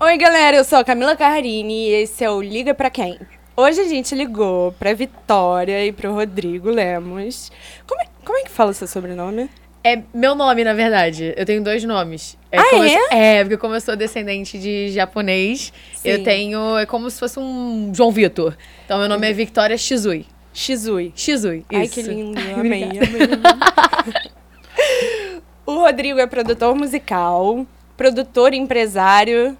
Oi, 0.00 0.16
galera, 0.16 0.56
eu 0.56 0.64
sou 0.64 0.78
a 0.78 0.84
Camila 0.84 1.14
Carrini 1.16 1.88
e 1.88 1.92
esse 2.02 2.24
é 2.24 2.30
o 2.30 2.40
Liga 2.40 2.72
Pra 2.74 2.88
Quem? 2.88 3.18
Hoje 3.56 3.80
a 3.80 3.84
gente 3.88 4.14
ligou 4.14 4.72
pra 4.78 4.94
Vitória 4.94 5.84
e 5.84 5.92
pro 5.92 6.12
Rodrigo 6.14 6.70
Lemos. 6.70 7.50
Como 7.86 8.00
é, 8.00 8.04
como 8.24 8.38
é 8.38 8.42
que 8.42 8.50
fala 8.50 8.70
o 8.70 8.74
seu 8.74 8.86
sobrenome? 8.86 9.50
É 9.82 10.02
meu 10.14 10.34
nome, 10.34 10.62
na 10.64 10.72
verdade. 10.72 11.34
Eu 11.36 11.44
tenho 11.44 11.62
dois 11.62 11.82
nomes. 11.84 12.38
É 12.52 12.58
Ah, 12.58 12.64
como 12.70 12.84
eu 12.84 13.00
é? 13.10 13.38
é, 13.38 13.42
porque 13.44 13.56
como 13.56 13.74
eu 13.74 13.80
sou 13.80 13.96
descendente 13.96 14.58
de 14.58 14.90
japonês, 14.90 15.72
Sim. 15.94 16.08
eu 16.08 16.22
tenho. 16.24 16.78
É 16.78 16.86
como 16.86 17.10
se 17.10 17.18
fosse 17.18 17.38
um 17.38 17.92
João 17.94 18.10
Vitor. 18.10 18.56
Então 18.84 18.98
meu 18.98 19.08
nome 19.08 19.28
é 19.28 19.32
Victoria 19.32 19.76
Shizui. 19.76 20.26
Shizui. 20.52 21.12
Shizui. 21.14 21.64
Ai, 21.72 21.84
isso. 21.84 21.94
que 21.94 22.02
lindo. 22.02 22.38
Ai, 22.40 22.52
Amei, 22.60 22.82
amei. 22.84 23.00
o 25.78 25.80
Rodrigo 25.84 26.18
é 26.18 26.26
produtor 26.26 26.74
musical, 26.74 27.66
produtor 27.96 28.52
empresário, 28.54 29.56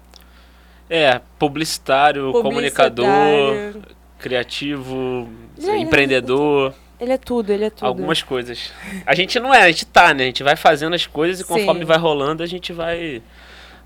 É, 0.89 1.21
publicitário, 1.39 2.31
comunicador, 2.33 3.05
publicitário. 3.05 3.83
criativo, 4.19 5.29
Gente, 5.57 5.83
empreendedor, 5.83 6.73
Ele 6.99 7.13
é 7.13 7.17
tudo, 7.17 7.51
ele 7.51 7.65
é 7.65 7.69
tudo. 7.69 7.85
algumas 7.87 8.21
coisas. 8.21 8.71
A 9.05 9.15
gente 9.15 9.39
não 9.39 9.53
é, 9.53 9.63
a 9.63 9.67
gente 9.67 9.85
tá, 9.85 10.13
né? 10.13 10.23
A 10.23 10.25
gente 10.27 10.43
vai 10.43 10.55
fazendo 10.55 10.93
as 10.95 11.05
coisas 11.07 11.39
e 11.39 11.43
Sim. 11.43 11.53
conforme 11.53 11.83
vai 11.85 11.97
rolando, 11.97 12.43
a 12.43 12.45
gente 12.47 12.71
vai 12.73 13.21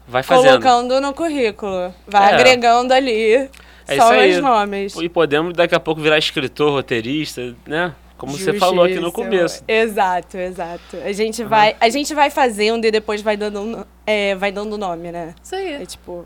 vai 0.08 0.22
fazendo. 0.24 0.62
Colocando 0.62 1.00
no 1.02 1.14
currículo. 1.14 1.94
Vai 2.08 2.32
É. 2.32 2.36
agregando 2.36 2.94
ali 2.94 3.50
É 3.88 3.96
só 3.98 4.10
os 4.18 4.38
nomes. 4.42 4.96
E 4.98 5.08
podemos 5.10 5.54
daqui 5.54 5.74
a 5.76 5.80
pouco 5.80 6.02
virar 6.02 6.18
escritor, 6.18 6.72
roteirista, 6.72 7.55
né? 7.66 7.94
Como 8.18 8.38
você 8.38 8.54
falou 8.54 8.86
aqui 8.86 9.00
no 9.00 9.12
começo. 9.12 9.64
Exato, 9.68 10.38
exato. 10.38 10.98
A 11.04 11.12
gente 11.12 11.44
vai, 11.44 11.76
a 11.80 11.90
gente 11.90 12.14
vai 12.14 12.30
fazendo 12.30 12.86
e 12.86 12.91
depois 12.91 13.22
vai 13.22 13.36
dando, 13.36 13.60
um 13.60 13.86
é, 14.05 14.36
vai 14.36 14.52
dando 14.52 14.78
nome, 14.78 15.12
né? 15.12 15.36
Isso 15.44 15.55
aí. 15.55 15.74
É 15.74 15.86
tipo. 15.86 16.26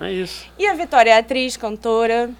É 0.00 0.12
isso. 0.12 0.46
E 0.58 0.66
a 0.66 0.74
Vitória 0.74 1.10
é 1.10 1.18
atriz, 1.18 1.56
cantora, 1.56 2.30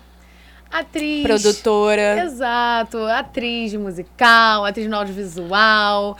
Atriz. 0.71 1.23
produtora. 1.23 2.25
Exato. 2.25 2.99
Atriz 3.05 3.75
musical, 3.75 4.65
atriz 4.65 4.87
no 4.89 4.97
audiovisual. 4.97 6.17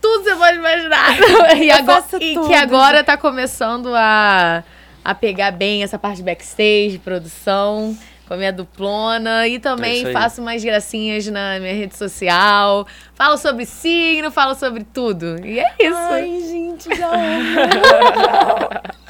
Tudo 0.00 0.24
você 0.24 0.36
pode 0.36 0.56
imaginar. 0.56 1.16
e 1.60 1.70
agora, 1.70 2.02
faço 2.02 2.16
e 2.22 2.34
tudo. 2.34 2.48
que 2.48 2.54
agora 2.54 3.04
tá 3.04 3.16
começando 3.18 3.94
a, 3.94 4.64
a 5.04 5.14
pegar 5.14 5.50
bem 5.50 5.82
essa 5.82 5.98
parte 5.98 6.18
de 6.18 6.22
backstage, 6.22 6.98
produção, 7.02 7.96
com 8.30 8.34
a 8.34 8.36
minha 8.36 8.52
duplona. 8.52 9.48
E 9.48 9.56
É 9.56 9.58
também 9.58 10.06
aí. 10.06 10.12
faço 10.12 10.40
umas 10.40 10.62
gracinhas 10.62 11.26
na 11.26 11.58
minha 11.58 11.74
rede 11.74 11.96
social. 11.96 12.86
Falo 13.12 13.36
sobre 13.36 13.66
signo, 13.66 14.30
falo 14.30 14.54
sobre 14.54 14.84
tudo. 14.84 15.44
E 15.44 15.58
é 15.58 15.74
isso. 15.80 15.96
Ai, 15.98 16.40
gente, 16.48 16.96
já 16.96 17.10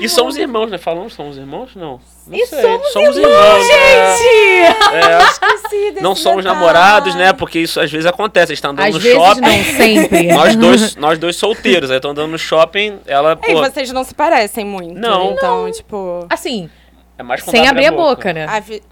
E 0.00 0.08
somos 0.08 0.36
irmãos, 0.38 0.70
né? 0.70 0.78
Falamos 0.78 1.12
somos 1.14 1.36
irmãos? 1.36 1.74
Não. 1.76 2.00
Não 2.26 2.36
E 2.38 2.46
sei. 2.46 2.62
somos 2.92 3.14
irmãos, 3.16 3.68
né? 3.68 4.16
Gente! 4.16 4.94
É, 4.94 5.18
esqueci 5.22 5.90
desse 5.92 6.02
não 6.02 6.14
somos 6.14 6.44
detalhe. 6.44 6.60
namorados, 6.60 7.14
né? 7.14 7.32
Porque 7.34 7.58
isso 7.58 7.78
às 7.80 7.90
vezes 7.90 8.06
acontece. 8.06 8.52
Eles 8.52 8.58
estão 8.58 8.70
andando 8.72 8.86
Às 8.88 8.94
no 8.94 9.00
vezes 9.00 9.18
shopping. 9.18 9.40
não, 9.40 9.64
sempre. 9.64 10.22
Nós 10.32 10.56
dois, 10.56 10.96
nós 10.96 11.18
dois 11.18 11.36
solteiros, 11.36 11.90
aí 11.90 11.96
estão 11.96 12.10
andando 12.12 12.30
no 12.30 12.38
shopping, 12.38 12.98
ela, 13.06 13.38
E 13.46 13.52
pô, 13.52 13.58
vocês 13.62 13.92
não 13.92 14.02
se 14.04 14.14
parecem 14.14 14.64
muito. 14.64 14.98
Não. 14.98 15.32
Então, 15.32 15.70
tipo. 15.70 16.26
Assim, 16.30 16.70
é 17.18 17.22
mais 17.22 17.42
quando 17.42 17.50
sem 17.56 17.66
abre 17.68 17.86
abrir 17.86 17.98
a 18.00 18.02
boca, 18.04 18.32
né? 18.32 18.44
A, 18.46 18.60
fi- 18.62 18.82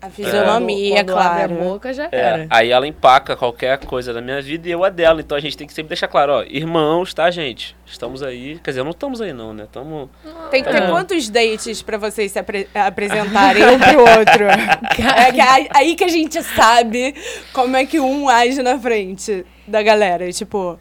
a 0.00 0.10
fisionomia, 0.10 0.96
Quando 1.04 1.18
abre 1.18 1.32
claro. 1.46 1.54
a 1.54 1.64
boca 1.64 1.92
já 1.94 2.04
É, 2.12 2.18
era. 2.18 2.46
aí 2.50 2.70
ela 2.70 2.86
empaca 2.86 3.34
qualquer 3.36 3.78
coisa 3.86 4.12
da 4.12 4.20
minha 4.20 4.42
vida 4.42 4.68
e 4.68 4.70
eu 4.70 4.84
a 4.84 4.90
dela. 4.90 5.20
Então 5.20 5.34
a 5.36 5.40
gente 5.40 5.56
tem 5.56 5.66
que 5.66 5.72
sempre 5.72 5.88
deixar 5.88 6.08
claro, 6.08 6.32
ó, 6.32 6.42
irmãos, 6.42 7.14
tá, 7.14 7.30
gente? 7.30 7.74
Estamos 7.86 8.22
aí. 8.22 8.60
Quer 8.62 8.72
dizer, 8.72 8.82
não 8.84 8.90
estamos 8.90 9.20
aí 9.22 9.32
não, 9.32 9.54
né? 9.54 9.64
Estamos. 9.64 10.10
Tem 10.50 10.62
que 10.62 10.70
ter 10.70 10.82
É. 10.82 10.90
quantos 10.90 11.28
dates 11.30 11.80
pra 11.80 11.96
vocês 11.96 12.30
se 12.32 12.38
apre- 12.38 12.68
apresentarem 12.74 13.64
um 13.66 13.78
pro 13.78 14.00
outro? 14.00 14.44
é 15.16 15.32
que 15.32 15.40
aí- 15.40 15.68
aí 15.74 15.94
que 15.96 16.04
a 16.04 16.08
gente 16.08 16.42
sabe 16.42 17.14
como 17.54 17.74
é 17.76 17.86
que 17.86 17.98
um 17.98 18.28
age 18.28 18.62
na 18.62 18.78
frente 18.78 19.46
da 19.66 19.82
galera. 19.82 20.30
Tipo, 20.32 20.78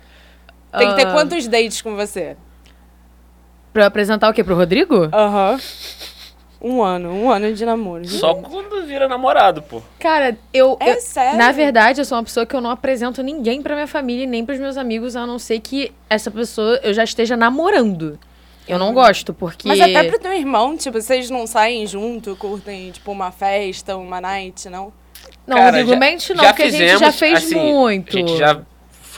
tem 0.78 0.90
que 0.90 0.96
ter 0.96 1.08
Ah. 1.08 1.14
quantos 1.14 1.48
dates 1.48 1.82
com 1.82 1.96
você? 1.96 2.36
Pra 3.72 3.86
apresentar 3.86 4.30
o 4.30 4.34
quê? 4.34 4.44
Pro 4.44 4.56
Rodrigo? 4.56 5.10
Aham. 5.14 5.58
Um 6.64 6.82
ano, 6.82 7.12
um 7.12 7.30
ano 7.30 7.54
de 7.54 7.66
namoro. 7.66 8.08
Só 8.08 8.36
quando 8.36 8.86
vira 8.86 9.06
namorado, 9.08 9.62
pô. 9.62 9.82
Cara, 10.00 10.38
eu. 10.54 10.78
É 10.80 10.92
eu- 10.94 11.02
sério? 11.02 11.38
Na 11.38 11.52
verdade, 11.52 12.00
eu 12.00 12.06
sou 12.06 12.18
uma 12.18 12.24
pessoa 12.24 12.46
que 12.46 12.56
eu 12.56 12.62
não 12.62 12.70
apresento 12.70 13.22
ninguém 13.22 13.62
pra 13.62 13.76
minha 13.76 13.86
família 13.88 14.24
e 14.24 14.28
nem 14.28 14.46
pros 14.46 14.58
meus 14.60 14.78
amigos, 14.78 15.18
a 15.18 15.28
não 15.28 15.38
ser 15.38 15.60
que 15.60 15.92
essa 16.10 16.32
pessoa 16.32 16.80
eu 16.82 16.94
já 16.94 17.04
esteja 17.04 17.36
namorando. 17.36 18.18
Eu 18.66 18.80
não 18.80 18.94
gosto, 18.94 19.34
porque. 19.34 19.68
Mas 19.68 19.82
até 19.82 20.06
pro 20.06 20.18
teu 20.18 20.32
irmão, 20.32 20.78
tipo, 20.78 21.02
vocês 21.02 21.30
não 21.30 21.46
saem 21.46 21.86
junto, 21.86 22.34
curtem, 22.38 22.92
tipo, 22.92 23.12
uma 23.12 23.30
festa, 23.30 23.98
uma 23.98 24.22
night, 24.22 24.70
não? 24.70 24.94
Não, 25.46 25.58
Cara, 25.58 25.66
Rodrigo 25.72 25.90
já- 25.92 26.00
Mente 26.00 26.34
não, 26.34 26.44
já 26.46 26.50
porque 26.52 26.64
a 26.64 26.70
gente 26.70 26.80
fizemos, 26.82 27.00
já 27.02 27.12
fez 27.12 27.44
assim, 27.44 27.56
muito. 27.56 28.16
A 28.16 28.20
gente 28.20 28.38
já 28.38 28.62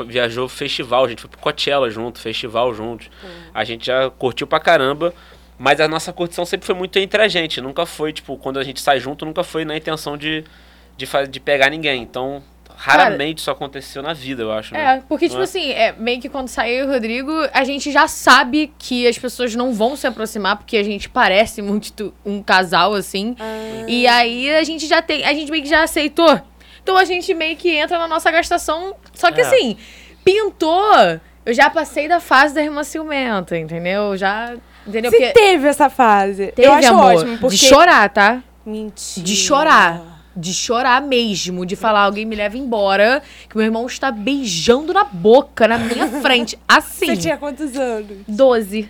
viajou 0.04 0.50
festival, 0.50 1.06
a 1.06 1.10
gente 1.10 1.22
foi 1.22 1.30
pro 1.30 1.40
Coachella 1.40 1.90
junto, 1.92 2.20
festival 2.20 2.74
juntos. 2.74 3.08
A 3.54 3.64
gente 3.64 3.86
já 3.86 4.10
curtiu 4.10 4.48
pra 4.48 4.60
caramba. 4.60 5.14
Mas 5.58 5.80
a 5.80 5.88
nossa 5.88 6.12
curtição 6.12 6.46
sempre 6.46 6.66
foi 6.66 6.76
muito 6.76 7.00
entre 7.00 7.22
a 7.22 7.28
gente. 7.28 7.62
Nunca 7.62 7.86
foi, 7.86 8.12
tipo, 8.12 8.38
quando 8.38 8.60
a 8.60 8.64
gente 8.64 8.82
sai 8.82 9.00
junto, 9.00 9.26
nunca 9.26 9.44
foi 9.44 9.64
na 9.64 9.76
intenção 9.78 10.18
de, 10.18 10.44
de, 10.98 11.08
de 11.30 11.40
pegar 11.40 11.70
ninguém. 11.70 12.02
Então, 12.02 12.44
raramente 12.76 13.40
isso 13.40 13.50
aconteceu 13.50 14.04
na 14.04 14.12
vida, 14.12 14.44
eu 14.44 14.52
acho. 14.52 14.74
né? 14.74 14.98
É, 14.98 15.04
porque, 15.08 15.26
tipo 15.28 15.36
Não 15.36 15.42
é? 15.42 15.46
assim, 15.46 15.72
é, 15.72 15.94
meio 15.94 16.20
que 16.20 16.28
quando 16.28 16.50
sai 16.50 16.72
eu 16.72 16.84
e 16.86 16.88
o 16.88 16.92
Rodrigo, 16.92 17.32
a 17.54 17.64
gente 17.64 17.90
já 17.90 18.06
sabe 18.08 18.74
que 18.78 19.08
as 19.08 19.18
pessoas 19.18 19.56
não 19.56 19.74
vão 19.74 19.96
se 19.96 20.06
aproximar, 20.06 20.58
porque 20.58 20.76
a 20.76 20.84
gente 20.84 21.08
parece 21.10 21.62
muito 21.62 22.14
um 22.26 22.44
casal, 22.44 22.94
assim. 22.94 23.34
E 23.88 24.06
aí 24.08 24.54
a 24.56 24.64
gente 24.64 24.86
já 24.88 25.02
tem. 25.02 25.24
A 25.26 25.34
gente 25.34 25.50
meio 25.50 25.64
que 25.64 25.70
já 25.70 25.84
aceitou. 25.84 26.42
Então 26.84 26.98
a 26.98 27.06
gente 27.06 27.34
meio 27.34 27.56
que 27.56 27.70
entra 27.70 27.98
na 27.98 28.08
nossa 28.10 28.30
gastação. 28.30 28.94
Só 29.14 29.32
que 29.32 29.40
É. 29.40 29.46
assim, 29.46 29.78
pintou. 30.24 30.94
Eu 31.46 31.54
já 31.54 31.70
passei 31.70 32.08
da 32.08 32.20
fase 32.20 32.54
da 32.56 32.62
irmã 32.62 32.84
ciumenta, 32.84 33.58
entendeu? 33.58 34.18
Já. 34.18 34.54
Entendeu? 34.88 35.12
Se 35.12 35.18
Porque 35.18 35.34
teve 35.34 35.68
essa 35.68 35.90
fase. 35.90 36.48
teve 36.48 36.68
eu 36.68 36.74
acho 36.74 36.88
amor. 36.90 37.16
ótimo, 37.16 37.38
porque... 37.40 37.56
De 37.58 37.66
chorar, 37.66 38.10
tá? 38.10 38.44
Mentira. 38.66 39.26
De 39.26 39.36
chorar. 39.36 40.02
De 40.36 40.54
chorar 40.54 41.02
mesmo. 41.02 41.66
De 41.66 41.76
falar, 41.76 42.02
alguém 42.02 42.26
me 42.26 42.36
leva 42.36 42.58
embora. 42.58 43.22
Que 43.50 43.56
meu 43.58 43.66
irmão 43.66 43.86
está 43.86 44.12
beijando 44.12 44.94
na 44.94 45.04
boca, 45.04 45.68
na 45.68 45.78
minha 45.78 46.08
frente. 46.22 46.58
Assim. 46.68 47.08
Você 47.08 47.18
tinha 47.18 47.38
quantos 47.38 47.76
anos? 47.76 48.18
12. 48.28 48.90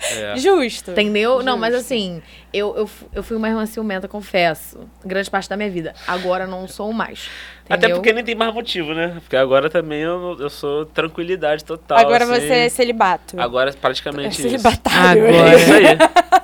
É. 0.00 0.36
Justo. 0.36 0.92
Entendeu? 0.92 1.42
Não, 1.42 1.56
mas 1.56 1.74
Justo. 1.74 1.86
assim, 1.86 2.22
eu, 2.52 2.74
eu, 2.76 2.90
eu 3.12 3.22
fui 3.22 3.36
uma 3.36 3.48
irmã 3.48 3.66
ciumenta, 3.66 4.06
confesso. 4.06 4.80
Grande 5.04 5.30
parte 5.30 5.48
da 5.48 5.56
minha 5.56 5.70
vida. 5.70 5.94
Agora 6.06 6.46
não 6.46 6.68
sou 6.68 6.92
mais. 6.92 7.28
Até 7.64 7.76
entendeu? 7.76 7.96
porque 7.96 8.12
nem 8.12 8.24
tem 8.24 8.34
mais 8.34 8.54
motivo, 8.54 8.94
né? 8.94 9.16
Porque 9.20 9.36
agora 9.36 9.68
também 9.68 10.00
eu, 10.00 10.36
eu 10.40 10.48
sou 10.48 10.86
tranquilidade 10.86 11.64
total. 11.64 11.98
Agora 11.98 12.24
assim. 12.24 12.34
você 12.34 12.52
é 12.52 12.68
celibato. 12.68 13.38
Agora 13.38 13.70
é 13.70 13.74
é 13.74 13.76
praticamente 13.76 14.40
isso. 14.40 14.48
celibatário. 14.48 15.28
Agora. 15.28 15.50
É 15.50 15.56
isso 15.56 15.72
aí. 15.72 16.37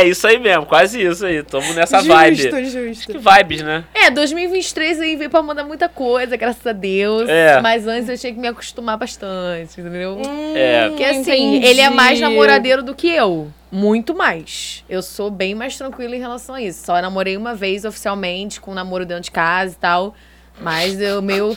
É 0.00 0.04
isso 0.08 0.26
aí 0.26 0.38
mesmo, 0.38 0.64
quase 0.66 1.02
isso 1.02 1.26
aí. 1.26 1.42
Tamo 1.42 1.72
nessa 1.74 1.98
justo, 1.98 2.12
vibe. 2.14 2.36
Justo. 2.70 3.12
que 3.12 3.18
vibes, 3.18 3.62
né? 3.62 3.84
É, 3.94 4.10
2023 4.10 5.00
aí 5.00 5.16
veio 5.16 5.28
pra 5.28 5.42
mudar 5.42 5.64
muita 5.64 5.88
coisa, 5.88 6.36
graças 6.36 6.66
a 6.66 6.72
Deus. 6.72 7.28
É. 7.28 7.60
Mas 7.60 7.86
antes 7.86 8.08
eu 8.08 8.16
tinha 8.16 8.32
que 8.32 8.38
me 8.38 8.48
acostumar 8.48 8.96
bastante, 8.96 9.80
entendeu? 9.80 10.20
Hum, 10.26 10.54
É. 10.56 10.88
Porque 10.88 11.04
assim, 11.04 11.20
entendi. 11.56 11.66
ele 11.66 11.80
é 11.80 11.90
mais 11.90 12.18
namoradeiro 12.20 12.82
do 12.82 12.94
que 12.94 13.08
eu. 13.08 13.50
Muito 13.70 14.14
mais. 14.14 14.84
Eu 14.88 15.00
sou 15.02 15.30
bem 15.30 15.54
mais 15.54 15.76
tranquila 15.76 16.16
em 16.16 16.18
relação 16.18 16.54
a 16.54 16.62
isso. 16.62 16.84
Só 16.86 17.00
namorei 17.00 17.36
uma 17.36 17.54
vez 17.54 17.84
oficialmente, 17.84 18.60
com 18.60 18.72
um 18.72 18.74
namoro 18.74 19.06
dentro 19.06 19.24
de 19.24 19.30
casa 19.30 19.74
e 19.74 19.78
tal. 19.78 20.14
Mas 20.60 20.94
o 21.16 21.22
meu, 21.22 21.56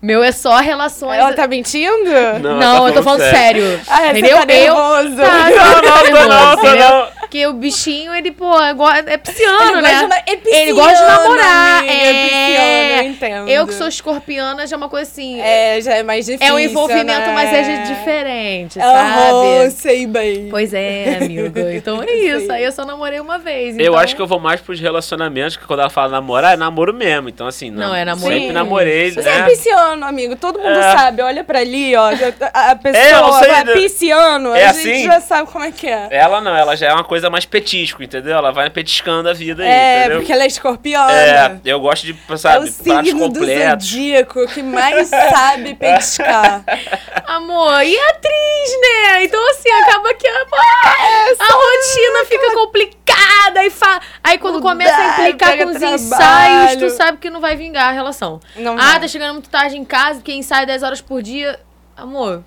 meu 0.00 0.22
é 0.22 0.30
só 0.32 0.56
relações. 0.58 1.18
Ela 1.18 1.32
tá 1.32 1.46
mentindo? 1.46 2.04
Não, 2.40 2.62
ela 2.62 2.80
tá 2.82 2.88
eu 2.88 2.94
tô 2.94 3.02
falando 3.02 3.20
sério. 3.20 3.80
Ah, 3.88 3.96
você 3.98 4.10
entendeu? 4.10 4.38
tá 4.38 4.46
nervoso. 4.46 5.08
Eu, 5.08 5.16
tá, 5.16 5.50
Não, 5.50 5.82
não, 5.82 6.28
não, 6.28 6.52
entendeu? 6.54 6.88
não. 6.88 7.18
Porque 7.28 7.46
o 7.46 7.52
bichinho, 7.52 8.14
ele, 8.14 8.30
pô, 8.32 8.58
é, 8.58 8.70
é 9.06 9.16
pisciano, 9.18 9.72
Ele 9.72 9.82
né? 9.82 9.90
gosta 10.00 10.08
de 10.08 10.14
é 10.30 10.62
Ele 10.62 10.72
gosta 10.72 10.92
de 10.92 10.98
pisciano, 10.98 11.22
namorar. 11.22 11.78
amiga, 11.80 11.92
é... 11.92 12.08
é 12.08 12.24
pisciano, 12.24 13.02
eu 13.02 13.10
entendo. 13.10 13.48
Eu 13.50 13.66
que 13.66 13.74
sou 13.74 13.86
escorpiana, 13.86 14.66
já 14.66 14.76
é 14.76 14.78
uma 14.78 14.88
coisa 14.88 15.10
assim. 15.10 15.38
É, 15.38 15.78
já 15.82 15.94
é 15.96 16.02
mais 16.02 16.24
difícil, 16.24 16.46
é 16.46 16.56
um 16.56 16.58
envolvimento, 16.58 17.06
né? 17.06 17.32
mas 17.34 17.52
é 17.52 17.62
de- 17.82 17.88
diferente, 17.94 18.78
sabe? 18.78 19.70
sei 19.72 20.06
bem. 20.06 20.48
Pois 20.48 20.72
é, 20.72 21.18
amigo. 21.20 21.58
Então 21.78 22.02
é 22.02 22.12
isso. 22.14 22.50
Aí 22.50 22.64
eu 22.64 22.72
só 22.72 22.84
namorei 22.86 23.20
uma 23.20 23.38
vez. 23.38 23.76
Eu 23.76 23.82
então- 23.88 23.98
acho 23.98 24.16
que 24.16 24.22
eu 24.22 24.26
vou 24.26 24.40
mais 24.40 24.60
pros 24.62 24.80
relacionamentos, 24.80 25.56
que 25.56 25.66
quando 25.66 25.80
ela 25.80 25.90
fala 25.90 26.08
namorar, 26.12 26.54
é 26.54 26.56
namoro 26.56 26.94
mesmo. 26.94 27.28
Então, 27.28 27.46
assim, 27.46 27.70
Não, 27.70 27.94
é 27.94 28.04
namoro. 28.06 28.27
Sempre 28.28 28.46
Sim. 28.48 28.52
namorei, 28.52 29.10
Você 29.12 29.20
é 29.20 29.22
né? 29.40 29.42
pisciano, 29.48 30.06
amigo. 30.06 30.36
Todo 30.36 30.58
mundo 30.58 30.78
É. 30.78 30.92
sabe. 30.96 31.22
Olha 31.22 31.42
pra 31.44 31.58
ali, 31.60 31.94
ó. 31.96 32.10
A, 32.54 32.74
pessoa 32.76 33.02
É, 33.04 33.12
eu 33.14 33.32
sei, 33.34 33.50
é 33.50 33.64
pisciano. 33.64 34.54
É 34.54 34.64
a 34.66 34.70
assim? 34.70 34.82
gente 34.94 35.04
já 35.04 35.20
sabe 35.20 35.50
como 35.50 35.64
é 35.64 35.70
que 35.72 35.86
é. 35.86 36.08
Ela 36.10 36.40
não, 36.40 36.54
ela 36.56 36.76
já 36.76 36.88
é 36.88 36.92
uma 36.92 37.04
coisa 37.04 37.28
mais 37.30 37.44
petisco, 37.44 38.02
entendeu? 38.02 38.36
Ela 38.36 38.50
vai 38.52 38.70
petiscando 38.70 39.28
a 39.28 39.32
vida 39.32 39.62
aí, 39.62 39.68
É, 39.68 39.98
entendeu? 40.00 40.18
porque 40.18 40.32
ela 40.32 40.42
é 40.44 40.46
escorpiana. 40.46 41.12
É, 41.12 41.56
eu 41.64 41.80
gosto 41.80 42.04
de, 42.06 42.12
É 42.28 42.36
sabe, 42.36 42.68
o 42.68 42.72
pratos 42.72 43.06
signo 43.08 43.28
do 43.28 43.38
completos. 43.40 43.86
zodíaco 43.86 44.46
que 44.48 44.62
mais 44.62 45.08
sabe 45.08 45.74
petiscar. 45.74 46.62
Amor, 47.26 47.82
e 47.84 47.96
a 47.98 48.08
atriz? 48.10 48.68
né? 48.80 49.24
Então, 49.24 49.40
assim, 49.50 49.70
acaba 49.70 50.12
que 50.14 50.26
a, 50.26 50.32
a 50.32 51.46
rotina 51.52 52.24
fica 52.26 52.52
complicada. 52.54 53.64
E 53.64 53.70
fa... 53.70 54.00
Aí 54.22 54.38
quando 54.38 54.54
Mudar, 54.56 54.68
começa 54.70 54.96
a 54.96 55.08
implicar 55.28 55.56
com 55.58 55.64
os 55.66 55.78
trabalho. 55.78 55.94
ensaios, 55.94 56.76
tu 56.76 56.90
sabe 56.90 57.18
que 57.18 57.30
não 57.30 57.40
vai 57.40 57.56
vingar 57.56 57.88
a 57.88 57.92
relação. 57.92 58.17
Não 58.56 58.72
ah, 58.74 58.92
vai. 58.92 59.00
tá 59.00 59.08
chegando 59.08 59.32
muito 59.34 59.48
tarde 59.50 59.76
em 59.76 59.84
casa, 59.84 60.20
porque 60.20 60.32
ensaia 60.32 60.66
10 60.66 60.82
horas 60.82 61.00
por 61.00 61.22
dia. 61.22 61.58
Amor, 61.96 62.42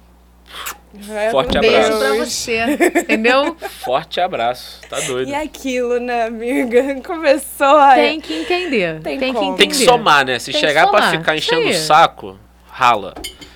Forte 1.31 1.57
beijo 1.59 1.77
abraço. 1.77 2.00
pra 2.00 2.09
Deus. 2.12 2.29
você. 2.33 2.63
Entendeu? 3.00 3.56
Forte 3.83 4.19
abraço. 4.19 4.81
Tá 4.89 5.00
doido. 5.00 5.29
E 5.29 5.33
aquilo, 5.35 6.00
né, 6.00 6.23
amiga? 6.25 7.00
Começou 7.06 7.77
a. 7.77 7.95
Tem 7.95 8.19
que 8.19 8.33
entender. 8.33 9.00
Tem 9.01 9.18
Tem, 9.18 9.33
que 9.33 9.39
entender. 9.39 9.57
Tem 9.57 9.69
que 9.69 9.75
somar, 9.75 10.25
né? 10.25 10.38
Se 10.39 10.51
Tem 10.51 10.59
chegar 10.59 10.88
pra 10.89 11.09
ficar 11.12 11.35
enchendo 11.38 11.69
o 11.69 11.74
saco, 11.74 12.38
rala. 12.69 13.13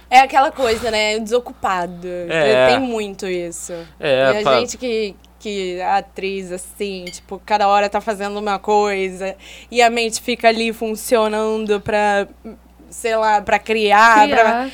É 0.09 0.19
aquela 0.19 0.50
coisa, 0.51 0.89
né? 0.89 1.19
Desocupado. 1.19 2.07
É. 2.29 2.68
Tem 2.68 2.79
muito 2.79 3.25
isso. 3.27 3.73
É, 4.00 4.33
e 4.35 4.38
a 4.38 4.41
pra- 4.41 4.59
gente 4.59 4.77
que, 4.77 5.13
que 5.45 5.77
é 5.77 5.86
atriz, 5.86 6.51
assim, 6.51 7.06
tipo, 7.06 7.39
cada 7.45 7.68
hora 7.68 7.88
tá 7.88 8.01
fazendo 8.01 8.39
uma 8.39 8.57
coisa 8.57 9.36
e 9.69 9.80
a 9.80 9.92
mente 9.92 10.19
fica 10.19 10.47
ali 10.47 10.74
funcionando 10.74 11.80
pra, 11.80 12.27
sei 12.89 13.15
lá, 13.15 13.39
pra 13.44 13.59
criar. 13.59 14.27
pra- 14.27 14.44
Criar. 14.44 14.71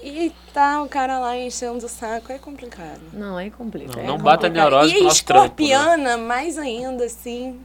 E 0.00 0.32
tá 0.54 0.80
o 0.82 0.88
cara 0.88 1.18
lá 1.18 1.36
enchendo 1.36 1.84
o 1.84 1.88
saco. 1.88 2.32
É 2.32 2.38
complicado. 2.38 3.00
Não, 3.12 3.36
aí 3.36 3.50
complica. 3.50 3.96
Não, 3.96 4.00
é 4.02 4.06
não 4.06 4.12
complicado. 4.18 4.40
bata 4.42 4.48
neurose 4.48 4.94
e 4.94 5.00
a 5.00 5.02
nosso 5.02 5.24
trampo, 5.24 5.40
né? 5.42 5.46
escorpiana, 5.68 6.16
mais 6.16 6.56
ainda, 6.56 7.04
assim. 7.04 7.58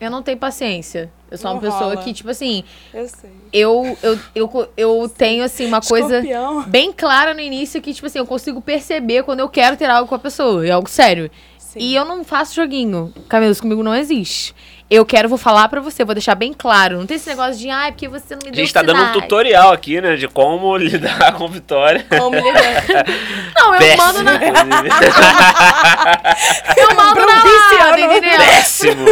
Eu 0.00 0.08
não 0.10 0.22
tenho 0.22 0.38
paciência. 0.38 1.10
Eu 1.30 1.38
sou 1.38 1.48
Não 1.50 1.56
uma 1.56 1.60
pessoa 1.62 1.90
rola. 1.94 1.96
que, 1.96 2.12
tipo 2.12 2.30
assim, 2.30 2.62
Eu 2.94 3.08
sei. 3.08 3.30
eu, 3.52 3.98
eu, 4.02 4.18
eu, 4.34 4.68
eu 4.76 5.08
tenho, 5.08 5.42
assim, 5.44 5.66
uma 5.66 5.80
coisa 5.80 6.18
Escorpião. 6.20 6.62
bem 6.68 6.92
clara 6.92 7.34
no 7.34 7.40
início 7.40 7.80
que, 7.82 7.92
tipo 7.94 8.06
assim, 8.06 8.18
eu 8.18 8.26
consigo 8.26 8.60
perceber 8.62 9.22
quando 9.24 9.40
eu 9.40 9.48
quero 9.48 9.76
ter 9.76 9.88
algo 9.90 10.08
com 10.08 10.14
a 10.14 10.18
pessoa. 10.20 10.64
É 10.66 10.70
algo 10.70 10.88
sério. 10.88 11.30
Sim. 11.72 11.78
E 11.80 11.94
eu 11.94 12.04
não 12.04 12.22
faço 12.22 12.54
joguinho. 12.54 13.12
Camelos, 13.28 13.58
comigo 13.60 13.82
não 13.82 13.94
existe. 13.94 14.54
Eu 14.90 15.06
quero, 15.06 15.26
vou 15.26 15.38
falar 15.38 15.68
pra 15.70 15.80
você, 15.80 16.04
vou 16.04 16.14
deixar 16.14 16.34
bem 16.34 16.52
claro. 16.52 16.98
Não 16.98 17.06
tem 17.06 17.16
esse 17.16 17.26
negócio 17.30 17.56
de, 17.56 17.70
ai, 17.70 17.92
porque 17.92 18.06
você 18.08 18.34
não 18.34 18.42
me 18.42 18.50
A 18.50 18.52
deu 18.52 18.62
gente 18.62 18.74
tá 18.74 18.82
dando 18.82 18.96
um 18.96 19.06
sinais." 19.06 19.22
tutorial 19.22 19.72
aqui, 19.72 20.02
né? 20.02 20.16
De 20.16 20.28
como 20.28 20.76
lidar 20.76 21.32
com 21.32 21.48
Vitória. 21.48 22.04
Como 22.10 22.36
lidar? 22.36 22.84
Não, 23.56 23.72
eu 23.72 23.78
Péssimo, 23.78 24.02
mando 24.04 24.22
na, 24.22 24.32
eu 26.76 26.94
mando 26.94 27.20
na 27.20 27.44
lata, 27.44 28.00
entendeu? 28.00 28.38
Péssimo. 28.38 29.06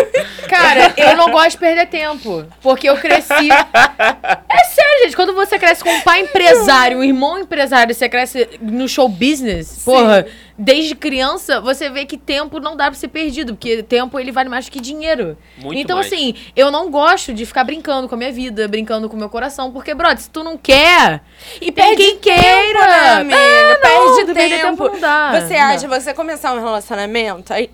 Cara, 0.48 0.92
eu 0.96 1.16
não 1.16 1.30
gosto 1.30 1.52
de 1.52 1.58
perder 1.58 1.86
tempo. 1.86 2.44
Porque 2.60 2.88
eu 2.88 2.96
cresci. 2.96 3.48
É 3.50 4.64
sério, 4.64 5.04
gente. 5.04 5.16
Quando 5.16 5.32
você 5.34 5.58
cresce 5.58 5.82
com 5.84 5.90
um 5.90 6.00
pai 6.00 6.20
empresário, 6.20 6.98
um 6.98 7.04
irmão 7.04 7.38
empresário, 7.38 7.94
você 7.94 8.08
cresce 8.08 8.48
no 8.60 8.88
show 8.88 9.08
business, 9.08 9.82
porra, 9.84 10.26
desde 10.60 10.94
criança, 10.94 11.60
você 11.60 11.88
vê 11.88 12.04
que 12.04 12.18
tempo 12.18 12.60
não 12.60 12.76
dá 12.76 12.84
pra 12.84 12.94
ser 12.94 13.08
perdido. 13.08 13.54
Porque 13.54 13.82
tempo 13.82 14.18
ele 14.20 14.30
vale 14.30 14.48
mais 14.48 14.68
que 14.68 14.80
dinheiro. 14.80 15.36
Muito 15.58 15.78
então, 15.78 15.96
mais. 15.96 16.06
assim, 16.12 16.34
eu 16.54 16.70
não 16.70 16.90
gosto 16.90 17.32
de 17.32 17.46
ficar 17.46 17.64
brincando 17.64 18.08
com 18.08 18.14
a 18.14 18.18
minha 18.18 18.30
vida, 18.30 18.68
brincando 18.68 19.08
com 19.08 19.16
o 19.16 19.18
meu 19.18 19.30
coração. 19.30 19.72
Porque, 19.72 19.94
brother, 19.94 20.18
se 20.18 20.30
tu 20.30 20.44
não 20.44 20.56
quer. 20.58 21.22
E 21.60 21.72
tem 21.72 21.96
quem 21.96 22.18
queira. 22.18 22.86
né, 22.86 23.08
amiga? 23.20 23.38
É, 23.38 23.74
não, 23.74 23.80
perde 23.80 24.34
tempo. 24.34 24.66
tempo 24.66 24.88
não 24.92 25.00
dá. 25.00 25.40
Você 25.40 25.54
Não 25.54 25.64
acha, 25.64 25.88
dá. 25.88 25.98
você 26.00 26.14
começar 26.14 26.52
um 26.52 26.58
relacionamento, 26.60 27.52
aí 27.52 27.70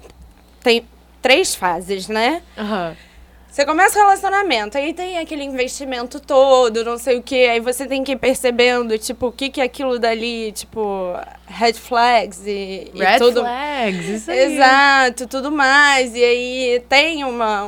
tem 0.62 0.86
três 1.20 1.54
fases, 1.54 2.06
né? 2.08 2.40
Aham. 2.56 2.96
Você 3.56 3.64
começa 3.64 3.98
o 3.98 4.02
relacionamento, 4.02 4.76
aí 4.76 4.92
tem 4.92 5.16
aquele 5.16 5.42
investimento 5.42 6.20
todo, 6.20 6.84
não 6.84 6.98
sei 6.98 7.16
o 7.16 7.22
que, 7.22 7.46
aí 7.46 7.58
você 7.58 7.86
tem 7.86 8.04
que 8.04 8.12
ir 8.12 8.16
percebendo, 8.16 8.98
tipo, 8.98 9.28
o 9.28 9.32
que 9.32 9.48
que 9.48 9.62
é 9.62 9.64
aquilo 9.64 9.98
dali, 9.98 10.52
tipo, 10.52 11.14
red 11.46 11.72
flags 11.72 12.42
e, 12.46 12.90
e 12.92 12.98
Red 13.02 13.16
tudo. 13.16 13.40
flags, 13.40 14.08
isso 14.10 14.30
aí. 14.30 14.52
Exato, 14.52 15.26
tudo 15.26 15.50
mais. 15.50 16.14
E 16.14 16.22
aí 16.22 16.84
tem 16.86 17.24
uma, 17.24 17.64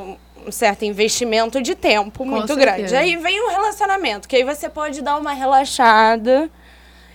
um 0.47 0.53
certo 0.53 0.85
investimento 0.85 1.59
de 1.63 1.75
tempo 1.75 2.23
muito 2.23 2.49
certeza. 2.49 2.77
grande. 2.77 2.95
Aí 2.95 3.17
vem 3.17 3.41
o 3.47 3.49
relacionamento, 3.49 4.29
que 4.29 4.37
aí 4.37 4.45
você 4.45 4.69
pode 4.69 5.01
dar 5.01 5.17
uma 5.17 5.33
relaxada 5.33 6.51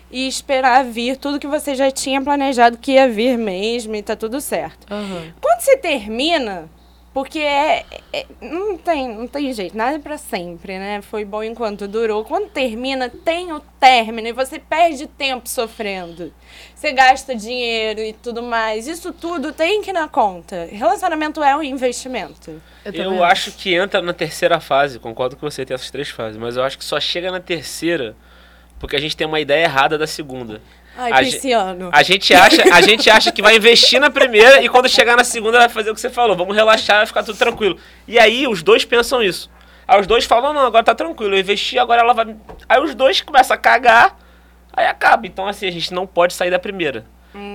e 0.10 0.28
esperar 0.28 0.84
vir 0.84 1.16
tudo 1.18 1.40
que 1.40 1.46
você 1.46 1.76
já 1.76 1.92
tinha 1.92 2.20
planejado 2.24 2.80
que 2.80 2.94
ia 2.94 3.08
vir 3.08 3.38
mesmo 3.38 3.96
e 3.96 4.02
tá 4.02 4.16
tudo 4.16 4.42
certo. 4.42 4.92
Aham. 4.92 5.32
Quando 5.40 5.60
você 5.60 5.78
termina, 5.78 6.68
porque 7.14 7.40
é, 7.40 7.86
é- 8.12 8.26
não 8.42 8.78
tem, 8.78 9.08
não 9.08 9.28
tem 9.28 9.54
jeito, 9.54 9.78
nada 9.78 9.98
é 9.98 10.00
pra 10.00 10.18
sempre, 10.18 10.80
né? 10.80 11.02
Foi 11.02 11.24
bom 11.24 11.44
enquanto 11.44 11.88
durou. 11.88 12.26
Quando 12.26 12.50
termina, 12.50 13.08
tem 13.10 13.52
o 13.54 13.60
término 13.60 14.28
e 14.28 14.32
você 14.32 14.58
perde 14.58 15.06
tempo 15.06 15.48
sofrendo. 15.48 16.34
Você 16.74 16.92
gasta 16.92 17.36
dinheiro 17.36 18.02
e 18.02 18.14
tudo 18.14 18.42
mais. 18.42 18.88
Isso 18.88 19.14
tudo 19.14 19.54
tem 19.54 19.82
que 19.82 19.92
ir 19.92 19.94
na 19.94 20.08
conta. 20.08 20.68
Relacionamento 20.72 21.44
é 21.44 21.56
um 21.56 21.62
investimento. 21.62 22.62
também 22.92 23.02
Eu 23.04 23.24
acho 23.24 23.52
que 23.52 23.76
entra 23.76 24.02
na 24.02 24.14
terceira 24.14 24.60
fase, 24.60 24.98
concordo 24.98 25.36
com 25.36 25.50
você 25.50 25.64
tem 25.64 25.76
essas 25.76 25.92
três 25.92 26.10
fases, 26.10 26.38
mas 26.38 26.58
eu 26.58 26.64
acho 26.64 26.78
que 26.78 26.84
só 26.84 27.00
chega 27.00 27.32
na 27.32 27.40
terceira 27.40 28.16
porque 28.80 28.98
a 28.98 29.00
gente 29.00 29.16
tem 29.16 29.26
uma 29.26 29.40
ideia 29.40 29.64
errada 29.64 29.98
da 29.98 30.06
segunda. 30.06 30.62
Ai, 30.98 31.12
A 31.12 31.18
pisciano. 31.20 31.90
A 31.92 32.04
gente 32.04 32.34
acha, 32.34 32.64
a 32.74 32.82
gente 32.82 33.10
acha 33.10 33.32
que 33.32 33.42
vai 33.42 33.56
investir 33.56 34.00
na 34.00 34.10
primeira 34.10 34.62
e 34.62 34.70
quando 34.70 34.88
chegar 34.88 35.18
na 35.18 35.24
segunda 35.24 35.58
vai 35.58 35.70
fazer 35.70 35.92
o 35.92 35.96
que 35.96 36.02
você 36.02 36.10
falou, 36.10 36.36
vamos 36.36 36.56
relaxar, 36.56 36.98
vai 36.98 37.06
ficar 37.06 37.24
tudo 37.24 37.38
tranquilo. 37.38 37.78
E 38.08 38.20
aí 38.20 38.48
os 38.48 38.62
dois 38.62 38.86
pensam 38.86 39.22
isso. 39.22 39.50
Aí 39.88 40.00
os 40.00 40.08
dois 40.08 40.26
falam, 40.26 40.54
não, 40.54 40.66
agora 40.66 40.84
tá 40.84 40.96
tranquilo, 40.96 41.36
eu 41.36 41.40
investi, 41.40 41.78
agora 41.80 42.02
ela 42.02 42.14
vai. 42.14 42.36
Aí 42.70 42.82
os 42.82 42.94
dois 42.96 43.22
começam 43.22 43.56
a 43.56 43.58
cagar, 43.58 44.18
aí 44.72 44.86
acaba. 44.86 45.26
Então 45.26 45.48
assim, 45.48 45.68
a 45.68 45.72
gente 45.72 45.94
não 45.94 46.06
pode 46.06 46.34
sair 46.34 46.52
da 46.52 46.60
primeira. 46.60 47.06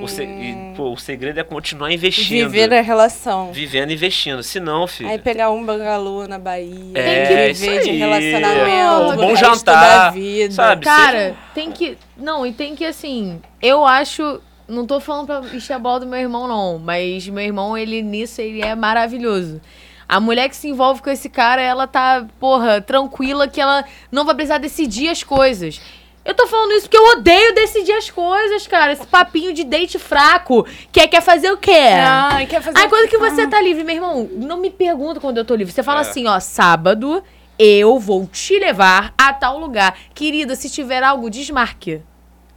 O, 0.02 0.08
se- 0.08 0.24
e, 0.24 0.74
pô, 0.76 0.92
o 0.92 0.96
segredo 0.96 1.38
é 1.38 1.44
continuar 1.44 1.92
investindo. 1.92 2.50
Viver 2.50 2.74
a 2.74 2.80
relação. 2.80 3.52
Vivendo 3.52 3.90
e 3.90 3.94
investindo. 3.94 4.42
Se 4.42 4.58
não, 4.58 4.86
filho. 4.88 5.08
Aí 5.08 5.18
pegar 5.18 5.50
um 5.50 5.64
bangalô 5.64 6.26
na 6.26 6.38
Bahia. 6.38 6.74
É, 6.94 7.24
viver 7.24 7.50
isso 7.52 7.84
de 7.84 7.90
aí. 7.90 7.96
relacionamento. 7.98 9.12
Um 9.12 9.16
bom 9.16 9.28
resto 9.34 9.44
jantar, 9.44 10.04
Da 10.06 10.10
vida. 10.10 10.52
sabe? 10.54 10.84
Cara, 10.84 11.36
tem 11.54 11.70
que. 11.70 11.96
Não, 12.16 12.44
e 12.46 12.52
tem 12.52 12.74
que 12.74 12.84
assim. 12.84 13.40
Eu 13.62 13.84
acho. 13.84 14.40
Não 14.66 14.86
tô 14.86 15.00
falando 15.00 15.26
pra 15.26 15.40
encher 15.54 15.74
a 15.74 15.78
bola 15.78 16.00
do 16.00 16.06
meu 16.06 16.18
irmão, 16.18 16.46
não. 16.48 16.78
Mas 16.78 17.26
meu 17.28 17.42
irmão, 17.44 17.76
ele 17.78 18.02
nisso, 18.02 18.40
ele 18.40 18.60
é 18.60 18.74
maravilhoso. 18.74 19.60
A 20.08 20.18
mulher 20.20 20.48
que 20.48 20.56
se 20.56 20.68
envolve 20.68 21.02
com 21.02 21.10
esse 21.10 21.28
cara, 21.28 21.60
ela 21.62 21.86
tá, 21.86 22.26
porra, 22.40 22.80
tranquila 22.80 23.46
que 23.46 23.60
ela 23.60 23.84
não 24.10 24.24
vai 24.24 24.34
precisar 24.34 24.58
decidir 24.58 25.08
as 25.10 25.22
coisas. 25.22 25.80
Eu 26.28 26.34
tô 26.34 26.46
falando 26.46 26.72
isso 26.72 26.82
porque 26.90 26.98
eu 26.98 27.12
odeio 27.12 27.54
decidir 27.54 27.92
as 27.92 28.10
coisas, 28.10 28.66
cara. 28.66 28.92
Esse 28.92 29.06
papinho 29.06 29.50
de 29.54 29.64
date 29.64 29.98
fraco. 29.98 30.66
Quer, 30.92 31.06
quer 31.08 31.22
fazer 31.22 31.50
o 31.50 31.56
quê? 31.56 31.70
Ai, 31.72 32.46
quer 32.46 32.60
fazer 32.60 32.76
Aí 32.78 32.86
quando 32.86 33.08
que 33.08 33.16
você 33.16 33.46
tá 33.46 33.58
livre, 33.62 33.82
meu 33.82 33.94
irmão, 33.94 34.28
não 34.34 34.58
me 34.58 34.68
pergunta 34.68 35.20
quando 35.20 35.38
eu 35.38 35.44
tô 35.46 35.54
livre. 35.54 35.72
Você 35.72 35.82
fala 35.82 36.00
É. 36.00 36.02
assim, 36.02 36.26
ó, 36.26 36.38
sábado 36.38 37.24
eu 37.58 37.98
vou 37.98 38.26
te 38.26 38.58
levar 38.58 39.14
a 39.16 39.32
tal 39.32 39.58
lugar. 39.58 39.96
Querida, 40.14 40.54
se 40.54 40.68
tiver 40.68 41.02
algo, 41.02 41.30
desmarque. 41.30 42.02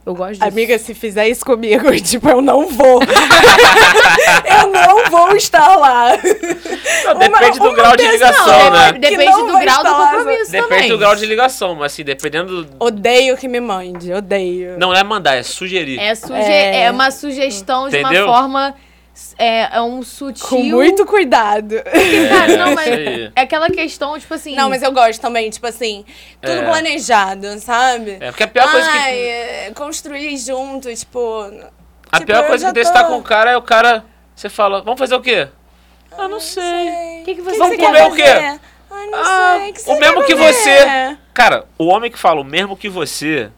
Eu 0.04 0.14
gosto 0.14 0.32
disso. 0.32 0.44
Amiga, 0.44 0.78
se 0.78 0.94
fizer 0.94 1.28
isso 1.28 1.44
comigo, 1.44 1.90
tipo, 2.02 2.28
eu 2.28 2.42
não 2.42 2.66
vou. 2.68 3.00
eu 3.02 4.68
não 4.70 5.10
vou 5.10 5.36
estar 5.36 5.76
lá. 5.76 6.10
Não, 7.04 7.18
depende 7.18 7.58
Uma- 7.58 7.68
do 7.68 7.74
grau 7.74 7.96
de 7.96 8.02
uma 8.02 8.12
ligação, 8.12 8.70
né? 8.70 8.92
que 8.94 8.98
Depende 8.98 9.24
não 9.30 9.46
do 9.46 9.58
grau 9.60 9.84
do 9.84 9.94
compromisso 9.94 10.50
Depende 10.50 10.68
também. 10.70 10.88
do 10.88 10.98
grau 10.98 11.14
de 11.14 11.26
ligação, 11.26 11.74
mas 11.76 11.92
assim, 11.92 12.02
dependendo. 12.04 12.64
do- 12.64 12.76
Odeio 12.84 13.36
que 13.36 13.46
me 13.46 13.60
mande, 13.60 14.12
odeio. 14.12 14.76
Não 14.78 14.92
é 14.92 15.02
mandar, 15.04 15.36
é 15.36 15.42
sugerir. 15.42 15.98
É, 16.00 16.14
suge... 16.14 16.34
É. 16.34 16.82
é. 16.84 16.90
uma 16.90 17.10
sugestão 17.10 17.88
de 17.88 17.98
Entendeu? 17.98 18.24
uma 18.26 18.34
forma... 18.34 18.74
É, 19.38 19.76
é 19.76 19.80
um 19.82 20.02
sutil... 20.02 20.46
Com 20.48 20.62
muito 20.62 21.04
cuidado. 21.04 21.74
Cara, 21.82 22.56
não, 22.56 22.68
É, 22.68 22.74
mas 22.74 22.88
é 23.36 23.40
aquela 23.42 23.68
questão, 23.68 24.18
tipo 24.18 24.32
assim... 24.32 24.56
Não, 24.56 24.68
mas 24.70 24.82
eu 24.82 24.90
gosto 24.90 25.20
também, 25.20 25.50
tipo 25.50 25.66
assim, 25.66 26.04
tudo 26.40 26.52
É. 26.60 26.64
planejado, 26.64 27.58
sabe? 27.60 28.16
É, 28.20 28.30
porque 28.30 28.42
a 28.44 28.48
pior 28.48 28.70
coisa 28.70 28.90
Ai, 28.90 29.12
que. 29.12 29.18
é, 29.18 29.72
construir 29.74 30.36
junto, 30.38 30.94
tipo. 30.94 31.42
A 32.10 32.16
tipo, 32.18 32.26
pior 32.26 32.46
coisa 32.46 32.68
que 32.68 32.72
tem 32.74 32.80
é 32.80 32.84
tô- 32.84 32.90
estar 32.90 33.04
com 33.04 33.18
o 33.18 33.22
cara 33.22 33.50
é 33.50 33.56
o 33.56 33.62
cara. 33.62 34.04
Você 34.34 34.48
fala, 34.48 34.80
vamos 34.82 34.98
fazer 34.98 35.14
o 35.14 35.20
quê? 35.20 35.48
Eu 36.18 36.28
não 36.28 36.40
sei. 36.40 37.20
O 37.20 37.24
que, 37.24 37.34
que 37.36 37.42
você 37.42 37.58
Vamos 37.58 37.76
quer 37.76 37.86
comer 37.86 38.02
o 38.06 38.12
quê? 38.14 38.22
fazer? 38.24 38.60
Ai, 38.90 39.06
não 39.06 39.18
Ah, 39.18 39.58
sei. 39.58 39.70
O 39.70 39.74
que 39.74 39.90
o 39.90 39.98
mesmo 40.00 40.24
que 40.24 40.36
fazer? 40.36 40.52
você. 40.52 41.18
Cara, 41.34 41.64
o 41.78 41.84
homem 41.86 42.10
que 42.10 42.18
fala 42.18 42.40
o 42.40 42.44
mesmo 42.44 42.76
que 42.76 42.88
você. 42.88 43.50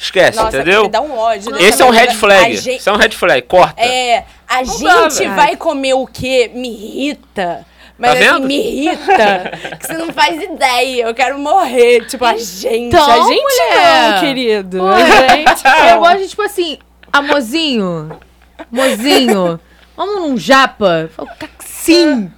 Esquece, 0.00 0.38
Nossa, 0.38 0.56
entendeu? 0.56 0.84
me 0.84 0.88
dá 0.88 1.00
um 1.00 1.16
ódio. 1.18 1.50
né? 1.50 1.60
Esse 1.62 1.82
é 1.82 1.84
um 1.84 1.90
red 1.90 2.14
flag. 2.14 2.56
gente- 2.56 2.76
Esse 2.76 2.88
é 2.88 2.92
um 2.92 2.96
red 2.96 3.10
flag. 3.10 3.42
Corta. 3.42 3.82
É, 3.82 4.24
a 4.48 4.62
Não 4.62 4.80
dá, 4.80 5.08
gente 5.08 5.18
velho. 5.18 5.34
vai 5.34 5.56
comer 5.56 5.94
o 5.94 6.06
quê? 6.06 6.50
Me 6.54 6.68
irrita. 6.70 7.66
Mas 7.98 8.12
Tá 8.12 8.16
assim, 8.18 8.32
vendo? 8.34 8.46
me 8.46 8.56
irrita. 8.56 9.52
que 9.76 9.86
você 9.88 9.92
não 9.94 10.12
faz 10.12 10.40
ideia. 10.40 11.02
Eu 11.06 11.14
quero 11.14 11.36
morrer. 11.36 12.06
Tipo, 12.06 12.24
a 12.24 12.36
gente. 12.36 12.68
Então, 12.94 13.04
a 13.10 13.26
gente 13.28 13.42
mulher. 13.42 14.12
não, 14.12 14.20
querido. 14.20 14.78
Pô, 14.78 14.86
a 14.86 14.98
gente 15.36 15.62
Eu 15.90 15.98
gosto 15.98 16.18
de, 16.18 16.28
tipo 16.28 16.42
assim, 16.42 16.78
amorzinho, 17.12 18.16
mozinho, 18.70 19.58
vamos 19.96 20.20
num 20.22 20.36
japa? 20.38 21.00
Eu 21.02 21.08
falo, 21.08 21.28
"Ca- 21.38 21.48
Sim, 21.58 22.30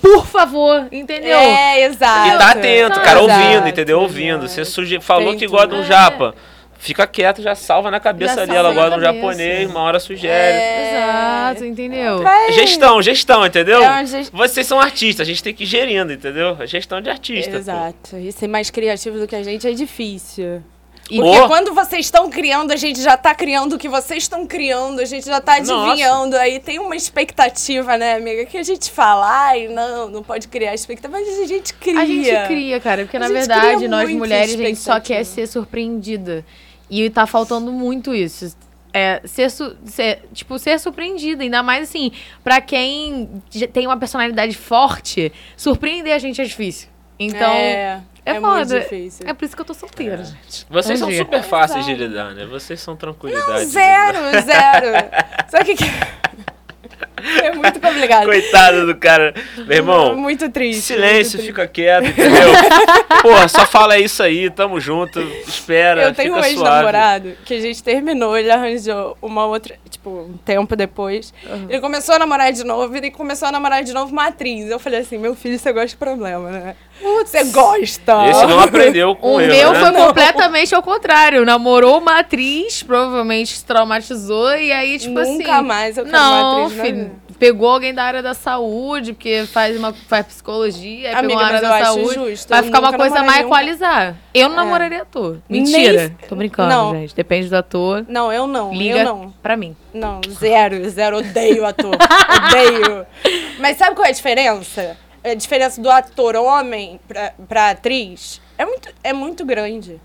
por 0.00 0.26
favor, 0.26 0.88
entendeu? 0.90 1.36
É, 1.38 1.82
exato. 1.84 2.28
E 2.28 2.38
tá 2.38 2.50
atento, 2.52 2.92
Exato. 2.92 3.00
cara, 3.02 3.20
ouvindo, 3.20 3.52
Exato, 3.52 3.68
entendeu? 3.68 4.00
Ouvindo. 4.00 4.48
Você 4.48 4.64
suge... 4.64 4.98
falou 5.00 5.30
Tem 5.30 5.38
que 5.38 5.46
gosta 5.46 5.68
de 5.68 5.74
um 5.74 5.84
japa. 5.84 6.34
Fica 6.82 7.06
quieto, 7.06 7.40
já 7.40 7.54
salva 7.54 7.90
na 7.90 8.00
cabeça 8.00 8.34
Já 8.34 8.42
ali. 8.42 8.56
Ela 8.56 8.72
gosta 8.74 9.00
japonês, 9.00 9.70
uma 9.70 9.80
hora 9.80 10.00
sugere. 10.00 10.32
É. 10.34 10.90
Exato, 10.96 11.64
entendeu? 11.64 12.20
Pra- 12.20 12.50
Gestão, 12.50 13.00
gestão, 13.00 13.46
entendeu? 13.46 13.82
É 13.82 14.04
gest- 14.04 14.32
Vocês 14.32 14.66
são 14.66 14.80
artistas, 14.80 15.26
a 15.26 15.30
gente 15.30 15.42
tem 15.42 15.54
que 15.54 15.62
ir 15.62 15.66
gerindo, 15.66 16.12
entendeu? 16.12 16.56
A 16.58 16.66
gestão 16.66 17.00
de 17.00 17.08
artista. 17.08 17.52
pô. 17.52 17.56
Exato. 17.58 18.16
E 18.16 18.32
ser 18.32 18.48
mais 18.48 18.68
criativo 18.68 19.18
do 19.18 19.26
que 19.28 19.36
a 19.36 19.42
gente 19.42 19.66
é 19.66 19.72
difícil. 19.72 20.62
E- 21.10 21.18
Porque 21.18 21.38
Ô. 21.40 21.48
quando 21.48 21.74
vocês 21.74 22.06
estão 22.06 22.30
criando, 22.30 22.72
a 22.72 22.76
gente 22.76 23.02
já 23.02 23.16
tá 23.16 23.34
criando 23.34 23.74
o 23.74 23.78
que 23.78 23.88
vocês 23.88 24.22
estão 24.22 24.46
criando, 24.46 25.00
a 25.00 25.04
gente 25.04 25.26
já 25.26 25.40
tá 25.40 25.58
Nossa. 25.58 25.74
adivinhando. 25.90 26.36
Aí 26.36 26.58
tem 26.58 26.78
uma 26.78 26.96
expectativa, 26.96 27.98
né, 27.98 28.14
amiga? 28.14 28.44
Que 28.46 28.56
a 28.56 28.62
gente 28.62 28.90
fala, 28.90 29.26
ai, 29.48 29.68
não, 29.68 30.08
não 30.08 30.22
pode 30.22 30.48
criar 30.48 30.74
expectativa, 30.74 31.18
mas 31.20 31.38
a 31.40 31.46
gente 31.46 31.74
cria. 31.74 32.00
A 32.00 32.06
gente 32.06 32.46
cria, 32.46 32.80
cara, 32.80 33.02
porque 33.02 33.16
A 33.16 33.20
na 33.20 33.28
verdade 33.28 33.86
nós 33.88 34.08
mulheres 34.10 34.54
a 34.54 34.56
gente 34.56 34.78
só 34.78 34.98
quer 35.00 35.22
ser 35.24 35.46
surpreendida. 35.46 36.44
E 36.94 37.08
tá 37.08 37.26
faltando 37.26 37.72
muito 37.72 38.14
isso. 38.14 38.54
É, 38.92 39.22
ser, 39.24 39.50
su- 39.50 39.74
ser- 39.86 40.22
tipo, 40.34 40.58
ser 40.58 40.78
surpreendida. 40.78 41.42
Ainda 41.42 41.62
mais 41.62 41.88
assim, 41.88 42.12
pra 42.44 42.60
quem 42.60 43.30
já 43.50 43.66
tem 43.66 43.86
uma 43.86 43.96
personalidade 43.96 44.54
forte, 44.54 45.32
surpreender 45.56 46.12
a 46.14 46.18
gente 46.18 46.38
é 46.38 46.44
difícil. 46.44 46.88
Então, 47.18 47.50
é, 47.50 48.02
é, 48.26 48.32
é 48.36 48.40
foda. 48.40 48.56
muito 48.56 48.78
difícil. 48.90 49.26
por 49.34 49.44
isso 49.46 49.56
que 49.56 49.62
eu 49.62 49.64
tô 49.64 49.72
solteira, 49.72 50.22
gente. 50.22 50.66
Vocês 50.68 51.00
Bom 51.00 51.06
são 51.06 51.08
dia. 51.08 51.18
super 51.24 51.42
fáceis 51.42 51.86
de 51.86 51.94
lidar, 51.94 52.34
né? 52.34 52.44
Vocês 52.44 52.78
são 52.80 52.94
tranquilidade. 52.94 53.60
de 53.64 53.70
Zero, 53.70 54.18
zero. 54.44 55.08
Sabe 55.48 55.62
o 55.62 55.66
que, 55.66 55.76
que 55.76 55.90
é? 57.42 57.52
muito 57.52 57.80
complicado. 57.80 58.24
Coitado 58.24 58.86
do 58.86 58.96
cara. 58.96 59.34
Meu 59.56 59.76
irmão, 59.76 60.16
muito 60.16 60.50
triste. 60.50 60.82
silêncio, 60.82 61.12
muito 61.14 61.30
triste. 61.30 61.46
fica 61.46 61.66
quieto, 61.66 62.08
entendeu? 62.08 62.48
Porra, 63.22 63.48
só 63.48 63.66
fala 63.66 63.98
isso 63.98 64.22
aí, 64.22 64.50
tamo 64.50 64.80
junto, 64.80 65.20
espera, 65.46 66.02
Eu 66.02 66.14
tenho 66.14 66.34
um 66.34 66.44
ex-namorado 66.44 67.32
que 67.44 67.54
a 67.54 67.60
gente 67.60 67.82
terminou, 67.82 68.36
ele 68.36 68.50
arranjou 68.50 69.16
uma 69.22 69.46
outra, 69.46 69.76
tipo, 69.88 70.10
um 70.10 70.36
tempo 70.44 70.74
depois. 70.74 71.32
Ele 71.68 71.80
começou 71.80 72.14
a 72.14 72.18
namorar 72.18 72.52
de 72.52 72.64
novo, 72.64 72.96
ele 72.96 73.10
começou 73.10 73.48
a 73.48 73.52
namorar 73.52 73.84
de 73.84 73.92
novo 73.92 74.12
uma 74.12 74.26
atriz. 74.26 74.68
Eu 74.68 74.78
falei 74.78 75.00
assim, 75.00 75.18
meu 75.18 75.34
filho, 75.34 75.58
você 75.58 75.72
gosta 75.72 75.88
de 75.88 75.96
problema, 75.96 76.50
né? 76.50 76.76
Você 77.00 77.44
gosta. 77.44 78.30
Esse 78.30 78.46
não 78.46 78.60
aprendeu 78.60 79.14
com 79.16 79.36
O 79.36 79.40
eu, 79.40 79.48
meu 79.48 79.72
né? 79.72 79.80
foi 79.80 79.92
completamente 79.92 80.74
ao 80.74 80.82
contrário. 80.82 81.44
Namorou 81.44 81.98
uma 81.98 82.20
atriz, 82.20 82.82
provavelmente 82.82 83.56
se 83.56 83.64
traumatizou, 83.64 84.56
e 84.56 84.70
aí, 84.70 84.98
tipo 84.98 85.18
assim. 85.18 85.38
Nunca 85.38 85.62
mais 85.62 85.96
eu 85.96 86.04
quero 86.04 86.16
Não, 86.16 86.58
uma 86.58 86.66
atriz 86.66 86.80
filho. 86.80 87.11
Pegou 87.42 87.68
alguém 87.70 87.92
da 87.92 88.04
área 88.04 88.22
da 88.22 88.34
saúde, 88.34 89.14
porque 89.14 89.44
faz 89.46 89.76
uma 89.76 89.92
faz 89.92 90.26
psicologia, 90.26 91.08
pegou 91.08 91.18
Amiga, 91.18 91.40
uma 91.40 91.44
área 91.44 91.60
da 91.60 91.84
saúde. 91.86 92.14
justo, 92.14 92.48
Vai 92.48 92.62
ficar 92.62 92.78
uma 92.78 92.92
coisa 92.92 93.20
mais 93.24 93.44
equalizar. 93.44 94.14
Eu 94.32 94.48
não 94.48 94.54
É. 94.54 94.64
namoraria 94.64 95.02
ator. 95.02 95.38
Nem- 95.48 95.62
Mentira. 95.62 96.14
Tô 96.28 96.36
brincando, 96.36 96.68
Não. 96.68 96.92
gente. 96.94 97.16
Depende 97.16 97.48
do 97.48 97.56
ator. 97.56 98.06
Não, 98.08 98.32
eu 98.32 98.46
não. 98.46 98.72
Liga 98.72 98.98
Eu 99.00 99.04
não. 99.04 99.34
pra 99.42 99.56
mim. 99.56 99.74
Não, 99.92 100.20
zero, 100.30 100.88
zero. 100.88 101.18
Odeio 101.18 101.66
ator. 101.66 101.96
odeio. 102.46 103.04
Mas 103.58 103.76
sabe 103.76 103.96
qual 103.96 104.06
é 104.06 104.10
a 104.10 104.12
diferença? 104.12 104.96
A 105.24 105.34
diferença 105.34 105.80
do 105.82 105.90
ator 105.90 106.36
homem 106.36 107.00
pra, 107.08 107.32
pra 107.48 107.70
atriz 107.70 108.40
é 108.56 108.64
muito, 108.64 108.88
é 109.02 109.12
muito 109.12 109.44
grande. 109.44 110.00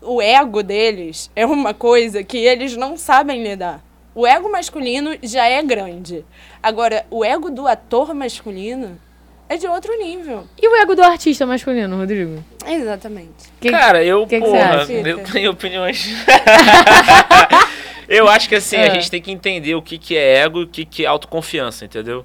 O 0.00 0.22
ego 0.22 0.62
deles 0.62 1.30
é 1.36 1.44
uma 1.44 1.74
coisa 1.74 2.24
que 2.24 2.38
eles 2.38 2.74
não 2.78 2.96
sabem 2.96 3.42
lidar. 3.42 3.82
O 4.18 4.26
ego 4.26 4.50
masculino 4.50 5.16
já 5.22 5.46
é 5.46 5.62
grande. 5.62 6.24
Agora, 6.60 7.06
o 7.08 7.24
ego 7.24 7.52
do 7.52 7.68
ator 7.68 8.12
masculino 8.12 8.98
é 9.48 9.56
de 9.56 9.64
outro 9.68 9.96
nível. 9.96 10.44
E 10.60 10.66
o 10.68 10.74
ego 10.74 10.96
do 10.96 11.04
artista 11.04 11.46
masculino, 11.46 11.96
Rodrigo? 11.96 12.42
Exatamente. 12.66 13.30
Que- 13.60 13.70
Cara, 13.70 14.02
eu, 14.02 14.26
que 14.26 14.40
que 14.40 14.44
você 14.44 14.50
porra, 14.58 14.82
acha? 14.82 14.92
eu 14.92 15.22
tenho 15.22 15.52
opiniões. 15.52 16.08
eu 18.08 18.26
acho 18.28 18.48
que 18.48 18.56
assim, 18.56 18.74
a 18.74 18.86
É. 18.86 18.90
gente 18.94 19.08
tem 19.08 19.22
que 19.22 19.30
entender 19.30 19.76
o 19.76 19.82
que, 19.82 19.96
que 19.98 20.16
é 20.16 20.38
ego 20.38 20.62
e 20.62 20.64
o 20.64 20.66
que, 20.66 20.84
que 20.84 21.04
é 21.04 21.08
autoconfiança, 21.08 21.84
entendeu? 21.84 22.24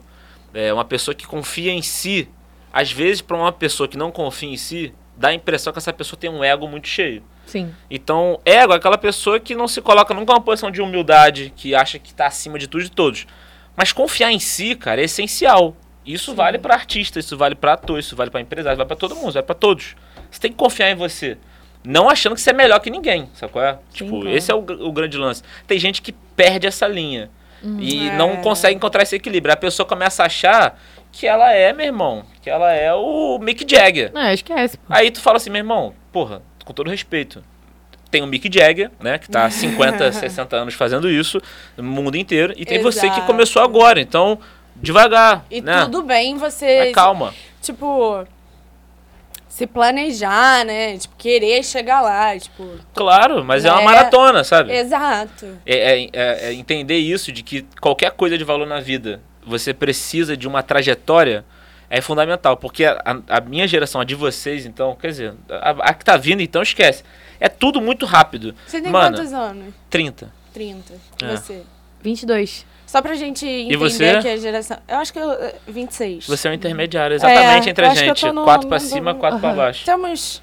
É 0.52 0.74
uma 0.74 0.86
pessoa 0.86 1.14
que 1.14 1.28
confia 1.28 1.72
em 1.72 1.84
si, 1.84 2.28
às 2.74 2.92
vezes, 2.92 3.22
pra 3.22 3.38
uma 3.38 3.52
pessoa 3.52 3.88
que 3.88 3.98
não 4.00 4.10
confia 4.12 4.50
em 4.50 4.58
si, 4.58 4.92
dá 5.16 5.28
a 5.28 5.34
impressão 5.36 5.72
que 5.72 5.78
essa 5.78 5.94
pessoa 5.94 6.20
tem 6.20 6.28
um 6.30 6.44
ego 6.44 6.68
muito 6.68 6.88
cheio. 6.88 7.22
Sim. 7.46 7.74
Então, 7.90 8.40
ego 8.46 8.74
é 8.74 8.78
aquela 8.78 8.98
pessoa 8.98 9.40
que 9.40 9.54
não 9.56 9.68
se 9.68 9.82
coloca 9.82 10.14
nunca 10.14 10.34
numa 10.34 10.42
posição 10.42 10.72
de 10.72 10.82
humildade, 10.82 11.54
que 11.56 11.76
acha 11.76 12.00
que 12.00 12.14
tá 12.14 12.26
acima 12.28 12.58
de 12.58 12.68
tudo 12.68 12.82
e 12.82 12.86
de 12.86 12.92
todos. 12.92 13.28
Mas 13.76 13.92
confiar 13.92 14.32
em 14.32 14.40
si, 14.40 14.76
cara, 14.76 15.02
é 15.02 15.06
essencial. 15.06 15.76
Isso 16.06 16.34
vale 16.36 16.58
pra 16.58 16.74
artista, 16.76 17.20
isso 17.20 17.38
vale 17.38 17.56
pra 17.56 17.74
ator, 17.74 17.98
isso 18.00 18.16
vale 18.16 18.30
pra 18.30 18.42
empresário, 18.42 18.78
vale 18.78 18.88
pra 18.88 18.96
todo 18.98 19.16
mundo, 19.16 19.32
vale 19.34 19.46
pra 19.46 19.56
todos. 19.56 19.96
Você 20.30 20.40
tem 20.40 20.52
que 20.52 20.58
confiar 20.58 20.90
em 20.92 20.96
você. 20.96 21.38
Não 21.84 22.10
achando 22.10 22.36
que 22.36 22.42
você 22.42 22.50
é 22.52 22.54
melhor 22.54 22.80
que 22.80 22.90
ninguém, 22.90 23.30
sabe 23.34 23.52
qual 23.52 23.64
é? 23.66 23.78
tipo, 23.92 24.28
esse 24.28 24.50
é 24.52 24.56
o, 24.56 24.60
o 24.60 24.92
grande 24.92 25.18
lance. 25.18 25.44
Tem 25.68 25.78
gente 25.80 26.02
que 26.02 26.12
perde 26.12 26.66
essa 26.68 26.88
linha 26.88 27.30
e 27.80 28.08
É. 28.10 28.18
não 28.18 28.38
consegue 28.38 28.76
encontrar 28.76 29.04
esse 29.04 29.16
equilíbrio. 29.16 29.54
A 29.54 29.58
pessoa 29.58 29.86
começa 29.86 30.24
a 30.24 30.26
achar 30.28 30.80
que 31.12 31.28
ela 31.28 31.52
é, 31.54 31.72
meu 31.74 31.86
irmão, 31.86 32.26
que 32.42 32.50
ela 32.50 32.72
é 32.74 32.94
o 32.94 33.38
Mick 33.40 33.66
Jagger. 33.70 34.12
Não, 34.14 34.32
esquece. 34.32 34.78
pô. 34.78 34.84
Aí 34.90 35.12
tu 35.12 35.22
fala 35.22 35.38
assim, 35.38 35.50
meu 35.50 35.60
irmão, 35.60 35.94
porra, 36.12 36.42
com 36.64 36.74
todo 36.74 36.90
respeito. 36.90 37.44
Tem 38.12 38.22
o 38.22 38.28
Mick 38.28 38.50
Jagger, 38.52 38.92
né, 39.00 39.18
que 39.18 39.28
tá 39.30 39.46
há 39.46 39.50
50, 39.50 40.12
60 40.12 40.56
anos 40.58 40.74
fazendo 40.76 41.10
isso 41.10 41.42
no 41.76 41.84
mundo 41.84 42.16
inteiro, 42.16 42.54
e 42.56 42.64
tem 42.66 42.82
você 42.82 43.02
que 43.02 43.16
Exato. 43.16 43.26
começou 43.26 43.62
agora. 43.64 44.00
Então, 44.00 44.38
devagar, 44.76 45.46
E 45.50 45.62
né? 45.62 45.84
tudo 45.86 46.04
bem 46.04 46.38
você. 46.38 46.86
Mas 46.86 46.94
calma. 46.96 47.34
tipo, 47.62 48.24
se 49.48 49.66
planejar, 49.68 50.64
né? 50.66 50.98
Tipo, 50.98 51.16
querer 51.18 51.64
chegar 51.64 52.02
lá, 52.02 52.38
tipo. 52.38 52.68
Claro, 52.94 53.44
mas 53.44 53.66
é, 53.66 53.72
uma 53.72 53.82
É. 53.82 53.86
maratona, 53.86 54.44
sabe? 54.44 54.72
Exato. 54.74 55.58
É, 55.66 55.76
é- 56.04 56.10
é- 56.14 56.46
é 56.50 56.54
entender 56.54 56.98
isso 56.98 57.32
de 57.32 57.44
que 57.44 57.66
qualquer 57.82 58.12
coisa 58.12 58.38
de 58.38 58.44
valor 58.44 58.66
na 58.68 58.80
vida, 58.80 59.22
você 59.46 59.74
precisa 59.74 60.36
de 60.38 60.48
uma 60.48 60.62
trajetória, 60.64 61.44
é 61.98 62.02
fundamental. 62.02 62.58
Porque 62.58 62.84
a, 62.86 63.02
a- 63.06 63.38
a 63.38 63.42
minha 63.42 63.68
geração, 63.68 64.02
a 64.02 64.04
de 64.04 64.16
vocês, 64.16 64.66
então, 64.66 64.96
quer 64.96 65.08
dizer, 65.08 65.34
a, 65.50 65.70
a 65.90 65.94
que 65.94 66.04
tá 66.04 66.18
vindo, 66.18 66.42
então 66.42 66.62
esquece. 66.62 67.04
É 67.40 67.48
tudo 67.50 67.82
muito 67.82 68.06
rápido. 68.06 68.56
Você 68.66 68.82
tem 68.82 68.92
Mano, 68.92 69.16
quantos 69.18 69.34
anos? 69.34 69.74
30. 69.90 70.32
30. 70.54 70.94
É. 71.22 71.28
Você. 71.36 71.62
22. 72.02 72.66
Só 72.86 73.02
pra 73.02 73.16
gente 73.16 73.46
entender 73.46 73.78
você? 73.78 74.20
que 74.22 74.28
a 74.28 74.38
geração. 74.38 74.78
Eu 74.88 74.98
acho 74.98 75.12
que 75.12 75.20
eu. 75.20 75.32
eh, 75.32 75.56
26. 75.68 76.28
Você 76.28 76.48
é 76.48 76.52
um 76.52 76.54
intermediário, 76.54 77.16
exatamente 77.16 77.68
É, 77.68 77.72
entre 77.72 77.86
a 77.86 77.96
gente. 77.96 78.32
no- 78.32 78.44
quatro 78.44 78.68
pra 78.68 78.78
no- 78.78 78.84
cima, 78.86 79.16
quatro 79.16 79.40
pra 79.40 79.50
Aham. 79.50 79.58
baixo. 79.58 79.80
Estamos. 79.80 80.42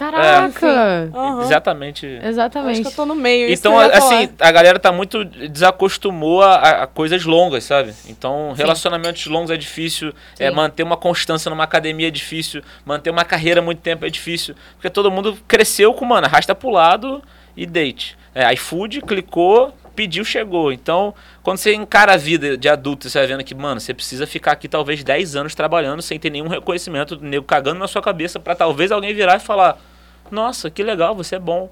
Caraca! 0.00 1.10
Aham. 1.14 1.42
Exatamente. 1.42 2.06
Acho 2.06 2.26
Exatamente. 2.26 2.80
que 2.80 2.86
eu 2.88 2.92
tô 2.92 3.04
no 3.04 3.14
meio. 3.14 3.50
isso 3.50 3.60
Então, 3.60 3.78
assim, 3.78 4.30
a 4.40 4.50
galera 4.50 4.78
tá 4.78 4.90
muito 4.90 5.22
desacostumou 5.26 6.40
a, 6.42 6.84
a 6.84 6.86
coisas 6.86 7.26
longas, 7.26 7.64
sabe? 7.64 7.92
Então, 8.08 8.54
relacionamentos 8.56 9.26
longos 9.26 9.50
é 9.50 9.58
difícil, 9.58 10.14
é, 10.38 10.48
Sim. 10.48 10.56
manter 10.56 10.82
uma 10.84 10.96
constância 10.96 11.50
numa 11.50 11.64
academia 11.64 12.08
é 12.08 12.10
difícil, 12.10 12.62
manter 12.82 13.10
uma 13.10 13.26
carreira 13.26 13.60
há 13.60 13.62
muito 13.62 13.82
tempo 13.82 14.06
é 14.06 14.08
difícil, 14.08 14.54
porque 14.72 14.88
todo 14.88 15.10
mundo 15.10 15.36
cresceu 15.46 15.92
com, 15.92 16.06
mano, 16.06 16.26
arrasta 16.26 16.54
pro 16.54 16.70
lado 16.70 17.22
e 17.54 17.66
date. 17.66 18.16
É, 18.34 18.50
iFood, 18.54 19.02
clicou, 19.02 19.74
pediu, 19.94 20.24
chegou. 20.24 20.72
Então, 20.72 21.14
quando 21.42 21.58
você 21.58 21.74
encara 21.74 22.14
a 22.14 22.16
vida 22.16 22.56
de 22.56 22.68
adulto, 22.68 23.08
você 23.08 23.18
vai 23.18 23.26
vendo 23.26 23.44
que, 23.44 23.54
mano, 23.54 23.80
você 23.80 23.92
precisa 23.94 24.26
ficar 24.26 24.52
aqui 24.52 24.68
talvez 24.68 25.02
10 25.04 25.36
anos 25.36 25.54
trabalhando 25.54 26.00
sem 26.02 26.18
ter 26.18 26.30
nenhum 26.30 26.48
reconhecimento, 26.48 27.18
nego 27.20 27.44
cagando 27.44 27.78
na 27.78 27.88
sua 27.88 28.02
cabeça 28.02 28.38
pra 28.40 28.54
talvez 28.54 28.90
alguém 28.92 29.14
virar 29.14 29.36
e 29.36 29.40
falar: 29.40 29.78
Nossa, 30.30 30.70
que 30.70 30.82
legal, 30.82 31.14
você 31.14 31.36
é 31.36 31.38
bom. 31.38 31.70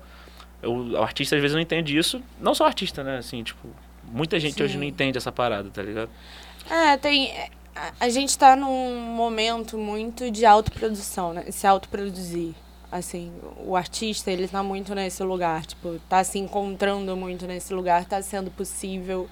O, 0.63 0.93
o 0.93 1.03
artista 1.03 1.37
às 1.37 1.41
vezes 1.43 1.55
não 1.55 1.61
entende 1.63 1.97
isso. 1.97 2.21
Não 2.41 2.55
só 2.55 2.67
artista, 2.67 3.05
né? 3.05 3.19
Assim, 3.19 3.43
tipo, 3.43 3.69
muita 4.05 4.39
gente 4.41 4.63
hoje 4.63 4.73
Sim. 4.73 4.79
não 4.81 4.85
entende 4.87 5.17
essa 5.17 5.31
parada, 5.33 5.71
tá 5.71 5.83
ligado? 5.83 6.11
É, 6.69 6.97
tem. 6.97 7.31
a- 7.77 7.93
A 8.01 8.09
gente 8.09 8.37
tá 8.37 8.57
num 8.57 8.97
momento 9.15 9.79
muito 9.79 10.31
de 10.33 10.45
autoprodução, 10.45 11.33
né? 11.33 11.45
Se 11.51 11.67
autoproduzir. 11.67 12.55
Assim, 12.91 13.31
o 13.67 13.77
artista, 13.77 14.31
ele 14.31 14.49
tá 14.49 14.63
muito 14.63 14.95
nesse 14.95 15.23
lugar, 15.23 15.67
tipo, 15.67 15.99
tá 16.09 16.25
se 16.25 16.39
encontrando 16.39 17.15
muito 17.17 17.47
nesse 17.47 17.75
lugar, 17.75 18.05
tá 18.07 18.23
sendo 18.23 18.51
possível. 18.51 19.29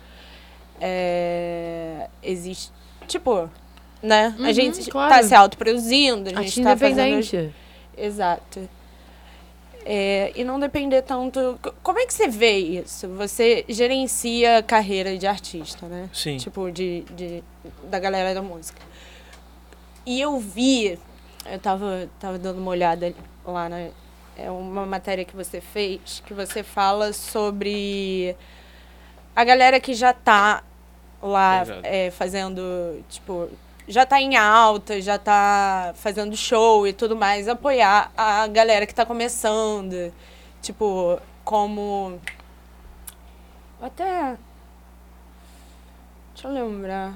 É, 0.80 2.08
existe. 2.22 2.70
Tipo, 3.06 3.48
né? 4.02 4.34
a 4.38 4.42
Uhum, 4.42 4.52
gente 4.52 4.90
claro. 4.90 5.14
tá 5.14 5.22
se 5.22 5.34
autoproduzindo, 5.34 6.26
a 6.28 6.32
gente 6.34 6.38
Artista 6.38 6.62
tá 6.62 6.76
fazendo. 6.76 7.16
independente. 7.16 7.54
Exato. 7.96 8.68
É, 9.88 10.32
e 10.34 10.42
não 10.44 10.58
depender 10.60 11.00
tanto. 11.02 11.58
Como 11.82 11.98
é 11.98 12.04
que 12.06 12.12
você 12.12 12.26
vê 12.28 12.58
isso? 12.58 13.08
Você 13.10 13.64
gerencia 13.68 14.58
a 14.58 14.62
carreira 14.62 15.16
de 15.16 15.26
artista, 15.26 15.86
né? 15.86 16.10
Sim. 16.12 16.36
Tipo, 16.38 16.70
de, 16.70 17.04
de, 17.12 17.42
da 17.84 17.98
galera 17.98 18.34
da 18.34 18.42
música. 18.42 18.82
E 20.04 20.20
eu 20.20 20.38
vi, 20.40 20.98
eu 21.50 21.58
tava, 21.60 22.08
tava 22.18 22.36
dando 22.36 22.58
uma 22.58 22.70
olhada 22.72 23.14
lá 23.46 23.68
na. 23.68 23.88
É 24.38 24.50
uma 24.50 24.84
matéria 24.84 25.24
que 25.24 25.34
você 25.34 25.62
fez, 25.62 26.22
que 26.26 26.34
você 26.34 26.62
fala 26.62 27.12
sobre 27.14 28.36
a 29.34 29.44
galera 29.44 29.80
que 29.80 29.94
já 29.94 30.12
tá 30.12 30.62
lá 31.22 31.64
é, 31.82 32.10
fazendo, 32.10 33.02
tipo, 33.08 33.48
já 33.88 34.04
tá 34.04 34.20
em 34.20 34.36
alta, 34.36 35.00
já 35.00 35.18
tá 35.18 35.92
fazendo 35.96 36.36
show 36.36 36.86
e 36.86 36.92
tudo 36.92 37.16
mais, 37.16 37.48
apoiar 37.48 38.12
a 38.16 38.46
galera 38.46 38.86
que 38.86 38.94
tá 38.94 39.06
começando. 39.06 40.12
Tipo, 40.60 41.20
como. 41.44 42.20
Até. 43.80 44.36
Deixa 46.34 46.48
eu 46.48 46.52
lembrar. 46.52 47.14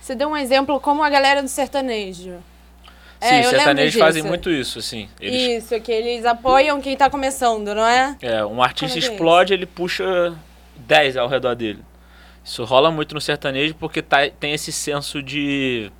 Você 0.00 0.14
deu 0.14 0.28
um 0.28 0.36
exemplo 0.36 0.80
como 0.80 1.02
a 1.02 1.10
galera 1.10 1.42
do 1.42 1.48
sertanejo. 1.48 2.42
É, 3.20 3.28
Sim, 3.28 3.34
eu 3.36 3.40
os 3.42 3.46
sertanejos 3.48 3.98
fazem 3.98 4.22
muito 4.22 4.50
isso, 4.50 4.78
assim. 4.78 5.08
Eles, 5.20 5.64
Isso, 5.64 5.80
que 5.80 5.90
eles 5.90 6.24
apoiam 6.26 6.80
quem 6.80 6.96
tá 6.96 7.08
começando, 7.08 7.74
não 7.74 7.86
é? 7.86 8.16
é, 8.20 8.44
um 8.44 8.62
artista 8.62 8.98
é 8.98 9.00
que 9.00 9.06
é 9.06 9.10
explode, 9.10 9.54
ele 9.54 9.64
puxa 9.66 10.34
10 10.76 11.16
ao 11.16 11.26
redor 11.28 11.54
dele. 11.54 11.82
Isso 12.44 12.62
rola 12.64 12.90
muito 12.90 13.14
no 13.14 13.20
sertanejo 13.20 13.74
porque 13.74 14.02
tá- 14.02 14.28
tem 14.38 14.52
esse 14.52 14.70
senso 14.70 15.22
de 15.22 15.90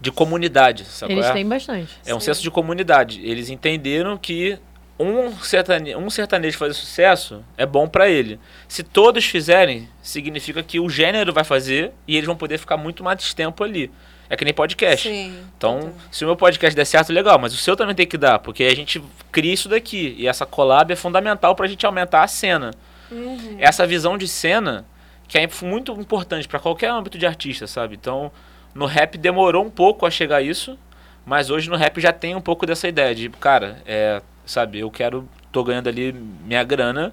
de 0.00 0.10
comunidade, 0.10 0.84
sabe 0.86 1.12
Eles 1.12 1.26
qual 1.26 1.32
é? 1.32 1.34
têm 1.34 1.46
bastante. 1.48 1.98
É 2.06 2.14
um 2.14 2.20
Sim. 2.20 2.26
senso 2.26 2.42
de 2.42 2.50
comunidade. 2.50 3.20
Eles 3.22 3.50
entenderam 3.50 4.16
que 4.16 4.58
um 4.98 5.32
sertanejo, 5.42 5.98
um 5.98 6.08
sertanejo 6.08 6.56
fazer 6.56 6.72
sucesso 6.74 7.44
é 7.56 7.66
bom 7.66 7.86
pra 7.86 8.08
ele. 8.08 8.38
Se 8.66 8.82
todos 8.82 9.24
fizerem, 9.26 9.88
significa 10.02 10.62
que 10.62 10.80
o 10.80 10.88
gênero 10.88 11.32
vai 11.34 11.44
fazer 11.44 11.92
e 12.08 12.16
eles 12.16 12.26
vão 12.26 12.36
poder 12.36 12.56
ficar 12.58 12.76
muito 12.78 13.04
mais 13.04 13.34
tempo 13.34 13.62
ali. 13.62 13.90
É 14.30 14.36
que 14.36 14.44
nem 14.44 14.54
podcast. 14.54 15.08
Sim. 15.08 15.36
Então, 15.58 15.92
se 16.10 16.24
o 16.24 16.28
meu 16.28 16.36
podcast 16.36 16.74
der 16.76 16.84
certo, 16.84 17.12
legal, 17.12 17.36
mas 17.38 17.52
o 17.52 17.56
seu 17.56 17.76
também 17.76 17.94
tem 17.96 18.06
que 18.06 18.16
dar, 18.16 18.38
porque 18.38 18.62
a 18.62 18.74
gente 18.76 19.02
cria 19.32 19.52
isso 19.52 19.68
daqui. 19.68 20.14
E 20.16 20.28
essa 20.28 20.46
collab 20.46 20.92
é 20.92 20.96
fundamental 20.96 21.54
pra 21.56 21.66
gente 21.66 21.84
aumentar 21.84 22.22
a 22.22 22.28
cena. 22.28 22.70
Uhum. 23.10 23.56
Essa 23.58 23.84
visão 23.86 24.16
de 24.16 24.28
cena 24.28 24.86
que 25.26 25.36
é 25.36 25.48
muito 25.62 25.92
importante 25.92 26.46
pra 26.46 26.58
qualquer 26.60 26.90
âmbito 26.90 27.18
de 27.18 27.26
artista, 27.26 27.66
sabe? 27.66 27.96
Então, 28.00 28.30
no 28.72 28.86
rap 28.86 29.18
demorou 29.18 29.64
um 29.64 29.70
pouco 29.70 30.06
a 30.06 30.10
chegar 30.10 30.36
a 30.36 30.42
isso, 30.42 30.78
mas 31.26 31.50
hoje 31.50 31.68
no 31.68 31.76
rap 31.76 32.00
já 32.00 32.12
tem 32.12 32.34
um 32.36 32.40
pouco 32.40 32.64
dessa 32.66 32.86
ideia 32.88 33.12
de, 33.14 33.28
cara, 33.30 33.82
é, 33.84 34.22
sabe, 34.46 34.78
eu 34.80 34.90
quero, 34.90 35.28
tô 35.52 35.62
ganhando 35.64 35.88
ali 35.88 36.12
minha 36.12 36.62
grana, 36.64 37.12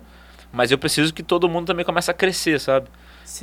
mas 0.52 0.72
eu 0.72 0.78
preciso 0.78 1.14
que 1.14 1.22
todo 1.24 1.50
mundo 1.50 1.66
também 1.68 1.84
comece 1.86 2.10
a 2.10 2.14
crescer, 2.14 2.60
sabe? 2.60 2.88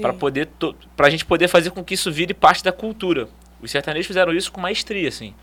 Pra 0.03 0.13
poder 0.13 0.47
to- 0.59 0.75
pra 0.97 1.11
gente 1.11 1.25
poder 1.25 1.47
fazer 1.49 1.71
com 1.71 1.85
que 1.85 1.95
isso 1.95 2.11
vire 2.11 2.33
parte 2.35 2.65
da 2.65 2.73
cultura. 2.73 3.29
Os 3.61 3.71
sertanejos 3.71 4.07
fizeram 4.07 4.33
isso 4.33 4.53
com 4.53 4.61
maestria, 4.61 5.09
assim. 5.09 5.35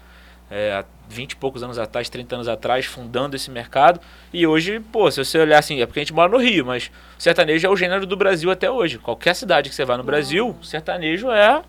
É, 0.50 0.74
há 0.74 0.86
20 1.08 1.32
e 1.32 1.36
poucos 1.38 1.64
anos 1.64 1.78
atrás, 1.80 2.10
30 2.10 2.36
anos 2.36 2.48
atrás, 2.48 2.86
fundando 2.86 3.36
esse 3.36 3.50
mercado. 3.50 4.02
E 4.34 4.46
hoje, 4.46 4.80
pô, 4.80 5.10
se 5.10 5.24
você 5.24 5.40
olhar 5.40 5.60
assim, 5.60 5.82
é 5.82 5.86
porque 5.86 6.00
a 6.00 6.04
gente 6.04 6.14
mora 6.14 6.30
no 6.30 6.38
Rio, 6.38 6.66
mas 6.66 6.92
o 7.18 7.22
sertanejo 7.22 7.66
é 7.66 7.70
o 7.70 7.76
gênero 7.76 8.06
do 8.06 8.18
Brasil 8.18 8.52
até 8.52 8.70
hoje. 8.70 8.98
Qualquer 8.98 9.34
cidade 9.34 9.70
que 9.70 9.76
você 9.76 9.86
vá 9.86 9.98
no 9.98 10.04
Brasil, 10.04 10.56
sertanejo 10.62 11.32
é 11.32 11.62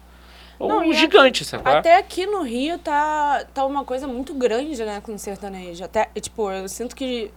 um 0.58 0.68
Não, 0.68 0.92
gigante, 0.92 1.44
sabe? 1.44 1.68
é? 1.68 1.76
Até 1.78 1.96
aqui 1.96 2.26
no 2.26 2.42
Rio 2.42 2.76
tá, 2.78 3.44
tá 3.54 3.64
uma 3.64 3.84
coisa 3.84 4.06
muito 4.08 4.34
grande, 4.34 4.84
né, 4.84 5.00
com 5.00 5.14
o 5.14 5.18
sertanejo. 5.18 5.84
Até, 5.84 6.08
tipo, 6.20 6.50
eu 6.50 6.68
sinto 6.68 6.96
que 6.96 7.30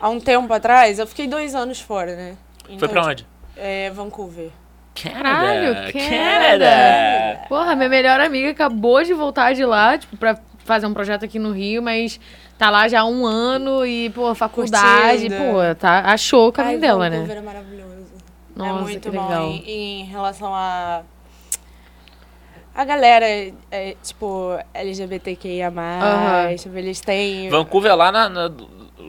há 0.00 0.08
um 0.08 0.20
tempo 0.20 0.52
atrás, 0.52 0.98
eu 0.98 1.06
fiquei 1.06 1.26
dois 1.26 1.54
anos 1.54 1.80
fora, 1.80 2.16
né? 2.16 2.36
Foi 2.64 2.74
Então, 2.74 2.88
pra 2.88 3.04
onde? 3.06 3.26
É, 3.56 3.90
Vancouver. 3.90 4.50
Caralho, 4.94 5.74
Canadá, 5.74 5.92
Canadá. 5.92 7.46
Porra, 7.48 7.74
minha 7.74 7.88
melhor 7.88 8.20
amiga 8.20 8.50
acabou 8.50 9.02
de 9.02 9.12
voltar 9.12 9.52
de 9.54 9.64
lá, 9.64 9.98
tipo, 9.98 10.16
pra 10.16 10.38
fazer 10.64 10.86
um 10.86 10.94
projeto 10.94 11.24
aqui 11.24 11.38
no 11.38 11.50
Rio, 11.52 11.82
mas 11.82 12.18
tá 12.56 12.70
lá 12.70 12.86
já 12.88 13.00
há 13.00 13.04
um 13.04 13.26
ano 13.26 13.84
e, 13.84 14.08
pô, 14.10 14.34
faculdade, 14.34 15.28
Curtindo. 15.28 15.36
pô, 15.52 15.74
tá, 15.78 16.00
achou 16.06 16.48
o 16.48 16.52
caminho 16.52 16.76
Ai, 16.76 16.80
dela, 16.80 17.10
né? 17.10 17.16
Vancouver 17.18 17.36
é 17.38 17.42
maravilhoso. 17.42 17.94
Nossa, 18.56 18.70
é 18.70 18.82
muito 18.82 19.10
que 19.10 19.16
bom 19.16 19.26
legal. 19.28 19.42
em, 19.48 19.70
em 19.70 20.04
relação 20.04 20.54
a... 20.54 21.02
A 22.76 22.84
galera, 22.84 23.24
é, 23.70 23.94
tipo, 24.02 24.58
LGBTQIA+, 24.72 25.68
Aham. 25.68 26.56
tipo, 26.56 26.76
eles 26.76 27.00
têm... 27.00 27.48
Vancouver 27.48 27.92
é 27.92 27.94
lá 27.94 28.10
na, 28.10 28.28
na- 28.28 28.50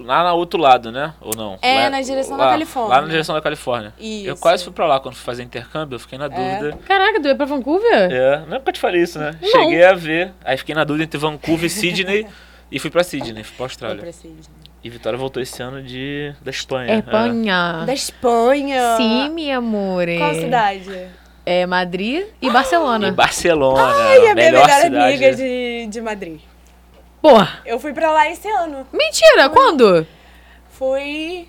lá 0.04 0.30
no 0.30 0.38
outro 0.38 0.60
lado, 0.60 0.92
né? 0.92 1.14
Ou 1.22 1.32
não? 1.36 1.58
É, 1.62 1.84
Lá- 1.84 1.90
na 1.90 2.02
direção 2.02 2.38
da 2.38 2.46
lá- 2.46 2.52
Califórnia. 2.52 2.96
Lá 2.96 3.02
na 3.02 3.08
direção 3.08 3.36
da 3.36 3.42
Califórnia. 3.42 3.94
Isso. 4.00 4.28
Eu 4.28 4.38
quase 4.38 4.64
fui 4.64 4.74
pra 4.74 4.86
lá 4.86 5.00
quando 5.00 5.16
fui 5.16 5.24
fazer 5.24 5.44
intercâmbio, 5.44 5.96
eu 5.96 6.00
fiquei 6.00 6.18
na 6.18 6.28
dúvida. 6.28 6.78
Caraca, 6.88 7.22
tu 7.22 7.28
ia 7.28 7.36
pra 7.36 7.46
Vancouver? 7.46 8.12
É, 8.12 8.44
nunca 8.48 8.72
te 8.72 8.80
falei 8.80 9.02
isso, 9.02 9.18
né? 9.20 9.36
Não. 9.42 9.50
Cheguei 9.50 9.84
a 9.86 9.94
ver, 9.94 10.34
aí 10.44 10.58
fiquei 10.58 10.76
na 10.76 10.84
dúvida 10.84 11.04
entre 11.06 11.18
Vancouver 11.18 11.66
e 11.66 11.70
Sydney 11.70 12.28
e 12.72 12.80
fui 12.80 12.90
pra 12.90 13.04
Sydney, 13.04 13.44
fui 13.44 13.56
pra 13.56 13.66
Austrália. 13.66 14.02
pra 14.02 14.12
Sydney. 14.12 14.40
E 14.84 14.90
Vitória 14.90 15.18
voltou 15.18 15.42
esse 15.42 15.64
ano 15.64 15.82
de 15.82 16.32
da 16.44 16.52
Espanha. 16.52 16.94
É 16.94 16.98
Espanha. 17.00 17.84
Da 17.88 17.94
Espanha. 17.94 18.98
Sim, 18.98 19.30
meu 19.30 19.58
amor. 19.58 20.06
Qual 20.18 20.34
cidade? 20.36 21.08
É 21.44 21.66
Madrid 21.66 22.26
e 22.42 22.48
É. 22.48 22.52
Barcelona. 22.52 23.08
E 23.08 23.12
Barcelona, 23.12 23.82
Ai, 23.84 24.18
a 24.18 24.20
minha 24.22 24.36
melhor 24.36 24.52
melhor 24.68 24.70
cidade. 24.82 24.96
amiga 24.96 25.36
de, 25.36 25.88
de 25.88 26.02
Madrid. 26.02 26.40
Porra. 27.28 27.60
Eu 27.66 27.80
fui 27.80 27.92
pra 27.92 28.12
lá 28.12 28.30
esse 28.30 28.48
ano. 28.48 28.86
Mentira, 28.94 29.50
quando? 29.50 30.06
Fui 30.72 31.48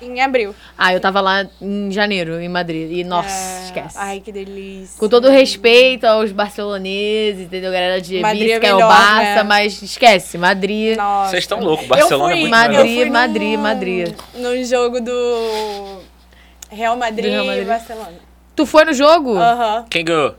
em 0.00 0.20
abril. 0.22 0.54
Ah, 0.78 0.92
eu 0.94 1.00
tava 1.00 1.20
lá 1.20 1.46
em 1.60 1.90
janeiro, 1.92 2.40
em 2.40 2.48
Madrid. 2.48 2.90
E, 2.90 3.04
nossa, 3.04 3.28
É, 3.28 3.64
esquece. 3.66 3.98
Ai, 3.98 4.20
que 4.20 4.32
delícia. 4.32 4.98
Com 4.98 5.08
todo 5.10 5.28
respeito 5.28 6.06
aos 6.06 6.32
barceloneses, 6.32 7.42
entendeu? 7.46 7.70
Galera 7.70 8.00
de 8.00 8.20
Madrid 8.20 8.52
é 8.52 8.58
que 8.60 8.66
é 8.66 8.72
o 8.72 8.76
melhor, 8.76 8.88
Barça, 8.88 9.34
né? 9.36 9.42
mas 9.42 9.82
esquece, 9.82 10.38
Madrid. 10.38 10.96
Nossa. 10.96 11.30
Vocês 11.32 11.44
estão 11.44 11.60
loucos, 11.60 11.84
Eu 11.84 11.88
Barcelona 11.90 12.24
fui, 12.32 12.32
é 12.32 12.40
muito 12.40 12.50
Madrid, 12.50 12.98
eu 13.06 13.12
Madrid, 13.12 13.56
num- 13.56 13.62
Madrid. 13.62 14.14
Num 14.34 14.64
jogo 14.64 14.98
do 15.00 16.00
Real 16.70 16.96
Madrid, 16.96 17.26
Do 17.26 17.30
Real 17.32 17.44
Madrid. 17.44 17.62
e 17.64 17.68
Barcelona. 17.68 18.14
Tu 18.56 18.64
foi 18.64 18.84
no 18.86 18.94
jogo? 18.94 19.36
Aham. 19.36 19.84
Quem 19.90 20.04
ganhou? 20.06 20.34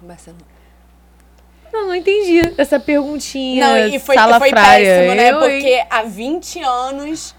Barcelona. 0.00 0.55
Não, 1.76 1.86
não 1.88 1.94
entendi 1.94 2.40
essa 2.56 2.78
perguntinha. 2.80 3.66
Não, 3.68 3.94
e 3.94 3.98
foi, 3.98 4.14
sala 4.14 4.38
foi 4.38 4.50
fraia. 4.50 4.84
péssimo, 4.84 5.14
né? 5.14 5.30
Eu, 5.30 5.44
hein? 5.50 5.60
Porque 5.60 5.84
há 5.90 6.02
20 6.02 6.60
anos 6.62 7.34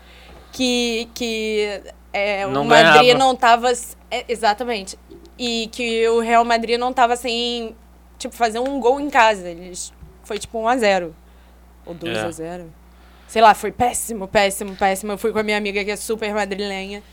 que, 0.51 1.07
que 1.13 1.81
é, 2.13 2.45
o 2.47 2.51
Madrid 2.63 3.01
ganhava. 3.01 3.19
não 3.19 3.35
tava. 3.35 3.71
é, 4.11 4.25
exatamente. 4.27 4.97
E 5.37 5.67
que 5.71 6.07
o 6.09 6.19
Real 6.19 6.43
Madrid 6.43 6.79
não 6.79 6.91
tava 6.91 7.15
sem, 7.15 7.75
tipo, 8.17 8.35
fazer 8.35 8.59
um 8.59 8.79
gol 8.79 8.99
em 8.99 9.09
casa. 9.09 9.49
Eles, 9.49 9.93
foi 10.23 10.39
tipo 10.39 10.59
1x0. 10.59 11.11
Ou 11.85 11.95
2x0. 11.95 12.41
É. 12.41 12.61
Sei 13.27 13.41
lá, 13.41 13.53
foi 13.53 13.71
péssimo, 13.71 14.27
péssimo, 14.27 14.75
péssimo. 14.75 15.11
Eu 15.11 15.17
fui 15.17 15.31
com 15.31 15.39
a 15.39 15.43
minha 15.43 15.57
amiga 15.57 15.83
que 15.83 15.91
é 15.91 15.95
super 15.95 16.33
madrilenha. 16.33 17.03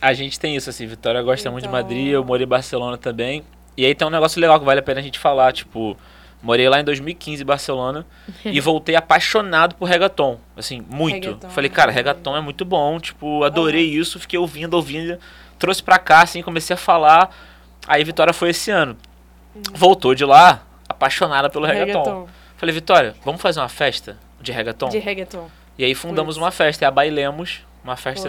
A 0.00 0.12
gente 0.12 0.38
tem 0.38 0.54
isso, 0.56 0.68
assim, 0.70 0.86
Vitória 0.86 1.20
gosta 1.22 1.50
muito 1.50 1.62
de 1.62 1.68
Então- 1.68 1.80
Madrid, 1.80 2.08
eu 2.08 2.24
morei 2.24 2.44
em 2.44 2.48
Barcelona 2.48 2.96
também. 2.96 3.42
E 3.76 3.84
aí 3.84 3.94
tem 3.94 4.06
um 4.06 4.10
negócio 4.10 4.40
legal 4.40 4.58
que 4.58 4.64
vale 4.64 4.80
a 4.80 4.82
pena 4.82 5.00
a 5.00 5.02
gente 5.02 5.18
falar, 5.18 5.52
tipo, 5.52 5.96
morei 6.44 6.68
lá 6.68 6.78
em 6.78 6.84
2015 6.84 7.42
em 7.42 7.46
Barcelona 7.46 8.06
e 8.44 8.60
voltei 8.60 8.94
apaixonado 8.94 9.74
por 9.74 9.86
reggaeton, 9.88 10.38
assim, 10.56 10.84
muito. 10.88 11.26
Reggaeton, 11.28 11.50
Falei, 11.50 11.70
cara, 11.70 11.90
reggaeton 11.90 12.36
é 12.36 12.40
muito 12.40 12.64
bom, 12.64 13.00
tipo, 13.00 13.42
adorei 13.42 13.88
isso, 13.88 14.20
fiquei 14.20 14.38
ouvindo, 14.38 14.74
ouvindo, 14.74 15.18
trouxe 15.58 15.82
pra 15.82 15.98
cá, 15.98 16.22
assim, 16.22 16.42
comecei 16.42 16.74
a 16.74 16.76
falar. 16.76 17.34
Aí 17.88 18.04
Vitória 18.04 18.32
foi 18.32 18.50
esse 18.50 18.70
ano. 18.70 18.96
Voltou 19.72 20.14
de 20.14 20.24
lá, 20.24 20.66
apaixonada 20.88 21.48
pelo 21.48 21.64
reggaeton. 21.64 22.28
Falei, 22.56 22.74
Vitória, 22.74 23.14
vamos 23.24 23.40
fazer 23.40 23.60
uma 23.60 23.68
festa 23.68 24.18
de 24.40 24.52
reggaeton? 24.52 24.90
De 24.90 24.98
reggaeton. 24.98 25.48
E 25.78 25.84
aí 25.84 25.94
fundamos 25.94 26.36
uma 26.36 26.50
festa, 26.50 26.84
é 26.84 26.88
a 26.88 26.90
Bailemos, 26.90 27.62
uma 27.82 27.96
festa 27.96 28.28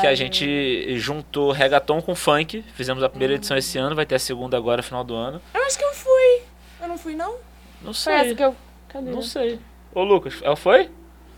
que 0.00 0.06
a 0.06 0.14
gente 0.14 0.98
juntou 0.98 1.52
reggaeton 1.52 2.02
com 2.02 2.14
funk. 2.14 2.64
Fizemos 2.74 3.02
a 3.02 3.08
primeira 3.08 3.34
edição 3.34 3.56
esse 3.56 3.78
ano, 3.78 3.94
vai 3.94 4.04
ter 4.04 4.16
a 4.16 4.18
segunda 4.18 4.56
agora, 4.56 4.82
final 4.82 5.04
do 5.04 5.14
ano. 5.14 5.40
Eu 5.54 5.62
acho 5.64 5.78
que 5.78 5.84
eu 5.84 5.94
fui. 5.94 6.53
Eu 6.84 6.88
não 6.88 6.98
fui, 6.98 7.14
não? 7.14 7.36
Não 7.82 7.94
Foi 7.94 8.12
sei. 8.18 8.34
que 8.34 8.44
eu. 8.44 8.54
Cadê? 8.88 9.10
Não 9.10 9.22
sei. 9.22 9.58
Ô, 9.94 10.02
Lucas, 10.02 10.34
ela 10.42 10.54
foi? 10.54 10.90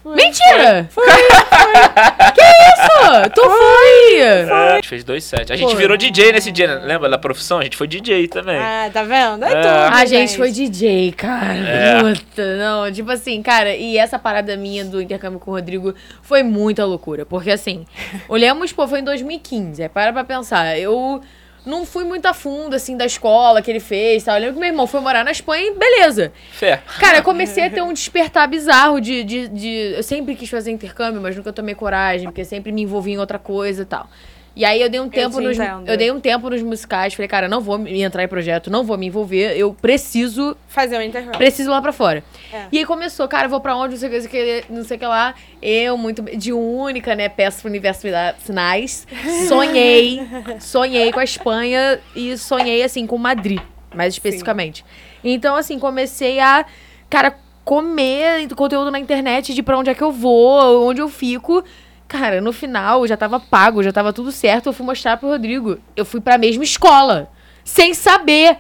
Mentira! 0.05 0.89
Foi, 0.91 1.05
Que 1.05 2.41
isso? 2.41 3.31
Tu 3.35 3.43
foi! 3.43 4.17
É, 4.21 4.43
a 4.51 4.75
gente 4.77 4.89
fez 4.89 5.03
dois 5.03 5.25
sets. 5.25 5.51
A 5.51 5.57
gente 5.57 5.71
Foi. 5.73 5.77
virou 5.81 5.97
DJ 5.97 6.31
nesse 6.31 6.53
dia, 6.53 6.67
né? 6.79 6.87
lembra 6.87 7.09
da 7.09 7.19
profissão? 7.19 7.59
A 7.59 7.65
gente 7.65 7.77
foi 7.77 7.89
DJ 7.89 8.29
também. 8.29 8.57
Ah, 8.57 8.89
tá 8.93 9.03
vendo? 9.03 9.45
É, 9.45 9.49
É. 9.53 9.55
tudo. 9.63 9.95
A 9.97 10.05
gente 10.05 10.37
foi 10.37 10.53
DJ, 10.53 11.11
cara. 11.13 11.55
É. 11.55 12.01
Puta, 12.15 12.57
não. 12.57 12.93
Tipo 12.93 13.11
assim, 13.11 13.43
cara, 13.43 13.75
e 13.75 13.99
essa 13.99 14.17
parada 14.17 14.57
minha 14.57 14.85
do 14.85 15.03
intercâmbio 15.03 15.41
com 15.41 15.51
o 15.51 15.55
Rodrigo 15.55 15.93
foi 16.23 16.43
muita 16.45 16.85
loucura. 16.85 17.27
Porque 17.27 17.51
assim, 17.51 17.85
olhamos, 18.29 18.73
pô, 18.73 18.87
foi 18.87 19.01
em 19.01 19.05
2015. 19.05 19.83
Aí 19.83 19.89
para 19.89 20.13
pra 20.13 20.23
pensar. 20.23 20.79
Eu 20.79 21.21
não 21.67 21.85
fui 21.85 22.05
muito 22.05 22.25
a 22.27 22.33
fundo, 22.33 22.75
assim, 22.77 22.97
da 22.97 23.05
escola 23.05 23.61
que 23.61 23.71
ele 23.71 23.81
fez. 23.81 24.23
Tá? 24.25 24.35
Eu 24.37 24.41
lembro 24.41 24.55
que 24.55 24.61
meu 24.61 24.69
irmão 24.69 24.87
foi 24.87 25.01
morar 25.01 25.25
na 25.25 25.33
Espanha 25.33 25.67
e 25.67 25.75
beleza. 25.75 26.33
Fé. 26.53 26.81
Cara, 27.01 27.19
eu 27.19 27.23
comecei 27.25 27.65
a 27.65 27.71
ter 27.71 27.83
um 27.83 27.93
despertar 27.93 28.47
bizarro 28.49 29.01
de, 29.01 29.25
de, 29.25 29.49
de- 29.49 29.95
Eu 29.97 30.03
sempre 30.03 30.35
quis 30.37 30.49
fazer 30.49 30.71
intercâmbio, 30.71 31.21
mas 31.21 31.37
nunca 31.37 31.53
tomei 31.53 31.75
coragem, 31.75 32.29
porque 32.29 32.45
sempre 32.45 32.71
me 32.73 32.83
envolvi 32.83 33.13
em 33.13 33.19
outra 33.19 33.39
coisa 33.39 33.83
e 33.83 33.85
tal. 33.87 34.09
E 34.57 34.65
aí 34.65 34.81
eu 34.81 34.89
dei 34.89 34.99
um 34.99 35.09
tempo 35.09 35.37
te 35.37 35.45
nos. 35.45 35.59
entendo. 35.59 35.87
Eu 35.87 35.99
dei 35.99 36.11
um 36.11 36.19
tempo 36.19 36.49
nos 36.49 36.63
musicais, 36.63 37.13
falei, 37.13 37.29
cara, 37.29 37.47
não 37.47 37.61
vou 37.61 37.77
me 37.77 38.01
entrar 38.01 38.25
em 38.25 38.29
projeto, 38.29 38.71
não 38.71 38.83
vou 38.83 38.97
me 38.97 39.07
envolver, 39.07 39.55
eu 39.55 39.75
preciso 39.75 40.57
Fazer 40.67 40.97
o 40.97 41.03
intercâmbio. 41.03 41.37
preciso 41.37 41.69
ir 41.69 41.73
lá 41.73 41.83
pra 41.83 41.93
fora. 41.93 42.25
É. 42.51 42.65
E 42.73 42.79
aí 42.79 42.87
começou, 42.87 43.29
cara, 43.29 43.45
eu 43.45 43.51
vou 43.51 43.61
pra 43.61 43.77
onde, 43.77 43.93
não 43.93 44.01
sei 44.01 44.09
o 44.09 44.29
que, 44.29 44.65
não 44.71 44.83
sei 44.83 44.97
o 44.97 45.01
que, 45.01 45.07
lá. 45.07 45.35
Eu, 45.61 45.99
muito 45.99 46.23
de 46.23 46.55
única, 46.55 47.15
né, 47.15 47.29
peço 47.29 47.61
pro 47.61 47.69
universo 47.69 48.07
me 48.07 48.11
dar 48.11 48.35
sinais. 48.39 49.07
Sonhei, 49.47 50.27
sonhei 50.59 51.13
com 51.13 51.21
a 51.21 51.25
Espanha 51.25 52.01
e 52.15 52.39
sonhei, 52.39 52.83
assim, 52.83 53.07
com 53.07 53.19
Madrid, 53.19 53.61
mais 53.95 54.15
especificamente. 54.15 54.83
Então, 55.23 55.55
assim, 55.55 55.79
comecei 55.79 56.41
a, 56.41 56.65
cara, 57.11 57.37
comer 57.63 58.49
conteúdo 58.55 58.91
na 58.91 58.99
internet 58.99 59.53
de 59.53 59.63
pra 59.63 59.77
onde 59.77 59.91
é 59.91 59.95
que 59.95 60.03
eu 60.03 60.13
vou, 60.13 60.89
onde 60.89 61.03
eu 61.03 61.11
fico. 61.11 61.63
Cara, 62.09 62.41
no 62.41 62.53
final 62.53 63.07
já 63.07 63.17
tava 63.17 63.41
pago, 63.41 63.83
já 63.83 63.93
tava 63.93 64.13
tudo 64.13 64.31
certo. 64.31 64.67
Eu 64.67 64.73
fui 64.73 64.87
mostrar 64.87 65.17
pro 65.17 65.29
Rodrigo. 65.29 65.79
Eu 65.97 66.05
fui 66.05 66.21
pra 66.21 66.39
mesma 66.39 66.63
escola. 66.63 67.31
Sem 67.65 67.95
saber. 67.95 68.59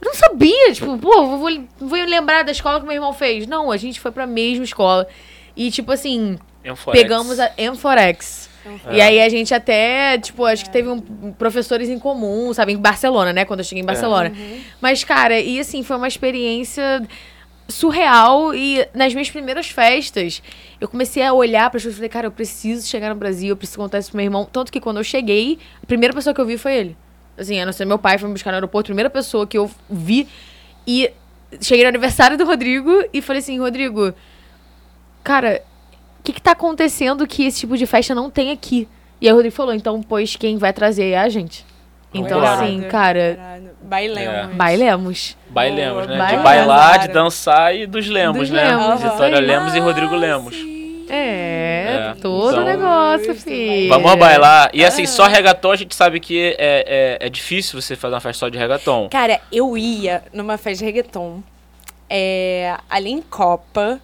Eu 0.00 0.06
não 0.06 0.14
sabia, 0.14 0.72
tipo, 0.72 0.96
pô, 0.98 1.36
vou, 1.36 1.50
vou 1.78 1.98
lembrar 2.04 2.42
da 2.42 2.52
escola 2.52 2.80
que 2.80 2.86
meu 2.86 2.94
irmão 2.94 3.12
fez. 3.12 3.46
Não, 3.46 3.70
a 3.70 3.76
gente 3.76 4.00
foi 4.00 4.10
pra 4.10 4.26
mesma 4.26 4.64
escola. 4.64 5.06
E, 5.54 5.70
tipo 5.70 5.92
assim, 5.92 6.38
Enforex. 6.64 7.02
pegamos 7.02 7.38
a 7.38 7.50
M4X. 7.50 8.48
E 8.90 9.00
aí 9.00 9.20
a 9.20 9.28
gente 9.28 9.54
até, 9.54 10.18
tipo, 10.18 10.44
acho 10.44 10.64
que 10.64 10.70
teve 10.70 10.88
um, 10.88 11.00
professores 11.32 11.88
em 11.88 11.98
comum, 11.98 12.52
sabe, 12.52 12.72
em 12.72 12.76
Barcelona, 12.76 13.32
né? 13.32 13.44
Quando 13.44 13.60
eu 13.60 13.64
cheguei 13.64 13.82
em 13.82 13.86
Barcelona. 13.86 14.32
Mas, 14.80 15.02
cara, 15.02 15.38
e 15.40 15.58
assim, 15.58 15.82
foi 15.82 15.96
uma 15.96 16.08
experiência 16.08 17.02
surreal 17.70 18.54
e 18.54 18.86
nas 18.94 19.12
minhas 19.12 19.30
primeiras 19.30 19.68
festas 19.68 20.42
eu 20.80 20.88
comecei 20.88 21.22
a 21.22 21.32
olhar 21.32 21.70
para 21.70 21.78
as 21.78 21.82
pessoas 21.82 21.94
e 21.94 21.96
falei, 21.96 22.08
cara, 22.08 22.26
eu 22.26 22.30
preciso 22.30 22.86
chegar 22.86 23.08
no 23.08 23.14
Brasil, 23.14 23.50
eu 23.50 23.56
preciso 23.56 23.78
contar 23.78 23.98
isso 23.98 24.10
pro 24.10 24.16
meu 24.16 24.24
irmão. 24.24 24.48
Tanto 24.50 24.72
que 24.72 24.80
quando 24.80 24.98
eu 24.98 25.04
cheguei, 25.04 25.58
a 25.82 25.86
primeira 25.86 26.14
pessoa 26.14 26.34
que 26.34 26.40
eu 26.40 26.46
vi 26.46 26.56
foi 26.56 26.74
ele. 26.74 26.96
Assim, 27.38 27.60
a 27.60 27.66
não 27.66 27.72
ser 27.72 27.84
meu 27.84 27.98
pai 27.98 28.18
foi 28.18 28.28
me 28.28 28.34
buscar 28.34 28.50
no 28.50 28.56
aeroporto, 28.56 28.86
a 28.86 28.90
primeira 28.90 29.10
pessoa 29.10 29.46
que 29.46 29.56
eu 29.56 29.70
vi 29.88 30.28
e 30.86 31.10
cheguei 31.60 31.84
no 31.84 31.88
aniversário 31.88 32.36
do 32.36 32.44
Rodrigo 32.44 33.04
e 33.12 33.22
falei 33.22 33.40
assim, 33.40 33.58
Rodrigo, 33.58 34.12
cara, 35.24 35.62
o 36.18 36.22
que 36.22 36.32
que 36.32 36.42
tá 36.42 36.52
acontecendo 36.52 37.26
que 37.26 37.44
esse 37.44 37.60
tipo 37.60 37.76
de 37.76 37.86
festa 37.86 38.14
não 38.14 38.30
tem 38.30 38.50
aqui? 38.50 38.88
E 39.20 39.26
aí 39.26 39.32
o 39.32 39.36
Rodrigo 39.36 39.54
falou, 39.54 39.74
então, 39.74 40.02
pois 40.02 40.36
quem 40.36 40.56
vai 40.56 40.72
trazer 40.72 41.10
é 41.10 41.18
a 41.18 41.28
gente. 41.28 41.64
Então, 42.12 42.38
Irado. 42.38 42.62
assim, 42.62 42.82
cara. 42.82 43.62
Bailemos. 43.90 44.34
É. 44.52 44.54
bailemos. 44.54 45.36
Bailemos, 45.50 46.06
né? 46.06 46.16
Boa, 46.16 46.28
De 46.28 46.36
bailar, 46.36 46.98
de 47.00 47.08
dançar 47.08 47.74
e 47.74 47.86
dos 47.86 48.08
Lemos, 48.08 48.38
Dos 48.38 48.50
né? 48.50 48.64
Lemos. 48.68 49.02
Vitória. 49.02 49.40
Lemos 49.40 49.74
e 49.74 49.80
Rodrigo 49.80 50.14
Lemos. 50.14 50.56
É, 51.08 52.12
É, 52.12 52.14
todo 52.22 52.50
então- 52.52 52.62
o 52.62 52.64
negócio, 52.66 53.34
filho. 53.34 53.88
Vamos 53.88 54.14
bailar. 54.14 54.70
E 54.72 54.84
assim, 54.84 55.06
só 55.06 55.26
reggaeton 55.26 55.72
a 55.72 55.76
gente 55.76 55.92
sabe 55.94 56.20
que 56.20 56.54
é, 56.56 57.18
é, 57.20 57.26
é 57.26 57.28
difícil 57.28 57.80
você 57.82 57.96
fazer 57.96 58.14
uma 58.14 58.20
festa 58.20 58.38
só 58.46 58.48
de 58.48 58.56
reggaeton. 58.56 59.08
Cara, 59.10 59.40
eu 59.50 59.76
ia 59.76 60.22
numa 60.32 60.56
festa 60.56 60.78
de 60.78 60.84
reggaeton 60.84 61.42
é, 62.08 62.76
ali 62.88 63.10
em 63.10 63.20
Copa. 63.20 64.00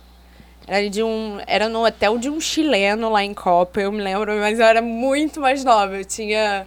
Era, 0.66 0.90
de 0.90 1.00
um, 1.00 1.38
era 1.46 1.68
no 1.68 1.86
hotel 1.86 2.18
de 2.18 2.28
um 2.28 2.40
chileno 2.40 3.08
lá 3.08 3.22
em 3.22 3.32
Copa, 3.32 3.80
eu 3.80 3.92
me 3.92 4.02
lembro, 4.02 4.36
mas 4.40 4.58
eu 4.58 4.66
era 4.66 4.82
muito 4.82 5.40
mais 5.40 5.62
nova. 5.62 5.94
Eu 5.96 6.04
tinha, 6.04 6.66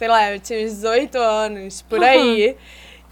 sei 0.00 0.08
lá, 0.08 0.32
eu 0.32 0.40
tinha 0.40 0.64
uns 0.64 0.76
18 0.76 1.18
anos, 1.18 1.82
por 1.82 2.02
aí. 2.02 2.56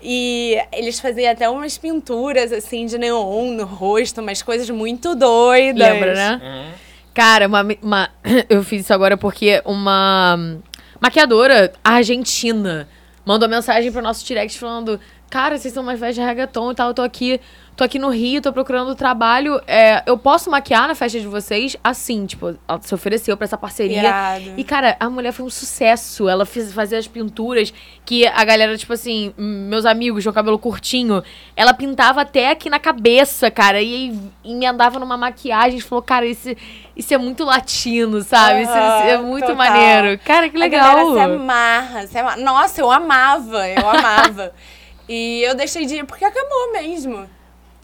E 0.01 0.57
eles 0.72 0.98
faziam 0.98 1.31
até 1.31 1.46
umas 1.46 1.77
pinturas, 1.77 2.51
assim, 2.51 2.87
de 2.87 2.96
neon 2.96 3.51
no 3.51 3.66
rosto, 3.66 4.22
umas 4.22 4.40
coisas 4.40 4.70
muito 4.70 5.14
doidas. 5.14 5.87
Lembra, 5.87 6.14
né? 6.14 6.40
Uhum. 6.42 6.72
Cara, 7.12 7.46
uma, 7.46 7.66
uma- 7.83 8.11
eu 8.48 8.64
fiz 8.64 8.85
isso 8.85 8.94
agora 8.94 9.18
porque 9.18 9.61
uma 9.66 10.57
maquiadora 10.98 11.70
argentina 11.85 12.88
mandou 13.22 13.46
mensagem 13.51 13.92
pro 13.92 14.01
nosso 14.01 14.24
direct 14.24 14.59
falando: 14.59 14.98
Cara, 15.29 15.59
vocês 15.59 15.74
são 15.74 15.83
mais 15.83 16.01
velhos 16.01 16.14
de 16.14 16.22
reggaeton 16.22 16.72
e 16.72 16.74
tal, 16.74 16.88
eu 16.88 16.94
tô 16.94 17.03
aqui, 17.03 17.38
tô 17.79 17.85
aqui 17.85 17.97
no 17.97 18.09
Rio, 18.09 18.43
tô 18.43 18.53
procurando 18.53 18.93
trabalho. 18.97 19.62
É, 19.64 20.03
eu 20.05 20.19
posso 20.19 20.51
maquiar 20.51 20.88
na 20.88 20.97
festa 20.97 21.21
de 21.21 21.29
vocês? 21.29 21.77
Assim, 21.83 22.27
tipo, 22.27 22.59
ela 22.67 22.81
se 22.83 22.93
ofereceu 22.93 23.37
pra 23.37 23.45
essa 23.45 23.57
parceria. 23.57 24.01
Irado. 24.01 24.55
E, 24.57 24.64
cara, 24.64 24.97
a 24.99 25.09
mulher 25.09 25.31
foi 25.31 25.47
um 25.47 25.51
sucesso. 25.51 26.29
Ela 26.29 26.45
fez, 26.45 26.73
fazia 26.73 26.99
as 26.99 27.07
pinturas 27.07 27.73
que 28.05 28.27
a 28.27 28.45
galera, 28.45 28.77
tipo 28.77 28.93
assim, 28.93 29.33
meus 29.38 29.87
amigos 29.87 30.25
tinham 30.25 30.33
cabelo 30.33 30.59
curtinho. 30.59 31.23
Ela 31.55 31.73
pintava 31.73 32.23
até 32.23 32.51
aqui 32.51 32.69
na 32.69 32.81
cabeça, 32.81 33.49
cara. 33.49 33.81
E 33.81 33.95
aí 33.95 34.19
emendava 34.45 34.99
numa 34.99 35.17
maquiagem. 35.17 35.79
Falou, 35.79 36.03
cara, 36.03 36.27
isso, 36.27 36.49
isso 36.97 37.14
é 37.14 37.19
muito 37.19 37.45
latino, 37.45 38.23
sabe? 38.23 38.62
Isso, 38.62 38.73
isso 38.73 39.07
é 39.07 39.19
muito 39.19 39.47
total. 39.47 39.55
maneiro. 39.57 40.19
Cara, 40.25 40.49
que 40.49 40.57
A 40.57 40.61
legal. 40.61 40.97
galera 40.97 41.12
se 41.12 41.33
amarra, 41.33 42.07
se 42.09 42.19
amarra. 42.19 42.37
Nossa, 42.38 42.81
eu 42.81 42.91
amava, 42.91 43.69
eu 43.69 43.88
amava. 43.88 44.53
e 45.09 45.43
eu 45.47 45.55
deixei 45.55 45.87
de 45.87 45.95
ir 45.95 46.05
porque 46.05 46.25
acabou 46.25 46.73
mesmo. 46.73 47.38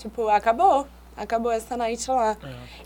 Tipo, 0.04 0.28
acabou. 0.28 0.86
Acabou 1.16 1.50
essa 1.52 1.76
night 1.76 2.10
lá. 2.10 2.36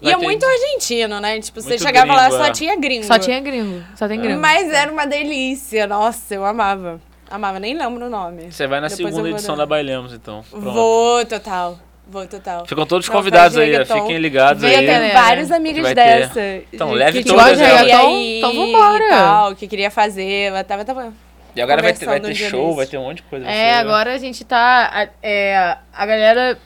E 0.00 0.04
Vai 0.04 0.12
é 0.12 0.16
muito 0.18 0.44
argentino, 0.44 1.18
né? 1.18 1.40
Tipo, 1.40 1.60
você 1.62 1.70
Muito 1.70 1.82
chegava 1.82 2.12
lá, 2.14 2.26
gringo, 2.28 2.36
só 2.42 2.46
é. 2.48 2.52
tinha 2.52 2.76
gringo. 2.76 3.04
Só 3.04 3.18
tinha 3.18 3.40
gringo. 3.40 3.82
Só 3.96 4.06
tem 4.06 4.20
gringo. 4.20 4.38
Mas 4.40 4.70
era 4.70 4.92
uma 4.92 5.06
delícia. 5.06 5.86
Nossa, 5.86 6.34
eu 6.34 6.44
amava. 6.44 7.00
Amava, 7.30 7.58
nem 7.58 7.74
lembro 7.76 8.06
o 8.06 8.10
nome. 8.10 8.52
Você 8.52 8.66
vai 8.66 8.80
na 8.80 8.88
Depois 8.88 9.12
segunda 9.14 9.30
edição 9.30 9.56
dar. 9.56 9.62
da 9.62 9.66
Bailemos, 9.66 10.12
então. 10.12 10.44
Pronto. 10.50 10.70
Vou, 10.72 11.24
total. 11.24 11.78
Vou, 12.06 12.26
total. 12.26 12.66
Ficam 12.66 12.86
todos 12.86 13.06
Não, 13.08 13.14
convidados 13.16 13.54
de 13.54 13.62
aí, 13.62 13.70
reggaeton. 13.70 13.94
fiquem 14.02 14.18
ligados 14.18 14.62
Veio 14.62 14.78
aí. 14.78 14.86
né? 14.86 15.12
vários 15.12 15.50
amigos 15.50 15.82
vai 15.82 15.94
ter. 15.94 16.04
dessa. 16.28 16.40
Então, 16.72 16.90
leve 16.92 17.22
que 17.22 17.28
todas 17.28 17.58
queria 17.58 17.66
elas. 17.66 18.12
ir 18.12 18.38
Então, 18.38 18.54
vambora. 18.54 19.04
E 19.04 19.08
tal, 19.10 19.54
que 19.56 19.66
queria 19.68 19.90
fazer. 19.90 20.52
Eu 20.52 20.64
tava, 20.64 20.84
tava 20.84 21.12
E 21.56 21.60
agora 21.62 21.80
vai 21.82 21.92
ter, 21.94 22.04
vai 22.06 22.20
ter 22.20 22.34
show, 22.34 22.74
vai 22.74 22.86
ter 22.86 22.96
um 22.98 23.04
monte 23.04 23.16
de 23.18 23.22
coisa. 23.24 23.46
É, 23.46 23.72
ser- 23.74 23.80
agora 23.80 24.14
a 24.14 24.18
gente 24.18 24.44
tá. 24.44 25.08
É, 25.22 25.76
a 25.94 26.06
galera 26.06 26.58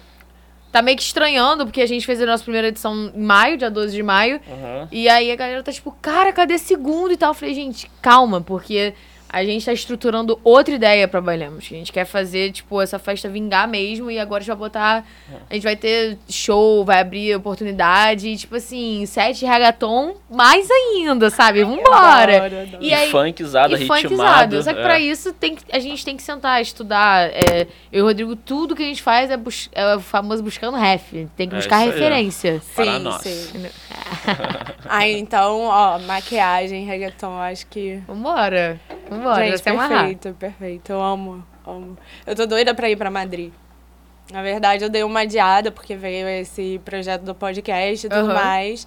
tá 0.72 0.80
meio 0.80 0.96
que 0.96 1.02
estranhando, 1.02 1.66
porque 1.66 1.82
a 1.82 1.86
gente 1.86 2.06
fez 2.06 2.20
a 2.20 2.26
nossa 2.26 2.42
primeira 2.42 2.68
edição 2.68 3.12
em 3.14 3.22
maio, 3.22 3.58
dia 3.58 3.70
12 3.70 3.94
de 3.94 4.02
maio. 4.02 4.40
Aham. 4.50 4.88
E 4.90 5.06
aí 5.08 5.30
a 5.30 5.36
galera 5.36 5.62
tá 5.62 5.70
tipo, 5.70 5.94
cara, 6.00 6.32
cadê 6.32 6.58
segundo 6.58 7.12
e 7.12 7.16
tal? 7.16 7.30
Eu 7.30 7.34
falei, 7.34 7.54
gente, 7.54 7.90
calma, 8.00 8.40
porque 8.40 8.94
a 9.32 9.42
gente 9.44 9.64
tá 9.64 9.72
estruturando 9.72 10.38
outra 10.44 10.74
ideia 10.74 11.08
pra 11.08 11.20
Bailemos. 11.20 11.64
A 11.64 11.74
gente 11.74 11.90
quer 11.90 12.04
fazer, 12.04 12.52
tipo, 12.52 12.80
essa 12.82 12.98
festa 12.98 13.28
vingar 13.28 13.66
mesmo 13.66 14.10
e 14.10 14.18
agora 14.18 14.38
a 14.38 14.40
gente 14.42 14.48
vai 14.48 14.56
botar. 14.58 15.04
A 15.48 15.54
gente 15.54 15.62
vai 15.62 15.74
ter 15.74 16.18
show, 16.28 16.84
vai 16.84 17.00
abrir 17.00 17.34
oportunidade, 17.34 18.28
e, 18.28 18.36
tipo 18.36 18.54
assim, 18.56 19.06
sete 19.06 19.46
reggaeton, 19.46 20.16
mais 20.30 20.68
ainda, 20.70 21.30
sabe? 21.30 21.64
Vambora! 21.64 22.36
Adoro, 22.44 22.60
adoro. 22.62 22.78
E 22.84 22.88
E, 22.88 22.94
aí- 22.94 23.10
funkzada, 23.10 23.72
e 23.74 23.78
ritmado. 23.78 24.02
funkizado. 24.02 24.62
Só 24.62 24.72
que 24.74 24.80
é. 24.80 24.82
pra 24.82 25.00
isso 25.00 25.32
tem 25.32 25.54
que- 25.56 25.64
a 25.74 25.78
gente 25.78 26.04
tem 26.04 26.14
que 26.16 26.22
sentar, 26.22 26.60
estudar. 26.60 27.30
É, 27.30 27.66
eu 27.90 28.00
e 28.00 28.02
o 28.02 28.04
Rodrigo, 28.04 28.36
tudo 28.36 28.76
que 28.76 28.82
a 28.82 28.86
gente 28.86 29.02
faz 29.02 29.30
é, 29.30 29.36
bus- 29.38 29.70
é 29.72 29.96
o 29.96 30.00
famoso 30.00 30.42
buscando 30.42 30.76
ref. 30.76 31.10
Tem 31.36 31.48
que 31.48 31.54
É 31.54 31.58
buscar 31.58 31.78
referência. 31.78 32.60
Para 32.74 32.84
Sim, 32.84 32.98
nós. 32.98 33.22
sim. 33.22 33.66
Aí, 34.88 35.18
então, 35.18 35.60
ó, 35.62 35.98
maquiagem, 36.00 36.84
reggaeton, 36.84 37.38
acho 37.38 37.66
que... 37.68 37.96
Vambora. 38.06 38.78
Vambora, 39.16 39.44
Gente, 39.56 39.68
amarrar. 39.68 39.98
perfeito, 40.00 40.36
perfeito. 40.38 40.92
Eu 40.92 41.00
amo, 41.02 41.44
amo. 41.66 41.96
Eu 42.26 42.34
tô 42.36 42.46
doida 42.46 42.74
pra 42.74 42.88
ir 42.90 42.96
pra 42.96 43.10
Madrid. 43.10 43.52
Na 44.32 44.42
verdade, 44.42 44.84
eu 44.84 44.88
dei 44.90 45.02
uma 45.02 45.20
adiada, 45.20 45.70
porque 45.70 45.94
veio 45.96 46.26
esse 46.28 46.80
projeto 46.84 47.22
do 47.22 47.34
podcast 47.34 48.06
e 48.06 48.08
tudo 48.08 48.30
Aham. 48.30 48.34
mais. 48.34 48.86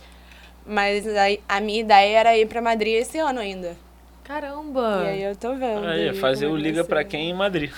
Mas 0.66 1.08
aí, 1.08 1.40
a 1.48 1.60
minha 1.60 1.80
ideia 1.82 2.18
era 2.20 2.38
ir 2.38 2.48
pra 2.48 2.62
Madrid 2.62 2.96
esse 2.96 3.20
ano 3.20 3.40
ainda. 3.40 3.76
Caramba. 4.24 5.04
E 5.04 5.08
aí 5.10 5.24
eu 5.24 5.36
tô 5.36 5.54
vendo. 5.54 5.86
Aí, 5.86 6.10
aí 6.10 6.16
fazer 6.16 6.48
o 6.48 6.58
é 6.58 6.60
Liga 6.60 6.84
pra 6.84 7.04
quem 7.04 7.30
em 7.30 7.34
Madrid. 7.34 7.72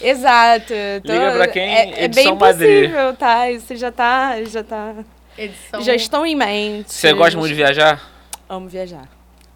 Exato. 0.00 0.72
tô- 1.04 1.12
Liga 1.12 1.32
pra 1.32 1.48
quem? 1.48 1.62
É, 1.74 1.90
é 2.00 2.04
Edição 2.04 2.24
bem 2.36 2.48
Madrid. 2.48 2.82
possível, 2.90 3.16
tá? 3.16 3.50
Isso 3.50 3.76
já 3.76 3.92
tá... 3.92 4.42
Já 4.44 4.64
tá... 4.64 4.94
Edição. 5.36 5.80
Já 5.82 5.94
estão 5.94 6.24
em 6.24 6.34
mente. 6.34 6.92
Você 6.92 7.12
gosta 7.12 7.38
muito 7.38 7.50
de 7.50 7.56
viajar? 7.56 8.00
Amo 8.48 8.68
viajar. 8.68 9.06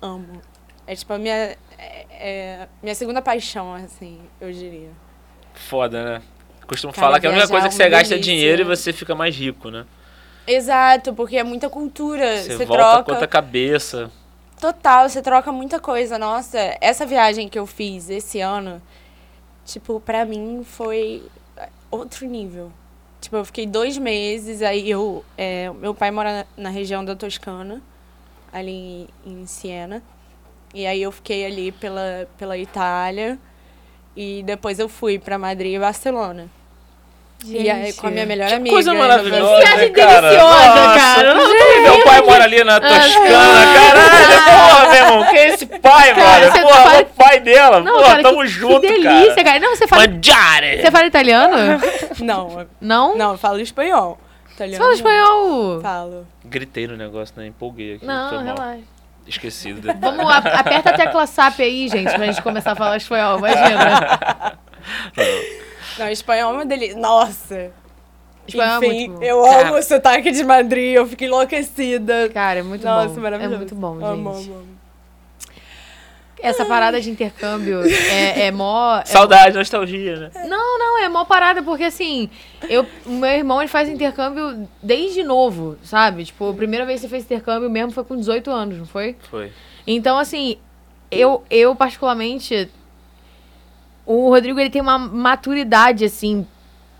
Amo. 0.02 0.42
É 0.86 0.94
tipo 0.94 1.12
a 1.14 1.18
minha... 1.18 1.56
É, 2.26 2.68
minha 2.82 2.94
segunda 2.94 3.20
paixão, 3.20 3.74
assim, 3.74 4.18
eu 4.40 4.50
diria. 4.50 4.88
Foda, 5.52 6.02
né? 6.02 6.22
Costumo 6.66 6.90
Cara, 6.90 7.06
falar 7.06 7.20
que 7.20 7.26
a 7.26 7.30
única 7.30 7.46
coisa 7.46 7.66
é 7.66 7.68
que 7.68 7.74
você 7.74 7.86
gasta 7.86 8.14
é 8.14 8.18
dinheiro 8.18 8.62
e 8.62 8.64
você 8.64 8.94
fica 8.94 9.14
mais 9.14 9.36
rico, 9.36 9.70
né? 9.70 9.84
Exato, 10.46 11.12
porque 11.12 11.36
é 11.36 11.44
muita 11.44 11.68
cultura. 11.68 12.38
Você 12.38 12.56
Você 12.56 12.64
volta 12.64 12.82
troca. 12.82 13.04
com 13.04 13.10
outra 13.10 13.28
cabeça. 13.28 14.10
Total, 14.58 15.06
você 15.06 15.20
troca 15.20 15.52
muita 15.52 15.78
coisa. 15.78 16.18
Nossa, 16.18 16.58
essa 16.80 17.04
viagem 17.04 17.46
que 17.46 17.58
eu 17.58 17.66
fiz 17.66 18.08
esse 18.08 18.40
ano, 18.40 18.80
tipo, 19.66 20.00
pra 20.00 20.24
mim 20.24 20.64
foi 20.64 21.22
outro 21.90 22.24
nível. 22.26 22.72
Tipo, 23.20 23.36
eu 23.36 23.44
fiquei 23.44 23.66
dois 23.66 23.98
meses, 23.98 24.62
aí 24.62 24.88
eu. 24.88 25.22
é, 25.36 25.70
meu 25.74 25.94
pai 25.94 26.10
mora 26.10 26.46
na, 26.56 26.64
na 26.64 26.70
região 26.70 27.04
da 27.04 27.14
Toscana, 27.14 27.82
ali 28.50 29.10
em, 29.26 29.42
em 29.42 29.46
Siena. 29.46 30.02
E 30.74 30.86
aí 30.86 31.00
eu 31.02 31.12
fiquei 31.12 31.46
ali 31.46 31.70
pela, 31.72 32.26
pela 32.36 32.58
Itália. 32.58 33.38
E 34.16 34.42
depois 34.44 34.78
eu 34.78 34.88
fui 34.88 35.18
pra 35.18 35.38
Madrid 35.38 35.74
e 35.74 35.78
Barcelona. 35.78 36.48
E 37.46 37.68
aí 37.68 37.92
com 37.92 38.06
a 38.06 38.10
minha 38.10 38.24
melhor 38.24 38.48
Que 38.48 38.54
amiga. 38.54 38.74
coisa 38.74 38.92
ainda 38.92 39.02
maravilhosa, 39.06 39.46
foi- 39.54 39.60
Viagem 39.66 39.92
cara. 39.92 40.20
deliciosa, 40.20 40.74
Nossa, 40.74 40.98
cara. 40.98 41.34
Não 41.34 41.82
Meu 41.82 42.04
pai 42.04 42.20
mora 42.22 42.44
ali 42.44 42.64
na 42.64 42.80
Toscana, 42.80 43.28
caralho. 43.74 44.44
Porra, 44.44 44.88
meu 44.88 45.04
irmão, 45.04 45.24
quem 45.30 45.38
é 45.38 45.48
esse 45.48 45.66
pai, 45.66 46.14
Cara, 46.14 46.40
mano? 46.40 46.52
você 46.52 46.60
Porra, 46.62 46.82
fala- 46.82 47.00
o 47.02 47.06
pai 47.06 47.40
dela. 47.40 47.80
Não, 47.80 47.92
Porra, 47.94 48.06
cara, 48.06 48.22
tamo 48.22 48.40
que, 48.40 48.46
junto, 48.48 48.80
que 48.80 48.86
delícia, 48.88 49.34
cara. 49.34 49.44
cara. 49.44 49.60
Não, 49.60 49.76
você 49.76 49.86
fala, 49.86 50.06
Mangiare! 50.08 50.80
você 50.82 50.90
fala 50.90 51.06
italiano? 51.06 51.56
Não, 52.20 52.66
Não? 52.80 53.16
não, 53.18 53.32
eu 53.32 53.38
falo 53.38 53.60
espanhol. 53.60 54.18
Você 54.46 54.54
Italiano, 54.54 54.78
fala 54.78 54.90
não. 54.90 54.96
espanhol? 54.96 55.80
Falo. 55.82 56.26
Gritei 56.44 56.86
no 56.86 56.96
negócio, 56.96 57.34
né? 57.36 57.46
Empolguei 57.48 57.96
aqui. 57.96 58.06
Não, 58.06 58.42
relaxa. 58.42 58.78
Esquecido. 59.26 59.92
Vamos, 60.00 60.26
a- 60.30 60.38
aperta 60.38 60.90
a 60.90 60.92
tecla 60.96 61.26
SAP 61.26 61.60
aí, 61.60 61.88
gente, 61.88 62.12
pra 62.12 62.26
gente 62.26 62.42
começar 62.42 62.72
a 62.72 62.76
falar 62.76 62.96
espanhol, 62.96 63.38
imagina. 63.38 64.58
Não, 65.98 66.08
espanhol 66.08 66.52
é 66.52 66.54
uma 66.56 66.66
delícia. 66.66 66.96
Nossa! 66.98 67.70
Espanhol 68.46 68.82
é 68.82 68.86
Enfim, 68.86 69.08
muito 69.08 69.20
bom. 69.20 69.24
eu 69.24 69.42
Cara. 69.42 69.68
amo 69.68 69.78
o 69.78 69.82
sotaque 69.82 70.30
de 70.30 70.44
Madrid, 70.44 70.94
eu 70.94 71.06
fico 71.06 71.24
enlouquecida. 71.24 72.28
Cara, 72.28 72.60
é 72.60 72.62
muito 72.62 72.84
Nossa, 72.84 73.14
bom. 73.14 73.20
maravilhoso. 73.22 73.54
É 73.54 73.58
muito 73.58 73.74
bom, 73.74 73.94
gente. 73.94 74.04
Amo, 74.04 74.30
amo, 74.30 74.38
amo. 74.38 74.66
Essa 76.44 76.64
parada 76.64 77.00
de 77.00 77.10
intercâmbio 77.10 77.80
é, 77.84 78.46
é 78.46 78.50
mó. 78.50 78.98
é 78.98 79.04
Saudade, 79.06 79.56
nostalgia, 79.56 80.16
né? 80.16 80.30
Não, 80.46 80.78
não, 80.78 80.98
é 81.02 81.08
mó 81.08 81.24
parada, 81.24 81.62
porque 81.62 81.84
assim, 81.84 82.28
eu, 82.68 82.86
o 83.06 83.12
meu 83.12 83.30
irmão 83.30 83.60
ele 83.60 83.68
faz 83.68 83.88
intercâmbio 83.88 84.68
desde 84.82 85.22
novo, 85.22 85.78
sabe? 85.82 86.24
Tipo, 86.24 86.50
a 86.50 86.54
primeira 86.54 86.84
vez 86.84 87.00
que 87.00 87.06
você 87.06 87.10
fez 87.10 87.24
intercâmbio 87.24 87.70
mesmo 87.70 87.92
foi 87.92 88.04
com 88.04 88.16
18 88.16 88.50
anos, 88.50 88.78
não 88.78 88.86
foi? 88.86 89.16
Foi. 89.30 89.50
Então, 89.86 90.18
assim, 90.18 90.58
eu, 91.10 91.42
eu 91.50 91.74
particularmente. 91.74 92.68
O 94.06 94.28
Rodrigo 94.28 94.60
ele 94.60 94.70
tem 94.70 94.82
uma 94.82 94.98
maturidade, 94.98 96.04
assim, 96.04 96.46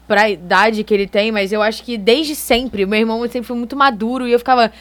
pra 0.07 0.31
idade 0.31 0.85
que 0.85 0.95
ele 0.95 1.07
tem, 1.07 1.31
mas 1.31 1.53
eu 1.53 1.61
acho 1.61 1.83
que 1.83 1.99
desde 1.99 2.35
sempre, 2.35 2.85
o 2.85 2.89
meu 2.89 3.01
irmão 3.01 3.21
sempre 3.23 3.43
foi 3.43 3.57
muito 3.57 3.77
maduro 3.77 4.27
e 4.27 4.33
eu 4.33 4.39
ficava. 4.39 4.73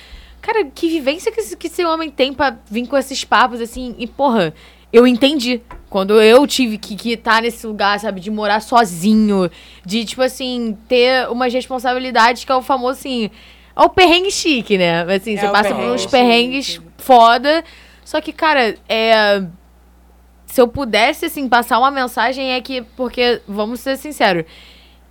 Cara, 0.43 0.65
que 0.65 0.88
vivência 0.89 1.32
que, 1.32 1.39
esse- 1.39 1.56
que 1.58 1.67
esse 1.67 1.84
homem 1.86 2.10
tem 2.12 2.34
pra 2.34 2.56
vir 2.69 2.86
com 2.86 2.97
esses 2.97 3.23
papos, 3.23 3.60
assim, 3.62 3.95
e 3.97 4.06
porra, 4.06 4.53
eu 4.91 5.08
entendi. 5.08 5.62
Quando 5.89 6.21
eu 6.21 6.45
tive 6.45 6.77
que 6.77 6.93
estar 6.95 7.03
que 7.03 7.17
tá 7.17 7.41
nesse 7.41 7.65
lugar, 7.65 7.99
sabe, 7.99 8.19
de 8.19 8.29
morar 8.29 8.60
sozinho, 8.62 9.49
de, 9.86 10.03
tipo 10.06 10.21
assim, 10.21 10.77
ter 10.88 11.29
umas 11.29 11.53
responsabilidades 11.53 12.43
que 12.43 12.51
é 12.51 12.56
o 12.56 12.62
famoso, 12.62 12.99
assim, 12.99 13.29
é 13.75 13.82
o 13.82 13.89
perrengue 13.89 14.29
chique, 14.32 14.77
né? 14.77 15.01
Assim, 15.03 15.36
É 15.36 15.38
você 15.41 15.47
passa 15.49 15.73
por 15.73 15.84
uns 15.86 16.01
chique. 16.01 16.12
perrengues 16.12 16.82
foda. 16.97 17.63
Só 18.03 18.19
que, 18.19 18.34
cara, 18.34 18.75
é. 18.89 19.43
Se 20.45 20.60
eu 20.62 20.67
pudesse, 20.67 21.25
assim, 21.25 21.47
passar 21.49 21.79
uma 21.79 21.89
mensagem 21.89 22.51
é 22.53 22.60
que. 22.62 22.82
Porque, 22.97 23.41
vamos 23.47 23.79
ser 23.79 23.97
sinceros, 23.97 24.43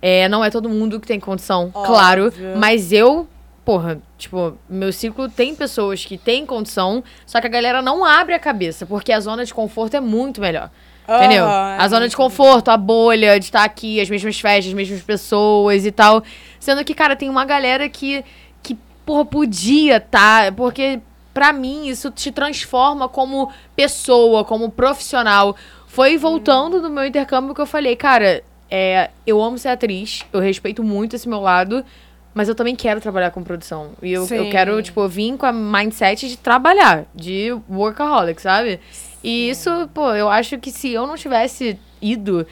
é, 0.01 0.29
não 0.29 0.43
é 0.45 0.49
todo 0.49 0.69
mundo 0.69 0.99
que 0.99 1.07
tem 1.07 1.19
condição, 1.19 1.71
Óbvio. 1.73 1.83
claro. 1.85 2.33
Mas 2.57 2.91
eu, 2.93 3.27
porra, 3.65 4.01
tipo, 4.17 4.57
meu 4.69 4.91
ciclo 4.91 5.29
tem 5.29 5.55
pessoas 5.55 6.03
que 6.05 6.17
têm 6.17 6.45
condição, 6.45 7.03
só 7.25 7.39
que 7.39 7.47
a 7.47 7.49
galera 7.49 7.81
não 7.81 8.03
abre 8.03 8.33
a 8.33 8.39
cabeça, 8.39 8.85
porque 8.85 9.11
a 9.11 9.19
zona 9.19 9.45
de 9.45 9.53
conforto 9.53 9.95
é 9.95 9.99
muito 9.99 10.41
melhor. 10.41 10.69
Entendeu? 11.07 11.43
Aham, 11.43 11.77
a 11.79 11.83
é 11.83 11.89
zona 11.89 12.07
de 12.07 12.15
conforto, 12.15 12.69
a 12.69 12.77
bolha 12.77 13.37
de 13.37 13.45
estar 13.45 13.63
aqui, 13.63 13.99
as 13.99 14.09
mesmas 14.09 14.39
festas, 14.39 14.67
as 14.67 14.73
mesmas 14.73 15.01
pessoas 15.01 15.85
e 15.85 15.91
tal. 15.91 16.23
Sendo 16.59 16.83
que, 16.83 16.93
cara, 16.93 17.15
tem 17.15 17.29
uma 17.29 17.43
galera 17.43 17.89
que, 17.89 18.23
que 18.61 18.77
porra, 19.05 19.25
podia 19.25 19.97
estar. 19.97 20.53
porque, 20.53 21.01
pra 21.33 21.51
mim, 21.51 21.87
isso 21.87 22.09
te 22.09 22.31
transforma 22.31 23.09
como 23.09 23.51
pessoa, 23.75 24.45
como 24.45 24.69
profissional. 24.69 25.55
Foi 25.87 26.17
voltando 26.17 26.81
do 26.81 26.89
meu 26.89 27.05
intercâmbio 27.05 27.53
que 27.53 27.61
eu 27.61 27.65
falei, 27.65 27.95
cara, 27.95 28.41
é, 28.71 29.09
eu 29.27 29.41
amo 29.41 29.57
ser 29.57 29.69
atriz, 29.69 30.25
eu 30.31 30.39
respeito 30.39 30.81
muito 30.83 31.15
esse 31.15 31.27
meu 31.27 31.41
lado. 31.41 31.85
Mas 32.33 32.49
eu 32.49 32.55
também 32.55 32.75
quero 32.75 32.99
trabalhar 32.99 33.31
com 33.31 33.43
produção. 33.43 33.91
E 34.01 34.11
eu, 34.11 34.21
eu 34.21 34.27
Sim. 34.27 34.49
quero, 34.49 34.81
tipo, 34.81 35.07
vim 35.07 35.37
com 35.37 35.45
a 35.45 35.53
mindset 35.53 36.27
de 36.27 36.37
trabalhar, 36.37 37.05
de 37.13 37.55
workaholic, 37.69 38.41
sabe? 38.41 38.79
E 39.23 39.49
isso, 39.49 39.69
pô, 39.93 40.13
eu 40.13 40.29
acho 40.29 40.57
que 40.57 40.71
se 40.71 40.91
eu 40.91 41.05
não 41.05 41.15
tivesse 41.15 41.79
ido, 42.01 42.45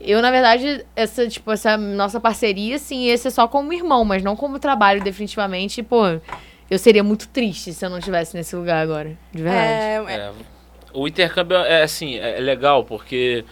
eu, 0.00 0.20
na 0.20 0.30
verdade, 0.30 0.84
essa, 0.94 1.26
tipo, 1.28 1.50
essa 1.52 1.76
nossa 1.76 2.20
parceria, 2.20 2.76
assim, 2.76 3.06
ia 3.06 3.16
ser 3.16 3.30
só 3.30 3.48
como 3.48 3.72
irmão, 3.72 4.04
mas 4.04 4.22
não 4.22 4.36
como 4.36 4.58
trabalho, 4.58 5.02
definitivamente. 5.02 5.82
Pô, 5.82 6.02
eu 6.70 6.78
seria 6.78 7.02
muito 7.02 7.28
triste 7.28 7.72
se 7.72 7.84
eu 7.84 7.90
não 7.90 7.98
estivesse 7.98 8.36
nesse 8.36 8.54
lugar 8.54 8.82
agora. 8.82 9.16
De 9.32 9.42
verdade. 9.42 10.10
É, 10.10 10.14
é, 10.14 10.16
É, 10.16 10.32
o 10.92 11.06
intercâmbio 11.08 11.56
é 11.58 11.82
assim, 11.82 12.16
é 12.16 12.38
legal 12.40 12.84
porque 12.84 13.44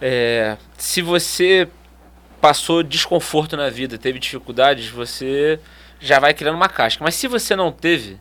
é, 0.00 0.56
se 0.76 1.02
você 1.02 1.68
passou 2.44 2.82
desconforto 2.82 3.56
na 3.56 3.70
vida, 3.70 3.96
teve 3.96 4.18
dificuldades, 4.18 4.86
você 4.90 5.58
já 5.98 6.18
vai 6.20 6.34
criando 6.34 6.56
uma 6.56 6.68
casca. 6.68 7.02
Mas 7.02 7.14
se 7.14 7.26
você 7.26 7.56
não 7.56 7.72
teve, 7.72 8.18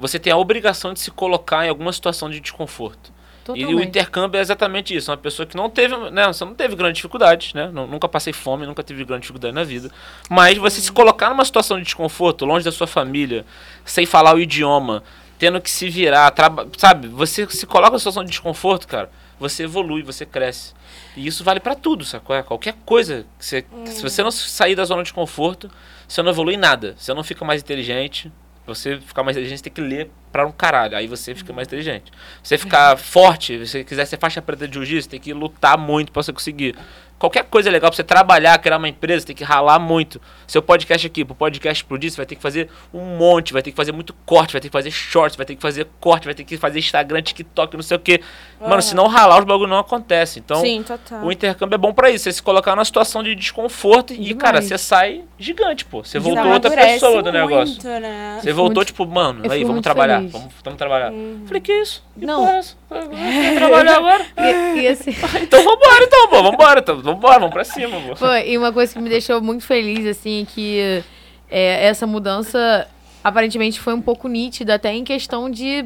você 0.00 0.18
tem 0.18 0.32
a 0.32 0.36
obrigação 0.36 0.92
de 0.92 0.98
se 0.98 1.12
colocar 1.12 1.64
em 1.64 1.68
alguma 1.68 1.92
situação 1.92 2.28
de 2.28 2.40
desconforto. 2.40 3.12
E 3.12 3.50
o 3.50 3.54
Totalmente. 3.54 3.86
intercâmbio 3.88 4.36
é 4.38 4.40
exatamente 4.40 4.96
isso. 4.96 5.12
Uma 5.12 5.16
pessoa 5.16 5.46
que 5.46 5.56
não 5.56 5.70
teve, 5.70 5.96
né? 6.10 6.26
Você 6.26 6.44
não 6.44 6.54
teve 6.54 6.74
grandes 6.74 6.96
dificuldades, 6.96 7.54
né? 7.54 7.70
Nu- 7.72 7.86
Nunca 7.86 8.08
passei 8.08 8.32
fome, 8.32 8.66
nunca 8.66 8.82
tive 8.82 9.04
grande 9.04 9.20
dificuldade 9.22 9.54
na 9.54 9.62
vida. 9.62 9.92
Mas 10.28 10.58
você 10.58 10.80
se 10.80 10.90
colocar 10.90 11.30
numa 11.30 11.44
situação 11.44 11.78
de 11.78 11.84
desconforto, 11.84 12.44
longe 12.44 12.64
da 12.64 12.72
sua 12.72 12.88
família, 12.88 13.46
sem 13.84 14.04
falar 14.06 14.34
o 14.34 14.40
idioma, 14.40 15.04
tendo 15.38 15.60
que 15.60 15.70
se 15.70 15.88
virar, 15.88 16.34
sabe? 16.76 17.06
Você 17.06 17.48
se 17.48 17.64
coloca 17.64 17.90
numa 17.90 17.98
situação 18.00 18.24
de 18.24 18.30
desconforto, 18.30 18.88
cara, 18.88 19.08
você 19.38 19.62
evolui, 19.62 20.02
você 20.02 20.26
cresce. 20.26 20.72
E 21.16 21.26
isso 21.26 21.44
vale 21.44 21.60
pra 21.60 21.74
tudo, 21.74 22.04
sacou? 22.04 22.34
É 22.34 22.42
Qualquer 22.42 22.74
coisa. 22.84 23.26
Você, 23.38 23.62
que 23.62 23.90
Se 23.90 24.02
você 24.02 24.22
não 24.22 24.30
sair 24.30 24.74
da 24.74 24.84
zona 24.84 25.02
de 25.02 25.12
conforto, 25.12 25.70
você 26.08 26.22
não 26.22 26.30
evolui 26.30 26.54
em 26.54 26.58
nada. 26.58 26.94
Você 26.96 27.12
não 27.12 27.22
fica 27.22 27.44
mais 27.44 27.62
inteligente. 27.62 28.32
Você 28.66 29.00
ficar 29.00 29.24
mais 29.24 29.36
inteligente, 29.36 29.58
você 29.58 29.64
tem 29.64 29.72
que 29.72 29.80
ler 29.80 30.10
pra 30.30 30.46
um 30.46 30.52
caralho. 30.52 30.96
Aí 30.96 31.06
você 31.06 31.34
fica 31.34 31.52
mais 31.52 31.66
inteligente. 31.66 32.12
Você 32.42 32.56
ficar 32.56 32.96
forte, 32.96 33.58
se 33.58 33.66
você 33.66 33.84
quiser 33.84 34.04
ser 34.06 34.18
faixa 34.18 34.40
preta 34.40 34.68
de 34.68 34.74
jiu-jitsu, 34.74 35.08
tem 35.08 35.20
que 35.20 35.32
lutar 35.32 35.76
muito 35.76 36.12
pra 36.12 36.22
você 36.22 36.32
conseguir. 36.32 36.76
Qualquer 37.22 37.44
coisa 37.44 37.68
é 37.68 37.72
legal 37.72 37.88
pra 37.88 37.94
você 37.94 38.02
trabalhar, 38.02 38.58
criar 38.58 38.78
uma 38.78 38.88
empresa, 38.88 39.24
tem 39.24 39.36
que 39.36 39.44
ralar 39.44 39.78
muito. 39.78 40.20
Seu 40.44 40.60
podcast 40.60 41.06
aqui, 41.06 41.24
pro 41.24 41.36
podcast 41.36 41.80
explodir, 41.84 42.10
você 42.10 42.16
vai 42.16 42.26
ter 42.26 42.34
que 42.34 42.42
fazer 42.42 42.68
um 42.92 43.16
monte, 43.16 43.52
vai 43.52 43.62
ter 43.62 43.70
que 43.70 43.76
fazer 43.76 43.92
muito 43.92 44.12
corte, 44.26 44.50
vai 44.50 44.60
ter 44.60 44.66
que 44.68 44.72
fazer 44.72 44.90
shorts, 44.90 45.36
vai 45.36 45.46
ter 45.46 45.54
que 45.54 45.62
fazer 45.62 45.86
corte, 46.00 46.24
vai 46.24 46.34
ter 46.34 46.42
que 46.42 46.56
fazer 46.56 46.80
Instagram, 46.80 47.22
TikTok, 47.22 47.76
não 47.76 47.82
sei 47.84 47.96
o 47.96 48.00
quê. 48.00 48.20
Mano, 48.60 48.72
Aham. 48.74 48.80
se 48.80 48.94
não 48.96 49.06
ralar, 49.06 49.38
os 49.38 49.44
bagulho 49.44 49.70
não 49.70 49.78
acontece. 49.78 50.40
Então, 50.40 50.60
Sim, 50.60 50.82
total. 50.82 51.22
o 51.24 51.30
intercâmbio 51.30 51.76
é 51.76 51.78
bom 51.78 51.92
pra 51.92 52.10
isso, 52.10 52.24
você 52.24 52.32
se 52.32 52.42
colocar 52.42 52.74
numa 52.74 52.84
situação 52.84 53.22
de 53.22 53.36
desconforto 53.36 54.12
e, 54.12 54.16
Demais. 54.16 54.36
cara, 54.42 54.60
você 54.60 54.76
sai 54.76 55.22
gigante, 55.38 55.84
pô. 55.84 56.02
Você 56.02 56.18
voltou 56.18 56.44
outra 56.52 56.72
pessoa 56.72 57.22
do 57.22 57.30
negócio. 57.30 57.80
né? 58.00 58.40
Você 58.42 58.52
voltou, 58.52 58.74
muito- 58.78 58.86
tipo, 58.88 59.06
mano, 59.06 59.42
aí, 59.48 59.62
vamos 59.62 59.80
trabalhar. 59.82 60.16
feliz. 60.18 60.32
Vamos, 60.32 60.52
vamos 60.64 60.76
trabalhar. 60.78 61.12
Uhum. 61.12 61.44
Falei, 61.46 61.60
que 61.60 61.72
isso? 61.72 62.04
Que 62.18 62.26
Não. 62.26 62.40
porra 62.44 62.60
é 62.90 63.54
trabalhar 63.58 63.96
agora? 63.96 64.26
E, 64.38 64.80
e 64.80 64.88
assim, 64.88 65.12
Então 65.40 65.62
vambora, 65.62 66.02
então, 66.04 66.28
pô. 66.28 66.42
Vambora, 66.42 66.80
então, 66.80 66.96
vambora, 66.96 67.11
vamos 67.16 67.50
pra 67.50 67.64
cima. 67.64 67.98
Pô, 68.16 68.34
e 68.34 68.56
uma 68.56 68.72
coisa 68.72 68.92
que 68.92 69.00
me 69.00 69.08
deixou 69.08 69.40
muito 69.40 69.64
feliz, 69.64 70.06
assim, 70.06 70.42
é 70.42 70.44
que 70.44 71.04
é, 71.50 71.86
essa 71.86 72.06
mudança 72.06 72.88
aparentemente 73.22 73.80
foi 73.80 73.94
um 73.94 74.02
pouco 74.02 74.28
nítida, 74.28 74.74
até 74.74 74.92
em 74.92 75.04
questão 75.04 75.50
de 75.50 75.84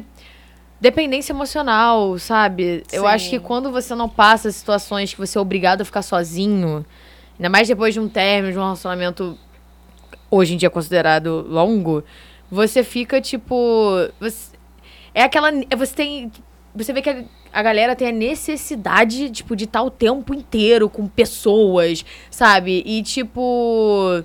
dependência 0.79 1.33
emocional, 1.33 2.17
sabe? 2.17 2.83
Eu 2.91 3.03
Sim. 3.03 3.07
acho 3.07 3.29
que 3.29 3.39
quando 3.39 3.71
você 3.71 3.95
não 3.95 4.07
passa 4.07 4.51
situações 4.51 5.13
que 5.13 5.19
você 5.19 5.37
é 5.37 5.41
obrigado 5.41 5.81
a 5.81 5.85
ficar 5.85 6.01
sozinho, 6.01 6.85
ainda 7.37 7.49
mais 7.49 7.67
depois 7.67 7.93
de 7.93 7.99
um 7.99 8.07
término, 8.07 8.53
de 8.53 8.59
um 8.59 8.63
relacionamento 8.63 9.37
hoje 10.29 10.53
em 10.53 10.57
dia 10.57 10.69
considerado 10.69 11.45
longo, 11.47 12.03
você 12.49 12.83
fica 12.83 13.19
tipo. 13.19 14.09
Você, 14.19 14.55
é 15.13 15.23
aquela. 15.23 15.51
Você 15.77 15.95
tem. 15.95 16.31
Você 16.75 16.93
vê 16.93 17.01
que 17.01 17.09
a, 17.09 17.23
a 17.57 17.63
galera 17.63 17.95
tem 17.95 18.09
a 18.09 18.11
necessidade, 18.11 19.31
tipo, 19.31 19.55
de 19.55 19.63
estar 19.63 19.81
o 19.81 19.89
tempo 19.89 20.31
inteiro 20.31 20.87
com 20.87 21.07
pessoas, 21.07 22.05
sabe? 22.29 22.83
E, 22.85 23.01
tipo. 23.01 24.23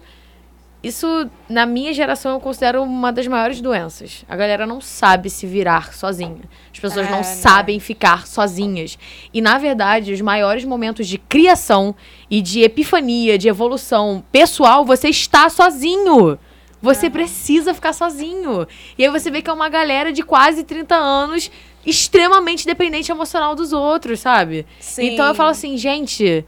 Isso, 0.82 1.30
na 1.48 1.64
minha 1.64 1.94
geração, 1.94 2.32
eu 2.32 2.40
considero 2.40 2.82
uma 2.82 3.10
das 3.10 3.26
maiores 3.26 3.58
doenças. 3.62 4.22
A 4.28 4.36
galera 4.36 4.66
não 4.66 4.82
sabe 4.82 5.30
se 5.30 5.46
virar 5.46 5.94
sozinha. 5.94 6.42
As 6.70 6.78
pessoas 6.78 7.06
É, 7.06 7.10
não 7.10 7.18
né? 7.18 7.22
sabem 7.22 7.80
ficar 7.80 8.26
sozinhas. 8.26 8.98
E, 9.32 9.40
na 9.40 9.56
verdade, 9.56 10.12
os 10.12 10.20
maiores 10.20 10.66
momentos 10.66 11.08
de 11.08 11.16
criação 11.16 11.94
e 12.30 12.42
de 12.42 12.60
epifania, 12.60 13.38
de 13.38 13.48
evolução 13.48 14.22
pessoal, 14.30 14.84
você 14.84 15.08
está 15.08 15.48
sozinho. 15.48 16.38
Você 16.82 17.08
precisa 17.08 17.72
ficar 17.72 17.94
sozinho. 17.94 18.66
E 18.98 19.04
aí 19.04 19.10
você 19.10 19.30
vê 19.30 19.40
que 19.40 19.48
é 19.48 19.52
uma 19.52 19.70
galera 19.70 20.12
de 20.12 20.22
quase 20.22 20.64
30 20.64 20.94
anos 20.94 21.50
extremamente 21.84 22.66
dependente 22.66 23.10
emocional 23.10 23.54
dos 23.54 23.72
outros, 23.72 24.20
sabe? 24.20 24.66
Sim. 24.78 25.10
Então 25.10 25.26
eu 25.26 25.34
falo 25.34 25.50
assim, 25.50 25.76
gente, 25.76 26.44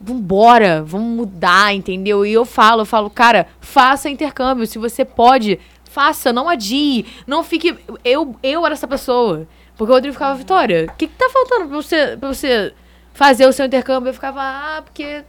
vambora, 0.00 0.82
vamos 0.82 1.16
mudar, 1.16 1.74
entendeu? 1.74 2.24
E 2.24 2.32
eu 2.32 2.44
falo, 2.44 2.82
eu 2.82 2.86
falo, 2.86 3.10
cara, 3.10 3.48
faça 3.60 4.08
intercâmbio, 4.08 4.66
se 4.66 4.78
você 4.78 5.04
pode, 5.04 5.58
faça, 5.90 6.32
não 6.32 6.48
adie, 6.48 7.06
não 7.26 7.42
fique... 7.42 7.76
Eu, 8.04 8.36
eu 8.42 8.64
era 8.64 8.74
essa 8.74 8.88
pessoa, 8.88 9.46
porque 9.76 9.90
o 9.90 9.94
Rodrigo 9.94 10.14
ficava, 10.14 10.34
Vitória, 10.34 10.86
o 10.88 10.96
que, 10.96 11.06
que 11.06 11.14
tá 11.14 11.28
faltando 11.28 11.68
pra 11.68 11.76
você, 11.76 12.16
pra 12.16 12.28
você 12.28 12.72
fazer 13.12 13.46
o 13.46 13.52
seu 13.52 13.66
intercâmbio? 13.66 14.10
Eu 14.10 14.14
ficava, 14.14 14.40
ah, 14.40 14.82
porque... 14.82 15.24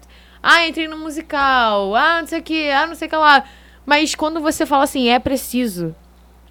Ah, 0.46 0.67
entrei 0.67 0.89
no 0.89 0.98
musical, 0.98 1.96
ah, 1.96 2.19
não 2.19 2.28
sei 2.28 2.39
o 2.39 2.43
que, 2.43 2.69
ah, 2.69 2.86
não 2.86 2.96
sei 2.96 3.08
o 3.08 3.10
que 3.10 3.15
lá. 3.15 3.46
Mas 3.86 4.13
quando 4.13 4.41
você 4.41 4.65
fala 4.65 4.84
assim, 4.84 5.08
é 5.08 5.17
preciso, 5.17 5.96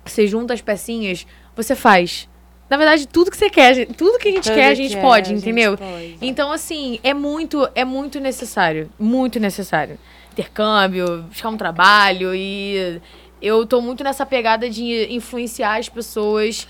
você 0.03 0.27
junta 0.27 0.55
as 0.55 0.62
pecinhas, 0.62 1.27
você 1.55 1.75
faz. 1.75 2.27
Na 2.72 2.78
verdade, 2.78 3.06
tudo 3.06 3.30
que 3.30 3.37
você 3.37 3.50
quer, 3.50 3.85
tudo 3.88 4.18
que 4.18 4.28
a 4.28 4.30
gente 4.30 4.44
Tudo 4.44 4.54
quer, 4.54 4.68
a 4.68 4.74
gente 4.74 4.96
é, 4.96 5.00
pode, 5.02 5.26
a 5.30 5.35
gente 5.35 5.42
entendeu? 5.42 5.76
pode. 5.76 6.16
Então, 6.22 6.50
assim, 6.50 6.98
é 7.02 7.12
muito, 7.12 7.68
é 7.74 7.85
muito 7.85 8.18
necessário. 8.18 8.88
Muito 8.98 9.38
necessário. 9.38 9.98
Intercâmbio, 10.32 11.24
buscar 11.24 11.50
um 11.50 11.56
trabalho 11.58 12.35
e 12.35 12.98
eu 13.42 13.66
tô 13.66 13.82
muito 13.82 14.02
nessa 14.02 14.24
pegada 14.24 14.70
de 14.70 15.06
influenciar 15.12 15.80
as 15.80 15.90
pessoas 15.90 16.66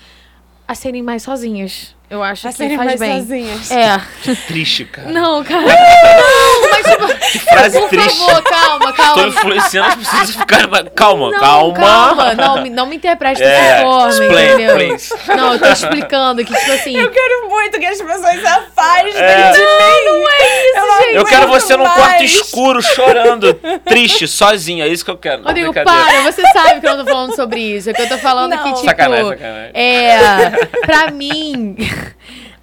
a 0.67 0.75
serem 0.75 1.01
mais 1.01 1.23
sozinhas. 1.23 1.95
Eu 2.13 2.21
acho 2.21 2.47
A 2.47 2.51
que 2.53 2.57
faz 2.57 2.75
mais 2.77 2.99
bem. 2.99 3.19
sozinhas. 3.21 3.71
É. 3.71 3.99
Triste, 4.45 4.85
cara. 4.85 5.09
Não, 5.09 5.43
cara. 5.43 5.61
Não, 5.63 6.69
mas 6.69 6.85
tipo, 6.85 7.07
Que 7.31 7.39
frase 7.39 7.79
por 7.79 7.89
triste. 7.89 8.19
favor, 8.19 8.43
calma, 8.43 8.85
Tô 8.85 8.93
calma. 8.93 9.27
influenciando 9.29 9.87
as 9.89 9.95
pessoas 9.95 10.29
a 10.29 10.39
ficarem. 10.39 10.67
mais- 10.69 10.85
Calma, 10.95 11.31
Não, 11.31 11.39
calma. 11.39 11.75
calma. 11.79 12.33
Não, 12.35 12.61
me- 12.61 12.69
não 12.69 12.85
me 12.85 12.97
interprete 12.97 13.39
dessa 13.39 13.51
É, 13.51 13.81
forma, 13.81 14.09
explain, 14.09 14.45
entendeu? 14.53 14.75
please. 14.75 15.13
Não, 15.35 15.53
eu 15.53 15.59
tô 15.59 15.65
explicando 15.65 16.45
que, 16.45 16.53
tipo 16.53 16.71
assim. 16.71 16.95
Eu 16.97 17.09
quero 17.09 17.49
muito 17.49 17.79
que 17.79 17.85
as 17.87 17.97
pessoas 17.99 18.39
se 18.39 18.45
afastem 18.45 19.13
É. 19.15 19.51
de 19.51 19.57
mim. 19.57 19.65
Não 20.05 20.29
é 20.29 20.69
isso, 20.69 20.77
Eu 20.77 20.85
não 20.87 21.01
gente. 21.01 21.15
Eu 21.15 21.25
quero 21.25 21.47
você 21.47 21.75
num 21.75 21.83
quarto 21.85 21.99
mais. 22.19 22.31
escuro, 22.31 22.79
chorando, 22.83 23.55
triste, 23.85 24.27
sozinha. 24.27 24.85
É 24.85 24.87
isso 24.87 25.03
que 25.03 25.09
eu 25.09 25.17
quero. 25.17 25.37
Não, 25.41 25.47
Rodrigo, 25.47 25.73
para, 25.73 26.21
você 26.31 26.43
sabe 26.53 26.79
que 26.79 26.87
eu 26.87 26.95
não 26.95 27.03
tô 27.05 27.11
falando 27.11 27.35
sobre 27.35 27.59
isso. 27.59 27.89
É 27.89 27.93
que 27.93 28.03
eu 28.03 28.07
tô 28.09 28.19
falando 28.19 28.51
Não. 28.51 28.59
que, 28.61 28.69
tipo. 28.73 28.85
Sacanagem, 28.85 29.29
sacanagem. 29.29 29.71
É. 29.73 30.51
Pra 30.85 31.09
mim. 31.09 31.75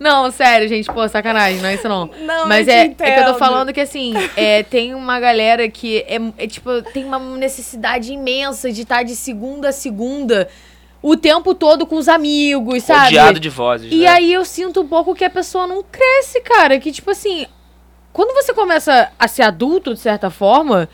Não, 0.00 0.30
sério, 0.30 0.66
gente, 0.66 0.90
pô, 0.90 1.06
sacanagem, 1.06 1.60
não 1.60 1.68
é 1.68 1.74
isso 1.74 1.86
não. 1.86 2.08
Não, 2.24 2.48
Mas 2.48 2.66
eu 2.66 2.72
é, 2.72 2.88
te 2.88 2.92
é 2.92 2.94
que 2.94 3.02
eu 3.02 3.16
tô 3.16 3.20
entendo. 3.20 3.38
falando 3.38 3.70
que, 3.70 3.80
assim, 3.82 4.14
é, 4.34 4.62
tem 4.64 4.94
uma 4.94 5.20
galera 5.20 5.68
que 5.68 5.98
é, 6.08 6.18
é, 6.38 6.46
tipo, 6.46 6.80
tem 6.94 7.04
uma 7.04 7.18
necessidade 7.18 8.10
imensa 8.10 8.72
de 8.72 8.80
estar 8.80 9.02
de 9.02 9.14
segunda 9.14 9.68
a 9.68 9.72
segunda 9.72 10.48
o 11.02 11.16
tempo 11.16 11.54
todo 11.54 11.86
com 11.86 11.96
os 11.96 12.08
amigos, 12.08 12.82
sabe? 12.82 13.04
Rodeado 13.04 13.40
de 13.40 13.50
vozes. 13.50 13.92
E 13.92 14.00
né? 14.00 14.06
aí 14.06 14.32
eu 14.32 14.44
sinto 14.44 14.80
um 14.80 14.88
pouco 14.88 15.14
que 15.14 15.24
a 15.24 15.30
pessoa 15.30 15.66
não 15.66 15.82
cresce, 15.82 16.40
cara. 16.40 16.80
Que, 16.80 16.90
tipo 16.92 17.10
assim, 17.10 17.46
quando 18.12 18.34
você 18.34 18.54
começa 18.54 19.10
a 19.18 19.28
ser 19.28 19.42
adulto, 19.42 19.94
de 19.94 20.00
certa 20.00 20.30
forma, 20.30 20.88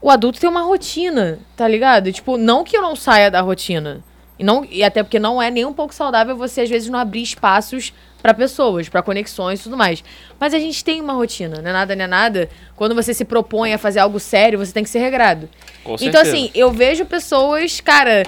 o 0.00 0.10
adulto 0.10 0.40
tem 0.40 0.50
uma 0.50 0.62
rotina, 0.62 1.38
tá 1.56 1.66
ligado? 1.66 2.12
Tipo, 2.12 2.36
não 2.36 2.64
que 2.64 2.76
eu 2.76 2.82
não 2.82 2.96
saia 2.96 3.30
da 3.30 3.40
rotina. 3.40 4.02
E, 4.38 4.44
não, 4.44 4.64
e 4.64 4.84
até 4.84 5.02
porque 5.02 5.18
não 5.18 5.42
é 5.42 5.50
nem 5.50 5.64
um 5.64 5.72
pouco 5.72 5.92
saudável 5.92 6.36
você, 6.36 6.60
às 6.60 6.68
vezes, 6.68 6.88
não 6.88 6.98
abrir 6.98 7.22
espaços 7.22 7.92
pra 8.22 8.34
pessoas, 8.34 8.88
pra 8.88 9.02
conexões 9.02 9.60
e 9.60 9.62
tudo 9.64 9.76
mais. 9.76 10.02
Mas 10.40 10.52
a 10.54 10.58
gente 10.58 10.84
tem 10.84 11.00
uma 11.00 11.12
rotina, 11.12 11.60
não 11.62 11.70
é 11.70 11.72
nada, 11.72 11.94
não 11.96 12.04
é 12.04 12.08
nada. 12.08 12.48
Quando 12.76 12.94
você 12.94 13.14
se 13.14 13.24
propõe 13.24 13.72
a 13.74 13.78
fazer 13.78 14.00
algo 14.00 14.18
sério, 14.18 14.58
você 14.58 14.72
tem 14.72 14.82
que 14.84 14.90
ser 14.90 14.98
regrado. 14.98 15.48
Com 15.84 15.94
Então, 15.94 16.24
certeza. 16.24 16.30
assim, 16.36 16.50
eu 16.54 16.70
vejo 16.72 17.04
pessoas, 17.06 17.80
cara, 17.80 18.24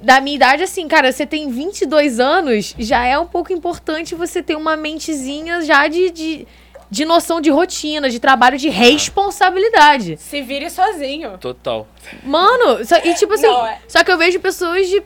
da 0.00 0.20
minha 0.20 0.36
idade, 0.36 0.62
assim, 0.62 0.86
cara, 0.88 1.10
você 1.12 1.24
tem 1.24 1.48
22 1.50 2.18
anos, 2.20 2.74
já 2.78 3.04
é 3.06 3.18
um 3.18 3.26
pouco 3.26 3.52
importante 3.52 4.14
você 4.14 4.42
ter 4.42 4.56
uma 4.56 4.76
mentezinha 4.76 5.60
já 5.62 5.86
de, 5.88 6.10
de, 6.10 6.46
de 6.90 7.04
noção 7.04 7.40
de 7.40 7.48
rotina, 7.50 8.10
de 8.10 8.18
trabalho, 8.20 8.58
de 8.58 8.68
responsabilidade. 8.68 10.16
Se 10.18 10.42
vire 10.42 10.68
sozinho. 10.70 11.38
Total. 11.38 11.86
Mano, 12.22 12.84
só- 12.84 12.98
e 13.04 13.14
tipo 13.14 13.32
assim, 13.34 13.46
Não, 13.46 13.66
é- 13.66 13.78
só 13.88 14.02
que 14.04 14.10
eu 14.10 14.18
vejo 14.18 14.38
pessoas 14.40 14.88
de 14.88 15.02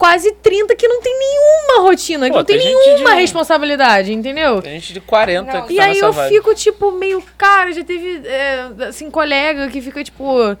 quase 0.00 0.32
30 0.32 0.74
que 0.74 0.88
não 0.88 1.02
tem 1.02 1.12
nenhuma 1.18 1.82
rotina, 1.86 2.24
que 2.24 2.32
Pô, 2.32 2.38
não 2.38 2.44
tem, 2.46 2.58
tem 2.58 2.74
nenhuma 2.74 3.10
de- 3.14 3.20
responsabilidade, 3.20 4.12
entendeu? 4.14 4.62
Tem 4.62 4.72
gente 4.80 4.94
de 4.94 5.00
40 5.00 5.52
Não. 5.52 5.66
que 5.66 5.74
E 5.74 5.76
tá 5.76 5.82
aí 5.84 5.88
nessa 5.92 6.06
eu 6.06 6.12
vibe. 6.12 6.34
fico, 6.34 6.54
tipo, 6.54 6.90
meio. 6.92 7.22
Cara, 7.36 7.70
já 7.70 7.84
teve, 7.84 8.26
é, 8.26 8.66
assim, 8.88 9.10
colega 9.10 9.68
que 9.68 9.82
fica, 9.82 10.02
tipo. 10.02 10.56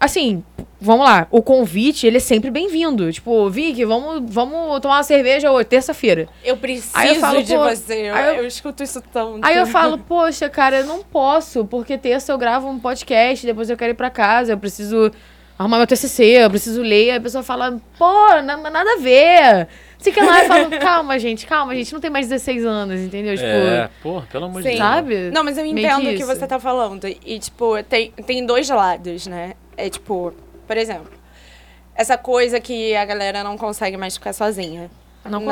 Assim, 0.00 0.42
vamos 0.80 1.06
lá. 1.06 1.26
O 1.30 1.42
convite, 1.42 2.06
ele 2.06 2.16
é 2.16 2.20
sempre 2.20 2.50
bem-vindo. 2.50 3.10
Tipo, 3.12 3.48
Vicky, 3.50 3.84
vamos, 3.84 4.22
vamos 4.32 4.80
tomar 4.80 4.96
uma 4.96 5.02
cerveja 5.02 5.50
hoje, 5.50 5.64
terça-feira. 5.66 6.26
Eu 6.42 6.56
preciso 6.56 6.90
Aí 6.94 7.08
eu 7.10 7.14
falo, 7.16 7.42
de 7.42 7.56
você. 7.56 7.94
Eu, 8.10 8.14
aí 8.14 8.36
eu- 8.36 8.42
eu 8.42 8.46
escuto 8.46 8.82
isso 8.82 9.02
tanto. 9.12 9.40
Aí 9.42 9.56
eu 9.56 9.66
falo, 9.66 9.98
poxa, 9.98 10.48
cara, 10.48 10.78
eu 10.78 10.86
não 10.86 11.02
posso, 11.02 11.64
porque 11.66 11.96
terça 11.96 12.32
eu 12.32 12.38
gravo 12.38 12.68
um 12.68 12.78
podcast, 12.78 13.46
depois 13.46 13.68
eu 13.70 13.76
quero 13.76 13.92
ir 13.92 13.94
pra 13.94 14.10
casa, 14.10 14.52
eu 14.52 14.58
preciso 14.58 15.10
arrumar 15.58 15.78
meu 15.78 15.86
TCC, 15.86 16.24
eu 16.44 16.50
preciso 16.50 16.82
ler. 16.82 17.10
Aí 17.10 17.16
a 17.16 17.20
pessoa 17.20 17.42
fala, 17.42 17.80
pô, 17.98 18.42
na- 18.42 18.56
nada 18.56 18.94
a 18.94 18.98
ver. 19.00 19.68
Sei 19.98 20.12
que 20.12 20.20
lá, 20.20 20.42
eu 20.42 20.48
falo, 20.48 20.70
calma, 20.78 21.18
gente, 21.18 21.46
calma, 21.46 21.74
gente, 21.74 21.92
não 21.92 22.00
tem 22.00 22.10
mais 22.10 22.28
16 22.28 22.64
anos, 22.64 23.00
entendeu? 23.00 23.34
Tipo, 23.34 23.46
É, 23.48 23.88
porra, 24.02 24.26
pelo 24.30 24.44
amor 24.46 24.60
de. 24.62 24.68
Deus. 24.68 24.78
sabe? 24.78 25.30
Não, 25.30 25.42
mas 25.42 25.56
eu 25.56 25.64
entendo 25.64 26.10
o 26.10 26.14
que 26.16 26.24
você 26.24 26.46
tá 26.46 26.60
falando. 26.60 27.06
E, 27.06 27.38
tipo, 27.38 27.82
tem, 27.84 28.10
tem 28.26 28.44
dois 28.44 28.68
lados, 28.68 29.26
né? 29.26 29.54
É 29.76 29.88
tipo, 29.88 30.34
por 30.66 30.76
exemplo, 30.76 31.10
essa 31.94 32.18
coisa 32.18 32.60
que 32.60 32.94
a 32.94 33.04
galera 33.04 33.42
não 33.42 33.56
consegue 33.56 33.96
mais 33.96 34.14
ficar 34.14 34.32
sozinha. 34.32 34.90
Não 35.24 35.40
né? 35.40 35.46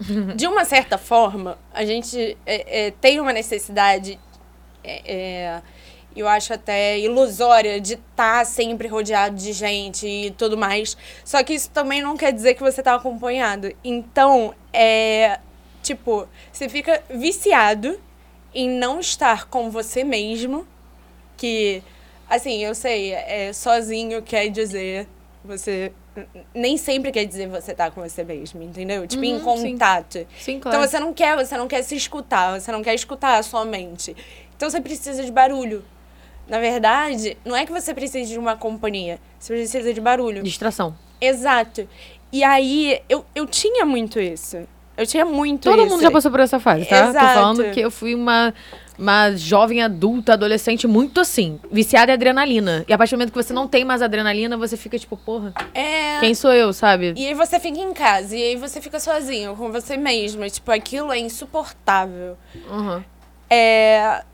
consegue. 0.00 0.34
De 0.36 0.46
uma 0.46 0.64
certa 0.64 0.96
forma, 0.98 1.58
a 1.74 1.84
gente 1.84 2.36
é, 2.46 2.86
é, 2.86 2.90
tem 3.00 3.18
uma 3.20 3.32
necessidade, 3.32 4.18
é, 4.84 5.02
é, 5.04 5.62
eu 6.20 6.28
acho 6.28 6.52
até 6.52 6.98
ilusória, 6.98 7.80
de 7.80 7.94
estar 7.94 8.44
sempre 8.46 8.88
rodeado 8.88 9.36
de 9.36 9.52
gente 9.52 10.06
e 10.06 10.30
tudo 10.32 10.56
mais. 10.56 10.96
Só 11.24 11.42
que 11.42 11.54
isso 11.54 11.70
também 11.70 12.00
não 12.02 12.16
quer 12.16 12.32
dizer 12.32 12.54
que 12.54 12.62
você 12.62 12.82
tá 12.82 12.94
acompanhado. 12.94 13.72
Então, 13.84 14.54
é. 14.72 15.38
Tipo, 15.82 16.28
você 16.52 16.68
fica 16.68 17.02
viciado 17.08 17.98
em 18.54 18.68
não 18.68 19.00
estar 19.00 19.46
com 19.48 19.70
você 19.70 20.02
mesmo. 20.04 20.66
Que, 21.36 21.82
assim, 22.28 22.62
eu 22.64 22.74
sei, 22.74 23.12
é, 23.12 23.52
sozinho 23.52 24.20
quer 24.22 24.48
dizer 24.48 25.06
você. 25.44 25.92
Nem 26.52 26.76
sempre 26.76 27.12
quer 27.12 27.24
dizer 27.24 27.46
você 27.46 27.72
tá 27.72 27.92
com 27.92 28.02
você 28.02 28.24
mesmo, 28.24 28.60
entendeu? 28.60 29.06
Tipo, 29.06 29.22
em 29.22 29.34
Uhum, 29.34 29.56
sim. 29.56 29.72
contato. 29.72 30.26
Sim, 30.36 30.58
claro. 30.58 30.76
Então 30.78 30.88
você 30.88 30.98
não 30.98 31.14
quer, 31.14 31.36
você 31.36 31.56
não 31.56 31.68
quer 31.68 31.82
se 31.82 31.94
escutar, 31.94 32.58
você 32.60 32.72
não 32.72 32.82
quer 32.82 32.94
escutar 32.94 33.38
a 33.38 33.42
sua 33.44 33.64
mente. 33.64 34.16
Então 34.56 34.68
você 34.68 34.80
precisa 34.80 35.22
de 35.22 35.30
barulho. 35.30 35.84
Na 36.48 36.58
verdade, 36.58 37.36
não 37.44 37.54
é 37.54 37.66
que 37.66 37.72
você 37.72 37.92
precisa 37.92 38.28
de 38.30 38.38
uma 38.38 38.56
companhia, 38.56 39.18
você 39.38 39.52
precisa 39.54 39.92
de 39.92 40.00
barulho. 40.00 40.42
Distração. 40.42 40.96
Exato. 41.20 41.86
E 42.32 42.42
aí, 42.44 43.00
eu, 43.08 43.24
eu 43.34 43.46
tinha 43.46 43.84
muito 43.84 44.18
isso. 44.18 44.58
Eu 44.96 45.06
tinha 45.06 45.24
muito 45.24 45.62
Todo 45.70 45.80
isso. 45.82 45.88
mundo 45.90 46.02
já 46.02 46.10
passou 46.10 46.30
por 46.30 46.40
essa 46.40 46.58
fase, 46.58 46.84
tá? 46.86 47.04
Tô 47.04 47.10
Exato. 47.10 47.34
falando 47.34 47.70
que 47.70 47.78
eu 47.80 47.90
fui 47.90 48.14
uma, 48.16 48.52
uma 48.98 49.30
jovem 49.36 49.80
adulta, 49.80 50.32
adolescente, 50.32 50.88
muito 50.88 51.20
assim, 51.20 51.60
viciada 51.70 52.10
em 52.10 52.14
adrenalina. 52.14 52.84
E 52.88 52.92
a 52.92 52.98
partir 52.98 53.14
do 53.14 53.18
momento 53.18 53.30
que 53.32 53.40
você 53.40 53.52
não 53.52 53.68
tem 53.68 53.84
mais 53.84 54.02
adrenalina, 54.02 54.56
você 54.56 54.76
fica 54.76 54.98
tipo, 54.98 55.16
porra, 55.16 55.54
É. 55.72 56.18
quem 56.18 56.34
sou 56.34 56.52
eu, 56.52 56.72
sabe? 56.72 57.14
E 57.16 57.28
aí 57.28 57.34
você 57.34 57.60
fica 57.60 57.78
em 57.78 57.92
casa, 57.94 58.34
e 58.36 58.42
aí 58.42 58.56
você 58.56 58.80
fica 58.80 58.98
sozinho 58.98 59.54
com 59.54 59.70
você 59.70 59.96
mesmo. 59.96 60.48
Tipo, 60.50 60.72
aquilo 60.72 61.12
é 61.12 61.18
insuportável. 61.18 62.36
Uhum. 62.68 63.00
É, 63.48 64.24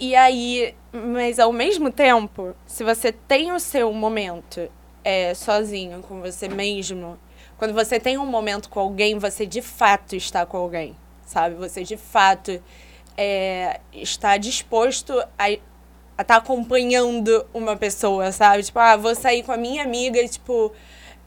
e 0.00 0.16
aí, 0.16 0.74
mas 0.92 1.38
ao 1.38 1.52
mesmo 1.52 1.92
tempo, 1.92 2.54
se 2.64 2.82
você 2.82 3.12
tem 3.12 3.52
o 3.52 3.60
seu 3.60 3.92
momento 3.92 4.70
é, 5.04 5.34
sozinho 5.34 6.02
com 6.02 6.20
você 6.20 6.48
mesmo, 6.48 7.18
quando 7.58 7.74
você 7.74 8.00
tem 8.00 8.16
um 8.16 8.24
momento 8.24 8.70
com 8.70 8.80
alguém, 8.80 9.18
você 9.18 9.44
de 9.44 9.60
fato 9.60 10.16
está 10.16 10.46
com 10.46 10.56
alguém, 10.56 10.96
sabe? 11.26 11.54
Você 11.56 11.84
de 11.84 11.98
fato 11.98 12.62
é, 13.16 13.78
está 13.92 14.38
disposto 14.38 15.22
a 15.38 15.50
estar 15.50 16.36
acompanhando 16.36 17.46
uma 17.52 17.76
pessoa, 17.76 18.32
sabe? 18.32 18.62
Tipo, 18.62 18.78
ah, 18.78 18.96
vou 18.96 19.14
sair 19.14 19.42
com 19.42 19.52
a 19.52 19.58
minha 19.58 19.82
amiga, 19.82 20.26
tipo, 20.26 20.72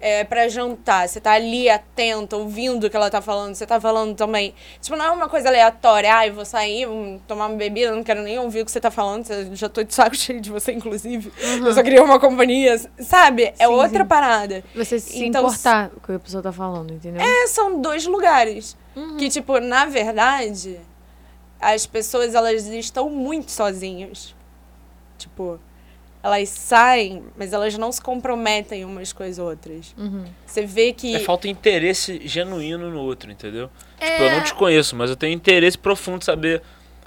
é, 0.04 0.26
pra 0.26 0.50
jantar. 0.50 1.08
Você 1.08 1.22
tá 1.22 1.32
ali 1.32 1.70
atento, 1.70 2.36
ouvindo 2.36 2.88
o 2.88 2.90
que 2.90 2.96
ela 2.98 3.10
tá 3.10 3.22
falando, 3.22 3.56
você 3.56 3.66
tá 3.66 3.80
falando 3.80 4.14
também. 4.18 4.54
Tipo, 4.82 4.98
não 4.98 5.06
é 5.06 5.12
uma 5.12 5.30
coisa 5.30 5.48
aleatória, 5.48 6.14
ah, 6.14 6.28
eu 6.28 6.34
vou 6.34 6.44
sair, 6.44 6.86
vou 6.86 7.22
tomar 7.26 7.48
uma 7.48 7.56
bebida, 7.56 7.96
não 7.96 8.04
quero 8.04 8.22
nem 8.22 8.38
ouvir 8.38 8.62
o 8.62 8.66
que 8.66 8.72
você 8.72 8.82
tá 8.82 8.92
falando, 8.92 9.26
eu 9.32 9.56
já 9.56 9.70
tô 9.70 9.82
de 9.82 9.94
saco 9.94 10.14
cheio 10.18 10.42
de 10.42 10.52
você, 10.52 10.74
inclusive. 10.74 11.32
Eu 11.66 11.74
só 11.74 11.82
queria 11.82 12.04
uma 12.04 12.20
companhia, 12.20 12.78
sabe? 13.00 13.54
É 13.58 13.66
Sim, 13.66 13.74
outra 13.74 14.04
sim. 14.04 14.06
parada. 14.06 14.62
Você 14.76 15.00
se 15.00 15.24
Então, 15.26 15.42
importar 15.46 15.90
com 15.90 15.98
o 15.98 16.02
que 16.02 16.12
a 16.12 16.20
pessoa 16.20 16.44
tá 16.44 16.52
falando, 16.52 16.94
entendeu? 16.94 17.22
É, 17.22 17.48
são 17.48 17.80
dois 17.80 18.06
lugares. 18.06 18.76
Que, 19.18 19.30
tipo, 19.30 19.58
na 19.60 19.86
verdade, 19.86 20.80
as 21.62 21.86
pessoas, 21.88 22.36
elas 22.36 22.68
estão 22.68 23.10
muito 23.10 23.50
sozinhas. 23.52 24.36
Tipo, 25.18 25.60
elas 26.24 26.48
saem, 26.48 27.22
mas 27.38 27.52
elas 27.52 27.78
não 27.78 27.92
se 27.92 28.02
comprometem 28.02 28.86
umas 28.86 29.12
com 29.12 29.24
as 29.24 29.38
outras. 29.38 29.94
Uhum. 29.98 30.24
Você 30.46 30.66
vê 30.66 30.94
que... 30.94 31.14
É 31.14 31.20
falta 31.20 31.50
interesse 31.50 32.22
genuíno 32.24 32.90
no 32.90 33.02
outro, 33.02 33.30
entendeu? 33.30 33.70
É. 34.00 34.12
Tipo, 34.12 34.24
eu 34.24 34.32
não 34.32 34.44
te 34.44 34.54
conheço, 34.54 34.96
mas 34.96 35.10
eu 35.10 35.18
tenho 35.18 35.34
interesse 35.34 35.78
profundo 35.78 36.20
em 36.20 36.26
saber 36.26 36.62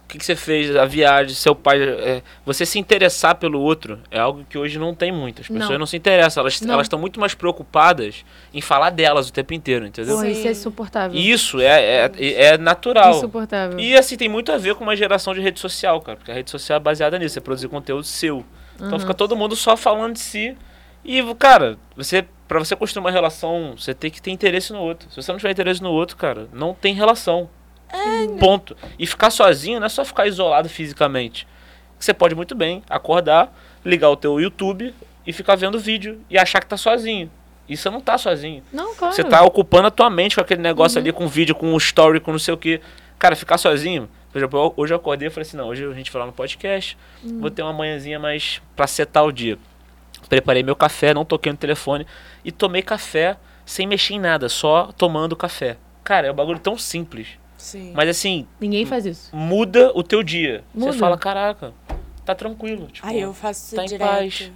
o 0.04 0.08
que, 0.08 0.18
que 0.18 0.24
você 0.24 0.36
fez, 0.36 0.76
a 0.76 0.84
viagem, 0.84 1.34
seu 1.34 1.54
pai. 1.54 1.82
é, 1.82 2.22
você 2.44 2.66
se 2.66 2.78
interessar 2.78 3.34
pelo 3.36 3.58
outro 3.58 3.98
é 4.08 4.20
algo 4.20 4.44
que 4.48 4.56
hoje 4.56 4.78
não 4.78 4.94
tem 4.94 5.10
muito. 5.10 5.40
As 5.40 5.48
pessoas 5.48 5.70
Não. 5.70 5.78
não, 5.78 5.86
se 5.86 5.96
interessam, 5.96 6.42
elas 6.42 6.84
estão 6.84 6.98
muito 6.98 7.18
mais 7.18 7.34
preocupadas 7.34 8.24
em 8.54 8.60
falar 8.60 8.90
delas 8.90 9.28
o 9.30 9.32
tempo 9.32 9.52
inteiro, 9.54 9.84
entendeu? 9.84 10.14
Porra, 10.14 10.28
isso 10.28 10.40
é 10.46 10.54
Sim. 10.54 10.60
insuportável. 10.60 11.18
E 11.18 11.30
Isso 11.30 11.58
é, 11.58 12.10
é, 12.18 12.32
é 12.34 12.58
natural. 12.58 13.16
Insuportável. 13.16 13.80
E 13.80 13.96
assim, 13.96 14.16
tem 14.16 14.28
muito 14.28 14.52
a 14.52 14.58
ver 14.58 14.74
com 14.74 14.84
uma 14.84 14.94
geração 14.94 15.34
de 15.34 15.40
rede 15.40 15.58
social, 15.58 16.00
cara. 16.02 16.18
Porque 16.18 16.30
a 16.30 16.34
rede 16.34 16.50
social 16.50 16.76
é 16.76 16.80
baseada 16.80 17.18
nisso, 17.18 17.38
é 17.38 17.42
produzir 17.42 17.66
conteúdo 17.68 18.04
seu. 18.04 18.44
Então 18.76 18.92
Uhum. 18.92 19.00
fica 19.00 19.14
todo 19.14 19.36
mundo 19.36 19.56
só 19.56 19.76
falando 19.76 20.14
de 20.14 20.20
si. 20.20 20.56
E, 21.04 21.22
cara, 21.34 21.78
você 21.96 22.26
para 22.48 22.60
você 22.60 22.76
construir 22.76 23.00
uma 23.00 23.10
relação, 23.10 23.74
você 23.76 23.92
tem 23.92 24.08
que 24.10 24.22
ter 24.22 24.30
interesse 24.30 24.72
no 24.72 24.78
outro. 24.78 25.10
Se 25.10 25.16
você 25.20 25.32
não 25.32 25.38
tiver 25.38 25.50
interesse 25.50 25.82
no 25.82 25.90
outro, 25.90 26.16
cara, 26.16 26.48
não 26.52 26.72
tem 26.74 26.94
relação. 26.94 27.48
Ponto. 28.38 28.76
E 28.98 29.06
ficar 29.06 29.30
sozinho 29.30 29.80
não 29.80 29.86
é 29.86 29.88
só 29.88 30.04
ficar 30.04 30.26
isolado 30.26 30.68
fisicamente. 30.68 31.46
Você 31.98 32.12
pode 32.12 32.34
muito 32.34 32.54
bem 32.54 32.82
acordar, 32.88 33.52
ligar 33.84 34.10
o 34.10 34.16
teu 34.16 34.40
YouTube 34.40 34.94
e 35.26 35.32
ficar 35.32 35.56
vendo 35.56 35.78
vídeo 35.78 36.20
e 36.30 36.38
achar 36.38 36.60
que 36.60 36.66
tá 36.66 36.76
sozinho. 36.76 37.30
E 37.68 37.76
você 37.76 37.90
não 37.90 38.00
tá 38.00 38.16
sozinho. 38.16 38.62
Não, 38.72 38.94
claro. 38.94 39.14
Você 39.14 39.24
tá 39.24 39.42
ocupando 39.42 39.88
a 39.88 39.90
tua 39.90 40.08
mente 40.08 40.36
com 40.36 40.40
aquele 40.40 40.62
negócio 40.62 41.00
ali, 41.00 41.12
com 41.12 41.26
vídeo, 41.26 41.54
com 41.54 41.76
story, 41.78 42.20
com 42.20 42.30
não 42.30 42.38
sei 42.38 42.54
o 42.54 42.56
que. 42.56 42.80
Cara, 43.18 43.34
ficar 43.34 43.58
sozinho. 43.58 44.08
Por 44.36 44.40
exemplo, 44.40 44.74
hoje 44.76 44.92
eu 44.92 44.98
acordei 44.98 45.28
e 45.28 45.30
falei 45.30 45.48
assim, 45.48 45.56
não, 45.56 45.66
hoje 45.68 45.82
a 45.86 45.94
gente 45.94 46.12
vai 46.12 46.20
lá 46.20 46.26
no 46.26 46.32
podcast, 46.34 46.94
vou 47.40 47.50
ter 47.50 47.62
uma 47.62 47.72
manhãzinha 47.72 48.18
mais 48.18 48.60
pra 48.76 48.86
setar 48.86 49.24
o 49.24 49.32
dia. 49.32 49.58
Preparei 50.28 50.62
meu 50.62 50.76
café, 50.76 51.14
não 51.14 51.24
toquei 51.24 51.50
no 51.50 51.56
telefone 51.56 52.06
e 52.44 52.52
tomei 52.52 52.82
café 52.82 53.38
sem 53.64 53.86
mexer 53.86 54.12
em 54.12 54.20
nada, 54.20 54.50
só 54.50 54.92
tomando 54.92 55.34
café. 55.34 55.78
Cara, 56.04 56.26
é 56.26 56.30
um 56.30 56.34
bagulho 56.34 56.58
tão 56.58 56.76
simples. 56.76 57.28
Sim. 57.56 57.92
Mas 57.96 58.10
assim, 58.10 58.46
Ninguém 58.60 58.84
faz 58.84 59.06
isso. 59.06 59.34
muda 59.34 59.90
o 59.94 60.02
teu 60.02 60.22
dia. 60.22 60.62
Muda. 60.74 60.92
Você 60.92 60.98
fala, 60.98 61.16
caraca, 61.16 61.72
tá 62.22 62.34
tranquilo. 62.34 62.88
Tipo, 62.92 63.06
Ai, 63.06 63.16
eu 63.16 63.32
faço 63.32 63.68
isso 63.68 63.76
tá 63.76 63.84
em 63.84 63.86
direto. 63.86 64.06
paz. 64.06 64.52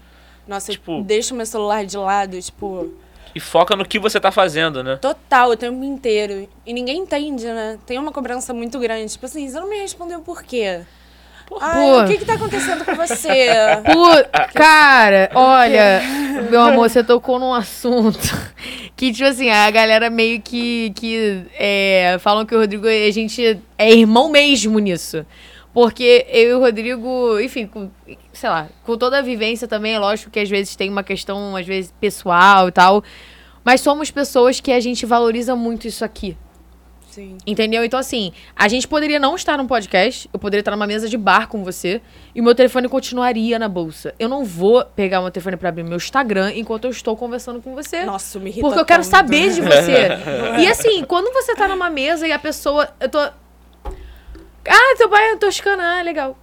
Nossa, 0.47 0.73
Tipo- 0.73 0.99
eu 0.99 1.05
deixo 1.05 1.35
meu 1.35 1.47
celular 1.47 1.87
de 1.87 1.97
lado, 1.97 2.39
tipo, 2.39 2.93
E 3.35 3.41
foca 3.41 3.77
no 3.77 3.85
que 3.85 3.99
você 3.99 4.19
tá 4.19 4.31
fazendo, 4.33 4.83
né? 4.83 4.97
total, 4.97 5.51
o 5.51 5.57
tempo 5.57 5.83
inteiro. 5.85 6.49
E 6.67 6.73
ninguém 6.73 6.99
entende, 6.99 7.47
né? 7.47 7.79
Tem 7.87 7.99
uma 7.99 8.13
cobrança 8.13 8.53
muito 8.53 8.79
grande. 8.79 9.13
Tipo 9.13 9.27
assim, 9.27 9.49
você 9.49 9.59
não 9.59 9.69
me 9.69 9.79
respondeu 9.79 10.21
por 10.21 10.43
quê? 10.43 10.81
Ai, 11.61 12.05
o 12.05 12.07
que 12.07 12.19
que 12.19 12.25
tá 12.25 12.35
acontecendo 12.35 12.85
com 12.85 12.95
você? 12.95 13.49
Pô, 13.85 14.09
cara, 14.55 15.31
olha, 15.35 16.01
meu 16.49 16.61
amor, 16.61 16.89
você 16.89 17.03
tocou 17.03 17.41
num 17.41 17.53
assunto 17.53 18.19
que, 18.95 19.13
tipo 19.13 19.29
assim, 19.29 19.51
a 19.51 19.69
galera 19.71 20.09
meio 20.11 20.41
que, 20.41 20.91
que 20.91 21.43
é, 21.59 22.17
falam 22.21 22.47
que 22.47 22.55
o 22.55 22.61
Rodrigo, 22.61 22.87
a 22.87 23.11
gente 23.11 23.61
é 23.77 23.91
irmão 23.91 24.31
mesmo 24.31 24.79
nisso. 24.79 25.27
Porque 25.73 26.27
eu 26.29 26.51
e 26.51 26.55
o 26.55 26.59
Rodrigo, 26.59 27.41
enfim, 27.41 27.67
com, 27.67 27.91
sei 28.33 28.51
lá, 28.51 28.69
com 28.85 28.97
toda 28.97 29.19
a 29.19 29.23
vivência 29.23 29.69
também, 29.69 29.95
é 29.95 29.99
lógico 29.99 30.31
que 30.31 30.41
às 30.41 30.49
vezes 30.49 30.75
tem 30.75 30.91
uma 30.91 31.05
questão, 31.05 31.55
às 31.55 31.67
vezes, 31.67 31.95
pessoal 32.01 32.69
e 32.69 32.73
tal. 32.73 33.05
Mas 33.65 33.81
somos 33.81 34.11
pessoas 34.11 34.61
que 34.61 34.73
a 34.73 34.81
gente 34.81 35.07
valoriza 35.07 35.55
muito 35.55 35.87
isso 35.87 36.05
aqui. 36.05 36.37
Sim. 37.11 37.39
Entendeu? 37.45 37.85
Então, 37.85 37.99
assim, 37.99 38.33
a 38.55 38.69
gente 38.69 38.87
poderia 38.87 39.19
não 39.19 39.35
estar 39.35 39.59
num 39.59 39.67
podcast, 39.67 40.31
eu 40.33 40.39
poderia 40.39 40.61
estar 40.61 40.71
numa 40.71 40.87
mesa 40.87 41.09
de 41.09 41.17
bar 41.17 41.49
com 41.49 41.65
você, 41.65 42.01
e 42.35 42.41
o 42.41 42.45
meu 42.45 42.55
telefone 42.55 42.89
continuaria 42.89 43.59
na 43.59 43.69
bolsa. 43.69 44.15
Eu 44.19 44.29
não 44.29 44.45
vou 44.45 44.85
pegar 44.85 45.19
o 45.19 45.23
meu 45.25 45.31
telefone 45.33 45.57
pra 45.57 45.71
abrir 45.71 45.83
meu 45.83 45.97
Instagram 45.97 46.53
enquanto 46.55 46.85
eu 46.85 46.91
estou 46.91 47.17
conversando 47.17 47.61
com 47.61 47.75
você. 47.75 48.05
Nossa, 48.05 48.39
me 48.39 48.51
irrita 48.51 48.67
porque 48.67 48.81
eu 48.81 48.85
quero 48.85 49.03
tanto. 49.03 49.11
saber 49.11 49.53
de 49.53 49.61
você. 49.61 50.09
e 50.63 50.67
assim, 50.69 51.05
quando 51.05 51.33
você 51.33 51.55
tá 51.55 51.67
numa 51.67 51.91
mesa 51.91 52.27
e 52.27 52.33
a 52.33 52.39
pessoa. 52.39 52.89
Eu 53.01 53.09
tô. 53.09 53.19
Ah, 54.69 54.95
teu 54.97 55.09
pai 55.09 55.31
é 55.33 55.37
toscano. 55.37 55.83
Ah, 55.83 56.03
legal. 56.03 56.37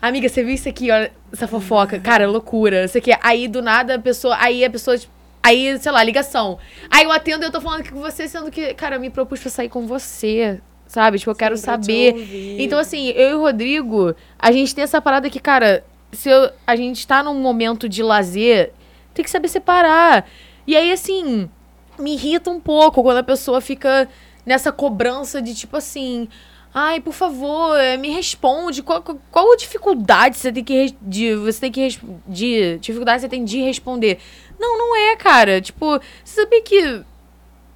Amiga, 0.00 0.28
você 0.28 0.42
viu 0.42 0.54
isso 0.54 0.68
aqui, 0.68 0.90
olha, 0.90 1.12
essa 1.32 1.46
fofoca? 1.46 1.98
Cara, 1.98 2.24
é 2.24 2.26
loucura. 2.26 2.82
Não 2.82 2.88
sei 2.88 3.00
o 3.00 3.04
quê. 3.04 3.16
Aí, 3.22 3.48
do 3.48 3.62
nada, 3.62 3.94
a 3.94 3.98
pessoa. 3.98 4.36
Aí 4.38 4.64
a 4.64 4.70
pessoa. 4.70 4.98
tipo, 4.98 5.12
Aí, 5.42 5.78
sei 5.78 5.92
lá, 5.92 6.02
ligação. 6.02 6.58
Aí 6.90 7.04
eu 7.04 7.12
atendo 7.12 7.44
e 7.44 7.46
eu 7.46 7.52
tô 7.52 7.60
falando 7.60 7.80
aqui 7.80 7.92
com 7.92 8.00
você, 8.00 8.26
sendo 8.26 8.50
que, 8.50 8.74
cara, 8.74 8.96
eu 8.96 9.00
me 9.00 9.10
propus 9.10 9.40
pra 9.40 9.48
sair 9.50 9.68
com 9.68 9.86
você. 9.86 10.60
Sabe? 10.88 11.18
Tipo, 11.20 11.30
eu 11.30 11.36
quero 11.36 11.54
saber. 11.56 12.12
Então, 12.60 12.78
assim, 12.80 13.08
eu 13.10 13.30
e 13.30 13.34
o 13.34 13.40
Rodrigo, 13.40 14.14
a 14.38 14.50
gente 14.50 14.74
tem 14.74 14.82
essa 14.82 15.00
parada 15.00 15.30
que, 15.30 15.38
cara, 15.38 15.84
se 16.12 16.28
eu- 16.28 16.50
a 16.66 16.74
gente 16.74 17.06
tá 17.06 17.22
num 17.22 17.34
momento 17.40 17.88
de 17.88 18.02
lazer, 18.02 18.72
tem 19.14 19.24
que 19.24 19.30
saber 19.30 19.46
separar. 19.48 20.28
E 20.66 20.74
aí, 20.76 20.90
assim, 20.92 21.48
me 21.96 22.14
irrita 22.14 22.50
um 22.50 22.58
pouco 22.60 23.00
quando 23.02 23.18
a 23.18 23.22
pessoa 23.22 23.60
fica 23.60 24.08
nessa 24.44 24.72
cobrança 24.72 25.40
de 25.40 25.54
tipo 25.54 25.76
assim. 25.76 26.28
Ai, 26.74 27.00
por 27.00 27.14
favor, 27.14 27.74
eh, 27.78 27.96
me 27.96 28.10
responde. 28.10 28.82
Qual, 28.82 29.02
qual- 29.02 29.56
dificuldade 29.56 30.36
você 30.36 30.52
tem 30.52 30.62
que 30.62 30.94
de 31.00 31.34
você 31.34 31.60
tem 31.60 31.72
que 31.72 31.98
de 32.28 32.78
dificuldade 32.78 33.22
você 33.22 33.28
tem 33.28 33.44
de 33.44 33.60
responder? 33.62 34.18
Não, 34.58 34.76
não 34.78 34.94
é, 34.96 35.16
cara. 35.16 35.60
Tipo, 35.60 35.98
você 36.22 36.42
sabia 36.42 36.60
que 36.62 37.00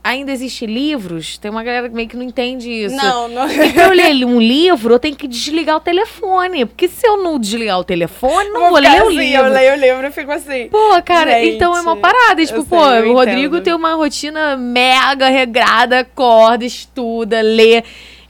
ainda 0.04 0.32
existem 0.32 0.68
livros? 0.68 1.38
Tem 1.38 1.50
uma 1.50 1.62
galera 1.62 1.88
que 1.88 1.94
meio 1.94 2.08
que 2.08 2.16
não 2.16 2.24
entende 2.24 2.70
isso. 2.70 2.96
Não, 2.96 3.28
não. 3.28 3.50
E 3.50 3.72
pra 3.72 3.84
eu 3.86 3.90
ler 3.92 4.24
um 4.26 4.38
livro, 4.40 4.94
eu 4.94 4.98
tenho 4.98 5.16
que 5.16 5.26
desligar 5.28 5.76
o 5.76 5.80
telefone. 5.80 6.66
Porque 6.66 6.88
se 6.88 7.06
eu 7.06 7.22
não 7.22 7.38
desligar 7.38 7.78
o 7.78 7.84
telefone, 7.84 8.50
não 8.50 8.68
vou, 8.70 8.76
ficar 8.76 8.92
ler 8.94 9.02
o 9.02 9.06
assim, 9.08 9.16
livro. 9.18 9.46
Eu 9.46 9.52
leio 9.52 9.72
o 9.72 9.76
livro 9.76 10.06
e 10.06 10.10
fico 10.10 10.30
assim. 10.32 10.68
Pô, 10.68 11.02
cara, 11.04 11.32
Gente, 11.32 11.56
então 11.56 11.74
é 11.76 11.80
uma 11.80 11.96
parada. 11.96 12.44
Tipo, 12.44 12.64
pô, 12.64 12.82
sei, 12.84 13.00
eu 13.00 13.10
o 13.10 13.14
Rodrigo 13.14 13.56
entendo. 13.56 13.62
tem 13.64 13.74
uma 13.74 13.94
rotina 13.94 14.56
mega 14.56 15.28
regrada, 15.28 16.00
acorda, 16.00 16.64
estuda, 16.66 17.40
lê. 17.40 17.82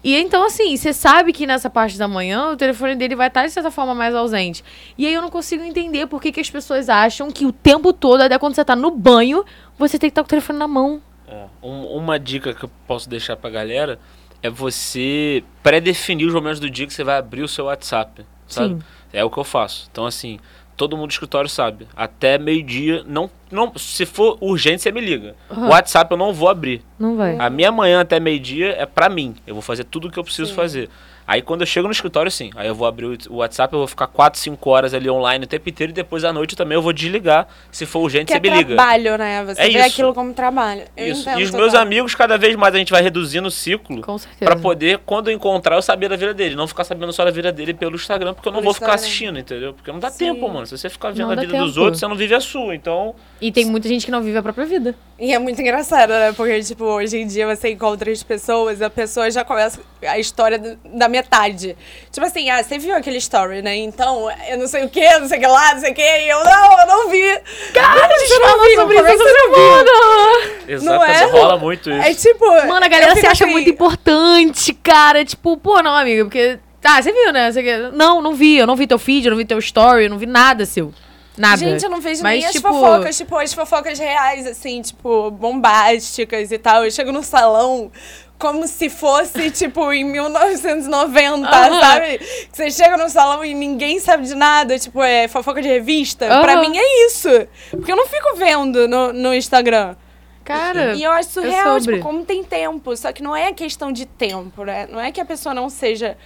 E 0.03 0.17
então, 0.17 0.45
assim, 0.47 0.75
você 0.77 0.93
sabe 0.93 1.33
que 1.33 1.47
nessa 1.47 1.69
parte 1.69 1.99
da 1.99 2.09
manhã 2.09 2.51
o 2.53 2.57
telefone 2.57 2.97
dele 2.97 3.15
vai 3.15 3.29
estar, 3.29 3.45
de 3.47 3.53
certa 3.53 3.71
forma, 3.71 3.95
mais 3.95 4.15
ausente. 4.15 4.65
E 4.97 5.07
aí 5.07 5.13
eu 5.13 5.21
não 5.21 5.29
consigo 5.31 5.63
entender 5.63 6.07
por 6.07 6.23
que, 6.23 6.33
que 6.33 6.41
as 6.41 6.49
pessoas 6.51 6.89
acham 6.89 7.31
que 7.31 7.45
o 7.45 7.53
tempo 7.53 7.93
todo, 7.93 8.23
até 8.23 8.39
quando 8.39 8.55
você 8.55 8.65
tá 8.65 8.75
no 8.75 8.91
banho, 8.91 9.45
você 9.79 9.99
tem 9.99 10.09
que 10.09 10.13
estar 10.13 10.23
com 10.23 10.27
o 10.27 10.31
telefone 10.31 10.59
na 10.59 10.67
mão. 10.69 11.03
É. 11.29 11.45
Um- 11.63 11.85
uma 11.99 12.19
dica 12.19 12.55
que 12.55 12.65
eu 12.65 12.71
posso 12.87 13.09
deixar 13.09 13.37
pra 13.37 13.51
galera 13.51 13.99
é 14.43 14.49
você 14.49 15.45
pré-definir 15.63 16.27
os 16.27 16.33
momentos 16.33 16.59
do 16.61 16.71
dia 16.71 16.87
que 16.87 16.95
você 16.95 17.05
vai 17.05 17.19
abrir 17.19 17.43
o 17.43 17.49
seu 17.49 17.67
WhatsApp, 17.67 18.25
sabe? 18.47 18.75
Sim. 18.75 18.81
É 19.13 19.23
o 19.25 19.29
que 19.31 19.37
eu 19.39 19.45
faço. 19.45 19.87
Então, 19.93 20.07
assim, 20.07 20.39
todo 20.81 20.97
mundo 20.97 21.09
do 21.09 21.13
escritório 21.13 21.47
sabe. 21.51 21.87
Até 21.95 22.39
meio-dia, 22.39 23.05
não, 23.07 23.29
não, 23.51 23.71
se 23.77 24.07
for 24.07 24.39
urgente, 24.41 24.81
você 24.81 24.91
me 24.91 25.03
liga. 25.03 25.35
O 25.51 25.67
WhatsApp 25.67 26.11
eu 26.11 26.17
não 26.17 26.33
vou 26.33 26.49
abrir. 26.49 26.83
Não 26.99 27.19
vai. 27.19 27.37
A 27.39 27.51
minha 27.51 27.71
manhã 27.71 28.01
até 28.01 28.19
meio-dia 28.19 28.71
é 28.71 28.87
pra 28.87 29.11
mim. 29.11 29.35
Eu 29.47 29.55
vou 29.55 29.61
fazer 29.61 29.85
tudo 29.85 30.09
o 30.09 30.11
que 30.11 30.19
eu 30.19 30.25
preciso 30.25 30.49
Sim. 30.49 30.57
fazer. 30.57 30.89
Aí 31.33 31.41
quando 31.43 31.61
eu 31.61 31.67
chego 31.67 31.87
no 31.87 31.93
escritório, 31.93 32.29
sim. 32.29 32.51
Aí 32.57 32.67
eu 32.67 32.75
vou 32.75 32.89
abrir 32.89 33.07
o 33.29 33.37
WhatsApp, 33.37 33.73
eu 33.73 33.79
vou 33.79 33.87
ficar 33.87 34.09
4, 34.09 34.41
5 34.41 34.69
horas 34.69 34.93
ali 34.93 35.09
online 35.09 35.45
o 35.45 35.47
tempo 35.47 35.69
inteiro 35.69 35.93
e 35.93 35.95
depois 35.95 36.25
à 36.25 36.33
noite 36.33 36.57
também 36.57 36.75
eu 36.75 36.83
vou 36.83 36.93
desligar. 36.93 37.47
Se 37.71 37.87
for 37.87 38.01
urgente, 38.01 38.27
Que 38.27 38.33
você 38.33 38.39
é 38.39 38.41
me 38.41 38.51
liga. 38.51 38.75
trabalho, 38.75 39.17
né? 39.17 39.45
Você 39.45 39.61
É 39.63 39.69
vê 39.69 39.79
isso. 39.79 39.87
aquilo 39.87 40.13
como 40.13 40.35
trabalho. 40.35 40.83
Eu 40.97 41.13
Isso. 41.13 41.31
E 41.31 41.43
os 41.45 41.53
meus 41.53 41.73
amigos, 41.73 42.17
cada 42.17 42.37
vez 42.37 42.57
mais 42.57 42.75
a 42.75 42.79
gente 42.79 42.91
vai 42.91 43.01
reduzindo 43.01 43.47
o 43.47 43.51
ciclo. 43.51 44.01
Com 44.03 44.19
certeza. 44.19 44.45
Pra 44.51 44.57
poder, 44.61 44.99
quando 45.07 45.31
eu 45.31 45.35
encontrar, 45.37 45.77
eu 45.77 45.83
saber 45.83 46.09
da 46.09 46.17
vida 46.17 46.35
dele. 46.35 46.57
Não 46.57 46.67
ficar 46.67 46.83
sabendo 46.83 47.13
só 47.13 47.25
da 47.25 47.31
vida 47.31 47.53
dele 47.53 47.75
pelo 47.75 47.95
Instagram, 47.95 48.35
porque 48.35 48.49
eu 48.49 48.53
não 48.53 48.59
Pelo 48.59 48.65
vou 48.65 48.75
ficar 48.75 48.87
Instagram. 48.87 49.05
assistindo, 49.07 49.39
entendeu? 49.39 49.73
Porque 49.73 49.93
não 49.93 50.01
dá 50.01 50.11
Sim. 50.11 50.35
tempo, 50.35 50.49
mano. 50.49 50.67
Se 50.67 50.77
você 50.77 50.89
ficar 50.91 51.11
vendo 51.11 51.27
Não 51.29 51.33
a 51.33 51.37
vida 51.37 51.57
dos 51.59 51.69
tempo. 51.75 51.81
outros, 51.81 52.01
você 52.01 52.09
não 52.09 52.17
vive 52.17 52.35
a 52.35 52.41
sua. 52.41 52.75
Então, 52.75 53.15
E 53.41 53.51
tem 53.51 53.65
muita 53.65 53.89
gente 53.89 54.05
que 54.05 54.13
não 54.13 54.21
vive 54.21 54.37
a 54.37 54.43
própria 54.43 54.67
vida. 54.67 54.95
E 55.19 55.33
é 55.33 55.39
muito 55.39 55.61
engraçado, 55.61 56.11
né? 56.11 56.33
Porque, 56.33 56.63
tipo, 56.63 56.85
hoje 56.85 57.19
em 57.19 57.27
dia 57.27 57.47
você 57.47 57.71
encontra 57.71 58.11
as 58.11 58.23
pessoas, 58.23 58.83
a 58.83 58.91
pessoa 58.91 59.31
já 59.31 59.45
começa 59.45 59.81
a 60.07 60.19
história 60.19 60.79
da 60.85 61.09
metade. 61.09 61.77
Tipo 62.11 62.27
assim, 62.27 62.51
ah, 62.51 62.63
você 62.63 62.79
viu 62.79 62.95
aquele 62.95 63.17
story, 63.17 63.63
né? 63.63 63.77
Então, 63.77 64.29
eu 64.49 64.59
não 64.59 64.67
sei 64.67 64.85
o 64.85 64.89
que, 64.91 65.19
não 65.19 65.27
sei 65.27 65.39
o 65.39 65.41
que 65.41 65.47
lá, 65.47 65.75
não 65.75 65.81
sei 65.81 65.93
o 65.93 65.95
que, 65.95 66.03
e 66.03 66.29
eu 66.29 66.45
não, 66.45 66.81
eu 66.81 66.87
não 66.87 67.09
vi. 67.09 67.41
Cara, 67.73 68.11
gente 68.19 68.41
falou 68.41 68.71
sobre 68.75 68.97
é 68.99 69.03
que 69.03 69.13
isso 69.13 69.25
viu? 69.25 70.75
exatamente, 70.75 71.23
é? 71.23 71.27
rola 71.27 71.59
muito 71.59 71.91
isso. 71.91 72.01
É 72.01 72.15
tipo. 72.15 72.47
Mano, 72.47 72.85
a 72.85 72.89
galera 72.89 73.13
eu 73.13 73.17
se 73.17 73.27
acha 73.27 73.45
assim, 73.45 73.53
muito 73.53 73.71
importante, 73.71 74.73
cara. 74.75 75.25
Tipo, 75.25 75.57
pô, 75.57 75.83
não, 75.83 75.95
amiga, 75.95 76.25
porque. 76.25 76.59
Ah, 76.83 77.03
você 77.03 77.13
viu, 77.13 77.33
né? 77.33 77.53
Você... 77.53 77.91
Não, 77.93 78.23
não 78.23 78.35
vi. 78.35 78.57
Eu 78.57 78.67
não 78.67 78.77
vi 78.77 78.87
teu 78.87 78.99
feed, 78.99 79.27
eu 79.27 79.31
não 79.31 79.39
vi 79.39 79.45
teu 79.45 79.59
story, 79.59 80.05
eu 80.05 80.11
não 80.11 80.19
vi 80.19 80.27
nada 80.27 80.65
seu. 80.65 80.93
Nada. 81.41 81.57
Gente, 81.57 81.83
eu 81.83 81.89
não 81.89 82.03
vejo 82.03 82.23
Mas, 82.23 82.39
nem 82.39 82.47
as 82.47 82.53
tipo, 82.53 82.69
fofocas, 82.69 83.17
tipo, 83.17 83.35
as 83.39 83.53
fofocas 83.55 83.99
reais, 83.99 84.47
assim, 84.47 84.83
tipo, 84.83 85.31
bombásticas 85.31 86.53
e 86.53 86.59
tal. 86.59 86.85
Eu 86.85 86.91
chego 86.91 87.11
no 87.13 87.23
salão 87.23 87.91
como 88.39 88.69
se 88.69 88.91
fosse, 88.91 89.49
tipo, 89.51 89.91
em 89.91 90.05
1990, 90.05 91.49
Aham. 91.49 91.81
sabe? 91.81 92.19
Que 92.19 92.49
Você 92.53 92.71
chega 92.71 92.99
no 92.99 93.09
salão 93.09 93.43
e 93.43 93.55
ninguém 93.55 93.99
sabe 93.99 94.27
de 94.27 94.35
nada, 94.35 94.79
tipo, 94.79 95.03
é 95.03 95.29
fofoca 95.29 95.63
de 95.63 95.69
revista. 95.69 96.27
Pra 96.27 96.53
Aham. 96.53 96.61
mim 96.61 96.77
é 96.77 97.07
isso. 97.07 97.31
Porque 97.71 97.91
eu 97.91 97.97
não 97.97 98.07
fico 98.07 98.37
vendo 98.37 98.87
no, 98.87 99.11
no 99.11 99.35
Instagram. 99.35 99.97
Cara. 100.45 100.95
E 100.95 101.03
eu 101.03 101.11
acho 101.13 101.31
surreal, 101.31 101.81
sobre. 101.81 101.97
tipo, 101.97 102.07
como 102.07 102.23
tem 102.23 102.45
tempo. 102.45 102.95
Só 102.99 103.13
que 103.13 103.23
não 103.23 103.35
é 103.35 103.51
questão 103.55 103.91
de 103.91 104.05
tempo, 104.05 104.63
né? 104.65 104.87
Não 104.91 105.01
é 105.01 105.11
que 105.11 105.23
a 105.23 105.25
pessoa 105.25 105.55
não 105.55 105.71
seja. 105.71 106.19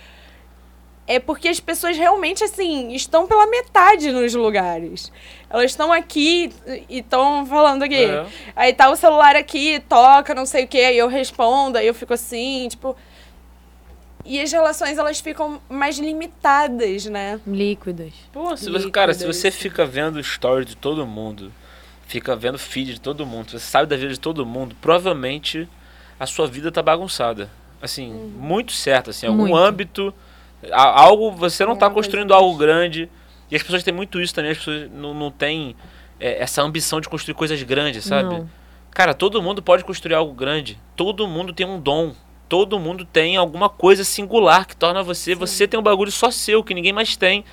É 1.06 1.18
porque 1.18 1.48
as 1.48 1.60
pessoas 1.60 1.96
realmente, 1.96 2.42
assim, 2.42 2.92
estão 2.94 3.26
pela 3.26 3.46
metade 3.46 4.10
nos 4.10 4.34
lugares. 4.34 5.12
Elas 5.50 5.70
estão 5.70 5.92
aqui 5.92 6.50
e 6.88 6.98
estão 6.98 7.44
falando 7.44 7.82
aqui. 7.82 8.04
É. 8.04 8.26
Aí 8.56 8.72
tá 8.72 8.88
o 8.88 8.96
celular 8.96 9.36
aqui, 9.36 9.80
toca, 9.88 10.34
não 10.34 10.46
sei 10.46 10.64
o 10.64 10.68
quê, 10.68 10.78
aí 10.78 10.98
eu 10.98 11.06
respondo, 11.08 11.76
aí 11.76 11.86
eu 11.86 11.94
fico 11.94 12.14
assim, 12.14 12.68
tipo. 12.68 12.96
E 14.24 14.40
as 14.40 14.50
relações, 14.50 14.96
elas 14.96 15.20
ficam 15.20 15.60
mais 15.68 15.98
limitadas, 15.98 17.04
né? 17.04 17.38
Líquidas. 17.46 18.14
Pô, 18.32 18.56
se 18.56 18.70
você, 18.70 18.90
cara, 18.90 19.12
se 19.12 19.26
você 19.26 19.50
fica 19.50 19.84
vendo 19.84 20.18
story 20.20 20.64
de 20.64 20.74
todo 20.74 21.06
mundo, 21.06 21.52
fica 22.06 22.34
vendo 22.34 22.58
feed 22.58 22.94
de 22.94 23.00
todo 23.00 23.26
mundo, 23.26 23.50
você 23.50 23.58
sabe 23.58 23.86
da 23.86 23.96
vida 23.96 24.12
de 24.12 24.20
todo 24.20 24.46
mundo, 24.46 24.74
provavelmente 24.80 25.68
a 26.18 26.26
sua 26.26 26.46
vida 26.46 26.72
tá 26.72 26.82
bagunçada. 26.82 27.50
Assim, 27.82 28.10
muito 28.38 28.72
certo, 28.72 29.10
assim, 29.10 29.26
algum 29.26 29.48
Muito. 29.48 29.56
âmbito, 29.56 30.14
algo, 30.72 31.30
você 31.30 31.64
não 31.64 31.76
tá 31.76 31.86
Alguma 31.86 31.94
coisa 31.94 32.08
construindo 32.08 32.34
algo 32.34 32.56
grande. 32.56 33.08
E 33.50 33.56
as 33.56 33.62
pessoas 33.62 33.82
têm 33.82 33.94
muito 33.94 34.20
isso 34.20 34.34
também, 34.34 34.50
as 34.50 34.58
pessoas 34.58 34.90
não, 34.90 35.14
não 35.14 35.30
têm 35.30 35.76
é, 36.18 36.42
essa 36.42 36.62
ambição 36.62 37.00
de 37.00 37.08
construir 37.08 37.34
coisas 37.34 37.62
grandes, 37.62 38.04
sabe? 38.04 38.30
Não. 38.30 38.48
Cara, 38.90 39.12
todo 39.12 39.42
mundo 39.42 39.60
pode 39.62 39.84
construir 39.84 40.14
algo 40.14 40.32
grande. 40.32 40.78
Todo 40.94 41.26
mundo 41.26 41.52
tem 41.52 41.66
um 41.66 41.80
dom. 41.80 42.14
Todo 42.48 42.78
mundo 42.78 43.04
tem 43.04 43.36
alguma 43.36 43.68
coisa 43.68 44.04
singular 44.04 44.66
que 44.66 44.76
torna 44.76 45.02
você. 45.02 45.34
Você 45.34 45.66
tem 45.66 45.78
um 45.78 45.82
bagulho 45.82 46.12
só 46.12 46.30
seu, 46.30 46.62
que 46.62 46.72
ninguém 46.72 46.92
mais 46.92 47.16
tem. 47.16 47.44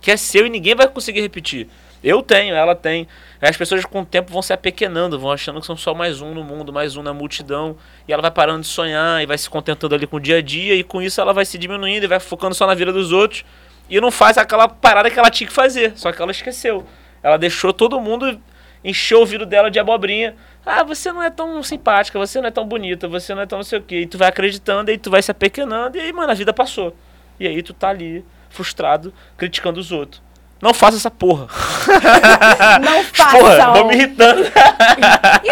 Que 0.00 0.10
é 0.10 0.16
seu 0.16 0.46
e 0.46 0.50
ninguém 0.50 0.74
vai 0.74 0.86
conseguir 0.88 1.20
repetir. 1.22 1.68
Eu 2.02 2.22
tenho, 2.22 2.54
ela 2.54 2.74
tem. 2.74 3.06
As 3.40 3.56
pessoas 3.56 3.84
com 3.84 4.00
o 4.00 4.06
tempo 4.06 4.32
vão 4.32 4.40
se 4.40 4.52
apequenando, 4.52 5.18
vão 5.18 5.30
achando 5.30 5.60
que 5.60 5.66
são 5.66 5.76
só 5.76 5.94
mais 5.94 6.20
um 6.20 6.32
no 6.32 6.42
mundo, 6.42 6.72
mais 6.72 6.96
um 6.96 7.02
na 7.02 7.12
multidão. 7.12 7.76
E 8.08 8.12
ela 8.12 8.22
vai 8.22 8.30
parando 8.30 8.62
de 8.62 8.68
sonhar 8.68 9.22
e 9.22 9.26
vai 9.26 9.36
se 9.36 9.48
contentando 9.50 9.94
ali 9.94 10.06
com 10.06 10.16
o 10.16 10.20
dia 10.20 10.38
a 10.38 10.42
dia. 10.42 10.74
E 10.74 10.82
com 10.82 11.02
isso 11.02 11.20
ela 11.20 11.32
vai 11.32 11.44
se 11.44 11.58
diminuindo 11.58 12.04
e 12.04 12.06
vai 12.06 12.18
focando 12.18 12.54
só 12.54 12.66
na 12.66 12.74
vida 12.74 12.92
dos 12.92 13.12
outros. 13.12 13.44
E 13.88 14.00
não 14.00 14.10
faz 14.10 14.38
aquela 14.38 14.68
parada 14.68 15.10
que 15.10 15.18
ela 15.18 15.30
tinha 15.30 15.46
que 15.46 15.52
fazer. 15.52 15.92
Só 15.96 16.10
que 16.10 16.22
ela 16.22 16.30
esqueceu. 16.30 16.86
Ela 17.22 17.36
deixou 17.36 17.72
todo 17.72 18.00
mundo 18.00 18.40
encher 18.82 19.16
o 19.16 19.20
ouvido 19.20 19.44
dela 19.44 19.70
de 19.70 19.78
abobrinha. 19.78 20.34
Ah, 20.64 20.82
você 20.82 21.12
não 21.12 21.22
é 21.22 21.30
tão 21.30 21.62
simpática, 21.62 22.18
você 22.18 22.40
não 22.40 22.48
é 22.48 22.50
tão 22.50 22.66
bonita, 22.66 23.08
você 23.08 23.34
não 23.34 23.42
é 23.42 23.46
tão 23.46 23.58
não 23.58 23.64
sei 23.64 23.78
o 23.78 23.82
quê. 23.82 24.00
E 24.00 24.06
tu 24.06 24.18
vai 24.18 24.28
acreditando, 24.28 24.90
e 24.90 24.98
tu 24.98 25.10
vai 25.10 25.22
se 25.22 25.30
apequenando, 25.30 25.96
e 25.96 26.00
aí, 26.00 26.12
mano, 26.12 26.30
a 26.30 26.34
vida 26.34 26.52
passou. 26.52 26.94
E 27.38 27.46
aí 27.46 27.62
tu 27.62 27.72
tá 27.72 27.88
ali, 27.88 28.24
frustrado, 28.50 29.12
criticando 29.36 29.80
os 29.80 29.90
outros. 29.92 30.22
Não 30.60 30.74
faça 30.74 30.96
essa 30.98 31.10
porra. 31.10 31.46
Não 32.82 33.04
façam. 33.04 33.40
Porra, 33.40 33.72
vou 33.72 33.86
me 33.86 33.94
irritando. 33.94 34.42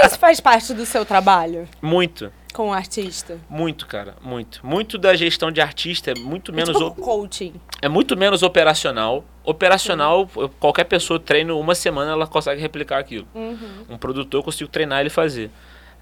Isso 0.05 0.19
faz 0.19 0.41
parte 0.41 0.75
do 0.75 0.85
seu 0.85 1.05
trabalho 1.05 1.67
Muito, 1.81 2.33
com 2.53 2.69
o 2.69 2.73
artista? 2.73 3.39
muito, 3.49 3.87
cara, 3.87 4.15
muito. 4.23 4.61
Muito 4.67 4.99
da 4.99 5.15
gestão 5.15 5.51
de 5.51 5.61
artista 5.61 6.11
é 6.11 6.15
muito 6.15 6.53
menos 6.53 6.77
tipo 6.77 6.87
o- 6.89 6.95
coaching. 6.95 7.55
é 7.81 7.89
muito 7.89 8.17
menos 8.17 8.43
operacional. 8.43 9.25
Operacional, 9.45 10.29
eu- 10.37 10.49
qualquer 10.51 10.85
pessoa 10.85 11.19
treina 11.19 11.55
uma 11.55 11.75
semana, 11.75 12.13
ela 12.13 12.27
consegue 12.27 12.61
replicar 12.61 12.99
aquilo. 12.99 13.27
Um 13.89 13.97
produtor, 13.97 14.41
eu 14.41 14.45
consigo 14.45 14.71
treinar 14.71 15.01
ele 15.01 15.11
fazer. 15.11 15.51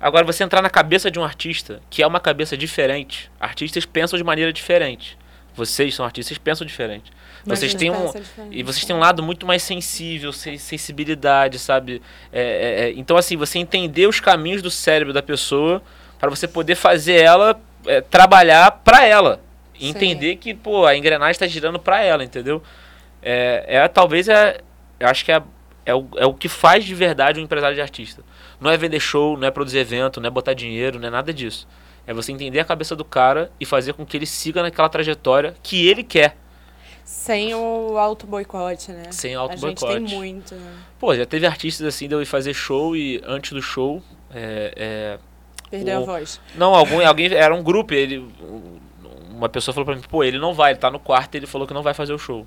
Agora, 0.01 0.25
você 0.25 0.43
entrar 0.45 0.61
na 0.61 0.69
cabeça 0.69 1.11
de 1.11 1.19
um 1.19 1.25
artista, 1.25 1.81
que 1.89 2.03
é 2.03 2.07
uma 2.07 2.21
cabeça 2.21 2.57
diferente, 2.57 3.31
artistas 3.41 3.87
pensam 3.87 4.19
de 4.19 4.25
maneira 4.25 4.53
diferente. 4.53 5.17
Vocês 5.55 5.95
são 5.95 6.05
artistas, 6.05 6.37
pensam 6.37 6.67
diferente. 6.67 7.11
Vocês 7.47 7.73
Imagina, 7.73 7.79
têm 7.79 7.91
um, 7.91 8.07
pensa 8.07 8.21
diferente. 8.21 8.59
e 8.59 8.63
vocês 8.63 8.85
têm 8.85 8.97
um 8.97 8.99
lado 8.99 9.23
muito 9.23 9.47
mais 9.47 9.63
sensível, 9.63 10.33
sen- 10.33 10.59
sensibilidade, 10.59 11.59
sabe? 11.59 12.03
É, 12.33 12.41
é, 12.41 12.85
é, 12.89 12.93
então, 12.97 13.17
assim, 13.17 13.37
você 13.37 13.59
entender 13.59 14.07
os 14.09 14.19
caminhos 14.19 14.61
do 14.63 14.71
cérebro 14.71 15.13
da 15.13 15.23
pessoa 15.23 15.81
para 16.19 16.29
você 16.29 16.49
poder 16.49 16.75
fazer 16.75 17.23
ela 17.23 17.59
é, 17.87 18.01
trabalhar 18.01 18.71
para 18.85 19.05
ela. 19.07 19.41
Sim. 19.79 19.89
entender 19.89 20.37
que, 20.37 20.55
pô, 20.55 20.87
a 20.87 20.97
engrenagem 20.97 21.33
está 21.33 21.47
girando 21.47 21.79
para 21.79 22.03
ela, 22.03 22.25
entendeu? 22.25 22.63
É, 23.23 23.65
é 23.67 23.89
talvez 23.89 24.27
é, 24.29 24.59
eu 24.99 25.07
acho 25.07 25.25
que 25.25 25.31
é, 25.31 25.43
é, 25.85 25.95
o, 25.95 26.09
é 26.17 26.25
o 26.27 26.33
que 26.33 26.49
faz 26.49 26.85
de 26.85 26.95
verdade 26.95 27.39
um 27.39 27.43
empresário 27.43 27.75
de 27.77 27.83
artista. 27.83 28.23
Não 28.59 28.71
é 28.71 28.77
vender 28.77 29.01
show, 29.01 29.37
não 29.37 29.47
é 29.47 29.51
produzir 29.51 29.79
evento, 29.79 30.21
não 30.21 30.29
é 30.29 30.31
botar 30.31 30.55
dinheiro, 30.55 30.99
não 30.99 31.09
é 31.09 31.11
nada 31.11 31.33
disso. 31.33 31.69
É 32.07 32.15
você 32.15 32.33
entender 32.33 32.59
a 32.59 32.65
cabeça 32.65 32.97
do 32.97 33.05
cara 33.05 33.51
e 33.61 33.67
fazer 33.67 33.93
com 33.93 34.07
que 34.07 34.17
ele 34.17 34.25
siga 34.27 34.63
naquela 34.63 34.89
trajetória 34.89 35.55
que 35.63 35.87
ele 35.87 36.03
quer. 36.03 36.37
Sem 37.07 37.55
o 37.55 37.97
auto-boicote, 37.97 38.91
né? 38.91 39.05
Sem 39.13 39.37
A 39.37 39.55
gente 39.55 39.87
tem 39.87 40.01
muito, 40.01 40.57
né? 40.57 40.73
Pô, 40.99 41.15
já 41.15 41.25
teve 41.25 41.47
artistas 41.47 41.87
assim 41.87 42.09
de 42.09 42.15
eu 42.17 42.21
ir 42.21 42.27
fazer 42.27 42.53
show 42.53 42.97
e 42.97 43.23
antes 43.25 43.53
do 43.53 43.63
show. 43.63 44.03
É, 44.35 44.73
é, 44.77 45.19
Perdeu 45.71 46.01
O- 46.01 46.03
a 46.03 46.07
voz. 46.07 46.41
não, 46.57 46.75
algum, 46.75 47.01
alguém. 47.07 47.33
Era 47.33 47.55
um 47.55 47.63
grupo, 47.63 47.95
ele. 47.95 48.19
um- 48.19 48.77
Uma 49.31 49.49
pessoa 49.51 49.73
falou 49.75 49.85
pra 49.85 49.95
mim, 49.95 50.01
pô, 50.09 50.25
ele 50.25 50.39
não 50.39 50.55
vai, 50.55 50.73
ele 50.73 50.79
tá 50.79 50.91
no 50.91 50.99
quarto 50.99 51.35
e 51.35 51.39
ele 51.39 51.47
falou 51.47 51.67
que 51.67 51.75
não 51.75 51.83
vai 51.83 51.93
fazer 51.93 52.13
o 52.15 52.19
show. 52.19 52.47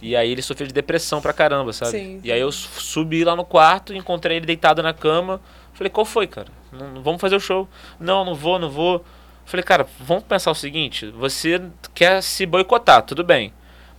E 0.00 0.14
aí 0.14 0.30
ele 0.30 0.42
sofreu 0.42 0.66
de 0.68 0.74
depressão 0.74 1.22
pra 1.22 1.32
caramba, 1.32 1.72
sabe? 1.72 1.90
Sim, 1.92 2.20
E 2.22 2.30
aí 2.30 2.38
eu 2.40 2.52
su- 2.52 2.68
subi 2.80 3.24
lá 3.24 3.34
no 3.34 3.44
quarto, 3.46 3.94
encontrei 3.94 4.36
ele 4.36 4.44
deitado 4.46 4.82
na 4.82 4.92
cama. 4.92 5.40
Falei, 5.72 5.88
qual 5.90 6.04
foi, 6.04 6.26
cara? 6.26 6.48
Não, 6.70 6.90
não 6.92 7.02
vamos 7.02 7.18
fazer 7.20 7.34
o 7.34 7.40
show. 7.40 7.66
Não, 7.98 8.24
não 8.26 8.34
vou, 8.34 8.58
não 8.58 8.68
vou. 8.70 9.02
Falei, 9.46 9.64
cara, 9.64 9.86
vamos 10.00 10.24
pensar 10.24 10.50
o 10.50 10.54
seguinte, 10.54 11.06
você 11.06 11.62
quer 11.94 12.22
se 12.22 12.44
boicotar, 12.44 13.00
tudo 13.02 13.24
bem. 13.24 13.52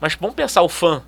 Mas 0.04 0.16
vamos 0.16 0.36
pensar 0.36 0.62
o 0.64 0.68
fã 0.68 1.02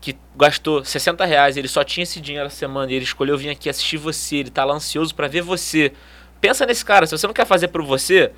que 0.00 0.16
gastou 0.36 0.84
60 0.84 1.24
reais, 1.24 1.56
ele 1.56 1.66
só 1.66 1.82
tinha 1.82 2.04
esse 2.04 2.20
dinheiro 2.20 2.46
a 2.46 2.50
semana 2.50 2.92
e 2.92 2.94
ele 2.94 3.04
escolheu 3.04 3.36
vir 3.36 3.50
aqui 3.50 3.68
assistir 3.68 3.96
você, 3.96 4.36
ele 4.36 4.50
tá 4.50 4.64
lá 4.64 4.74
ansioso 4.74 5.12
pra 5.12 5.26
ver 5.26 5.42
você. 5.42 5.92
Pensa 6.40 6.64
nesse 6.64 6.84
cara, 6.84 7.04
se 7.04 7.18
você 7.18 7.26
não 7.26 7.34
quer 7.34 7.44
fazer 7.44 7.66
por 7.66 7.82
você, 7.82 8.30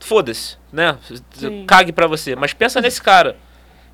foda-se, 0.00 0.56
né? 0.72 0.98
Sim. 1.34 1.64
Cague 1.68 1.92
pra 1.92 2.08
você, 2.08 2.34
mas 2.34 2.52
pensa 2.52 2.80
nesse 2.80 3.00
cara. 3.00 3.36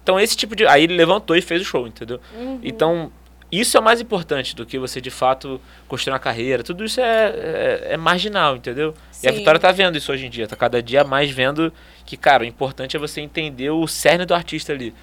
Então 0.02 0.18
esse 0.18 0.34
tipo 0.34 0.56
de. 0.56 0.66
Aí 0.66 0.84
ele 0.84 0.96
levantou 0.96 1.36
e 1.36 1.42
fez 1.42 1.60
o 1.60 1.64
show, 1.66 1.86
entendeu? 1.86 2.18
Então, 2.62 3.12
isso 3.52 3.76
é 3.76 3.82
mais 3.82 4.00
importante 4.00 4.56
do 4.56 4.64
que 4.64 4.78
você 4.78 4.98
de 4.98 5.10
fato 5.10 5.60
construir 5.86 6.14
uma 6.14 6.18
carreira. 6.18 6.62
Tudo 6.62 6.86
isso 6.86 7.02
é, 7.02 7.34
é, 7.36 7.86
é 7.90 7.96
marginal, 7.98 8.56
entendeu? 8.56 8.94
E 9.22 9.28
a 9.28 9.30
Sim. 9.30 9.36
Vitória 9.36 9.60
tá 9.60 9.70
vendo 9.70 9.98
isso 9.98 10.10
hoje 10.10 10.24
em 10.24 10.30
dia, 10.30 10.48
tá 10.48 10.56
cada 10.56 10.82
dia 10.82 11.04
mais 11.04 11.30
vendo 11.30 11.70
que, 12.06 12.16
cara, 12.16 12.44
o 12.44 12.46
importante 12.46 12.96
é 12.96 12.98
você 12.98 13.20
entender 13.20 13.68
o 13.68 13.86
cerne 13.86 14.24
do 14.24 14.32
artista 14.32 14.72
ali. 14.72 14.94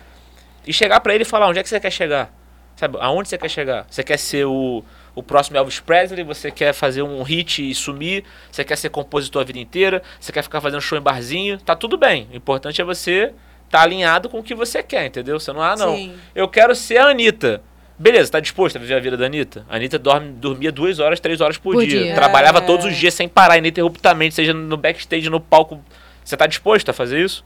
E 0.68 0.74
chegar 0.74 1.00
pra 1.00 1.14
ele 1.16 1.24
e 1.24 1.26
falar 1.26 1.48
onde 1.48 1.60
é 1.60 1.64
que 1.64 1.70
você 1.70 1.80
quer 1.80 1.92
chegar. 1.92 2.32
Sabe, 2.76 2.98
aonde 3.02 3.28
você 3.30 3.38
quer 3.38 3.50
chegar? 3.50 3.88
Você 3.90 4.04
quer 4.04 4.18
ser 4.18 4.46
o, 4.46 4.84
o 5.16 5.24
próximo 5.24 5.58
Elvis 5.58 5.80
Presley? 5.80 6.24
Você 6.24 6.52
quer 6.52 6.74
fazer 6.74 7.02
um 7.02 7.24
hit 7.24 7.68
e 7.68 7.74
sumir? 7.74 8.24
Você 8.52 8.64
quer 8.64 8.76
ser 8.78 8.90
compositor 8.90 9.42
a 9.42 9.46
vida 9.46 9.58
inteira? 9.58 10.04
Você 10.20 10.32
quer 10.32 10.44
ficar 10.44 10.62
fazendo 10.62 10.80
show 10.82 10.96
em 10.98 11.02
barzinho? 11.02 11.58
Tá 11.58 11.76
tudo 11.76 11.98
bem. 11.98 12.28
O 12.32 12.36
importante 12.36 12.80
é 12.80 12.84
você 12.84 13.34
tá 13.70 13.82
alinhado 13.82 14.30
com 14.30 14.40
o 14.40 14.44
que 14.44 14.54
você 14.54 14.84
quer, 14.84 15.08
entendeu? 15.08 15.40
Você 15.40 15.52
não, 15.52 15.62
ah, 15.64 15.76
não. 15.76 15.96
Sim. 15.96 16.14
Eu 16.36 16.48
quero 16.48 16.76
ser 16.76 16.98
a 16.98 17.08
Anitta. 17.08 17.64
Beleza, 17.98 18.32
tá 18.32 18.40
disposto 18.40 18.76
a 18.76 18.80
viver 18.80 18.94
a 18.94 19.00
vida 19.00 19.18
da 19.18 19.26
Anitta? 19.26 19.66
A 19.68 19.76
Anitta 19.78 19.98
dorme, 19.98 20.30
dormia 20.34 20.72
duas 20.72 21.00
horas, 21.00 21.20
três 21.20 21.42
horas 21.42 21.58
por, 21.58 21.74
Por 21.74 21.84
dia. 21.84 22.04
dia. 22.04 22.14
Trabalhava 22.14 22.60
É. 22.60 22.62
todos 22.62 22.86
os 22.86 22.96
dias 22.96 23.16
sem 23.16 23.28
parar, 23.28 23.58
ininterruptamente, 23.58 24.36
seja 24.36 24.54
no 24.54 24.78
backstage, 24.78 25.28
no 25.32 25.40
palco. 25.40 25.84
Você 26.24 26.38
tá 26.38 26.46
disposto 26.46 26.90
a 26.90 26.94
fazer 26.94 27.20
isso? 27.26 27.44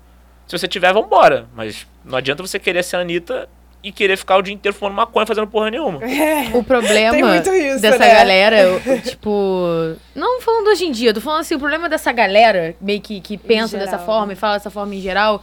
Se 0.51 0.57
você 0.59 0.67
tiver, 0.67 0.91
vambora. 0.91 1.47
Mas 1.55 1.87
não 2.03 2.17
adianta 2.17 2.45
você 2.45 2.59
querer 2.59 2.83
ser 2.83 2.97
a 2.97 2.99
Anitta 2.99 3.47
e 3.81 3.89
querer 3.89 4.17
ficar 4.17 4.35
o 4.35 4.41
dia 4.41 4.53
inteiro 4.53 4.77
fumando 4.77 4.95
maconha 4.95 5.25
fazendo 5.25 5.47
porra 5.47 5.71
nenhuma. 5.71 6.01
O 6.53 6.61
problema 6.61 7.37
isso, 7.37 7.81
dessa 7.81 7.99
né? 7.99 8.13
galera, 8.13 8.57
tipo. 9.01 9.95
Não 10.13 10.41
falando 10.41 10.67
hoje 10.67 10.83
em 10.83 10.91
dia, 10.91 11.11
eu 11.11 11.13
tô 11.13 11.21
falando 11.21 11.39
assim, 11.39 11.55
o 11.55 11.59
problema 11.59 11.87
dessa 11.87 12.11
galera, 12.11 12.75
meio 12.81 12.99
que, 12.99 13.21
que 13.21 13.37
pensa 13.37 13.77
dessa 13.77 13.97
forma 13.97 14.33
e 14.33 14.35
fala 14.35 14.57
dessa 14.57 14.69
forma 14.69 14.93
em 14.93 14.99
geral, 14.99 15.41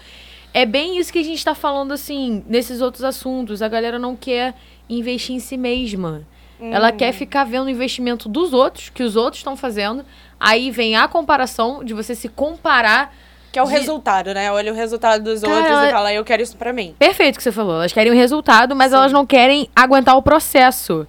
é 0.53 0.67
bem 0.67 0.99
isso 0.99 1.11
que 1.11 1.21
a 1.21 1.25
gente 1.25 1.43
tá 1.43 1.55
falando, 1.55 1.93
assim, 1.93 2.45
nesses 2.47 2.83
outros 2.83 3.03
assuntos. 3.03 3.63
A 3.63 3.69
galera 3.69 3.99
não 3.99 4.15
quer 4.15 4.53
investir 4.91 5.35
em 5.35 5.41
si 5.41 5.57
mesma. 5.57 6.23
Ela 6.61 6.93
quer 6.93 7.13
ficar 7.13 7.45
vendo 7.45 7.65
o 7.65 7.71
investimento 7.71 8.29
dos 8.29 8.53
outros, 8.53 8.91
que 8.91 9.03
os 9.03 9.17
outros 9.17 9.41
estão 9.41 9.57
fazendo. 9.57 10.05
Aí 10.39 10.71
vem 10.71 10.97
a 10.97 11.09
comparação 11.09 11.83
de 11.83 11.95
você 11.95 12.15
se 12.15 12.29
comparar. 12.29 13.15
Que 13.53 13.59
é 13.59 13.63
o 13.63 13.67
De- 13.67 13.73
resultado, 13.73 14.35
né? 14.35 14.53
Olha 14.53 14.73
o 14.73 14.75
resultado 14.75 15.23
dos 15.25 15.41
Cara, 15.41 15.55
outros 15.55 15.71
ela- 15.73 15.89
e 15.89 15.91
fala, 15.91 16.13
eu 16.13 16.25
quero 16.25 16.43
isso 16.43 16.57
pra 16.57 16.73
mim. 16.73 16.95
Perfeito 16.99 17.37
o 17.37 17.39
que 17.39 17.43
você 17.43 17.53
falou. 17.53 17.75
Elas 17.77 17.93
querem 17.93 18.13
o 18.13 18.15
resultado, 18.15 18.77
mas 18.77 18.91
Sim. 18.91 18.97
elas 18.97 19.13
não 19.13 19.25
querem 19.25 19.69
aguentar 19.75 20.17
o 20.17 20.23
processo. 20.23 21.07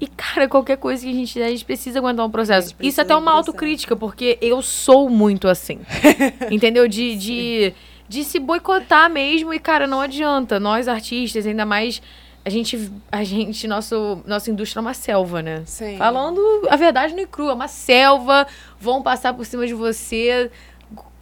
E, 0.00 0.06
cara, 0.08 0.48
qualquer 0.48 0.78
coisa 0.78 1.04
que 1.04 1.10
a 1.10 1.14
gente 1.14 1.40
a 1.40 1.48
gente 1.48 1.64
precisa 1.64 2.00
aguentar 2.00 2.26
um 2.26 2.30
processo. 2.30 2.74
Isso 2.80 3.00
é 3.00 3.02
até 3.02 3.14
precisa 3.14 3.18
uma 3.18 3.32
autocrítica, 3.32 3.94
porque 3.94 4.36
eu 4.40 4.60
sou 4.60 5.08
muito 5.08 5.46
assim. 5.46 5.78
entendeu? 6.50 6.88
De, 6.88 7.14
de, 7.16 7.72
de 8.08 8.24
se 8.24 8.38
boicotar 8.40 9.08
mesmo. 9.08 9.54
E, 9.54 9.60
cara, 9.60 9.86
não 9.86 10.00
adianta. 10.00 10.58
Nós, 10.58 10.88
artistas, 10.88 11.46
ainda 11.46 11.64
mais. 11.64 12.02
A 12.44 12.50
gente, 12.50 12.90
a 13.12 13.22
gente 13.22 13.68
nosso, 13.68 14.20
nossa 14.26 14.50
indústria 14.50 14.80
é 14.80 14.82
uma 14.82 14.94
selva, 14.94 15.40
né? 15.40 15.62
Sim. 15.64 15.96
Falando 15.96 16.40
a 16.68 16.74
verdade 16.74 17.14
no 17.14 17.20
e 17.20 17.26
cru, 17.26 17.48
é 17.48 17.52
uma 17.52 17.68
selva, 17.68 18.48
vão 18.80 19.00
passar 19.00 19.32
por 19.32 19.46
cima 19.46 19.64
de 19.64 19.74
você 19.74 20.50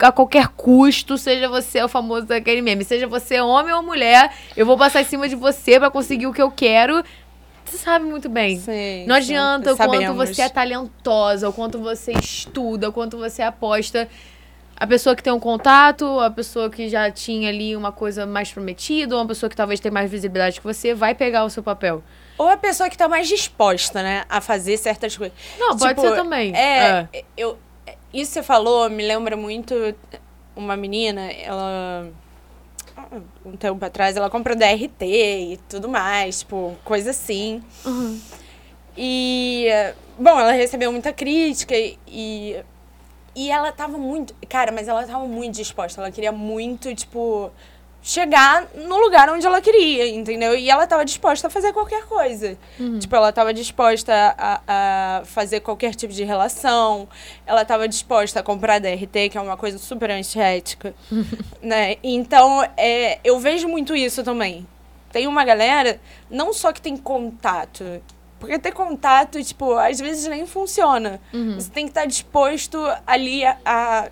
a 0.08 0.12
qualquer 0.12 0.48
custo, 0.48 1.16
seja 1.18 1.48
você 1.48 1.82
o 1.82 1.88
famoso 1.88 2.32
aquele 2.32 2.62
meme, 2.62 2.84
seja 2.84 3.06
você 3.06 3.40
homem 3.40 3.74
ou 3.74 3.82
mulher, 3.82 4.32
eu 4.56 4.64
vou 4.64 4.76
passar 4.76 5.02
em 5.02 5.04
cima 5.04 5.28
de 5.28 5.36
você 5.36 5.78
pra 5.78 5.90
conseguir 5.90 6.26
o 6.26 6.32
que 6.32 6.42
eu 6.42 6.50
quero. 6.50 7.02
Você 7.64 7.78
sabe 7.78 8.04
muito 8.04 8.28
bem. 8.28 8.58
Sim, 8.58 9.06
Não 9.06 9.14
adianta 9.14 9.72
o 9.72 9.76
quanto 9.76 10.14
você 10.14 10.42
é 10.42 10.48
talentosa, 10.48 11.48
o 11.48 11.52
quanto 11.52 11.78
você 11.78 12.12
estuda, 12.12 12.88
o 12.88 12.92
quanto 12.92 13.16
você 13.16 13.42
aposta. 13.42 14.08
A 14.76 14.86
pessoa 14.86 15.14
que 15.14 15.22
tem 15.22 15.32
um 15.32 15.38
contato, 15.38 16.18
a 16.20 16.30
pessoa 16.30 16.70
que 16.70 16.88
já 16.88 17.10
tinha 17.10 17.50
ali 17.50 17.76
uma 17.76 17.92
coisa 17.92 18.24
mais 18.24 18.50
prometida, 18.50 19.14
ou 19.14 19.20
uma 19.20 19.28
pessoa 19.28 19.48
que 19.50 19.54
talvez 19.54 19.78
tenha 19.78 19.92
mais 19.92 20.10
visibilidade 20.10 20.58
que 20.58 20.66
você, 20.66 20.94
vai 20.94 21.14
pegar 21.14 21.44
o 21.44 21.50
seu 21.50 21.62
papel. 21.62 22.02
Ou 22.38 22.48
a 22.48 22.56
pessoa 22.56 22.88
que 22.88 22.96
tá 22.96 23.06
mais 23.06 23.28
disposta, 23.28 24.02
né, 24.02 24.24
a 24.26 24.40
fazer 24.40 24.78
certas 24.78 25.14
coisas. 25.14 25.36
Não, 25.58 25.76
pode 25.76 25.94
Tipo, 25.94 26.00
ser 26.00 26.16
também. 26.16 26.56
É, 26.56 27.06
eu, 27.36 27.58
isso 28.12 28.32
que 28.32 28.34
você 28.34 28.42
falou 28.42 28.88
me 28.90 29.06
lembra 29.06 29.36
muito 29.36 29.74
uma 30.56 30.76
menina, 30.76 31.30
ela. 31.32 32.10
Um 33.44 33.56
tempo 33.56 33.82
atrás, 33.84 34.16
ela 34.16 34.28
comprou 34.28 34.56
DRT 34.56 35.04
e 35.04 35.60
tudo 35.68 35.88
mais, 35.88 36.40
tipo, 36.40 36.76
coisa 36.84 37.10
assim. 37.10 37.62
Uhum. 37.84 38.20
E, 38.96 39.68
bom, 40.18 40.38
ela 40.38 40.52
recebeu 40.52 40.92
muita 40.92 41.12
crítica 41.12 41.74
e. 42.06 42.62
E 43.34 43.50
ela 43.50 43.72
tava 43.72 43.96
muito. 43.96 44.34
Cara, 44.48 44.72
mas 44.72 44.88
ela 44.88 45.06
tava 45.06 45.24
muito 45.26 45.54
disposta. 45.54 46.00
Ela 46.00 46.10
queria 46.10 46.32
muito, 46.32 46.94
tipo, 46.94 47.50
chegar 48.02 48.66
no 48.74 48.98
lugar 48.98 49.28
onde 49.28 49.46
ela 49.46 49.60
queria, 49.60 50.08
entendeu? 50.08 50.54
E 50.56 50.70
ela 50.70 50.86
tava 50.86 51.04
disposta 51.04 51.48
a 51.48 51.50
fazer 51.50 51.72
qualquer 51.72 52.06
coisa. 52.06 52.56
Tipo, 52.98 53.16
ela 53.16 53.32
tava 53.32 53.52
disposta 53.52 54.34
a, 54.38 54.60
a 54.66 55.24
fazer 55.24 55.60
qualquer 55.60 55.94
tipo 55.94 56.12
de 56.12 56.24
relação. 56.24 57.08
Ela 57.46 57.64
tava 57.64 57.86
disposta 57.86 58.40
a 58.40 58.42
comprar 58.42 58.78
DRT, 58.78 59.28
que 59.30 59.38
é 59.38 59.40
uma 59.40 59.56
coisa 59.56 59.78
super 59.78 60.10
antiética. 60.10 60.94
né? 61.62 61.96
Então, 62.02 62.66
é, 62.76 63.18
eu 63.22 63.38
vejo 63.38 63.68
muito 63.68 63.94
isso 63.94 64.24
também. 64.24 64.66
tem 65.12 65.26
uma 65.26 65.44
galera, 65.44 66.00
não 66.30 66.52
só 66.52 66.72
que 66.72 66.80
tem 66.80 66.96
contato, 66.96 67.84
porque 68.40 68.58
ter 68.58 68.72
contato, 68.72 69.44
tipo, 69.44 69.74
às 69.74 70.00
vezes 70.00 70.26
nem 70.26 70.46
funciona. 70.46 71.20
Uhum. 71.32 71.56
Você 71.56 71.70
tem 71.70 71.84
que 71.84 71.90
estar 71.90 72.06
disposto 72.06 72.78
ali 73.06 73.44
a, 73.44 73.58
a, 73.62 74.08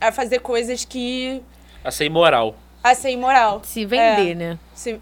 a 0.00 0.10
fazer 0.10 0.40
coisas 0.40 0.86
que. 0.86 1.42
A 1.84 1.90
ser 1.90 2.06
imoral. 2.06 2.56
A 2.90 2.94
ser 2.94 3.10
imoral. 3.10 3.60
Se 3.64 3.84
vender, 3.84 4.32
É. 4.32 4.34
né? 4.34 4.58
Se- 4.74 5.00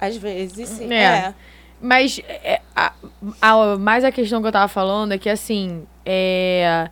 às 0.00 0.16
vezes, 0.16 0.68
sim. 0.68 0.92
É. 0.92 1.02
É. 1.02 1.34
Mas 1.80 2.20
é, 2.28 2.60
a, 2.76 2.92
a- 3.40 3.76
mais 3.78 4.04
a 4.04 4.12
questão 4.12 4.40
que 4.42 4.48
eu 4.48 4.52
tava 4.52 4.68
falando 4.68 5.12
é 5.12 5.18
que, 5.18 5.28
assim, 5.30 5.86
é, 6.04 6.88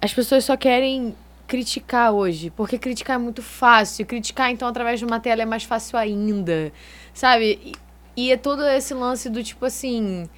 as 0.00 0.12
pessoas 0.12 0.44
só 0.44 0.56
querem 0.56 1.14
criticar 1.46 2.12
hoje, 2.12 2.50
porque 2.50 2.78
criticar 2.78 3.16
é 3.16 3.18
muito 3.18 3.42
fácil. 3.42 4.06
Criticar, 4.06 4.50
então, 4.50 4.66
através 4.68 4.98
de 5.00 5.04
uma 5.04 5.18
tela 5.20 5.42
é 5.42 5.44
mais 5.44 5.64
fácil 5.64 5.98
ainda, 5.98 6.72
sabe? 7.12 7.58
E, 8.16 8.26
e 8.28 8.32
é 8.32 8.36
todo 8.36 8.64
esse 8.66 8.94
lance 8.94 9.28
do 9.28 9.42
tipo 9.42 9.64
assim. 9.64 10.28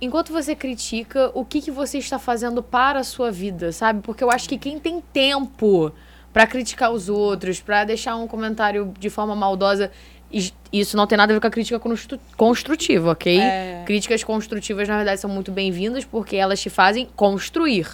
Enquanto 0.00 0.32
você 0.32 0.54
critica, 0.56 1.30
o 1.32 1.44
que, 1.44 1.60
que 1.62 1.70
você 1.70 1.98
está 1.98 2.18
fazendo 2.18 2.62
para 2.62 2.98
a 3.00 3.04
sua 3.04 3.30
vida, 3.30 3.70
sabe? 3.70 4.00
Porque 4.02 4.24
eu 4.24 4.30
acho 4.30 4.48
que 4.48 4.58
quem 4.58 4.78
tem 4.78 5.00
tempo 5.00 5.92
pra 6.32 6.46
criticar 6.46 6.90
os 6.90 7.08
outros, 7.08 7.60
pra 7.60 7.84
deixar 7.84 8.16
um 8.16 8.26
comentário 8.26 8.92
de 8.98 9.10
forma 9.10 9.34
maldosa, 9.36 9.90
is- 10.32 10.54
isso 10.72 10.96
não 10.96 11.06
tem 11.06 11.18
nada 11.18 11.32
a 11.32 11.34
ver 11.36 11.40
com 11.40 11.46
a 11.46 11.50
crítica 11.50 11.78
constru- 11.78 12.18
construtiva, 12.36 13.10
ok? 13.10 13.38
É. 13.38 13.82
Críticas 13.84 14.24
construtivas, 14.24 14.88
na 14.88 14.96
verdade, 14.96 15.20
são 15.20 15.28
muito 15.28 15.52
bem-vindas 15.52 16.04
porque 16.04 16.36
elas 16.36 16.60
te 16.60 16.70
fazem 16.70 17.06
construir. 17.14 17.86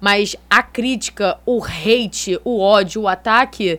Mas 0.00 0.34
a 0.50 0.62
crítica, 0.62 1.38
o 1.46 1.62
hate, 1.64 2.38
o 2.44 2.60
ódio, 2.60 3.02
o 3.02 3.08
ataque. 3.08 3.78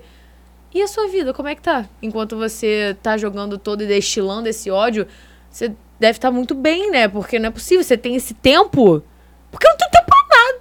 E 0.73 0.81
a 0.81 0.87
sua 0.87 1.07
vida, 1.09 1.33
como 1.33 1.47
é 1.49 1.55
que 1.55 1.61
tá? 1.61 1.85
Enquanto 2.01 2.35
você 2.37 2.95
tá 3.03 3.17
jogando 3.17 3.57
todo 3.57 3.83
e 3.83 3.87
destilando 3.87 4.47
esse 4.49 4.69
ódio, 4.71 5.07
você 5.49 5.71
deve 5.99 6.17
estar 6.17 6.31
muito 6.31 6.53
bem, 6.55 6.91
né? 6.91 7.07
Porque 7.07 7.37
não 7.39 7.47
é 7.47 7.51
possível, 7.51 7.83
você 7.83 7.97
tem 7.97 8.15
esse 8.15 8.33
tempo. 8.33 9.01
Porque 9.51 9.65
eu 9.67 9.71
não 9.71 9.77
tenho 9.77 9.91
tempo 9.91 10.04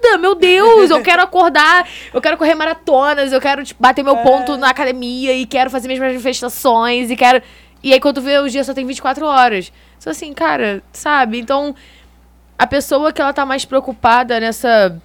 nada, 0.05 0.17
meu 0.17 0.35
Deus! 0.35 0.89
Eu 0.89 1.01
quero 1.01 1.21
acordar, 1.21 1.87
eu 2.13 2.21
quero 2.21 2.37
correr 2.37 2.55
maratonas, 2.55 3.31
eu 3.31 3.41
quero 3.41 3.63
tipo, 3.63 3.81
bater 3.81 4.03
meu 4.03 4.17
ponto 4.17 4.57
na 4.57 4.69
academia 4.69 5.33
e 5.33 5.45
quero 5.45 5.69
fazer 5.69 5.87
minhas 5.87 6.01
manifestações 6.01 7.09
e 7.09 7.15
quero. 7.15 7.41
E 7.83 7.93
aí, 7.93 7.99
quando 7.99 8.15
tu 8.15 8.21
vê, 8.21 8.37
o 8.39 8.49
dia 8.49 8.63
só 8.63 8.73
tem 8.73 8.85
24 8.85 9.25
horas. 9.25 9.71
Só 9.99 10.09
assim, 10.09 10.33
cara, 10.33 10.81
sabe? 10.91 11.39
Então, 11.39 11.75
a 12.57 12.65
pessoa 12.65 13.11
que 13.11 13.21
ela 13.21 13.33
tá 13.33 13.45
mais 13.45 13.65
preocupada 13.65 14.39
nessa 14.39 14.99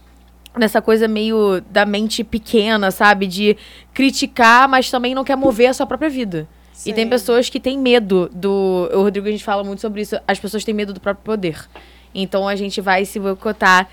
nessa 0.57 0.82
coisa 0.82 1.07
meio 1.07 1.61
da 1.70 1.86
mente 1.86 2.24
pequena, 2.24 2.90
sabe? 2.90 3.26
De 3.26 3.57
criticar, 3.94 4.68
mas 4.68 4.90
também 4.90 5.14
não 5.14 5.24
quer 5.24 5.36
mover 5.36 5.68
a 5.68 5.74
sua 5.74 5.86
própria 5.86 6.11
vida. 6.11 6.48
E 6.84 6.92
tem 6.92 7.05
Sim. 7.05 7.11
pessoas 7.11 7.48
que 7.48 7.61
têm 7.61 7.78
medo 7.78 8.30
do. 8.32 8.88
O 8.92 9.03
Rodrigo, 9.03 9.28
a 9.28 9.30
gente 9.30 9.44
fala 9.44 9.62
muito 9.62 9.80
sobre 9.80 10.01
isso. 10.01 10.18
As 10.26 10.40
pessoas 10.40 10.64
têm 10.64 10.74
medo 10.74 10.92
do 10.92 11.01
próprio 11.01 11.24
poder. 11.24 11.68
Então 12.14 12.48
a 12.48 12.57
gente 12.57 12.80
vai 12.80 13.05
se 13.05 13.20
boicotar 13.20 13.88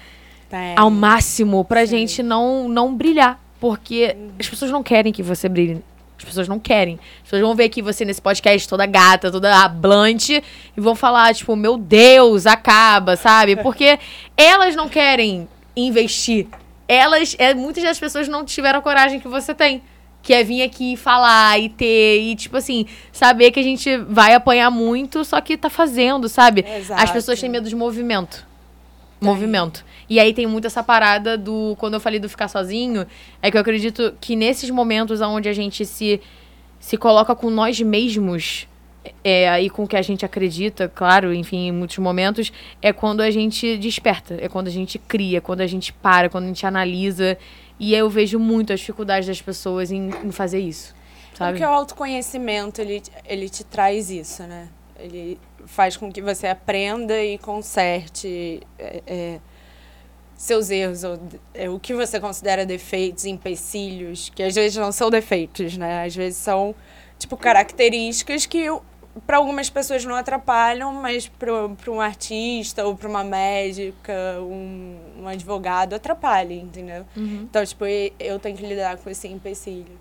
Tem. 0.50 0.76
ao 0.78 0.90
máximo 0.90 1.64
pra 1.66 1.86
Sim. 1.86 1.98
gente 1.98 2.24
não, 2.24 2.70
não 2.70 2.96
brilhar. 2.96 3.40
Porque 3.60 4.16
as 4.40 4.48
pessoas 4.48 4.72
não 4.72 4.84
querem 4.84 5.12
que 5.12 5.24
você 5.24 5.50
brilhe. 5.50 5.84
As 6.18 6.24
pessoas 6.24 6.48
não 6.48 6.60
querem. 6.60 7.00
As 7.18 7.24
pessoas 7.24 7.42
vão 7.42 7.56
ver 7.56 7.66
aqui 7.66 7.82
você 7.82 8.04
nesse 8.04 8.22
podcast 8.22 8.68
toda 8.68 8.86
gata, 8.86 9.32
toda 9.32 9.64
hablante, 9.64 10.44
e 10.76 10.82
vão 10.82 10.96
falar, 10.96 11.34
tipo, 11.34 11.56
meu 11.56 11.78
Deus, 11.78 12.46
acaba, 12.46 13.16
sabe? 13.16 13.56
Porque 13.62 14.00
elas 14.36 14.76
não 14.76 14.90
querem 14.90 15.48
investir. 15.76 16.48
Elas, 16.88 17.36
é, 17.38 17.54
muitas 17.54 17.84
das 17.84 18.00
pessoas 18.00 18.28
não 18.28 18.46
tiveram 18.46 18.80
a 18.80 18.82
coragem 18.82 19.20
que 19.20 19.28
você 19.28 19.54
tem. 19.54 19.82
Que 20.24 20.34
é 20.34 20.44
vir 20.44 20.62
aqui 20.64 20.98
falar 20.98 21.58
e 21.60 21.70
ter, 21.70 22.20
e 22.20 22.36
tipo 22.36 22.58
assim, 22.58 22.86
saber 23.12 23.52
que 23.52 23.60
a 23.60 23.64
gente 23.64 23.98
vai 23.98 24.34
apanhar 24.34 24.70
muito, 24.70 25.24
só 25.24 25.40
que 25.40 25.56
tá 25.56 25.70
fazendo, 25.70 26.28
sabe? 26.28 26.66
As 26.68 26.78
Exato. 26.78 27.14
pessoas 27.14 27.40
têm 27.40 27.50
medo 27.50 27.70
de 27.70 27.76
movimento. 27.76 28.46
Movimento. 29.22 29.86
E 30.10 30.20
aí 30.20 30.34
tem 30.34 30.48
muito 30.48 30.68
essa 30.68 30.84
parada 30.84 31.38
do. 31.38 31.76
Quando 31.78 31.96
eu 31.96 32.00
falei 32.00 32.20
do 32.20 32.30
ficar 32.30 32.48
sozinho, 32.48 33.06
é 33.42 33.52
que 33.52 33.58
eu 33.58 33.62
acredito 33.62 34.16
que 34.22 34.36
nesses 34.36 34.70
momentos 34.70 35.20
onde 35.22 35.50
a 35.50 35.54
gente 35.54 35.86
se, 35.86 36.22
se 36.80 36.98
coloca 36.98 37.36
com 37.36 37.50
nós 37.50 37.80
mesmos, 37.82 38.68
é, 39.24 39.50
aí 39.50 39.70
com 39.70 39.84
o 39.84 39.88
que 39.88 39.96
a 39.96 40.02
gente 40.02 40.26
acredita, 40.26 40.92
claro, 40.94 41.34
enfim, 41.34 41.68
em 41.68 41.72
muitos 41.72 41.98
momentos, 41.98 42.52
é 42.82 42.94
quando 42.94 43.22
a 43.22 43.30
gente 43.30 43.78
desperta, 43.78 44.38
é 44.40 44.48
quando 44.48 44.68
a 44.68 44.72
gente 44.72 44.98
cria, 44.98 45.42
quando 45.42 45.62
a 45.62 45.68
gente 45.68 45.92
para, 45.92 46.30
quando 46.30 46.46
a 46.46 46.48
gente 46.48 46.66
analisa. 46.66 47.38
E 47.80 47.94
eu 47.94 48.10
vejo 48.10 48.40
muito 48.40 48.74
as 48.74 48.80
dificuldades 48.80 49.28
das 49.28 49.42
pessoas 49.42 49.92
em, 49.92 50.10
em 50.24 50.32
fazer 50.32 50.60
isso. 50.60 50.96
Sabe? 51.34 51.52
Porque 51.52 51.66
o 51.66 51.70
autoconhecimento, 51.70 52.82
ele, 52.82 53.04
ele 53.26 53.48
te 53.48 53.64
traz 53.64 54.10
isso, 54.10 54.42
né? 54.44 54.70
Ele 55.00 55.38
faz 55.68 55.96
com 55.96 56.12
que 56.12 56.22
você 56.22 56.48
aprenda 56.48 57.24
e 57.24 57.38
conserte 57.38 58.62
é, 58.80 59.04
é, 59.06 59.40
seus 60.38 60.70
erros, 60.70 61.04
ou, 61.04 61.20
é, 61.54 61.68
o 61.70 61.80
que 61.80 61.94
você 61.94 62.20
considera 62.20 62.66
defeitos, 62.66 63.26
empecilhos, 63.26 64.30
que 64.36 64.44
às 64.44 64.54
vezes 64.54 64.78
não 64.78 64.92
são 64.92 65.10
defeitos, 65.10 65.76
né? 65.78 66.06
Às 66.06 66.16
vezes 66.16 66.38
são, 66.38 66.76
tipo, 67.18 67.36
características 67.36 68.46
que 68.46 68.68
para 69.26 69.38
algumas 69.38 69.68
pessoas 69.68 70.06
não 70.06 70.14
atrapalham, 70.16 70.94
mas 70.94 71.28
para 71.28 71.52
um 71.92 72.00
artista 72.00 72.86
ou 72.86 72.96
para 72.96 73.10
uma 73.10 73.24
médica, 73.24 74.14
um, 74.42 74.96
um 75.22 75.28
advogado, 75.28 75.94
atrapalha, 75.96 76.54
entendeu? 76.54 77.04
Então, 77.50 77.66
tipo, 77.66 77.84
e- 77.88 78.14
eu 78.20 78.38
tenho 78.38 78.56
que 78.56 78.64
lidar 78.64 78.98
com 78.98 79.10
esse 79.10 79.28
empecilho. 79.28 79.98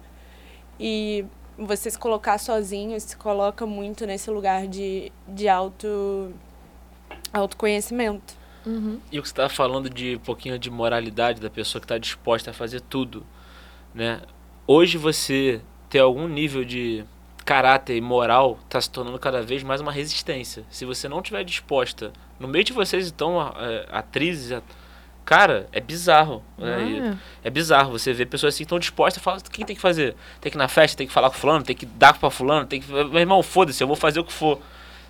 E 0.78 1.24
você 1.58 1.90
se 1.90 1.98
colocar 1.98 2.36
sozinho 2.36 3.00
se 3.00 3.16
coloca 3.16 3.64
muito 3.64 4.04
nesse 4.04 4.30
lugar 4.30 4.66
de, 4.66 5.10
de 5.26 5.48
auto, 5.48 6.30
autoconhecimento. 7.32 8.35
E 9.12 9.18
o 9.18 9.22
que 9.22 9.28
você 9.28 9.32
estava 9.32 9.48
falando 9.48 9.88
de 9.88 10.16
um 10.16 10.18
pouquinho 10.20 10.58
de 10.58 10.70
moralidade 10.70 11.40
da 11.40 11.48
pessoa 11.50 11.80
que 11.80 11.84
está 11.84 11.98
disposta 11.98 12.50
a 12.50 12.54
fazer 12.54 12.80
tudo, 12.80 13.24
né? 13.94 14.20
Hoje 14.66 14.98
você 14.98 15.60
ter 15.88 16.00
algum 16.00 16.26
nível 16.26 16.64
de 16.64 17.04
caráter 17.44 17.96
e 17.96 18.00
moral 18.00 18.58
está 18.64 18.80
se 18.80 18.90
tornando 18.90 19.18
cada 19.20 19.40
vez 19.42 19.62
mais 19.62 19.80
uma 19.80 19.92
resistência. 19.92 20.64
Se 20.68 20.84
você 20.84 21.08
não 21.08 21.18
estiver 21.18 21.44
disposta, 21.44 22.12
no 22.40 22.48
meio 22.48 22.64
de 22.64 22.72
vocês 22.72 23.06
então 23.08 23.40
é, 23.56 23.86
atrizes, 23.92 24.60
cara, 25.24 25.68
é 25.70 25.80
bizarro. 25.80 26.42
né? 26.58 26.84
E- 26.90 27.00
Ah, 27.00 27.16
É 27.44 27.50
bizarro 27.50 27.92
você 27.92 28.12
ver 28.12 28.26
pessoas 28.26 28.54
assim 28.54 28.64
tão 28.64 28.80
dispostas 28.80 29.20
a 29.20 29.24
falar, 29.24 29.38
o 29.38 29.44
que 29.44 29.64
tem 29.64 29.76
que 29.76 29.80
fazer? 29.82 30.16
Tem 30.40 30.50
que 30.50 30.56
ir 30.56 30.58
na 30.58 30.66
festa, 30.66 30.96
tem 30.98 31.06
que 31.06 31.12
falar 31.12 31.30
com 31.30 31.36
fulano, 31.36 31.64
tem 31.64 31.76
que 31.76 31.86
dar 31.86 32.18
pra 32.18 32.28
fulano, 32.30 32.66
tem 32.66 32.80
que. 32.80 32.90
Meu 32.90 33.18
irmão, 33.20 33.40
foda-se, 33.44 33.80
eu 33.82 33.86
vou 33.86 33.94
fazer 33.96 34.18
o 34.18 34.24
que 34.24 34.32
for. 34.32 34.58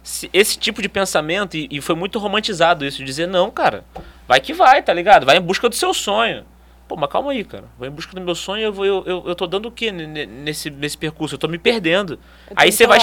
Se- 0.07 0.31
esse 0.33 0.57
tipo 0.57 0.81
de 0.81 0.89
pensamento, 0.89 1.57
e, 1.57 1.67
e 1.69 1.81
foi 1.81 1.97
muito 1.97 2.21
romantizado 2.21 2.87
isso, 2.87 2.99
de 2.99 3.05
dizer, 3.05 3.27
não, 3.27 3.51
cara, 3.51 3.85
vai 4.29 4.41
que 4.41 4.53
vai, 4.55 4.81
tá 4.81 4.93
ligado? 4.93 5.27
Vai 5.27 5.37
em 5.37 5.41
busca 5.41 5.69
do 5.69 5.75
seu 5.75 5.93
sonho. 5.93 6.45
Pô, 6.87 6.95
mas 6.95 7.11
calma 7.11 7.33
aí, 7.33 7.43
cara. 7.43 7.65
Vou 7.77 7.89
em 7.89 7.91
busca 7.91 8.15
do 8.15 8.21
meu 8.21 8.37
sonho, 8.37 8.63
eu, 8.67 8.73
vou, 8.73 8.85
eu, 8.87 9.03
eu, 9.05 9.25
eu 9.27 9.35
tô 9.35 9.49
dando 9.49 9.67
o 9.67 9.73
ne- 9.93 10.25
nesse, 10.27 10.71
nesse 10.71 10.97
percurso? 10.97 11.35
Eu 11.35 11.39
tô 11.41 11.49
me 11.49 11.59
perdendo. 11.59 12.21
Aí 12.55 12.71
você 12.71 12.87
vai. 12.87 13.01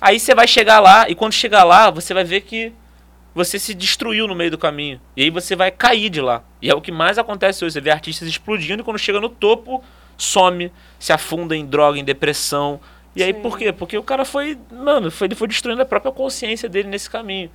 Aí 0.00 0.18
você 0.18 0.34
vai 0.34 0.48
chegar 0.48 0.80
lá, 0.80 1.08
e 1.08 1.14
quando 1.14 1.32
chegar 1.32 1.62
lá, 1.62 1.88
você 1.88 2.12
vai 2.12 2.24
ver 2.24 2.40
que 2.40 2.72
você 3.32 3.56
se 3.56 3.72
destruiu 3.72 4.26
no 4.26 4.34
meio 4.34 4.50
do 4.50 4.58
caminho. 4.58 5.00
E 5.16 5.22
aí 5.22 5.30
você 5.30 5.54
vai 5.54 5.70
cair 5.70 6.10
de 6.10 6.20
lá. 6.20 6.42
E 6.60 6.68
é 6.68 6.74
o 6.74 6.80
que 6.80 6.90
mais 6.90 7.16
acontece 7.16 7.64
hoje. 7.64 7.74
Você 7.74 7.80
vê 7.80 7.92
artistas 7.92 8.26
explodindo 8.28 8.82
e 8.82 8.84
quando 8.84 8.98
chega 8.98 9.20
no 9.20 9.28
topo, 9.28 9.84
some, 10.18 10.72
se 10.98 11.12
afunda 11.12 11.54
em 11.56 11.64
droga, 11.64 11.96
em 12.00 12.04
depressão. 12.04 12.80
E 13.14 13.22
aí 13.22 13.34
Sim. 13.34 13.40
por 13.40 13.58
quê? 13.58 13.72
Porque 13.72 13.98
o 13.98 14.02
cara 14.02 14.24
foi, 14.24 14.56
mano, 14.70 15.10
foi, 15.10 15.26
ele 15.26 15.34
foi 15.34 15.48
destruindo 15.48 15.82
a 15.82 15.84
própria 15.84 16.12
consciência 16.12 16.68
dele 16.68 16.88
nesse 16.88 17.10
caminho. 17.10 17.50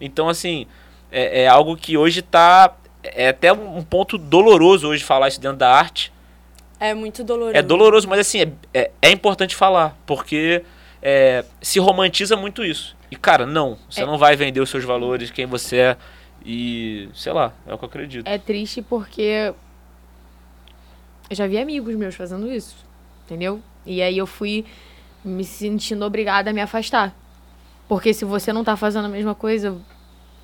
Então, 0.00 0.28
assim, 0.28 0.66
é, 1.10 1.42
é 1.42 1.48
algo 1.48 1.76
que 1.76 1.96
hoje 1.96 2.22
tá. 2.22 2.74
É 3.02 3.28
até 3.28 3.52
um 3.52 3.78
um 3.78 3.82
ponto 3.84 4.18
doloroso 4.18 4.88
hoje 4.88 5.04
falar 5.04 5.28
isso 5.28 5.40
dentro 5.40 5.58
da 5.58 5.70
arte. 5.70 6.12
É 6.80 6.92
muito 6.92 7.22
doloroso. 7.22 7.56
É 7.56 7.62
doloroso, 7.62 8.08
mas 8.08 8.18
assim, 8.18 8.40
é, 8.40 8.50
é, 8.74 8.90
é 9.00 9.10
importante 9.10 9.54
falar, 9.54 9.96
porque 10.04 10.62
é, 11.00 11.44
se 11.62 11.78
romantiza 11.78 12.36
muito 12.36 12.64
isso. 12.64 12.96
E, 13.10 13.14
cara, 13.16 13.46
não, 13.46 13.78
você 13.88 14.02
É. 14.02 14.06
não 14.06 14.18
vai 14.18 14.34
vender 14.36 14.60
os 14.60 14.68
seus 14.68 14.84
valores, 14.84 15.30
quem 15.30 15.46
você 15.46 15.76
é, 15.78 15.96
e 16.44 17.08
sei 17.14 17.32
lá, 17.32 17.52
é 17.66 17.72
o 17.72 17.78
que 17.78 17.84
eu 17.84 17.88
acredito. 17.88 18.26
É 18.26 18.36
triste 18.38 18.82
porque 18.82 19.54
eu 21.30 21.36
já 21.36 21.46
vi 21.46 21.58
amigos 21.58 21.94
meus 21.94 22.14
fazendo 22.14 22.50
isso, 22.52 22.76
entendeu? 23.24 23.60
E 23.86 24.02
aí 24.02 24.18
eu 24.18 24.26
fui 24.26 24.64
me 25.28 25.44
sentindo 25.44 26.04
obrigada 26.04 26.50
a 26.50 26.52
me 26.52 26.60
afastar. 26.60 27.14
Porque 27.88 28.12
se 28.14 28.24
você 28.24 28.52
não 28.52 28.64
tá 28.64 28.76
fazendo 28.76 29.06
a 29.06 29.08
mesma 29.08 29.34
coisa, 29.34 29.76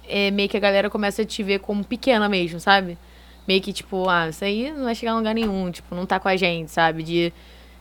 é 0.08 0.30
meio 0.30 0.48
que 0.48 0.56
a 0.56 0.60
galera 0.60 0.90
começa 0.90 1.22
a 1.22 1.24
te 1.24 1.42
ver 1.42 1.60
como 1.60 1.84
pequena 1.84 2.28
mesmo, 2.28 2.60
sabe? 2.60 2.98
Meio 3.46 3.60
que 3.60 3.72
tipo, 3.72 4.08
ah, 4.08 4.28
isso 4.28 4.44
aí 4.44 4.70
não 4.70 4.84
vai 4.84 4.94
chegar 4.94 5.12
a 5.12 5.16
lugar 5.16 5.34
nenhum, 5.34 5.70
tipo, 5.70 5.94
não 5.94 6.06
tá 6.06 6.20
com 6.20 6.28
a 6.28 6.36
gente, 6.36 6.70
sabe? 6.70 7.02
De, 7.02 7.32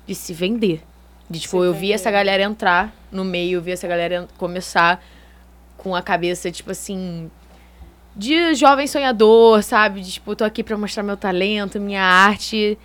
de 0.08 0.16
se 0.16 0.34
vender. 0.34 0.82
De 1.30 1.40
tipo, 1.40 1.60
Se 1.60 1.66
eu 1.66 1.74
vi 1.74 1.80
vender. 1.82 1.94
essa 1.94 2.10
galera 2.12 2.44
entrar 2.44 2.94
no 3.12 3.24
meio, 3.24 3.58
eu 3.58 3.62
vi 3.62 3.72
essa 3.72 3.88
galera 3.88 4.28
começar 4.38 5.04
com 5.78 5.96
a 5.96 6.02
cabeça, 6.02 6.52
tipo 6.52 6.72
assim, 6.72 7.30
de 8.16 8.54
jovem 8.56 8.88
sonhador, 8.88 9.62
sabe? 9.64 10.02
De, 10.02 10.14
tipo, 10.14 10.36
tô 10.36 10.44
aqui 10.44 10.64
pra 10.64 10.78
mostrar 10.78 11.04
meu 11.04 11.18
talento, 11.18 11.80
minha 11.80 12.04
arte. 12.04 12.78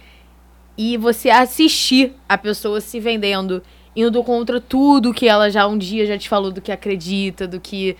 E 0.78 0.96
você 0.98 1.30
assistir 1.30 2.14
a 2.28 2.36
pessoa 2.36 2.80
se 2.80 3.00
vendendo 3.00 3.62
indo 3.96 4.22
contra 4.22 4.60
tudo 4.60 5.14
que 5.14 5.26
ela 5.26 5.50
já 5.50 5.66
um 5.66 5.78
dia 5.78 6.06
já 6.06 6.18
te 6.18 6.28
falou 6.28 6.50
do 6.52 6.60
que 6.60 6.70
acredita, 6.70 7.48
do 7.48 7.58
que. 7.58 7.96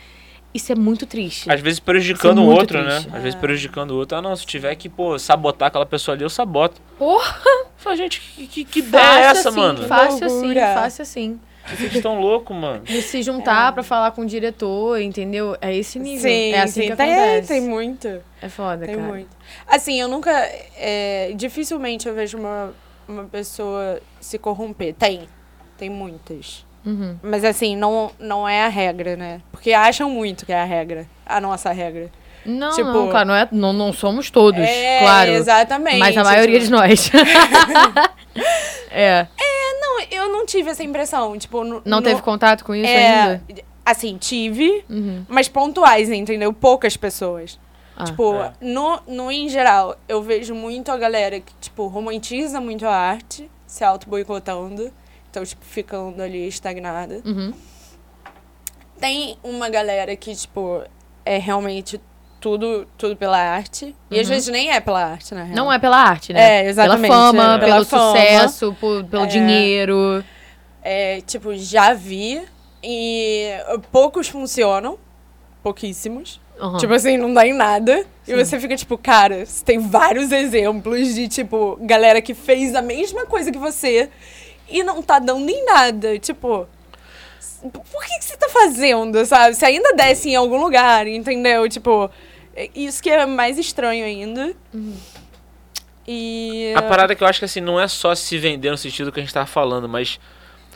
Isso 0.53 0.72
é 0.72 0.74
muito 0.74 1.05
triste. 1.07 1.51
Às 1.51 1.61
vezes 1.61 1.80
prejudicando 1.80 2.40
é 2.40 2.44
o 2.44 2.47
outro, 2.47 2.82
triste. 2.82 3.09
né? 3.09 3.16
Às 3.16 3.22
vezes 3.22 3.34
prejudicando 3.34 3.90
o 3.90 3.97
outro. 3.97 4.16
Ah, 4.16 4.22
não, 4.22 4.34
se 4.34 4.47
tiver 4.47 4.74
que, 4.74 4.88
pô, 4.88 5.18
sabotar 5.18 5.68
aquela 5.68 5.84
pessoa 5.84 6.14
ali, 6.14 6.22
eu 6.24 6.30
saboto. 6.30 6.80
Porra! 6.99 7.34
Fala, 7.76 7.97
gente, 7.97 8.20
que, 8.20 8.47
que, 8.47 8.64
que 8.64 8.78
ideia 8.78 9.03
é 9.03 9.22
essa, 9.24 9.51
assim, 9.51 9.59
mano? 9.59 9.82
Fácil 9.86 10.26
assim, 10.26 10.55
fácil 10.55 11.03
assim. 11.03 11.40
Vocês 11.68 11.94
estão 11.97 12.20
loucos, 12.20 12.57
mano. 12.57 12.84
De 12.84 13.03
se 13.03 13.22
juntar 13.22 13.72
pra 13.72 13.82
falar 13.82 14.12
com 14.12 14.22
o 14.22 14.26
diretor, 14.26 15.01
entendeu? 15.01 15.57
É 15.61 15.74
esse 15.74 15.99
nível. 15.99 16.22
Sim, 16.22 16.53
é 16.53 16.62
assim 16.62 16.82
sim. 16.82 16.90
que 16.90 16.97
tem, 16.97 17.12
acontece. 17.14 17.49
tem 17.49 17.61
muito. 17.61 18.09
É 18.40 18.49
foda, 18.49 18.86
Tem 18.86 18.94
cara. 18.94 19.09
muito. 19.09 19.28
Assim, 19.66 20.01
eu 20.01 20.09
nunca. 20.09 20.30
é, 20.76 21.32
dificilmente 21.34 22.09
eu 22.09 22.14
vejo 22.14 22.38
uma, 22.38 22.72
uma 23.09 23.24
pessoa 23.24 24.01
se 24.20 24.38
corromper. 24.38 24.94
Tem. 24.94 25.28
Tem 25.78 25.90
muitas. 25.90 26.64
Uhum. 26.84 27.16
Mas 27.22 27.44
assim, 27.44 27.76
não, 27.76 28.10
não 28.18 28.48
é 28.48 28.64
a 28.64 28.68
regra, 28.68 29.16
né? 29.16 29.40
Porque 29.50 29.72
acham 29.72 30.08
muito 30.08 30.46
que 30.46 30.52
é 30.52 30.60
a 30.60 30.64
regra. 30.64 31.06
A 31.24 31.40
nossa 31.40 31.72
regra. 31.72 32.10
Não, 32.44 32.70
Tipo- 32.76 32.92
não, 32.92 33.08
claro, 33.10 33.26
não, 33.28 33.34
é, 33.34 33.48
não, 33.50 33.72
não 33.72 33.92
somos 33.92 34.30
todos, 34.30 34.60
é, 34.60 35.00
claro. 35.00 35.30
Exatamente. 35.32 35.98
Mas 35.98 36.16
a 36.16 36.22
maioria 36.22 36.60
de 36.60 36.66
tipo, 36.66 36.76
nós. 36.76 37.10
é. 38.90 39.26
Não, 39.80 40.00
eu 40.10 40.28
não 40.30 40.46
tive 40.46 40.70
essa 40.70 40.82
impressão. 40.84 41.36
Tipo, 41.38 41.64
Não 41.64 41.82
no- 41.84 42.02
teve 42.02 42.22
contato 42.22 42.64
com 42.64 42.74
isso 42.74 42.86
é, 42.88 43.06
ainda? 43.22 43.42
Assim, 43.84 44.16
tive, 44.16 44.84
Uhum. 44.88 45.24
mas 45.28 45.48
pontuais, 45.48 46.10
entendeu? 46.10 46.52
Poucas 46.52 46.96
pessoas. 46.96 47.58
Ah. 47.96 48.04
Tipo, 48.04 48.34
É. 48.34 48.52
no, 48.60 49.00
no 49.06 49.30
em 49.32 49.48
geral, 49.48 49.96
eu 50.08 50.22
vejo 50.22 50.54
muito 50.54 50.90
a 50.92 50.96
galera 50.96 51.40
que, 51.40 51.52
tipo, 51.60 51.86
romantiza 51.86 52.60
muito 52.60 52.86
a 52.86 52.94
arte, 52.94 53.50
se 53.66 53.82
auto-boicotando. 53.84 54.92
Então, 55.37 55.45
tipo, 55.45 55.62
ficando 55.66 56.22
ali 56.22 56.49
estagnada. 56.49 57.20
Uhum. 57.22 57.53
Tem 58.99 59.37
uma 59.45 59.68
galera 59.68 60.16
que, 60.16 60.34
tipo, 60.34 60.82
é 61.26 61.37
realmente 61.37 62.01
tudo, 62.41 62.89
tudo 62.97 63.14
pela 63.14 63.37
arte. 63.39 63.95
E 64.11 64.18
às 64.18 64.26
Uhum. 64.28 64.32
vezes 64.32 64.49
nem 64.49 64.70
é 64.70 64.80
pela 64.80 65.05
arte, 65.05 65.34
na 65.34 65.43
real. 65.45 65.55
Não 65.55 65.70
é 65.70 65.78
pela 65.78 65.99
arte, 65.99 66.32
né? 66.32 66.62
É, 66.64 66.68
exatamente. 66.70 67.11
Pela 67.11 67.26
fama, 67.32 67.55
é. 67.55 67.59
pelo 67.59 67.84
fama. 67.84 68.12
sucesso, 68.12 68.76
por- 68.80 69.05
pelo 69.05 69.24
É. 69.24 69.26
dinheiro. 69.26 70.24
É, 70.82 71.20
tipo, 71.20 71.55
já 71.55 71.93
vi. 71.93 72.43
E 72.82 73.51
poucos 73.93 74.28
funcionam. 74.28 74.99
Pouquíssimos. 75.62 76.41
Uhum. 76.59 76.78
Tipo 76.78 76.95
assim, 76.95 77.18
não 77.18 77.34
dá 77.34 77.47
em 77.47 77.53
nada. 77.53 78.07
Sim. 78.24 78.32
E 78.32 78.45
você 78.45 78.59
fica 78.59 78.74
tipo, 78.74 78.97
cara, 78.97 79.45
você 79.45 79.62
tem 79.62 79.78
vários 79.80 80.32
exemplos 80.32 81.14
de, 81.14 81.28
tipo, 81.28 81.76
galera 81.82 82.22
que 82.22 82.32
fez 82.32 82.74
a 82.74 82.80
mesma 82.80 83.26
coisa 83.26 83.53
que 83.53 83.59
você 83.59 84.09
e 84.68 84.82
não 84.82 85.02
tá 85.02 85.18
dando 85.18 85.48
em 85.48 85.64
nada. 85.64 86.18
Tipo, 86.18 86.66
por 87.70 88.04
que, 88.04 88.18
que 88.18 88.24
você 88.24 88.36
tá 88.36 88.48
fazendo, 88.48 89.24
sabe? 89.24 89.54
Você 89.54 89.64
ainda 89.64 89.94
desce 89.94 90.30
em 90.30 90.36
algum 90.36 90.60
lugar, 90.60 91.06
entendeu? 91.06 91.68
Tipo, 91.68 92.10
é 92.54 92.70
isso 92.74 93.02
que 93.02 93.10
é 93.10 93.26
mais 93.26 93.58
estranho 93.58 94.04
ainda. 94.04 94.54
E. 96.06 96.72
A 96.76 96.82
parada 96.82 97.14
que 97.14 97.22
eu 97.22 97.26
acho 97.26 97.38
que 97.38 97.44
assim, 97.44 97.60
não 97.60 97.80
é 97.80 97.88
só 97.88 98.14
se 98.14 98.38
vender 98.38 98.70
no 98.70 98.78
sentido 98.78 99.10
que 99.10 99.20
a 99.20 99.22
gente 99.22 99.34
tava 99.34 99.46
falando, 99.46 99.88
mas 99.88 100.20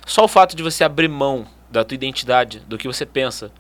só 0.07 0.25
o 0.25 0.29
fato 0.29 0.57
de 0.57 0.63
você 0.63 0.83
abrir 0.83 1.09
mão 1.09 1.47
da 1.71 1.85
tua 1.85 1.95
identidade, 1.95 2.61
do 2.61 2.77
que 2.77 2.89
você 2.89 3.07
pensa, 3.07 3.53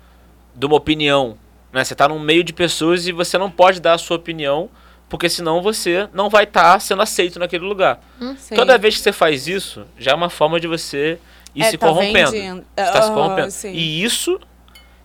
de 0.54 0.66
uma 0.66 0.76
opinião. 0.76 1.38
Né? 1.72 1.84
Você 1.84 1.94
tá 1.94 2.08
num 2.08 2.18
meio 2.18 2.42
de 2.42 2.52
pessoas 2.52 3.06
e 3.06 3.12
você 3.12 3.38
não 3.38 3.50
pode 3.50 3.80
dar 3.80 3.94
a 3.94 3.98
sua 3.98 4.16
opinião, 4.16 4.68
porque 5.10 5.28
senão 5.28 5.60
você 5.60 6.08
não 6.14 6.30
vai 6.30 6.44
estar 6.44 6.80
sendo 6.80 7.02
aceito 7.02 7.38
naquele 7.38 7.64
lugar. 7.64 8.00
Sim. 8.38 8.54
Toda 8.54 8.78
vez 8.78 8.96
que 8.96 9.02
você 9.02 9.12
faz 9.12 9.46
isso, 9.46 9.84
já 9.98 10.12
é 10.12 10.14
uma 10.14 10.30
forma 10.30 10.58
de 10.58 10.66
você 10.66 11.18
ir 11.54 11.62
É, 11.64 11.70
se 11.70 11.76
tá 11.76 11.86
corrompendo. 11.88 12.30
vendendo. 12.30 12.64
Você 12.76 12.92
tá 12.92 13.02
se 13.02 13.10
corrompendo. 13.12 13.50
sim. 13.50 13.72
E 13.72 14.02
isso 14.02 14.40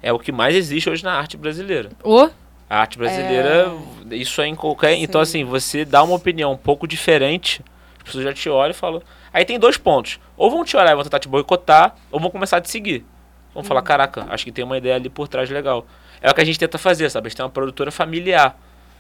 é 0.01 0.13
o 0.13 0.19
que 0.19 0.31
mais 0.31 0.55
existe 0.55 0.89
hoje 0.89 1.03
na 1.03 1.13
arte 1.13 1.35
brasileira. 1.35 1.89
Ô, 2.03 2.29
A 2.69 2.79
arte 2.79 2.97
brasileira, 2.97 3.71
isso 4.11 4.41
é 4.41 4.47
em 4.47 4.55
qualquer. 4.55 4.93
Então, 4.95 5.23
Sim. 5.25 5.41
assim, 5.41 5.43
você 5.49 5.83
dá 5.85 6.01
uma 6.03 6.15
opinião 6.15 6.51
um 6.53 6.57
pouco 6.57 6.87
diferente, 6.87 7.63
as 7.99 8.03
pessoas 8.03 8.23
já 8.23 8.33
te 8.33 8.49
olham 8.49 8.71
e 8.71 8.73
falam. 8.73 9.01
Aí 9.33 9.43
tem 9.45 9.59
dois 9.59 9.77
pontos. 9.77 10.19
Ou 10.37 10.49
vão 10.49 10.63
te 10.63 10.75
olhar 10.77 10.91
e 10.91 10.95
vão 10.95 11.03
tentar 11.03 11.19
te 11.19 11.27
boicotar, 11.27 11.95
ou 12.11 12.19
vão 12.19 12.29
começar 12.31 12.57
a 12.57 12.61
te 12.61 12.69
seguir. 12.71 13.05
Vão 13.53 13.63
falar, 13.63 13.81
Uhum. 13.81 13.85
caraca, 13.85 14.25
acho 14.29 14.43
que 14.45 14.51
tem 14.51 14.63
uma 14.65 14.77
ideia 14.77 14.95
ali 14.95 15.09
por 15.09 15.27
trás 15.27 15.49
legal. 15.49 15.85
É 16.21 16.29
o 16.29 16.33
que 16.33 16.41
a 16.41 16.45
gente 16.45 16.57
tenta 16.59 16.77
fazer, 16.77 17.09
sabe? 17.11 17.27
A 17.27 17.29
gente 17.29 17.37
tem 17.37 17.43
uma 17.45 17.51
produtora 17.51 17.91
familiar. 17.91 18.57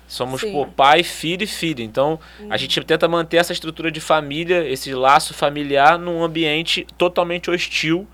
Somos, 0.07 0.41
Sim. 0.41 0.51
pô, 0.51 0.67
pai, 0.67 1.03
filho 1.03 1.43
e 1.43 1.47
filho. 1.47 1.81
Então, 1.83 2.19
a 2.49 2.57
gente 2.57 2.79
tenta 2.83 3.07
manter 3.07 3.37
essa 3.37 3.53
estrutura 3.53 3.89
de 3.89 3.99
família, 3.99 4.67
esse 4.67 4.93
laço 4.93 5.33
familiar, 5.33 5.97
num 5.97 6.23
ambiente 6.23 6.85
totalmente 6.97 7.49
hostil 7.49 8.07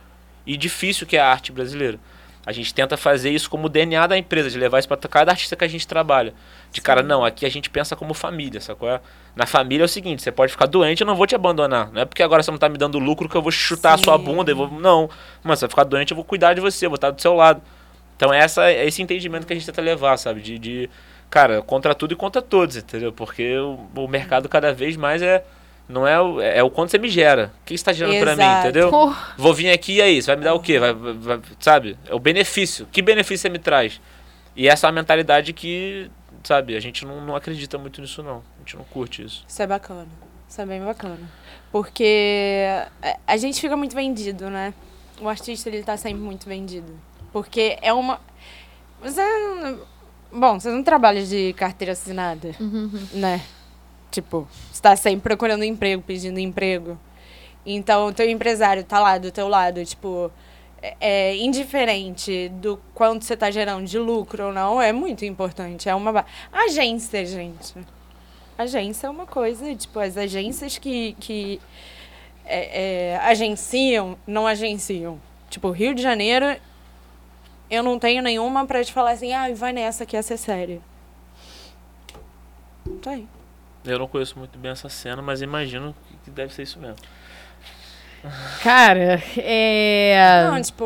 e 0.46 0.56
difícil 0.56 1.06
que 1.06 1.18
é 1.18 1.20
a 1.20 1.28
arte 1.30 1.52
brasileira. 1.52 2.00
A 2.44 2.52
gente 2.52 2.74
tenta 2.74 2.98
fazer 2.98 3.30
isso 3.30 3.50
como 3.50 3.70
DNA 3.70 4.08
da 4.08 4.18
empresa, 4.18 4.50
de 4.50 4.58
levar 4.58 4.80
isso 4.80 4.88
para 4.88 4.98
cada 4.98 5.32
artista 5.32 5.56
que 5.56 5.64
a 5.64 5.68
gente 5.68 5.88
trabalha. 5.88 6.34
De 6.72 6.82
cara, 6.82 7.04
não, 7.04 7.24
aqui 7.24 7.46
a 7.46 7.50
gente 7.50 7.70
pensa 7.70 7.96
como 7.96 8.16
família, 8.16 8.60
sacou? 8.60 8.90
É? 8.90 9.00
Na 9.36 9.46
família 9.46 9.84
é 9.84 9.86
o 9.86 9.88
seguinte, 9.88 10.24
você 10.24 10.32
pode 10.32 10.52
ficar 10.52 10.66
doente, 10.66 11.02
eu 11.02 11.08
não 11.08 11.16
vou 11.16 11.28
te 11.28 11.36
abandonar. 11.36 11.92
Não 11.92 12.02
é 12.02 12.06
porque 12.06 12.24
agora 12.24 12.42
você 12.42 12.50
não 12.50 12.58
tá 12.58 12.68
me 12.68 12.80
dando 12.80 12.98
lucro 12.98 13.30
que 13.30 13.38
eu 13.38 13.44
vou 13.44 13.52
chutar 13.52 13.94
a 13.94 13.98
sua 13.98 14.18
Sim. 14.18 14.24
bunda. 14.24 14.52
Eu 14.52 14.56
vou... 14.56 14.72
Não, 14.72 15.08
mas 15.44 15.60
você 15.60 15.66
vai 15.66 15.70
ficar 15.70 15.84
doente, 15.84 16.12
eu 16.12 16.16
vou 16.16 16.26
cuidar 16.26 16.56
de 16.56 16.62
você, 16.62 16.88
eu 16.88 16.90
vou 16.90 16.96
estar 16.96 17.12
do 17.12 17.22
seu 17.22 17.36
lado. 17.36 17.62
Então 18.16 18.34
essa, 18.34 18.72
é 18.72 18.88
esse 18.88 19.02
entendimento 19.02 19.46
que 19.46 19.54
a 19.54 19.56
gente 19.56 19.66
tenta 19.66 19.82
levar, 19.82 20.18
sabe? 20.18 20.42
De, 20.42 20.58
de 20.58 20.90
cara, 21.32 21.62
contra 21.64 21.96
tudo 21.96 22.12
e 22.14 22.16
contra 22.16 22.42
todos, 22.44 22.76
entendeu? 22.76 23.12
Porque 23.12 23.58
o, 23.58 23.80
o 23.96 24.08
mercado 24.08 24.48
cada 24.48 24.72
vez 24.72 24.96
mais 24.96 25.22
é... 25.24 25.44
Não 25.90 26.08
é 26.08 26.22
o, 26.22 26.40
é 26.40 26.64
o 26.64 26.70
quanto 26.70 26.92
você 26.92 26.98
me 26.98 27.10
gera. 27.10 27.52
O 27.62 27.66
que 27.66 27.78
você 27.78 27.84
tá 27.84 27.92
gerando 27.92 28.18
pra 28.22 28.34
mim, 28.36 28.60
entendeu? 28.60 28.90
porra. 28.90 29.34
Vou 29.38 29.54
vir 29.54 29.70
aqui 29.72 29.96
e 29.96 30.02
aí, 30.02 30.22
você 30.22 30.28
vai 30.28 30.36
me 30.38 30.44
dar 30.44 30.54
o 30.54 30.60
quê? 30.62 30.80
Vai, 30.80 30.94
vai- 30.94 31.42
sabe? 31.60 31.98
É 32.08 32.16
o 32.16 32.20
benefício. 32.20 32.88
Que 32.90 33.02
benefício 33.02 33.40
você 33.42 33.50
me 33.50 33.60
traz? 33.60 34.00
E 34.56 34.70
essa 34.70 34.86
é 34.86 34.90
uma 34.90 34.94
mentalidade 34.94 35.52
que, 35.52 36.10
sabe, 36.46 36.78
a 36.78 36.80
gente 36.80 37.06
não, 37.06 37.20
não 37.20 37.36
acredita 37.36 37.78
muito 37.78 38.00
nisso, 38.00 38.24
não. 38.24 38.38
A 38.56 38.60
gente 38.60 38.78
não 38.78 38.86
curte 38.86 39.22
isso. 39.24 39.44
Isso 39.46 39.62
é 39.62 39.68
bacana. 39.68 40.08
Isso 40.48 40.62
é 40.62 40.66
bem 40.66 40.80
bacana. 40.82 41.20
Porque 41.72 42.64
a- 43.02 43.18
a 43.28 43.36
gente 43.38 43.60
fica 43.60 43.76
muito 43.76 43.94
vendido, 43.96 44.50
né? 44.50 44.74
O 45.20 45.28
artista, 45.28 45.68
ele 45.68 45.84
tá 45.84 45.98
sempre 45.98 46.22
muito 46.22 46.48
vendido. 46.48 46.94
Porque 47.34 47.78
é 47.82 47.92
uma... 47.92 48.22
Você... 49.02 49.22
Bom, 50.32 50.60
você 50.60 50.70
não 50.70 50.84
trabalha 50.84 51.24
de 51.26 51.54
carteira 51.54 51.92
assinada, 51.94 52.56
né? 53.14 53.42
Tipo, 54.10 54.48
você 54.72 54.82
tá 54.82 54.96
sempre 54.96 55.22
procurando 55.22 55.64
emprego, 55.64 56.02
pedindo 56.02 56.40
emprego. 56.40 56.98
Então, 57.66 58.08
o 58.08 58.14
teu 58.14 58.30
empresário 58.30 58.84
tá 58.84 59.00
lá 59.00 59.18
do 59.18 59.32
teu 59.32 59.48
lado, 59.48 59.84
tipo... 59.86 60.32
é- 60.82 60.96
É 61.00 61.36
indiferente 61.38 62.50
do 62.56 62.80
quanto 62.94 63.24
você 63.26 63.36
tá 63.38 63.52
gerando 63.52 63.86
de 63.86 64.00
lucro 64.00 64.48
ou 64.48 64.54
não, 64.54 64.82
é 64.82 64.92
muito 64.92 65.24
importante. 65.26 65.88
É 65.90 65.96
uma... 65.96 66.26
Agência, 66.52 67.26
gente. 67.26 67.74
Agência 68.58 69.08
é 69.08 69.10
uma 69.10 69.26
coisa, 69.26 69.74
tipo, 69.76 70.00
as 70.00 70.18
agências 70.18 70.78
que, 70.78 71.14
que 71.20 71.60
é, 72.46 73.14
é, 73.14 73.18
agenciam, 73.24 74.18
não 74.28 74.46
agenciam. 74.48 75.20
Tipo, 75.50 75.72
Rio 75.72 75.94
de 75.96 76.02
Janeiro, 76.02 76.46
eu 77.72 77.82
não 77.82 77.98
tenho 77.98 78.22
nenhuma 78.22 78.66
pra 78.68 78.84
te 78.84 78.92
falar 78.94 79.12
assim, 79.12 79.34
ah, 79.34 79.48
vai 79.56 79.72
nessa 79.74 80.06
que 80.06 80.16
essa 80.18 80.34
é 80.36 80.38
séria. 80.38 80.80
Não 82.86 82.98
tem. 82.98 83.28
Eu 83.86 83.98
não 83.98 84.08
conheço 84.08 84.38
muito 84.38 84.60
bem 84.60 84.72
essa 84.72 84.90
cena, 84.90 85.22
mas 85.22 85.42
imagino 85.42 85.96
que- 86.24 86.30
deve 86.32 86.54
ser 86.54 86.64
isso 86.64 86.78
mesmo. 86.80 86.98
Cara, 88.62 89.22
é. 89.38 90.48
Não, 90.52 90.62
tipo, 90.62 90.86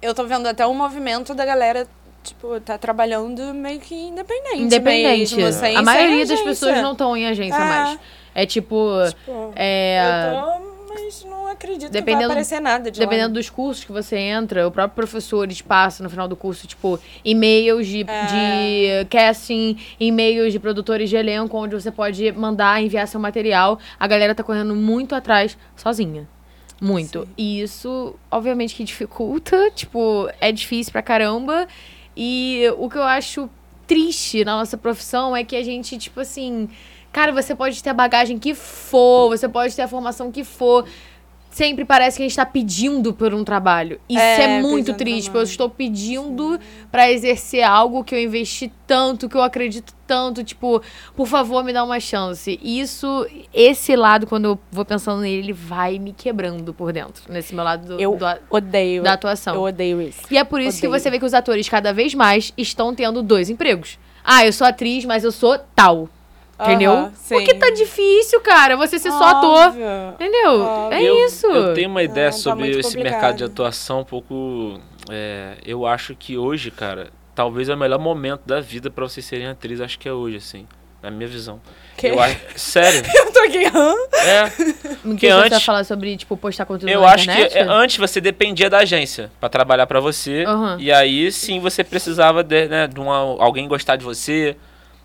eu 0.00 0.14
tô 0.14 0.24
vendo 0.26 0.46
até 0.46 0.64
o 0.64 0.72
movimento 0.72 1.34
da 1.34 1.44
galera, 1.44 1.86
tipo, 2.22 2.60
tá 2.60 2.78
trabalhando 2.78 3.52
meio 3.52 3.80
que 3.80 3.94
independente. 3.94 4.62
Independente. 4.62 5.34
Mesmo, 5.34 5.60
sem- 5.60 5.76
a 5.76 5.82
maioria 5.82 6.24
das 6.24 6.40
pessoas 6.40 6.80
não 6.80 6.92
estão 6.92 7.16
em 7.16 7.26
agência 7.26 7.56
É. 7.58 7.64
mais. 7.64 7.98
É 8.34 8.46
tipo. 8.46 8.92
Tipo, 9.08 9.52
É. 9.56 10.30
eu 10.30 10.40
tô, 10.62 10.77
mas 10.88 11.24
não 11.24 11.46
acredito 11.46 11.86
que 11.86 11.92
Dependendo- 11.92 12.28
vai 12.28 12.36
aparecer 12.36 12.60
nada 12.60 12.90
de 12.90 12.98
Dependendo 12.98 13.28
lá. 13.28 13.34
dos 13.34 13.50
cursos 13.50 13.84
que 13.84 13.92
você 13.92 14.16
entra, 14.16 14.66
o 14.66 14.70
próprio 14.70 14.94
professor 14.94 15.46
passa 15.66 16.02
no 16.02 16.10
final 16.10 16.26
do 16.28 16.34
curso, 16.36 16.66
tipo, 16.66 16.98
e-mails 17.24 17.86
de, 17.86 18.04
É. 18.08 19.02
de 19.04 19.08
casting, 19.08 19.76
e-mails 20.00 20.52
de 20.52 20.58
produtores 20.58 21.08
de 21.10 21.16
elenco, 21.16 21.56
onde 21.56 21.74
você 21.74 21.90
pode 21.90 22.30
mandar, 22.32 22.82
enviar 22.82 23.06
seu 23.08 23.20
material. 23.20 23.78
A 23.98 24.06
galera 24.06 24.34
tá 24.34 24.42
correndo 24.42 24.74
muito 24.74 25.14
atrás, 25.14 25.56
sozinha. 25.76 26.28
Muito. 26.80 27.22
Sim. 27.22 27.28
E 27.36 27.60
isso, 27.60 28.14
obviamente, 28.30 28.74
que 28.74 28.84
dificulta, 28.84 29.70
tipo, 29.74 30.28
é 30.40 30.52
difícil 30.52 30.92
pra 30.92 31.02
caramba. 31.02 31.66
E 32.16 32.64
o 32.78 32.88
que 32.88 32.96
eu 32.98 33.02
acho 33.02 33.48
triste 33.86 34.44
na 34.44 34.56
nossa 34.58 34.76
profissão 34.76 35.34
é 35.34 35.42
que 35.42 35.56
a 35.56 35.62
gente, 35.64 35.96
tipo 35.98 36.20
assim, 36.20 36.68
cara, 37.18 37.32
você 37.32 37.52
pode 37.54 37.82
ter 37.82 37.90
a 37.90 37.94
bagagem 37.94 38.38
que 38.38 38.54
for, 38.54 39.28
você 39.30 39.48
pode 39.48 39.74
ter 39.74 39.82
a 39.82 39.88
formação 39.88 40.30
que 40.30 40.44
for. 40.44 40.84
sempre 41.50 41.84
parece 41.84 42.16
que 42.18 42.22
a 42.22 42.28
gente 42.28 42.36
tá 42.36 42.46
pedindo 42.46 43.12
por 43.12 43.34
um 43.34 43.42
trabalho. 43.42 43.98
Isso 44.08 44.20
É, 44.20 44.58
é, 44.58 44.62
muito 44.62 44.94
triste, 44.94 45.34
eu 45.34 45.42
estou 45.42 45.68
pedindo 45.68 46.60
pra 46.92 47.10
exercer 47.10 47.64
algo 47.64 48.04
que 48.04 48.14
eu 48.14 48.20
investi 48.22 48.70
tanto, 48.86 49.28
que 49.28 49.34
eu 49.36 49.42
acredito 49.42 49.92
tanto, 50.06 50.44
tipo, 50.44 50.80
por 51.16 51.26
favor, 51.26 51.64
me 51.64 51.72
dá 51.72 51.82
uma 51.82 51.98
chance. 51.98 52.60
E 52.62 52.78
Isso, 52.78 53.26
esse 53.52 53.96
lado, 53.96 54.24
quando 54.24 54.44
eu 54.44 54.58
vou 54.70 54.84
pensando 54.84 55.20
nele, 55.22 55.38
ele 55.46 55.52
vai 55.52 55.98
me 55.98 56.12
quebrando 56.12 56.72
por 56.72 56.92
dentro, 56.92 57.24
nesse 57.32 57.52
meu 57.52 57.64
lado 57.64 57.96
do- 57.96 58.00
Eu 58.00 58.14
do 58.14 58.24
odeio. 58.50 59.02
da 59.02 59.14
atuação. 59.14 59.54
Eu 59.56 59.62
odeio 59.62 60.00
isso. 60.00 60.20
E 60.30 60.38
é 60.38 60.44
por 60.44 60.60
isso 60.60 60.78
que 60.80 60.86
Odeio. 60.86 61.02
você 61.02 61.10
vê 61.10 61.18
que 61.18 61.24
os 61.24 61.34
atores 61.34 61.68
cada 61.68 61.92
vez 61.92 62.14
mais 62.14 62.52
estão 62.56 62.94
tendo 62.94 63.20
dois 63.22 63.50
empregos. 63.50 63.98
Ah, 64.22 64.46
eu 64.46 64.52
sou 64.52 64.64
atriz, 64.66 65.04
mas 65.04 65.24
eu 65.24 65.32
sou 65.32 65.58
tal. 65.74 66.08
Entendeu? 66.60 66.92
Aham, 66.92 67.12
Porque 67.28 67.54
tá 67.54 67.70
difícil, 67.70 68.40
cara, 68.40 68.76
você 68.76 68.98
ser 68.98 69.10
só 69.12 69.24
ator. 69.28 69.74
Entendeu? 70.14 70.60
Óbvio. 70.60 70.98
É 70.98 71.02
eu, 71.02 71.26
isso. 71.26 71.46
Eu 71.46 71.74
tenho 71.74 71.88
uma 71.88 72.02
ideia 72.02 72.28
Ah, 72.28 72.32
tá 72.32 72.36
sobre 72.36 72.64
muito 72.64 72.78
esse 72.80 72.88
complicado. 72.96 73.12
mercado 73.12 73.36
de 73.36 73.44
atuação 73.44 74.00
um 74.00 74.04
pouco. 74.04 74.80
é, 75.10 75.54
eu 75.64 75.86
acho 75.86 76.14
que 76.16 76.36
hoje, 76.36 76.70
cara, 76.72 77.10
talvez 77.34 77.68
é 77.68 77.74
o 77.74 77.78
melhor 77.78 77.98
momento 78.00 78.42
da 78.44 78.60
vida 78.60 78.90
pra 78.90 79.04
vocês 79.04 79.24
serem 79.24 79.46
atriz. 79.46 79.80
Acho 79.80 79.98
que 79.98 80.08
é 80.08 80.12
hoje, 80.12 80.36
assim. 80.38 80.66
Na 81.00 81.12
minha 81.12 81.28
visão. 81.28 81.60
Que? 81.96 82.08
Eu 82.08 82.18
acho, 82.20 82.36
sério. 82.56 83.04
Eu 83.14 83.32
tô 83.32 83.38
aqui, 83.38 83.64
hã? 83.66 83.94
É. 84.20 84.44
O 85.04 85.10
que 85.14 85.18
que 85.18 85.26
você 85.28 85.32
vai 85.32 85.46
antes- 85.46 85.62
falar 85.64 85.84
sobre, 85.84 86.16
tipo, 86.16 86.36
postar 86.36 86.66
conteúdo 86.66 86.90
Eu 86.90 87.02
na 87.02 87.12
acho 87.12 87.24
que 87.24 87.30
internet? 87.30 87.56
é, 87.56 87.62
antes 87.62 87.96
você 87.98 88.20
dependia 88.20 88.68
da 88.68 88.78
agência 88.78 89.30
pra 89.38 89.48
trabalhar 89.48 89.86
pra 89.86 90.00
você. 90.00 90.42
Aham. 90.44 90.76
E 90.80 90.90
aí 90.90 91.30
sim 91.30 91.60
você 91.60 91.84
precisava 91.84 92.42
de, 92.42 92.66
né, 92.66 92.88
de 92.88 92.98
uma, 92.98 93.14
alguém 93.16 93.68
gostar 93.68 93.94
de 93.94 94.04
você. 94.04 94.56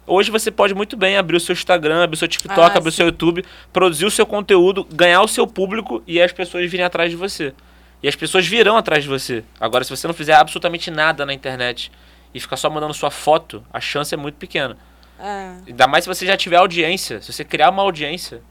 Hoje 0.06 0.30
você 0.30 0.51
pode 0.51 0.74
muito 0.74 0.97
bem 0.97 1.18
abrir 1.18 1.38
o 1.38 1.39
seu 1.39 1.54
Instagram, 1.54 2.04
abrir 2.04 2.16
o 2.16 2.20
seu 2.20 2.28
TikTok, 2.28 2.60
Ah, 2.60 2.78
abrir 2.78 2.89
o 2.89 2.91
seu 2.91 3.06
YouTube, 3.06 3.43
produzir 3.72 4.06
o 4.06 4.12
seu 4.12 4.26
conteúdo, 4.26 4.86
ganhar 4.91 5.22
o 5.22 5.28
seu 5.28 5.47
público 5.47 6.04
e 6.06 6.22
as 6.22 6.32
pessoas 6.32 6.70
virem 6.70 6.86
atrás 6.86 7.10
de 7.10 7.16
você. 7.16 7.54
E 8.01 8.08
as 8.08 8.16
pessoas 8.16 8.45
virão 8.45 8.76
atrás 8.76 9.04
de 9.04 9.10
você. 9.10 9.45
Agora, 9.58 9.84
se 9.86 9.89
você 9.89 10.06
não 10.06 10.14
fizer 10.14 10.34
absolutamente 10.34 10.91
nada 10.91 11.26
na 11.26 11.34
internet 11.34 11.89
e 12.34 12.39
ficar 12.39 12.58
só 12.58 12.70
mandando 12.70 12.93
sua 12.93 13.10
foto, 13.10 13.64
a 13.72 13.80
chance 13.80 14.14
é 14.14 14.18
muito 14.18 14.36
pequena. 14.36 14.76
É. 15.18 15.54
Ainda 15.68 15.88
mais 15.88 16.04
se 16.04 16.10
você 16.10 16.26
já 16.26 16.36
tiver 16.36 16.58
audiência. 16.58 17.22
Se 17.22 17.32
você 17.32 17.45
criar 17.45 17.70
uma 17.70 17.82
audiência. 17.82 18.41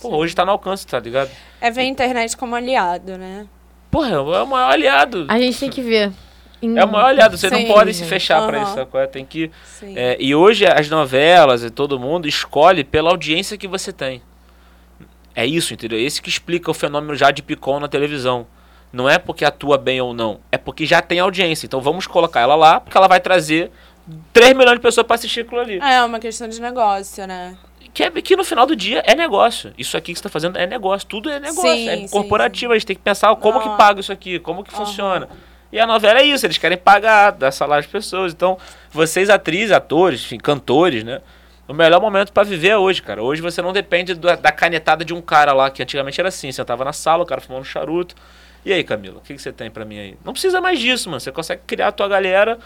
Pô, 0.00 0.16
hoje 0.16 0.34
tá 0.34 0.44
no 0.44 0.50
alcance, 0.50 0.84
tá 0.84 0.98
ligado? 0.98 1.30
É 1.60 1.70
ver 1.70 1.82
a 1.82 1.84
internet 1.84 2.36
como 2.36 2.56
aliado, 2.56 3.16
né? 3.16 3.46
Porra, 3.88 4.10
é 4.10 4.18
o 4.18 4.46
maior 4.46 4.72
aliado. 4.72 5.26
A 5.28 5.38
gente 5.38 5.58
tem 5.60 5.70
que 5.70 5.80
ver. 5.80 6.12
É 6.60 6.84
o 6.84 6.88
maior 6.88 7.08
aliado. 7.08 7.36
Você 7.36 7.48
Sim, 7.48 7.66
não 7.66 7.74
pode 7.74 7.94
se 7.94 8.04
fechar 8.04 8.44
pra 8.46 8.58
Aham. 8.58 8.66
isso, 8.66 8.74
sacou? 8.74 9.06
Tem 9.06 9.24
que. 9.24 9.50
Sim. 9.64 9.94
É, 9.96 10.16
e 10.18 10.34
hoje 10.34 10.66
as 10.66 10.88
novelas 10.88 11.62
e 11.62 11.70
todo 11.70 11.98
mundo 11.98 12.26
escolhe 12.26 12.82
pela 12.82 13.10
audiência 13.10 13.56
que 13.56 13.68
você 13.68 13.92
tem. 13.92 14.22
É 15.34 15.46
isso, 15.46 15.72
entendeu? 15.72 15.98
Esse 15.98 16.20
que 16.20 16.28
explica 16.28 16.70
o 16.70 16.74
fenômeno 16.74 17.14
já 17.14 17.30
de 17.30 17.42
Picon 17.42 17.78
na 17.78 17.86
televisão. 17.86 18.46
Não 18.92 19.08
é 19.08 19.18
porque 19.18 19.44
atua 19.44 19.76
bem 19.76 20.00
ou 20.00 20.14
não, 20.14 20.40
é 20.50 20.56
porque 20.56 20.86
já 20.86 21.00
tem 21.02 21.20
audiência. 21.20 21.66
Então 21.66 21.80
vamos 21.80 22.06
colocar 22.06 22.40
ela 22.40 22.54
lá, 22.54 22.80
porque 22.80 22.96
ela 22.96 23.06
vai 23.06 23.20
trazer 23.20 23.70
3 24.32 24.56
milhões 24.56 24.76
de 24.76 24.80
pessoas 24.80 25.06
pra 25.06 25.14
assistir 25.14 25.40
aquilo 25.40 25.60
ali. 25.60 25.78
É 25.78 26.02
uma 26.02 26.18
questão 26.18 26.48
de 26.48 26.60
negócio, 26.60 27.26
né? 27.26 27.56
Que, 27.92 28.04
é, 28.04 28.10
que 28.10 28.36
no 28.36 28.44
final 28.44 28.66
do 28.66 28.74
dia 28.74 29.02
é 29.06 29.14
negócio. 29.14 29.72
Isso 29.76 29.96
aqui 29.96 30.12
que 30.12 30.18
você 30.18 30.22
tá 30.22 30.28
fazendo 30.28 30.56
é 30.58 30.66
negócio. 30.66 31.06
Tudo 31.06 31.30
é 31.30 31.38
negócio. 31.38 31.70
Sim, 31.70 31.88
é 31.88 31.96
sim, 31.98 32.08
corporativo. 32.08 32.72
A 32.72 32.76
gente 32.76 32.86
tem 32.86 32.96
que 32.96 33.02
pensar 33.02 33.34
como 33.36 33.60
que 33.60 33.68
Aham. 33.68 33.76
paga 33.76 34.00
isso 34.00 34.12
aqui, 34.12 34.38
como 34.38 34.64
que 34.64 34.72
funciona. 34.72 35.28
E 35.70 35.78
a 35.78 35.86
novela 35.86 36.20
é 36.20 36.24
isso, 36.24 36.46
eles 36.46 36.56
querem 36.58 36.78
pagar, 36.78 37.32
dar 37.32 37.50
salário 37.50 37.84
às 37.84 37.90
pessoas. 37.90 38.32
Então, 38.32 38.56
vocês, 38.90 39.28
atrizes, 39.28 39.70
atores, 39.70 40.22
enfim, 40.22 40.38
cantores, 40.38 41.04
né? 41.04 41.20
O 41.66 41.74
melhor 41.74 42.00
momento 42.00 42.32
pra 42.32 42.42
viver 42.42 42.68
é 42.68 42.78
hoje, 42.78 43.02
cara. 43.02 43.22
Hoje 43.22 43.42
você 43.42 43.60
não 43.60 43.74
depende 43.74 44.14
da, 44.14 44.34
da 44.34 44.50
canetada 44.50 45.04
de 45.04 45.12
um 45.12 45.20
cara 45.20 45.52
lá, 45.52 45.70
que 45.70 45.82
antigamente 45.82 46.18
era 46.18 46.30
assim. 46.30 46.50
Você 46.50 46.64
tava 46.64 46.84
na 46.84 46.94
sala, 46.94 47.22
o 47.22 47.26
cara 47.26 47.42
fumando 47.42 47.64
charuto. 47.66 48.14
E 48.64 48.72
aí, 48.72 48.82
Camila, 48.82 49.18
o 49.18 49.20
que, 49.20 49.34
que 49.34 49.42
você 49.42 49.52
tem 49.52 49.70
pra 49.70 49.84
mim 49.84 49.98
aí? 49.98 50.16
Não 50.24 50.32
precisa 50.32 50.60
mais 50.60 50.78
disso, 50.78 51.10
mano. 51.10 51.20
Você 51.20 51.30
consegue 51.30 51.60
criar 51.66 51.88
a 51.88 51.92
tua 51.92 52.08
galera, 52.08 52.58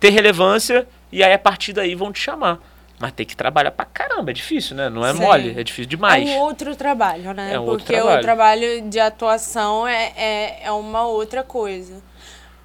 ter 0.00 0.10
relevância, 0.10 0.86
e 1.12 1.22
aí 1.22 1.32
a 1.32 1.38
partir 1.38 1.72
daí 1.72 1.94
vão 1.94 2.12
te 2.12 2.18
chamar. 2.20 2.58
Mas 2.98 3.12
tem 3.12 3.24
que 3.24 3.36
trabalhar 3.36 3.70
pra 3.70 3.84
caramba, 3.84 4.32
é 4.32 4.34
difícil, 4.34 4.76
né? 4.76 4.88
Não 4.88 5.06
é 5.06 5.12
Sim. 5.12 5.20
mole, 5.20 5.54
é 5.56 5.62
difícil 5.62 5.88
demais. 5.88 6.28
É 6.28 6.32
um 6.32 6.38
outro 6.40 6.74
trabalho, 6.74 7.32
né? 7.32 7.54
É 7.54 7.60
um 7.60 7.62
outro 7.62 7.78
Porque 7.78 7.94
trabalho. 7.94 8.18
o 8.18 8.22
trabalho 8.22 8.90
de 8.90 8.98
atuação 8.98 9.86
é, 9.86 10.12
é, 10.16 10.60
é 10.64 10.72
uma 10.72 11.06
outra 11.06 11.44
coisa. 11.44 12.02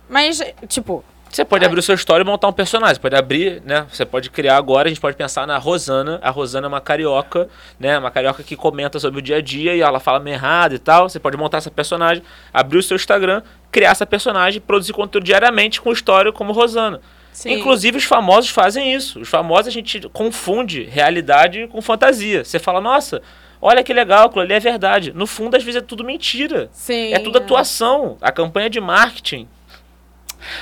Mas, 0.10 0.42
tipo, 0.68 1.04
Você 1.30 1.44
pode 1.44 1.66
abrir 1.66 1.80
o 1.80 1.82
seu 1.82 1.96
story 1.96 2.22
e 2.22 2.26
montar 2.26 2.48
um 2.48 2.54
personagem. 2.54 2.96
Você 2.96 3.02
pode 3.02 3.16
abrir, 3.16 3.62
né? 3.66 3.88
Você 3.92 4.06
pode 4.06 4.30
criar 4.30 4.56
agora, 4.58 4.88
a 4.88 4.90
gente 4.90 5.02
pode 5.02 5.18
pensar 5.18 5.48
na 5.48 5.58
Rosana. 5.58 6.20
A 6.22 6.30
Rosana 6.30 6.68
é 6.68 6.70
uma 6.70 6.80
carioca, 6.82 7.50
né? 7.80 7.98
Uma 7.98 8.12
carioca 8.12 8.44
que 8.44 8.56
comenta 8.56 9.00
sobre 9.00 9.18
o 9.20 9.22
dia 9.22 9.38
a 9.38 9.42
dia 9.42 9.76
e 9.76 9.82
ela 9.82 10.00
fala 10.00 10.20
meio 10.20 10.36
errado 10.36 10.76
e 10.76 10.80
tal. 10.80 11.10
Você 11.10 11.20
pode 11.20 11.36
montar 11.36 11.58
essa 11.58 11.72
personagem, 11.72 12.22
abrir 12.54 12.78
o 12.78 12.84
seu 12.84 12.96
Instagram, 12.96 13.42
criar 13.72 13.90
essa 13.92 14.06
personagem, 14.06 14.62
produzir 14.62 14.94
conteúdo 14.94 15.24
diariamente 15.24 15.82
com 15.82 15.92
história 15.92 16.32
como 16.32 16.54
Rosana. 16.54 17.02
sim. 17.32 17.54
Inclusive, 17.54 17.98
os 17.98 18.04
famosos 18.04 18.52
fazem 18.52 18.94
isso. 18.94 19.20
Os 19.22 19.28
famosos 19.30 19.68
a 19.70 19.72
gente 19.72 20.02
confunde 20.10 20.84
realidade 20.84 21.68
com 21.72 21.82
fantasia. 21.82 22.44
Você 22.46 22.60
fala, 22.60 22.80
nossa, 22.80 23.24
olha 23.60 23.84
que 23.84 23.92
legal, 23.92 24.28
aquilo 24.28 24.42
ali 24.42 24.54
é 24.54 24.60
verdade. 24.60 25.12
No 25.16 25.26
fundo, 25.26 25.58
às 25.58 25.64
vezes 25.64 25.82
é 25.82 25.84
tudo 25.84 26.04
mentira. 26.04 26.70
Sim, 26.72 27.12
É 27.12 27.18
tudo 27.18 27.40
atuação. 27.40 28.18
A 28.22 28.32
campanha 28.32 28.70
de 28.70 28.80
marketing. 28.80 29.48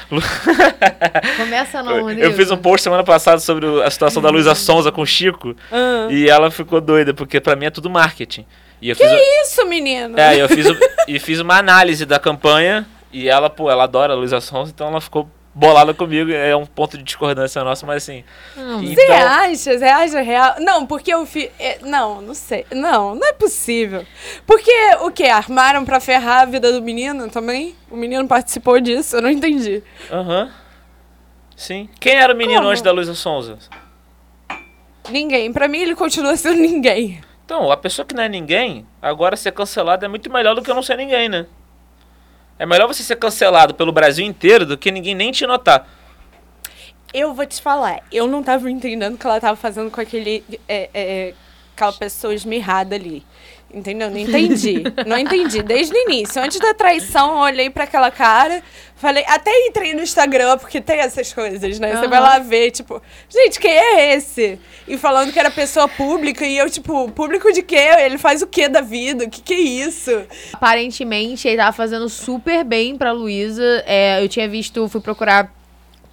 Começa 1.38 1.82
não, 1.84 1.96
Eu, 1.98 2.02
Rodrigo. 2.04 2.22
eu 2.22 2.34
fiz 2.34 2.52
um 2.52 2.58
post 2.58 2.84
semana 2.84 3.04
passada 3.04 3.40
sobre 3.40 3.66
a 3.84 3.90
situação 3.90 4.22
da 4.22 4.30
Luísa 4.30 4.56
Sonza 4.56 4.92
com 4.92 5.02
o 5.02 5.06
Chico. 5.06 5.56
Ah. 5.72 6.08
E 6.10 6.30
ela 6.30 6.50
ficou 6.52 6.80
doida, 6.82 7.14
porque 7.14 7.40
pra 7.40 7.56
mim 7.56 7.66
é 7.66 7.70
tudo 7.70 7.90
marketing. 7.90 8.46
E 8.82 8.90
eu 8.90 8.96
fiz, 8.96 9.12
o- 9.12 9.16
Isso, 9.44 9.66
menino! 9.66 10.20
é, 10.20 10.38
eu 10.42 10.48
fiz, 10.50 10.66
e 11.08 11.20
fiz 11.20 11.40
uma 11.40 11.58
análise 11.58 12.06
da 12.06 12.20
campanha. 12.20 12.86
E 13.14 13.28
ela, 13.28 13.50
pô, 13.50 13.70
ela 13.70 13.84
adora 13.84 14.14
a 14.14 14.16
Luísa 14.16 14.40
Sonza, 14.40 14.72
então 14.74 14.88
ela 14.88 15.02
ficou 15.02 15.30
bolada 15.54 15.94
comigo. 15.94 16.32
É 16.32 16.56
um 16.56 16.66
ponto 16.66 16.98
de 16.98 17.04
discordância 17.04 17.64
nosso, 17.64 17.86
mas 17.86 18.04
assim. 18.04 18.24
Você 18.56 19.04
então- 19.04 19.16
acha? 19.28 19.78
Você 19.78 19.86
acha 19.86 20.22
real? 20.22 20.56
Não, 20.60 20.86
porque 20.86 21.14
eu 21.14 21.26
fiz. 21.26 21.50
Não, 21.82 22.22
não 22.22 22.34
sei. 22.34 22.66
Não, 22.72 23.16
não 23.16 23.28
é 23.28 23.34
possível. 23.34 24.06
Porque 24.46 24.72
o 25.02 25.12
quê? 25.12 25.26
Armaram 25.26 25.84
pra 25.86 26.00
ferrar 26.00 26.42
a 26.42 26.46
vida 26.46 26.72
do 26.72 26.82
menino 26.82 27.30
também? 27.30 27.76
O 27.90 27.96
menino 27.98 28.28
participou 28.28 28.80
disso? 28.80 29.18
Eu 29.18 29.22
não 29.22 29.30
entendi. 29.30 29.84
Aham. 30.12 30.52
Sim. 31.56 31.88
Quem 32.00 32.14
era 32.16 32.34
o 32.34 32.38
menino 32.38 32.60
Como? 32.60 32.70
antes 32.70 32.82
da 32.82 32.92
Luísa 32.92 33.14
Sonza? 33.14 33.58
Ninguém. 35.10 35.52
Pra 35.52 35.68
mim, 35.68 35.80
ele 35.80 35.96
continua 35.96 36.36
sendo 36.36 36.58
ninguém. 36.62 37.22
Então, 37.46 37.70
a 37.72 37.78
pessoa 37.78 38.06
que 38.06 38.16
não 38.16 38.24
é 38.24 38.30
ninguém, 38.30 38.86
agora 39.02 39.36
ser 39.36 39.52
cancelada 39.52 40.06
é 40.06 40.10
muito 40.10 40.32
melhor 40.32 40.56
do 40.56 40.62
que 40.62 40.72
eu 40.72 40.76
não 40.76 40.82
ser 40.84 40.96
ninguém, 40.96 41.28
né? 41.28 41.46
É 42.62 42.66
melhor 42.68 42.86
você 42.86 43.02
ser 43.02 43.16
cancelado 43.16 43.74
pelo 43.74 43.92
Brasil 43.92 44.24
inteiro 44.24 44.68
do 44.68 44.78
que 44.78 44.92
ninguém 44.92 45.16
nem 45.16 45.32
te 45.32 45.48
notar. 45.48 45.88
Eu 47.12 47.34
vou 47.34 47.44
te 47.44 47.60
falar, 47.60 48.04
eu 48.12 48.28
não 48.28 48.44
tava 48.44 48.70
entendendo 48.70 49.16
o 49.16 49.18
que 49.18 49.26
ela 49.26 49.42
tava 49.42 49.56
fazendo 49.56 49.90
com 49.90 50.00
aquele. 50.00 50.44
é, 50.68 50.88
é, 50.94 51.34
aquela 51.76 51.92
pessoa 51.92 52.36
esmirrada 52.36 52.94
ali. 52.94 53.26
Entendeu? 53.74 54.10
Não 54.10 54.18
entendi. 54.18 54.84
não 55.08 55.18
entendi. 55.18 55.62
Desde 55.64 55.94
o 55.94 55.98
início. 55.98 56.42
Antes 56.42 56.60
da 56.60 56.74
traição, 56.74 57.32
eu 57.32 57.38
olhei 57.38 57.70
pra 57.70 57.86
aquela 57.86 58.12
cara, 58.12 58.62
falei. 58.96 59.24
Até 59.28 59.52
entrei 59.68 59.94
no 59.94 60.02
Instagram, 60.02 60.58
porque 60.58 60.82
tem 60.82 61.00
essas 61.00 61.34
coisas, 61.34 61.80
né? 61.80 61.96
Você 61.96 62.08
vai 62.08 62.20
lá 62.20 62.40
ver, 62.40 62.72
tipo, 62.72 63.02
gente, 63.30 63.60
quem 63.60 63.72
é 63.72 64.16
esse? 64.16 64.60
E 64.88 64.98
falando 64.98 65.32
que 65.32 65.40
era 65.40 65.50
pessoa 65.50 65.88
pública, 65.88 66.46
e 66.46 66.58
eu, 66.58 66.70
tipo, 66.70 67.10
público 67.12 67.52
de 67.52 67.62
quê? 67.62 67.90
Ele 68.00 68.18
faz 68.18 68.42
o 68.42 68.48
quê 68.48 68.68
da 68.68 68.82
vida? 68.82 69.26
O 69.26 69.30
que, 69.30 69.42
que 69.42 69.54
é 69.54 69.60
isso? 69.60 70.12
Aparentemente, 70.54 71.48
ele 71.48 71.58
tava 71.58 71.72
fazendo 71.72 72.10
super 72.10 72.64
bem 72.64 72.98
pra 72.98 73.12
Luísa. 73.12 73.84
É, 73.86 74.24
eu 74.24 74.28
tinha 74.28 74.48
visto, 74.48 74.88
fui 74.90 75.02
procurar. 75.02 75.52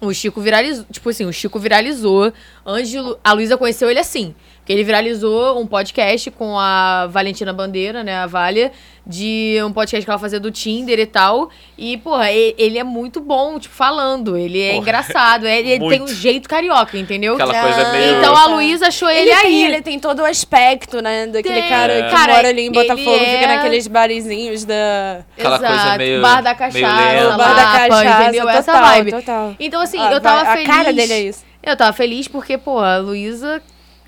O 0.01 0.13
Chico 0.13 0.39
viralizou. 0.39 0.85
Tipo 0.89 1.09
assim, 1.09 1.25
o 1.25 1.33
Chico 1.33 1.59
viralizou. 1.59 2.31
Antes 2.65 2.89
de 2.89 2.97
a 3.21 3.33
Luísa 3.33 3.57
conheceu 3.57 3.89
ele 3.89 3.99
assim. 3.99 4.33
Porque 4.69 4.73
ele 4.77 4.83
viralizou 4.83 5.59
um 5.59 5.65
podcast 5.65 6.29
com 6.29 6.55
a 6.59 7.07
Valentina 7.07 7.51
Bandeira, 7.51 8.03
né? 8.03 8.17
A 8.17 8.27
Valia. 8.27 8.71
De 9.03 9.57
um 9.65 9.73
podcast 9.73 10.05
que 10.05 10.11
ela 10.11 10.19
fazia 10.19 10.39
do 10.39 10.51
Tinder 10.51 10.99
e 10.99 11.07
tal. 11.07 11.49
E, 11.75 11.97
porra, 11.97 12.31
ele 12.31 12.77
é 12.77 12.83
muito 12.83 13.19
bom, 13.19 13.57
tipo, 13.57 13.73
falando. 13.73 14.37
Ele 14.37 14.61
é 14.61 14.69
Porra, 14.73 14.81
engraçado. 14.83 15.47
é- 15.47 15.57
Ele, 15.57 15.79
tem 15.89 16.03
um 16.03 16.07
jeito 16.07 16.47
carioca, 16.47 16.95
entendeu? 16.99 17.33
Aquela 17.33 17.59
coisa 17.63 17.87
Ah, 17.87 17.91
meio. 17.93 18.17
Então 18.19 18.35
a 18.37 18.45
Luísa 18.45 18.89
achou 18.89 19.09
ele, 19.09 19.21
Ele, 19.21 19.31
aí. 19.31 19.41
tem, 19.41 19.65
ele 19.65 19.81
tem 19.81 19.99
todo 19.99 20.19
o 20.19 20.25
aspecto, 20.25 21.01
né? 21.01 21.25
Daquele 21.25 21.61
Tem. 21.61 21.69
cara 21.69 21.91
É. 21.93 22.03
que 22.03 22.11
Cara, 22.15 22.33
mora 22.35 22.49
ali 22.49 22.61
em 22.67 22.71
Botafogo, 22.71 23.09
ele 23.09 23.25
fica 23.25 23.37
é- 23.45 23.55
naqueles 23.55 23.87
barizinhos 23.87 24.65
da. 24.65 25.21
Aquela 25.35 25.57
coisa 25.57 25.97
meio- 25.97 26.21
Bar 26.21 26.43
da 26.43 26.53
cachaça, 26.53 27.37
Bar 27.37 27.55
da 27.55 27.63
cachaça, 27.89 28.23
entendeu? 28.23 28.49
Essa 28.49 28.71
total, 28.73 28.87
vibe. 28.89 29.11
total. 29.13 29.55
Então, 29.59 29.81
assim, 29.81 29.97
Ah, 29.99 30.11
eu 30.11 30.21
tava 30.21 30.43
vai- 30.43 30.57
feliz. 30.57 30.69
A 30.69 30.73
cara 30.77 30.93
dele 30.93 31.13
é 31.13 31.21
isso. 31.21 31.43
Eu 31.63 31.75
tava 31.75 31.93
feliz 31.93 32.27
porque, 32.27 32.55
pô, 32.55 32.77
a 32.77 32.97
Luísa. 32.97 33.59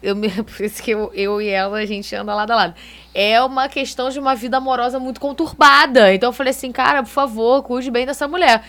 Eu 0.02 0.16
me, 0.16 0.30
por 0.44 0.62
isso 0.62 0.82
que 0.82 0.92
eu, 0.92 1.12
eu 1.14 1.42
e 1.42 1.48
ela, 1.48 1.78
a 1.78 1.86
gente 1.86 2.16
anda 2.16 2.34
lado 2.34 2.52
a 2.52 2.56
lado. 2.56 2.76
É 3.14 3.42
uma 3.42 3.70
questão 3.70 4.10
de 4.10 4.20
uma 4.20 4.36
vida 4.36 4.58
amorosa 4.58 5.00
muito 5.00 5.20
conturbada. 5.20 6.14
Então 6.14 6.30
eu 6.30 6.34
falei 6.34 6.52
assim, 6.52 6.72
cara, 6.72 7.04
por 7.04 7.10
favor, 7.10 7.64
cuide 7.64 7.92
bem 7.92 8.06
dessa 8.06 8.28
mulher. 8.28 8.64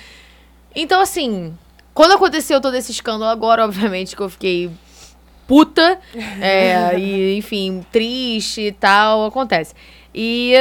Então, 0.75 1.01
assim, 1.01 1.57
quando 1.95 2.13
aconteceu 2.13 2.61
todo 2.61 2.75
esse 2.75 2.93
escândalo 2.93 3.31
agora, 3.31 3.65
obviamente, 3.67 4.17
que 4.17 4.23
eu 4.23 4.29
fiquei 4.29 4.71
puta. 5.47 5.99
é, 6.41 6.99
e, 6.99 7.37
enfim, 7.37 7.85
triste 7.91 8.61
e 8.63 8.73
tal, 8.73 9.27
acontece. 9.27 9.75
E 10.15 10.55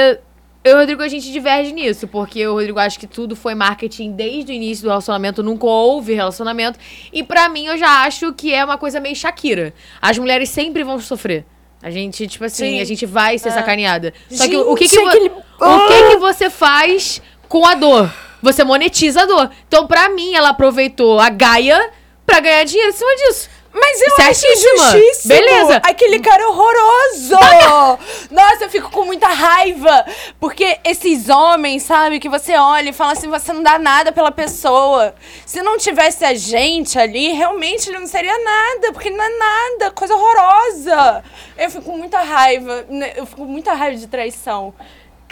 Eu 0.64 0.74
e 0.74 0.76
o 0.76 0.78
Rodrigo, 0.78 1.02
a 1.02 1.08
gente 1.08 1.32
diverge 1.32 1.72
nisso, 1.72 2.08
porque 2.08 2.46
o 2.46 2.54
Rodrigo 2.54 2.78
acha 2.78 3.00
que 3.00 3.08
tudo 3.08 3.36
foi 3.36 3.56
marketing 3.56 4.12
desde 4.12 4.52
o 4.52 4.56
início 4.56 4.84
do 4.84 4.90
relacionamento, 4.90 5.42
nunca 5.42 5.66
houve 5.66 6.14
relacionamento. 6.14 6.78
E 7.12 7.24
pra 7.24 7.50
mim, 7.50 7.66
eu 7.66 7.78
já 7.80 8.04
acho 8.04 8.32
que 8.34 8.54
é 8.54 8.64
uma 8.64 8.78
coisa 8.78 9.00
meio 9.00 9.16
Shakira. 9.16 9.74
As 10.00 10.20
mulheres 10.20 10.50
sempre 10.50 10.84
vão 10.84 11.00
sofrer. 11.00 11.46
A 11.82 11.90
gente, 11.90 12.28
tipo 12.28 12.46
assim, 12.46 12.74
Sim. 12.76 12.80
a 12.82 12.84
gente 12.86 13.08
vai 13.08 13.40
ser 13.40 13.50
É. 13.50 13.52
sacaneada. 13.54 14.14
Só 14.30 14.48
que 14.48 14.56
o 14.56 14.76
que 14.76 14.88
que, 14.88 14.96
Gente, 14.96 15.08
aquele- 15.10 15.32
o 15.60 15.88
que 15.88 16.10
que 16.12 16.18
você 16.18 16.48
faz 16.48 17.20
com 17.50 17.66
a 17.66 17.74
dor? 17.74 18.14
Você 18.44 18.64
monetiza 18.64 19.24
a 19.24 19.26
dor. 19.26 19.50
Então, 19.68 19.88
pra 19.88 20.10
mim, 20.10 20.36
ela 20.36 20.50
aproveitou 20.50 21.20
a 21.20 21.30
Gaia 21.30 21.90
pra 22.24 22.40
ganhar 22.40 22.64
dinheiro 22.66 22.92
em 22.92 22.94
cima 22.94 23.16
disso. 23.16 23.50
Mas 23.74 24.02
eu 24.02 24.14
acho 24.26 24.40
Certíssima. 24.42 24.92
justíssimo. 24.92 25.34
Beleza. 25.34 25.78
Aquele 25.78 26.20
cara 26.20 26.48
horroroso. 26.50 27.36
Nossa, 28.30 28.66
eu 28.66 28.70
fico 28.70 28.90
com 28.92 29.06
muita 29.06 29.28
raiva. 29.28 30.06
Porque 30.40 30.78
esses 30.84 31.30
homens, 31.30 31.84
sabe, 31.84 32.20
que 32.20 32.28
você 32.28 32.56
olha 32.56 32.90
e 32.90 32.94
fala 32.94 33.14
assim, 33.14 33.30
você 33.30 33.54
não 33.54 33.64
dá 33.64 33.80
nada 33.80 34.12
pela 34.12 34.32
pessoa. 34.32 35.16
Se 35.46 35.62
não 35.62 35.78
tivesse 35.78 36.26
a 36.26 36.34
gente 36.34 37.00
ali, 37.00 37.32
realmente 37.32 37.90
ele 37.90 38.00
não 38.00 38.08
seria 38.08 38.38
nada. 38.44 38.92
Porque 38.92 39.10
não 39.10 39.24
é 39.24 39.30
nada. 39.38 39.92
Coisa 39.92 40.16
horrorosa. 40.16 41.24
Eu 41.58 41.70
fico 41.70 41.84
com 41.84 41.98
muita 41.98 42.20
raiva. 42.20 42.86
né, 42.90 43.14
Eu 43.16 43.26
fico 43.26 43.42
com 43.42 43.48
muita 43.52 43.74
raiva 43.74 43.98
de 43.98 44.08
traição. 44.08 44.74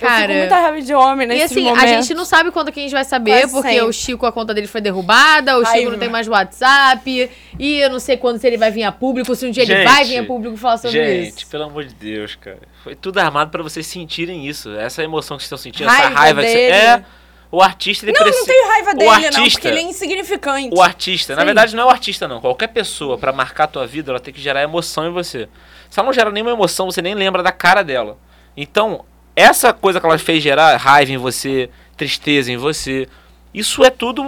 Eu 0.05 0.09
fico 0.09 0.19
Cara, 0.21 0.33
com 0.33 0.39
muita 0.39 0.55
raiva 0.59 0.81
de 0.81 0.93
homem 0.93 1.25
E 1.25 1.27
nesse 1.27 1.43
assim, 1.53 1.63
momento. 1.63 1.83
a 1.83 1.87
gente 1.87 2.13
não 2.13 2.25
sabe 2.25 2.51
quando 2.51 2.71
que 2.71 2.79
a 2.79 2.83
gente 2.83 2.91
vai 2.91 3.03
saber, 3.05 3.41
Quase 3.41 3.53
porque 3.53 3.69
sempre. 3.69 3.85
o 3.85 3.91
Chico, 3.93 4.25
a 4.25 4.31
conta 4.31 4.53
dele 4.53 4.67
foi 4.67 4.81
derrubada, 4.81 5.55
o 5.57 5.59
Chico 5.59 5.71
Raiva. 5.71 5.91
não 5.91 5.99
tem 5.99 6.09
mais 6.09 6.27
WhatsApp, 6.27 7.31
e 7.59 7.77
eu 7.79 7.89
não 7.89 7.99
sei 7.99 8.17
quando 8.17 8.39
se 8.39 8.47
ele 8.47 8.57
vai 8.57 8.71
vir 8.71 8.83
a 8.83 8.91
público, 8.91 9.35
se 9.35 9.45
um 9.45 9.51
dia 9.51 9.63
ele 9.63 9.75
Gente, 9.75 9.85
vai 9.85 10.03
vir 10.05 10.17
a 10.17 10.23
público 10.25 10.57
falar 10.57 10.77
sobre 10.77 10.91
Gente, 11.23 11.37
isso. 11.41 11.47
pelo 11.49 11.63
amor 11.65 11.83
de 11.85 11.93
Deus, 11.93 12.35
cara. 12.35 12.59
Foi 12.83 12.95
tudo 12.95 13.17
armado 13.19 13.51
pra 13.51 13.61
vocês 13.63 13.85
sentirem 13.87 14.47
isso. 14.47 14.71
Essa 14.75 15.03
emoção 15.03 15.37
que 15.37 15.43
vocês 15.43 15.47
estão 15.47 15.57
sentindo, 15.57 15.87
Raiva 15.87 16.07
essa 16.07 16.19
raiva 16.19 16.41
que 16.41 16.47
você. 16.47 16.53
dele. 16.55 16.71
É. 16.73 17.05
O 17.51 17.63
artista, 17.63 18.05
ele 18.05 18.11
Não, 18.11 18.19
eu 18.19 18.25
não 18.25 18.31
precisa. 18.31 18.51
tenho 18.53 18.67
raiva 18.67 18.93
dele, 18.93 19.05
o 19.05 19.11
não, 19.11 19.15
artista, 19.15 19.49
porque 19.59 19.67
ele 19.69 19.79
é 19.79 19.81
insignificante. 19.81 20.69
O 20.71 20.81
artista, 20.83 21.33
na 21.35 21.41
Sim. 21.41 21.45
verdade 21.47 21.75
não 21.75 21.81
é 21.81 21.85
o 21.87 21.89
artista 21.89 22.27
não. 22.27 22.39
Qualquer 22.39 22.67
pessoa, 22.67 23.17
pra 23.17 23.31
marcar 23.33 23.63
a 23.63 23.67
tua 23.67 23.87
vida, 23.87 24.11
ela 24.11 24.19
tem 24.19 24.31
que 24.31 24.39
gerar 24.39 24.61
emoção 24.61 25.07
em 25.07 25.11
você. 25.11 25.49
Se 25.89 25.99
ela 25.99 26.05
não 26.05 26.13
gera 26.13 26.29
nenhuma 26.29 26.51
emoção, 26.51 26.85
você 26.85 27.01
nem 27.01 27.15
lembra 27.15 27.41
da 27.41 27.51
cara 27.51 27.81
dela. 27.81 28.19
Então, 28.55 29.03
essa 29.39 29.73
coisa 29.73 29.99
que 29.99 30.05
ela 30.05 30.17
fez 30.17 30.43
gerar 30.43 30.75
raiva 30.77 31.11
em 31.11 31.17
você, 31.17 31.69
tristeza 31.95 32.51
em 32.51 32.57
você, 32.57 33.07
isso 33.53 33.83
é 33.83 33.89
tudo 33.89 34.23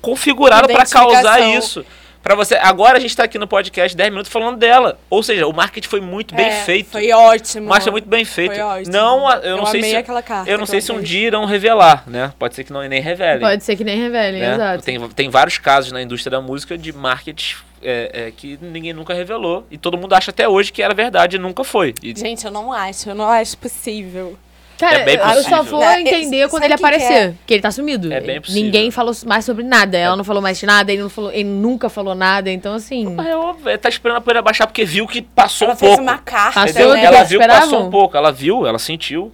configurado 0.00 0.68
pra 0.68 0.86
causar 0.86 1.40
isso. 1.40 1.84
Pra 2.24 2.34
você, 2.34 2.54
agora 2.54 2.96
a 2.96 3.00
gente 3.00 3.14
tá 3.14 3.24
aqui 3.24 3.38
no 3.38 3.46
podcast 3.46 3.94
10 3.94 4.08
minutos 4.08 4.32
falando 4.32 4.56
dela. 4.56 4.98
Ou 5.10 5.22
seja, 5.22 5.46
o 5.46 5.52
marketing 5.52 5.88
foi 5.88 6.00
muito 6.00 6.34
bem 6.34 6.46
É, 6.46 6.62
feito. 6.62 6.92
Foi 6.92 7.12
ótimo. 7.12 7.66
O 7.66 7.68
marketing 7.68 7.84
foi 7.84 7.92
muito 7.92 8.08
bem 8.08 8.24
feito. 8.24 8.54
Foi 8.54 8.62
ótimo. 8.62 8.92
Não, 8.94 9.30
eu 9.30 9.42
Eu 9.42 9.56
não 9.58 9.66
sei 9.66 9.80
amei 9.80 9.90
se 9.90 9.96
aquela 9.96 10.22
carta 10.22 10.50
eu 10.50 10.56
não 10.56 10.64
sei 10.64 10.80
se 10.80 10.90
um 10.90 11.02
dia 11.02 11.26
irão 11.26 11.44
revelar, 11.44 12.02
né? 12.06 12.32
Pode 12.38 12.54
ser 12.54 12.64
que 12.64 12.72
não 12.72 12.80
nem 12.88 13.02
revelem 13.02 13.40
Pode 13.40 13.62
ser 13.62 13.76
que 13.76 13.84
nem 13.84 13.98
revele, 13.98 14.38
né? 14.38 14.54
exato. 14.54 14.82
Tem, 14.82 15.08
tem 15.10 15.28
vários 15.28 15.58
casos 15.58 15.92
na 15.92 16.00
indústria 16.00 16.30
da 16.30 16.40
música 16.40 16.78
de 16.78 16.94
marketing 16.94 17.56
é, 17.82 18.10
é, 18.14 18.30
que 18.30 18.58
ninguém 18.62 18.94
nunca 18.94 19.12
revelou. 19.12 19.66
E 19.70 19.76
todo 19.76 19.98
mundo 19.98 20.14
acha 20.14 20.30
até 20.30 20.48
hoje 20.48 20.72
que 20.72 20.82
era 20.82 20.94
verdade 20.94 21.36
e 21.36 21.38
nunca 21.38 21.62
foi. 21.62 21.94
E 22.02 22.18
Gente, 22.18 22.46
eu 22.46 22.50
não 22.50 22.72
acho, 22.72 23.10
eu 23.10 23.14
não 23.14 23.28
acho 23.28 23.58
possível. 23.58 24.38
Cara, 24.78 24.98
É 25.00 25.04
bem 25.04 25.14
eu 25.14 25.20
só 25.20 25.58
possível. 25.58 25.64
vou 25.64 25.82
É, 25.82 26.00
entender 26.00 26.40
é, 26.40 26.48
quando 26.48 26.62
sabe 26.62 26.72
ele 26.72 26.78
que 26.78 26.84
aparecer, 26.84 27.12
é? 27.12 27.34
que 27.46 27.54
ele 27.54 27.62
tá 27.62 27.70
sumido. 27.70 28.12
É 28.12 28.20
bem 28.20 28.40
possível. 28.40 28.62
Ninguém 28.62 28.90
falou 28.90 29.14
mais 29.26 29.44
sobre 29.44 29.62
nada, 29.64 29.96
ela 29.96 30.16
não 30.16 30.24
falou 30.24 30.42
mais 30.42 30.58
de 30.58 30.66
nada, 30.66 30.92
ele, 30.92 31.02
não 31.02 31.08
falou, 31.10 31.30
ele 31.32 31.44
nunca 31.44 31.88
falou 31.88 32.14
nada, 32.14 32.50
então 32.50 32.74
assim... 32.74 33.16
é 33.20 33.36
óbvio, 33.36 33.68
é, 33.70 33.76
tá 33.76 33.88
esperando 33.88 34.16
a 34.16 34.20
poeira 34.20 34.42
baixar 34.42 34.66
porque 34.66 34.84
viu 34.84 35.06
que 35.06 35.22
passou 35.22 35.66
Ela 35.66 35.74
um 35.74 35.78
fez 35.78 35.90
pouco. 35.90 36.02
uma 36.02 36.18
carta, 36.18 36.60
Passou 36.60 36.94
né? 36.94 37.04
Ela 37.04 37.22
viu 37.24 37.40
que 37.40 37.46
passou 37.46 37.86
um 37.86 37.90
pouco, 37.90 38.16
ela 38.16 38.32
viu, 38.32 38.66
ela 38.66 38.78
sentiu. 38.78 39.32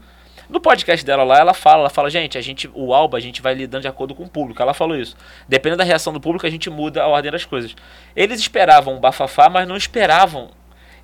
No 0.49 0.61
podcast 0.61 1.07
dela 1.07 1.22
lá, 1.22 1.38
ela 1.38 1.55
fala, 1.55 1.82
ela 1.82 1.91
fala, 1.91 2.11
gente, 2.11 2.36
a 2.36 2.41
gente, 2.41 2.68
o 2.74 2.93
álbum 2.93 3.16
a 3.16 3.20
gente 3.20 3.41
vai 3.41 3.55
lidando 3.55 3.82
de 3.82 3.88
acordo 3.88 4.16
com 4.16 4.24
o 4.24 4.28
público. 4.28 4.61
Ela 4.61 4.74
falou 4.74 4.97
isso. 4.97 5.16
Dependendo 5.49 5.78
da 5.78 5.84
reação 5.84 6.12
do 6.12 6.20
público, 6.20 6.45
a 6.45 6.51
gente 6.51 6.68
muda 6.68 7.05
a 7.05 7.07
ordem 7.07 7.30
das 7.30 7.45
coisas. 7.45 7.76
Eles 8.16 8.41
esperavam 8.41 8.97
um 8.97 8.99
bafafá, 9.01 9.49
mas 9.49 9.68
não 9.68 9.76
esperavam 9.76 10.51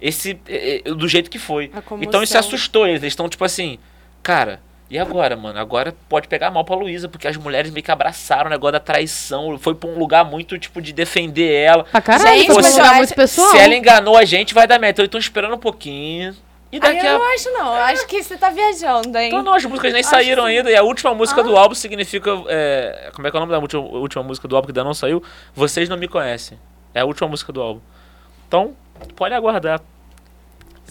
esse 0.01 0.37
do 0.97 1.07
jeito 1.07 1.31
que 1.31 1.39
foi. 1.39 1.71
Então 2.01 2.25
isso 2.25 2.37
assustou 2.37 2.89
eles. 2.89 3.03
Eles 3.03 3.13
estão 3.13 3.29
tipo 3.29 3.45
assim, 3.45 3.79
cara, 4.27 4.61
e 4.91 4.99
agora, 4.99 5.37
mano? 5.37 5.59
Agora 5.59 5.95
pode 6.09 6.27
pegar 6.29 6.51
mal 6.51 6.65
pra 6.65 6.75
Luísa, 6.77 7.09
porque 7.09 7.27
as 7.29 7.37
mulheres 7.37 7.71
meio 7.71 7.85
que 7.85 7.91
abraçaram 7.91 8.47
o 8.47 8.51
negócio 8.51 8.73
da 8.73 8.81
traição. 8.81 9.59
Foi 9.59 9.75
pra 9.75 9.89
um 9.89 9.99
lugar 9.99 10.25
muito, 10.25 10.59
tipo, 10.59 10.81
de 10.83 10.93
defender 10.93 11.53
ela. 11.53 11.85
Pra 11.85 12.01
caralho, 12.01 12.39
Gente, 12.41 12.49
mas 12.55 12.77
eu 12.79 12.85
muito 12.85 13.03
acho- 13.05 13.15
pessoal. 13.15 13.51
Se 13.51 13.59
ela 13.59 13.75
enganou 13.75 14.17
a 14.17 14.25
gente, 14.25 14.53
vai 14.55 14.67
dar 14.67 14.79
merda. 14.79 14.95
Então, 15.03 15.05
estão 15.05 15.21
esperando 15.21 15.55
um 15.55 15.59
pouquinho. 15.59 16.35
E 16.73 16.77
Ai, 16.77 16.95
daqui 16.95 17.07
eu 17.07 17.15
a 17.15 17.19
não 17.19 17.35
acho, 17.35 17.51
não. 17.53 17.77
Eu 17.77 17.83
acho 17.85 18.07
que 18.09 18.23
você 18.23 18.37
tá 18.37 18.51
viajando, 18.51 19.17
hein? 19.19 19.29
então 19.29 19.43
não, 19.43 19.55
as 19.55 19.65
músicas 19.65 19.93
nem 19.93 20.01
Acho 20.01 20.11
saíram 20.11 20.45
que 20.45 20.51
ainda. 20.51 20.71
E 20.71 20.77
a 20.77 20.83
última 20.83 21.15
música 21.15 21.41
Ah. 21.41 21.45
do 21.45 21.57
álbum 21.57 21.75
significa. 21.75 22.31
é, 22.49 23.11
como 23.15 23.27
é 23.27 23.31
que 23.31 23.37
é 23.37 23.39
o 23.39 23.41
nome 23.41 23.53
da 23.53 23.59
última, 23.61 23.83
última 23.83 24.23
música 24.25 24.47
do 24.49 24.57
álbum 24.57 24.67
que 24.67 24.73
ainda 24.73 24.85
não 24.85 24.93
saiu? 24.95 25.23
Vocês 25.55 25.89
não 25.89 25.97
me 25.97 26.09
conhecem. 26.09 26.59
É 26.93 27.01
a 27.01 27.05
última 27.05 27.29
música 27.29 27.53
do 27.53 27.63
álbum. 27.63 27.81
Então, 28.49 28.75
pode 29.15 29.33
aguardar. 29.35 29.81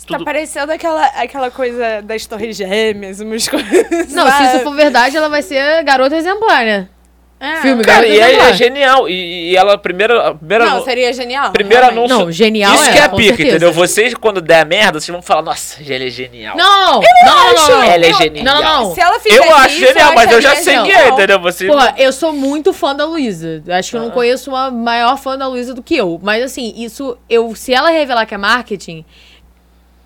Tá 0.07 0.19
parecendo 0.19 0.71
aquela, 0.71 1.05
aquela 1.07 1.49
coisa 1.49 2.01
das 2.01 2.25
torres 2.25 2.55
gêmeas, 2.57 3.19
umas 3.21 3.47
coisas. 3.49 4.13
Não, 4.13 4.29
se 4.31 4.43
isso 4.43 4.59
for 4.63 4.75
verdade, 4.75 5.15
ela 5.17 5.29
vai 5.29 5.41
ser 5.41 5.83
garota 5.83 6.15
exemplar, 6.15 6.63
né? 6.65 6.89
É. 7.37 7.57
filme, 7.57 7.83
Cara, 7.83 7.97
Garota 8.07 8.13
e 8.15 8.19
é, 8.19 8.27
Exemplar. 8.29 8.49
é 8.49 8.53
genial. 8.53 9.09
E, 9.09 9.51
e 9.51 9.57
ela, 9.57 9.73
a 9.73 9.77
primeira. 9.77 10.29
A 10.29 10.33
primeira 10.35 10.65
Não, 10.67 10.83
seria 10.85 11.11
genial. 11.11 11.51
primeiro 11.51 11.83
realmente. 11.83 12.09
anúncio. 12.11 12.25
Não, 12.27 12.31
genial 12.31 12.73
Isso 12.73 12.83
é, 12.85 12.91
que 12.93 12.97
é 12.97 13.07
com 13.09 13.17
pica, 13.17 13.27
certeza. 13.35 13.49
entendeu? 13.49 13.73
Vocês, 13.73 14.13
quando 14.13 14.41
der 14.41 14.65
merda, 14.65 15.01
vocês 15.01 15.11
vão 15.13 15.21
falar, 15.21 15.41
nossa, 15.41 15.81
ele 15.83 16.07
é 16.07 16.09
genial. 16.09 16.55
Não, 16.55 16.93
não, 16.93 17.01
não, 17.25 17.47
acho- 17.53 17.71
não. 17.71 17.83
Ela 17.83 18.05
é 18.05 18.13
genial. 18.13 18.45
Não, 18.45 18.61
não, 18.63 18.83
não. 18.85 18.95
Se 18.95 19.01
ela 19.01 19.19
fizesse 19.19 19.35
Eu 19.45 19.53
acho 19.53 19.75
isso, 19.75 19.85
genial, 19.87 20.13
mas 20.15 20.31
eu 20.31 20.41
já 20.41 20.55
sei 20.55 20.81
que 20.83 20.91
é, 20.91 21.09
entendeu? 21.09 21.39
Você. 21.41 21.67
Porra, 21.67 21.93
eu 21.97 22.13
sou 22.13 22.31
muito 22.31 22.71
fã 22.71 22.95
da 22.95 23.03
Luísa. 23.05 23.61
Acho 23.67 23.91
que 23.91 23.97
eu 23.97 24.01
não 24.01 24.09
Ah. 24.09 24.13
conheço 24.13 24.49
uma 24.49 24.71
maior 24.71 25.17
fã 25.17 25.37
da 25.37 25.45
Luísa 25.47 25.73
do 25.73 25.83
que 25.83 25.97
eu. 25.97 26.17
Mas 26.23 26.41
assim, 26.41 26.73
isso, 26.77 27.17
eu, 27.29 27.53
se 27.53 27.73
ela 27.73 27.89
revelar 27.89 28.25
que 28.25 28.33
é 28.33 28.37
marketing, 28.37 29.03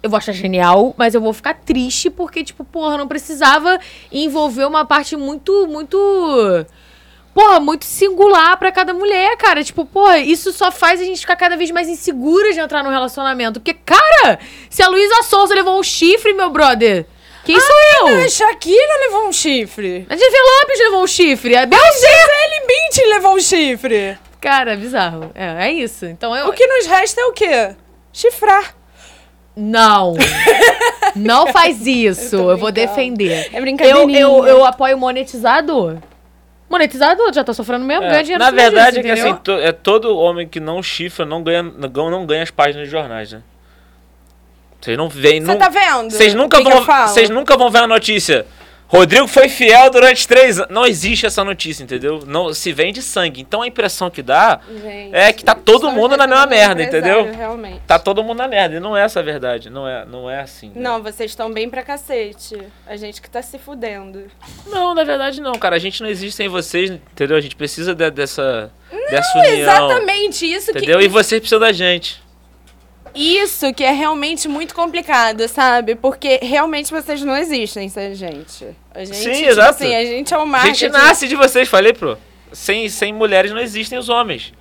eu 0.02 0.10
vou 0.10 0.18
achar 0.18 0.32
genial, 0.32 0.94
mas 0.98 1.14
eu 1.14 1.22
vou 1.22 1.34
ficar 1.34 1.54
triste 1.54 2.10
porque, 2.10 2.44
tipo, 2.44 2.64
porra, 2.64 2.98
não 2.98 3.08
precisava 3.08 3.80
envolver 4.12 4.66
uma 4.66 4.86
parte 4.86 5.16
muito, 5.16 5.68
muito. 5.68 6.66
Porra, 7.34 7.60
muito 7.60 7.86
singular 7.86 8.58
pra 8.58 8.72
cada 8.72 8.94
mulher, 8.94 9.38
cara. 9.38 9.64
Tipo, 9.64 9.86
porra, 9.86 10.20
isso 10.20 10.52
só 10.52 10.72
faz 10.72 11.00
a 11.00 11.04
gente 11.04 11.20
ficar 11.20 11.36
cada 11.36 11.56
vez 11.56 11.70
mais 11.72 11.88
insegura 11.88 12.52
de 12.54 12.60
entrar 12.60 12.84
num 12.84 12.90
relacionamento. 12.90 13.60
Porque, 13.60 13.74
cara, 13.74 14.40
se 14.70 14.82
a 14.82 14.88
Luísa 14.88 15.24
Souza 15.24 15.54
levou 15.54 15.80
um 15.80 15.84
chifre, 15.84 16.34
meu 16.34 16.50
brother, 16.50 17.06
quem 17.44 17.60
sou 17.60 17.76
eu? 18.08 18.18
A 18.24 18.30
Shakira 18.30 19.00
levou 19.06 19.28
um 19.28 19.34
chifre. 19.34 20.06
A 20.10 20.16
Jennifer 20.16 20.42
Lopes 20.42 20.80
levou 20.80 21.04
um 21.04 21.08
chifre. 21.08 21.56
A 21.56 21.66
Beyoncé 21.66 22.08
Bündchen 22.68 23.10
levou 23.10 23.36
um 23.36 23.40
chifre. 23.40 24.18
Cara, 24.40 24.76
bizarro. 24.76 25.32
É, 25.36 25.68
é 25.68 25.72
isso. 25.72 26.06
Então 26.06 26.36
eu. 26.36 26.48
O 26.48 26.54
que 26.54 26.66
nos 26.66 26.86
resta 26.86 27.20
é 27.22 27.26
o 27.26 27.34
quê? 27.34 27.76
Chifrar. 28.14 28.79
Não. 29.60 30.14
não 31.16 31.48
faz 31.48 31.86
isso. 31.88 32.36
Eu 32.36 32.50
Eu, 32.52 32.58
vou 32.58 32.72
defender. 32.72 33.50
É 33.52 33.58
Eu, 33.58 33.62
brincadeirinha. 33.62 34.20
eu, 34.20 34.46
eu 34.46 34.66
apoio 34.66 34.98
monetizador. 34.98 35.98
Monetizador, 36.70 37.34
já 37.34 37.44
tá 37.44 37.52
sofrendo 37.52 37.84
mesmo, 37.84 38.02
ganha 38.04 38.22
dinheiro 38.22 38.44
Na 38.44 38.52
verdade, 38.52 38.98
disso, 38.98 39.00
é 39.00 39.14
que 39.16 39.20
assim, 39.20 39.36
to- 39.44 39.52
é 39.54 39.72
todo 39.72 40.16
homem 40.16 40.48
que 40.48 40.60
não 40.60 40.84
chifra 40.84 41.26
não 41.26 41.42
ganha, 41.42 41.64
não, 41.64 42.12
não 42.12 42.26
ganha 42.28 42.44
as 42.44 42.52
páginas 42.52 42.86
de 42.86 42.92
jornais, 42.92 43.32
né? 43.32 43.42
Vocês 44.80 44.96
não 44.98 45.10
veem. 45.10 45.42
Você 45.42 45.48
não- 45.48 45.58
tá 45.58 45.68
vendo? 45.68 46.12
Vocês 46.12 46.34
nunca, 46.36 46.62
vão, 46.62 46.86
eu 47.16 47.30
nunca 47.32 47.58
vão 47.58 47.70
ver 47.72 47.80
a 47.80 47.88
notícia. 47.88 48.46
Rodrigo 48.92 49.28
foi 49.28 49.48
fiel 49.48 49.92
durante 49.92 50.28
três 50.28 50.58
anos. 50.58 50.72
Não 50.74 50.84
existe 50.84 51.24
essa 51.28 51.44
notícia, 51.44 51.84
entendeu? 51.84 52.24
Não 52.26 52.52
se 52.56 52.74
vende 52.74 53.04
sangue. 53.04 53.40
Então 53.40 53.62
a 53.62 53.68
impressão 53.68 54.10
que 54.10 54.24
dá 54.24 54.60
Gente, 54.68 55.16
é 55.16 55.32
que 55.32 55.44
tá 55.46 55.54
todo 55.54 55.92
mundo 55.92 56.18
na 56.18 56.28
tá 56.28 56.28
mesma 56.28 56.48
merda, 56.48 56.82
entendeu? 56.84 57.32
Realmente. 57.32 57.82
Tá 57.86 58.00
todo 58.00 58.24
mundo 58.24 58.40
na 58.40 58.48
merda. 58.48 58.78
E 58.78 58.80
não 58.80 58.98
é 58.98 59.04
essa 59.04 59.20
a 59.20 59.24
verdade. 59.24 59.70
Não 59.70 59.88
é, 59.88 60.06
não 60.06 60.28
é 60.28 60.40
assim. 60.40 60.70
né? 60.70 60.82
Não, 60.82 61.04
vocês 61.04 61.30
estão 61.30 61.54
bem 61.54 61.70
pra 61.70 61.84
cacete. 61.84 62.58
A 62.88 62.96
gente 62.96 63.22
que 63.22 63.30
tá 63.30 63.44
se 63.44 63.60
fudendo. 63.60 64.24
Não, 64.66 64.96
na 64.96 65.04
verdade 65.04 65.40
não, 65.40 65.54
cara. 65.54 65.76
A 65.76 65.80
gente 65.80 66.02
não 66.02 66.10
existe 66.10 66.36
sem 66.36 66.50
vocês, 66.50 66.90
entendeu? 66.90 67.38
A 67.38 67.42
gente 67.42 67.56
precisa 67.56 67.94
de- 67.94 68.10
dessa, 68.10 68.72
dessa 69.12 69.38
união. 69.38 69.54
Exatamente, 69.56 70.52
isso 70.52 70.72
Entendeu? 70.72 70.98
que. 70.98 71.06
E 71.06 71.08
vocês 71.08 71.40
precisam 71.40 71.60
da 71.60 71.72
gente. 71.72 72.20
Isso 73.16 73.74
que 73.74 73.84
é 73.84 73.92
realmente 73.92 74.48
muito 74.48 74.74
complicado, 74.76 75.48
sabe? 75.48 75.96
Porque 75.96 76.40
realmente 76.42 76.92
vocês 76.92 77.22
não 77.22 77.36
existem 77.36 77.90
sem 77.90 78.08
a 78.08 78.14
gente. 78.14 78.66
A 78.94 79.04
gente, 79.04 79.18
Sim, 79.18 79.32
tipo 79.34 79.50
exato. 79.50 79.70
assim, 79.70 79.96
a 79.96 80.06
gente 80.06 80.34
é 80.34 80.38
o 80.38 80.42
A 80.42 80.46
marketing. 80.46 80.76
gente 80.80 80.92
nasce 80.92 81.28
de 81.28 81.36
vocês, 81.36 81.68
falei, 81.68 81.94
pro. 81.94 82.18
Sem, 82.52 82.90
sem 82.90 83.14
mulheres 83.14 83.52
não 83.52 83.60
existem 83.60 83.98
os 83.98 84.10
homens. 84.10 84.54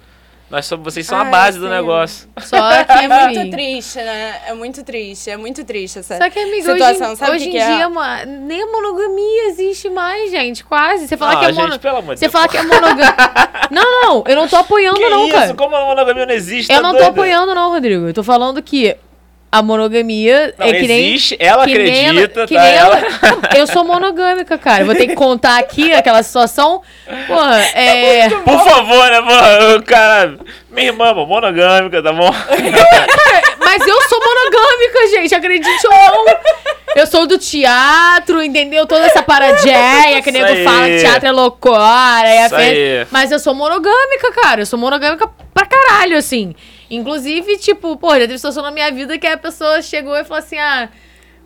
Nós 0.50 0.64
somos, 0.64 0.82
vocês 0.94 1.04
são 1.06 1.18
a 1.18 1.24
base 1.24 1.58
do 1.58 1.66
sim. 1.66 1.70
negócio. 1.70 2.26
Só 2.38 2.56
que, 2.84 2.92
É 2.92 3.06
muito 3.26 3.38
enfim. 3.40 3.50
triste, 3.50 3.96
né? 3.98 4.40
É 4.46 4.54
muito 4.54 4.82
triste, 4.82 5.28
é 5.30 5.36
muito 5.36 5.62
triste 5.64 5.98
essa 5.98 6.16
Só 6.16 6.30
que, 6.30 6.38
amiga, 6.38 6.72
situação. 6.72 7.12
hoje, 7.12 7.22
hoje 7.32 7.44
que 7.44 7.48
em 7.50 7.52
que 7.52 7.58
é? 7.58 7.76
dia, 7.76 7.88
ma- 7.90 8.24
nem 8.24 8.62
a 8.62 8.66
monogamia 8.66 9.48
existe 9.48 9.90
mais, 9.90 10.30
gente, 10.30 10.64
quase. 10.64 11.06
Você 11.06 11.18
fala 11.18 11.32
Ah, 11.32 11.36
que 11.40 11.44
é 11.44 11.52
gente, 11.52 11.60
mono... 11.60 11.78
pelo 11.78 11.96
amor 11.98 12.14
de 12.14 12.20
Você 12.20 12.26
Deus. 12.26 12.32
fala 12.32 12.48
que 12.48 12.56
é 12.56 12.62
monogamia. 12.62 13.14
não, 13.70 14.02
não, 14.02 14.24
eu 14.26 14.36
não 14.36 14.48
tô 14.48 14.56
apoiando, 14.56 14.96
Que 14.98 15.08
não, 15.10 15.24
isso? 15.26 15.36
cara. 15.36 15.54
Como 15.54 15.76
a 15.76 15.84
monogamia 15.84 16.24
não 16.24 16.34
existe? 16.34 16.72
Eu 16.72 16.76
tá 16.78 16.82
não 16.82 16.90
tô 16.92 16.96
doida? 16.98 17.10
apoiando, 17.10 17.54
não, 17.54 17.70
Rodrigo. 17.70 18.06
Eu 18.08 18.14
tô 18.14 18.22
falando 18.22 18.62
que 18.62 18.96
a 19.50 19.62
monogamia 19.62 20.54
Não, 20.58 20.66
é 20.66 20.72
que 20.72 20.86
nem. 20.86 21.08
existe, 21.08 21.36
ela 21.40 21.64
que 21.66 21.78
nem 21.78 22.06
acredita, 22.08 22.40
ela- 22.40 22.46
tá? 22.46 22.46
que 22.46 22.54
nem. 22.54 22.62
Que 22.62 22.68
tá? 22.68 22.70
nem, 22.70 22.74
ela, 22.76 22.96
que 22.96 23.02
tá? 23.04 23.20
nem 23.22 23.32
Ela- 23.32 23.48
ela. 23.52 23.58
Eu 23.58 23.66
sou 23.66 23.84
monogâmica, 23.84 24.58
cara. 24.58 24.82
Eu 24.82 24.86
Vou 24.86 24.94
ter 24.94 25.06
que 25.06 25.14
contar 25.14 25.58
aqui 25.58 25.92
aquela 25.92 26.22
situação. 26.22 26.82
Porra, 27.26 27.60
é. 27.74 28.28
Por 28.28 28.58
favor, 28.64 29.10
né, 29.10 29.20
mano? 29.20 29.82
Cara, 29.84 30.38
minha 30.70 30.88
irmã, 30.88 31.14
pô, 31.14 31.24
monogâmica, 31.26 32.02
tá 32.02 32.12
bom? 32.12 32.30
Mas 33.60 33.86
eu 33.86 34.02
sou 34.08 34.18
monogâmica, 34.20 35.08
gente. 35.10 35.34
Acredite 35.34 35.86
ou 35.86 35.92
não. 35.92 36.36
Eu 36.96 37.06
sou 37.06 37.26
do 37.26 37.38
teatro, 37.38 38.42
entendeu? 38.42 38.86
Toda 38.86 39.04
essa 39.06 39.22
paradéia 39.22 40.22
que 40.22 40.30
nego 40.30 40.64
fala 40.64 40.86
que 40.86 40.98
teatro 41.00 41.28
é 41.28 41.32
loucura. 41.32 42.26
É 42.26 42.48
fe-. 42.48 43.06
Mas 43.10 43.30
eu 43.30 43.38
sou 43.38 43.54
monogâmica, 43.54 44.32
cara. 44.32 44.62
Eu 44.62 44.66
sou 44.66 44.78
monogâmica 44.78 45.28
pra 45.54 45.66
caralho, 45.66 46.16
assim. 46.16 46.54
Inclusive, 46.90 47.58
tipo, 47.58 47.96
porra, 47.96 48.20
já 48.20 48.26
teve 48.26 48.38
situação 48.38 48.62
na 48.62 48.70
minha 48.70 48.90
vida 48.90 49.18
que 49.18 49.26
a 49.26 49.36
pessoa 49.36 49.82
chegou 49.82 50.16
e 50.16 50.24
falou 50.24 50.38
assim: 50.38 50.58
ah. 50.58 50.88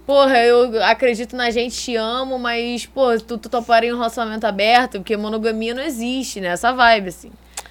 Porra, 0.05 0.39
eu 0.39 0.83
acredito 0.83 1.37
na 1.37 1.49
gente, 1.51 1.77
te 1.77 1.95
amo, 1.95 2.37
mas, 2.37 2.85
pô, 2.87 3.17
tu, 3.21 3.39
tu 3.39 3.49
toparia 3.49 3.89
em 3.89 3.93
um 3.93 3.97
relacionamento 3.97 4.45
aberto, 4.45 4.99
porque 4.99 5.17
monogamia 5.17 5.75
não 5.75 5.83
existe, 5.83 6.41
né? 6.41 6.49
Essa 6.49 6.73
vibe, 6.73 7.09
assim. 7.09 7.31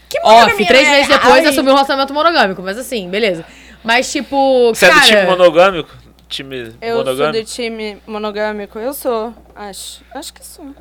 Que 0.09 0.17
Ó, 0.23 0.31
monogamia, 0.31 0.67
três 0.67 0.87
né? 0.87 0.95
meses 0.95 1.07
depois 1.09 1.43
Ai. 1.43 1.45
assumi 1.47 1.69
um 1.69 1.73
relacionamento 1.73 2.13
monogâmico, 2.13 2.61
mas 2.61 2.77
assim, 2.77 3.09
beleza. 3.09 3.45
Mas, 3.83 4.09
tipo, 4.09 4.69
Você 4.73 4.87
cara... 4.87 4.99
é 4.99 5.01
do 5.01 5.07
time 5.07 5.23
monogâmico? 5.23 5.97
Time 6.29 6.73
Eu 6.81 6.95
sou 6.95 7.05
monogâmico? 7.05 7.43
do 7.43 7.45
time 7.45 7.97
monogâmico, 8.07 8.79
eu 8.79 8.93
sou, 8.93 9.33
acho. 9.53 10.01
Acho 10.15 10.33
que 10.33 10.45
sou. 10.45 10.73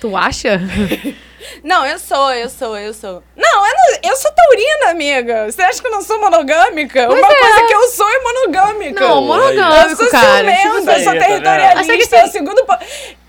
Tu 0.00 0.16
acha? 0.16 0.58
Não, 1.62 1.84
eu 1.86 1.98
sou, 1.98 2.32
eu 2.34 2.48
sou, 2.48 2.76
eu 2.78 2.92
sou. 2.94 3.22
Não, 3.36 3.66
eu, 3.66 3.74
não, 3.74 4.10
eu 4.10 4.16
sou 4.16 4.30
taurina, 4.32 4.90
amiga. 4.90 5.50
Você 5.50 5.62
acha 5.62 5.80
que 5.80 5.86
eu 5.86 5.90
não 5.90 6.02
sou 6.02 6.20
monogâmica? 6.20 7.06
Pois 7.06 7.18
Uma 7.18 7.32
é. 7.32 7.38
coisa 7.40 7.66
que 7.66 7.74
eu 7.74 7.88
sou 7.88 8.08
é 8.08 8.18
monogâmica. 8.20 9.00
Não, 9.00 9.08
Pô, 9.08 9.16
eu 9.16 9.22
monogâmico, 9.22 9.96
sou 10.02 10.10
cara. 10.10 10.36
ciumenta, 10.38 10.60
Tipo, 10.62 10.74
eu 10.74 10.82
sou 10.82 11.04
tá 11.04 11.10
vendo? 11.12 11.20
territorialista. 11.26 11.92
É 11.92 11.96
que 11.96 12.14
é 12.14 12.18
o 12.18 12.22
assim- 12.22 12.32
segundo... 12.32 12.66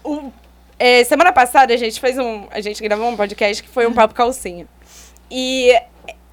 O, 0.03 0.31
é, 0.79 1.03
semana 1.03 1.31
passada 1.33 1.73
a 1.73 1.77
gente 1.77 1.99
fez 1.99 2.17
um... 2.17 2.47
A 2.51 2.61
gente 2.61 2.81
gravou 2.83 3.07
um 3.07 3.17
podcast 3.17 3.63
que 3.63 3.69
foi 3.69 3.87
um 3.87 3.93
papo 3.93 4.13
calcinha. 4.13 4.67
E 5.29 5.73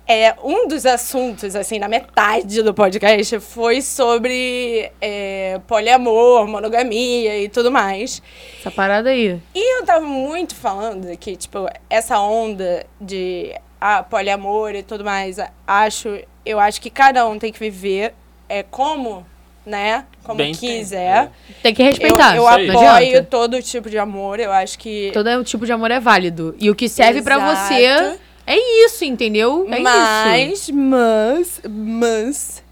é, 0.06 0.34
um 0.42 0.68
dos 0.68 0.84
assuntos, 0.84 1.56
assim, 1.56 1.78
na 1.78 1.88
metade 1.88 2.62
do 2.62 2.74
podcast 2.74 3.40
foi 3.40 3.80
sobre 3.80 4.90
é, 5.00 5.58
poliamor, 5.66 6.46
monogamia 6.46 7.38
e 7.40 7.48
tudo 7.48 7.72
mais. 7.72 8.22
Essa 8.60 8.70
parada 8.70 9.10
aí. 9.10 9.40
E 9.54 9.80
eu 9.80 9.86
tava 9.86 10.04
muito 10.04 10.54
falando 10.54 11.16
que, 11.16 11.36
tipo, 11.36 11.68
essa 11.88 12.18
onda 12.20 12.84
de 13.00 13.54
ah, 13.80 14.02
poliamor 14.02 14.74
e 14.74 14.82
tudo 14.82 15.04
mais, 15.04 15.38
acho, 15.66 16.18
eu 16.44 16.60
acho 16.60 16.80
que 16.80 16.90
cada 16.90 17.26
um 17.26 17.38
tem 17.38 17.50
que 17.50 17.58
viver 17.58 18.14
é, 18.46 18.62
como, 18.62 19.24
né? 19.64 20.04
Como 20.22 20.36
Bem 20.36 20.52
quiser. 20.52 21.30
Tem 21.62 21.74
que 21.74 21.82
Eu, 21.82 21.86
respeitar. 21.86 22.36
eu 22.36 22.42
isso 22.42 22.48
aí. 22.48 22.66
não 22.66 22.88
apoio 22.88 23.24
todo 23.24 23.62
tipo 23.62 23.88
de 23.88 23.98
amor, 23.98 24.38
eu 24.38 24.52
acho 24.52 24.78
que. 24.78 25.10
Todo 25.12 25.42
tipo 25.44 25.64
de 25.64 25.72
amor 25.72 25.90
é 25.90 26.00
válido. 26.00 26.54
E 26.58 26.70
o 26.70 26.74
que 26.74 26.88
serve 26.88 27.22
pra 27.22 27.36
Exato. 27.36 27.68
você 27.68 28.18
é 28.46 28.84
isso, 28.84 29.04
entendeu? 29.04 29.66
É 29.70 29.74
isso. 29.76 29.82
mas, 29.82 30.70
mas, 30.70 31.60
mas, 31.68 32.64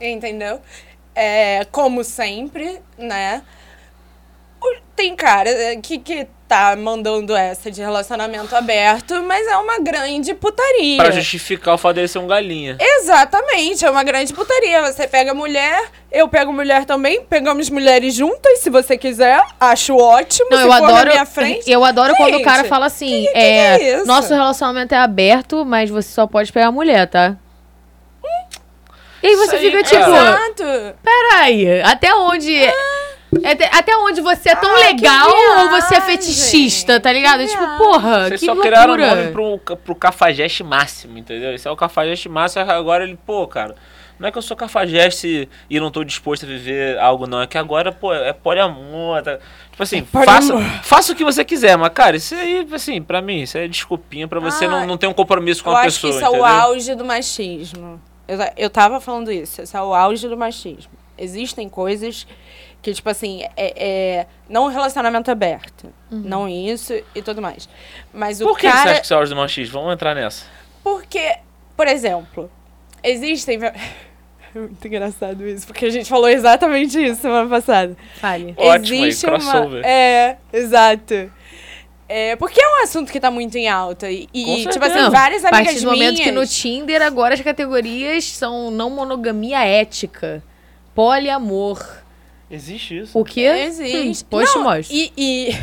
entendeu? 0.00 0.60
É, 1.14 1.64
como 1.70 2.04
sempre, 2.04 2.80
né? 2.96 3.42
Tem 4.94 5.14
cara 5.14 5.50
que, 5.80 5.98
que 5.98 6.26
tá 6.48 6.74
mandando 6.74 7.36
essa 7.36 7.70
de 7.70 7.82
relacionamento 7.82 8.56
aberto, 8.56 9.22
mas 9.22 9.46
é 9.46 9.56
uma 9.58 9.78
grande 9.78 10.32
putaria. 10.34 10.96
Pra 10.96 11.10
justificar 11.10 11.74
o 11.74 11.78
fato 11.78 11.96
dele 11.96 12.08
ser 12.08 12.18
um 12.18 12.26
galinha. 12.26 12.78
Exatamente, 12.80 13.84
é 13.84 13.90
uma 13.90 14.02
grande 14.02 14.32
putaria. 14.32 14.80
Você 14.90 15.06
pega 15.06 15.34
mulher, 15.34 15.84
eu 16.10 16.26
pego 16.26 16.50
mulher 16.50 16.86
também, 16.86 17.22
pegamos 17.22 17.68
mulheres 17.68 18.14
juntas, 18.14 18.60
se 18.60 18.70
você 18.70 18.96
quiser. 18.96 19.42
Acho 19.60 19.94
ótimo. 19.96 20.48
Não, 20.50 20.58
se 20.58 20.64
eu 20.64 20.72
adoro. 20.72 21.10
minha 21.10 21.26
frente. 21.26 21.70
Eu 21.70 21.84
adoro 21.84 22.14
quando 22.16 22.30
o 22.34 22.38
Gente, 22.38 22.44
cara 22.44 22.64
fala 22.64 22.86
assim: 22.86 23.24
que- 23.26 23.32
que 23.32 23.38
é, 23.38 23.78
que 23.78 23.84
é 23.84 23.96
isso? 23.96 24.06
nosso 24.06 24.32
relacionamento 24.32 24.94
é 24.94 24.98
aberto, 24.98 25.64
mas 25.66 25.90
você 25.90 26.08
só 26.08 26.26
pode 26.26 26.50
pegar 26.50 26.72
mulher, 26.72 27.06
tá? 27.06 27.36
E 29.22 29.26
aí 29.26 29.36
você 29.36 29.56
aí, 29.56 29.64
fica 29.66 29.80
é. 29.80 29.82
tipo, 29.82 29.96
Exato. 30.10 30.94
peraí, 31.02 31.82
até 31.82 32.14
onde. 32.14 32.56
Até, 32.64 32.74
até 33.72 33.96
onde 33.98 34.20
você 34.20 34.50
é 34.50 34.54
tão 34.56 34.70
Ah, 34.74 34.78
legal 34.78 35.28
ou 35.60 35.68
você 35.70 35.96
é 35.96 36.00
fetichista, 36.00 36.98
tá 37.00 37.12
ligado? 37.12 37.40
que 37.40 37.48
Tipo, 37.48 37.66
porra, 37.78 38.28
Vocês 38.28 38.40
que 38.40 38.46
só 38.46 38.52
loucura. 38.52 38.70
criaram 38.70 38.94
o 38.94 38.96
nome 38.96 39.32
pro, 39.32 39.76
pro 39.76 39.94
cafajeste 39.94 40.62
máximo, 40.64 41.18
entendeu? 41.18 41.54
Esse 41.54 41.68
é 41.68 41.70
o 41.70 41.76
cafajeste 41.76 42.28
máximo, 42.28 42.70
agora 42.70 43.04
ele, 43.04 43.18
pô, 43.26 43.46
cara, 43.46 43.74
não 44.18 44.28
é 44.28 44.32
que 44.32 44.38
eu 44.38 44.42
sou 44.42 44.56
cafajeste 44.56 45.48
e 45.70 45.78
não 45.78 45.90
tô 45.90 46.02
disposto 46.04 46.44
a 46.44 46.48
viver 46.48 46.98
algo, 46.98 47.26
não. 47.26 47.42
É 47.42 47.46
que 47.46 47.56
agora, 47.58 47.92
pô, 47.92 48.12
é 48.12 48.32
poliamor, 48.32 49.22
tá? 49.22 49.38
Tipo 49.70 49.82
assim, 49.82 50.02
faça, 50.04 50.52
poliamor. 50.52 50.80
faça 50.82 51.12
o 51.12 51.14
que 51.14 51.22
você 51.24 51.44
quiser, 51.44 51.76
mas, 51.76 51.92
cara, 51.92 52.16
isso 52.16 52.34
aí, 52.34 52.66
assim, 52.72 53.00
pra 53.02 53.20
mim, 53.22 53.42
isso 53.42 53.56
é 53.58 53.68
desculpinha 53.68 54.26
pra 54.26 54.40
você 54.40 54.64
Ah, 54.64 54.68
não, 54.70 54.86
não 54.86 54.96
ter 54.98 55.06
um 55.06 55.12
compromisso 55.14 55.62
com 55.62 55.70
Eu 55.70 55.76
a 55.76 55.80
acho 55.82 56.00
que 56.00 56.06
pessoa, 56.06 56.10
isso 56.16 56.24
é 56.24 56.28
entendeu? 56.28 56.42
o 56.42 56.46
auge 56.46 56.94
do 56.94 57.04
machismo. 57.04 58.00
Eu, 58.26 58.38
eu 58.56 58.70
tava 58.70 59.00
falando 59.00 59.30
isso, 59.30 59.62
isso 59.62 59.76
é 59.76 59.82
o 59.82 59.94
auge 59.94 60.26
do 60.28 60.36
machismo. 60.36 60.90
Existem 61.16 61.68
coisas 61.68 62.26
que, 62.80 62.92
tipo 62.94 63.08
assim, 63.10 63.42
é, 63.56 63.74
é 64.20 64.26
não 64.48 64.64
um 64.64 64.68
relacionamento 64.68 65.30
aberto. 65.30 65.92
Não 66.10 66.48
isso 66.48 66.92
e 67.14 67.22
tudo 67.22 67.42
mais. 67.42 67.68
Mas 68.12 68.40
o 68.40 68.44
Por 68.46 68.58
que 68.58 68.66
você 68.66 68.72
cara. 68.72 68.90
acha 68.90 69.00
que 69.00 69.04
isso 69.04 69.12
é 69.14 69.16
o 69.16 69.20
auge 69.20 69.30
do 69.30 69.36
machismo? 69.36 69.72
Vamos 69.80 69.94
entrar 69.94 70.14
nessa. 70.14 70.44
Porque, 70.82 71.36
por 71.76 71.86
exemplo, 71.86 72.50
existem. 73.02 73.58
É 74.54 74.60
muito 74.60 74.86
engraçado 74.88 75.46
isso, 75.46 75.66
porque 75.66 75.84
a 75.84 75.90
gente 75.90 76.08
falou 76.08 76.26
exatamente 76.26 76.98
isso 76.98 77.20
semana 77.20 77.46
passada. 77.50 77.94
Fale. 78.18 78.54
Ótimo 78.56 79.02
aí, 79.02 79.08
Existe 79.08 79.26
uma. 79.26 79.38
crossover. 79.38 79.84
É, 79.84 80.38
exato. 80.50 81.30
É, 82.08 82.34
porque 82.36 82.58
é 82.58 82.66
um 82.66 82.82
assunto 82.82 83.12
que 83.12 83.20
tá 83.20 83.30
muito 83.30 83.58
em 83.58 83.68
alta. 83.68 84.10
E, 84.10 84.26
e, 84.32 84.66
tipo 84.66 84.82
assim, 84.82 84.94
Não, 84.94 85.10
várias 85.10 85.44
a 85.44 85.48
amigas 85.50 85.66
partir 85.74 85.84
do 85.84 85.90
momento 85.90 86.16
que 86.22 86.28
no 86.30 86.36
minhas- 86.36 86.54
Tinder 86.56 87.02
agora 87.02 87.34
as 87.34 87.42
categorias 87.42 88.24
são 88.24 88.70
não 88.70 88.88
monogamia 88.88 89.62
ética, 89.66 90.42
poliamor. 90.94 91.78
Existe 92.50 92.98
isso? 92.98 93.18
O 93.18 93.24
que? 93.24 93.44
Existe. 93.44 93.96
Hum, 93.96 94.12
Depois 94.12 94.50
te 94.50 94.58
mostro. 94.58 94.96
E. 94.96 95.12
e... 95.16 95.50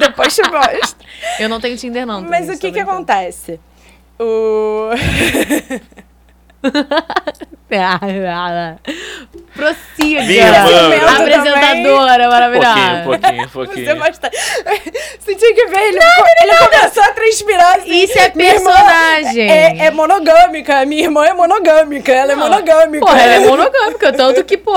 Depois 0.00 0.34
te 0.34 0.42
mostro. 0.42 1.06
Eu 1.38 1.48
não 1.48 1.60
tenho 1.60 1.76
Tinder 1.76 2.04
não. 2.04 2.20
Mas 2.22 2.48
o 2.48 2.58
que 2.58 2.72
que 2.72 2.80
acontece? 2.80 3.60
O. 4.18 4.90
Prossiga. 9.54 10.22
Minha 10.22 10.46
irmã. 10.46 11.16
Apresentadora 11.16 12.26
Um 12.26 12.30
maravilhosa. 12.30 12.74
pouquinho, 12.74 12.96
um 12.98 13.02
pouquinho, 13.04 13.44
um 13.44 13.48
pouquinho. 13.48 13.86
Você 15.18 15.34
tinha 15.36 15.54
que 15.54 15.66
ver, 15.66 15.80
ele, 15.88 15.98
ele 16.42 16.56
começou 16.58 17.02
a 17.02 17.12
transpirar 17.12 17.76
assim. 17.76 18.02
Isso 18.02 18.18
é 18.18 18.28
personagem. 18.30 19.50
É, 19.50 19.86
é 19.86 19.90
monogâmica, 19.90 20.84
minha 20.84 21.04
irmã 21.04 21.24
é 21.26 21.32
monogâmica, 21.32 22.12
ela 22.12 22.32
é 22.32 22.36
monogâmica. 22.36 23.06
Porra, 23.06 23.20
ela 23.20 23.34
é 23.34 23.38
monogâmica, 23.48 24.12
tanto 24.12 24.44
que, 24.44 24.56
pô, 24.56 24.74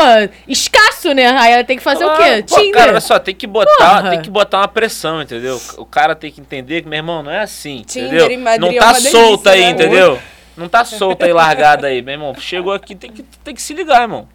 escasso, 0.48 1.14
né? 1.14 1.28
Aí 1.28 1.54
ela 1.54 1.64
tem 1.64 1.78
que 1.78 1.84
fazer 1.84 2.06
o 2.06 2.16
quê? 2.16 2.44
Pô, 2.48 2.56
Tinder. 2.56 2.74
cara, 2.74 2.92
olha 2.92 3.02
só, 3.02 3.20
tem 3.20 3.36
que 3.36 3.48
botar, 3.48 3.98
Porra. 3.98 4.10
tem 4.12 4.22
que 4.22 4.30
botar 4.30 4.60
uma 4.60 4.68
pressão, 4.68 5.22
entendeu? 5.22 5.60
O 5.78 5.86
cara 5.86 6.16
tem 6.16 6.32
que 6.32 6.40
entender 6.42 6.82
que, 6.82 6.88
meu 6.88 6.98
irmão, 6.98 7.22
não 7.24 7.32
é 7.32 7.42
assim, 7.42 7.84
Tinder 7.86 8.24
entendeu? 8.26 8.40
Madrid 8.40 8.62
Não 8.62 8.70
é 8.78 8.80
tá 8.80 8.92
delícia, 8.94 9.12
solta 9.12 9.52
aí, 9.52 9.62
né? 9.62 9.70
entendeu? 9.70 10.20
Não 10.58 10.70
tá 10.70 10.86
solta 10.86 11.26
aí, 11.26 11.34
largada 11.34 11.88
aí, 11.88 12.02
meu 12.02 12.14
irmão. 12.14 12.34
Chegou 12.36 12.72
aqui, 12.74 12.96
tem 12.96 13.12
que, 13.12 13.24
tem 13.24 13.54
que 13.54 13.62
se 13.62 13.74
ligar, 13.74 14.02
irmão. 14.04 14.28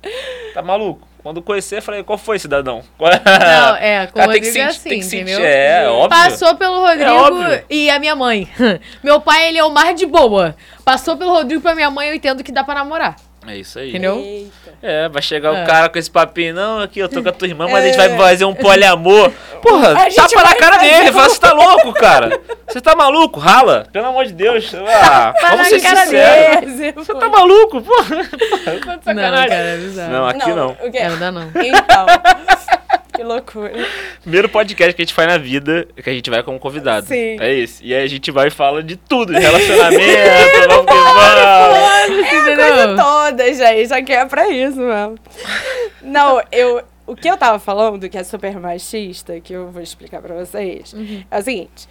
Tá 0.55 0.63
maluco? 0.63 1.09
Quando 1.23 1.43
conhecer, 1.43 1.83
falei, 1.83 2.03
qual 2.03 2.17
foi, 2.17 2.39
cidadão? 2.39 2.83
Qual 2.97 3.11
Não, 3.13 3.77
é, 3.77 4.07
com 4.07 4.13
o 4.19 4.23
Cara, 4.23 4.33
tem 4.33 4.41
que 4.41 4.47
Rodrigo 4.49 4.69
é 4.69 4.73
sentir- 4.73 4.83
tem 4.89 4.99
que 5.01 5.05
assim, 5.07 5.19
sentir, 5.27 5.43
é, 5.45 5.87
óbvio. 5.89 6.09
Passou 6.09 6.55
pelo 6.57 6.81
Rodrigo 6.81 7.11
óbvio. 7.11 7.63
e 7.69 7.91
a 7.91 7.99
minha 7.99 8.17
mãe. 8.17 8.49
Meu 9.05 9.21
pai, 9.21 9.49
ele 9.49 9.59
é 9.59 9.65
o 9.65 9.71
mais 9.71 9.95
de 9.97 10.07
boa. 10.07 10.57
Passou 10.83 11.17
pelo 11.19 11.31
Rodrigo 11.33 11.61
pra 11.61 11.75
minha 11.75 11.91
mãe, 11.91 12.09
eu 12.09 12.15
entendo 12.15 12.43
que 12.43 12.51
dá 12.51 12.65
pra 12.65 12.75
namorar. 12.75 13.17
É 13.47 13.57
isso 13.57 13.79
aí. 13.79 13.89
Entendeu? 13.89 14.17
Eita. 14.19 14.71
É, 14.83 15.09
vai 15.09 15.23
chegar 15.23 15.55
É. 15.55 15.63
o 15.63 15.67
cara 15.67 15.89
com 15.89 15.99
esse 15.99 16.11
papinho, 16.11 16.55
não, 16.55 16.81
aqui 16.81 16.99
eu 17.01 17.09
tô 17.09 17.23
com 17.23 17.29
a 17.31 17.33
tua 17.33 17.49
irmã, 17.49 17.67
mas 17.71 17.85
a 17.85 17.87
gente 17.87 17.97
vai 17.97 18.17
fazer 18.17 18.45
um 18.45 18.55
poliamor. 18.55 19.33
Porra, 19.63 19.95
tapa 20.15 20.43
na 20.43 20.55
cara 20.55 20.77
fazer 20.77 20.91
dele, 20.91 21.13
fala, 21.13 21.29
você 21.29 21.41
tá 21.41 21.53
louco, 21.55 21.93
cara? 21.95 22.39
Você 22.69 22.81
tá 22.81 22.95
maluco? 22.95 23.41
Rala, 23.41 23.87
pelo 23.93 24.07
amor 24.07 24.27
de 24.27 24.33
Deus. 24.35 24.73
Ah, 24.75 25.35
vamos 25.41 25.69
ser 25.69 25.81
cara 25.81 25.97
sinceros. 26.05 26.73
dele. 26.77 26.93
Você 26.93 27.15
tá 27.15 27.29
maluco, 27.29 27.81
porra? 27.83 28.25
Tá. 29.05 29.15
Não, 29.15 29.23
cara, 29.23 29.55
é 29.55 29.77
bizarro. 29.79 30.13
Não, 30.13 30.27
aqui 30.29 30.53
não. 30.53 30.69
o 30.71 30.91
quê? 30.91 30.99
É, 30.99 31.09
não 31.09 31.19
dá 31.19 31.33
não. 31.33 31.43
Então. 31.63 32.07
Que 33.21 33.25
loucura. 33.25 33.73
Primeiro 34.23 34.49
podcast 34.49 34.95
que 34.95 35.03
a 35.03 35.05
gente 35.05 35.13
faz 35.13 35.29
na 35.29 35.37
vida, 35.37 35.87
que 35.95 36.09
a 36.09 36.13
gente 36.13 36.31
vai 36.31 36.43
como 36.43 36.59
convidado. 36.59 37.07
Sim. 37.07 37.37
É 37.39 37.55
esse. 37.55 37.85
E 37.85 37.95
aí 37.95 38.03
a 38.03 38.07
gente 38.07 38.31
vai 38.31 38.49
e 38.49 38.51
fala 38.51 38.83
de 38.83 38.97
tudo, 38.97 39.35
de 39.35 39.39
relacionamento, 39.39 40.03
vamos 40.69 40.87
que 40.87 40.99
vamos. 40.99 42.49
É 42.49 42.53
a 42.53 42.57
coisa 42.57 42.97
toda, 42.97 43.55
gente. 43.55 43.93
Aqui 43.93 44.13
é 44.13 44.25
pra 44.25 44.49
isso 44.49 44.81
mesmo. 44.81 45.19
Não, 46.01 46.43
eu. 46.51 46.83
O 47.07 47.15
que 47.15 47.29
eu 47.29 47.37
tava 47.37 47.59
falando, 47.59 48.09
que 48.09 48.17
é 48.17 48.23
super 48.23 48.59
machista, 48.59 49.41
que 49.41 49.53
eu 49.53 49.71
vou 49.71 49.83
explicar 49.83 50.23
pra 50.23 50.35
vocês, 50.35 50.95
é 51.29 51.39
o 51.39 51.43
seguinte. 51.43 51.89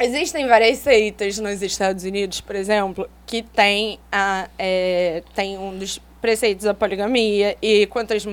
Existem 0.00 0.48
várias 0.48 0.78
seitas 0.78 1.38
nos 1.38 1.62
Estados 1.62 2.02
Unidos, 2.04 2.40
por 2.40 2.56
exemplo, 2.56 3.08
que 3.24 3.42
tem, 3.42 4.00
a, 4.10 4.48
é, 4.58 5.22
tem 5.34 5.56
um 5.56 5.78
dos 5.78 6.00
preceitos 6.20 6.64
da 6.64 6.74
poligamia 6.74 7.56
e 7.62 7.86
quantas, 7.86 8.26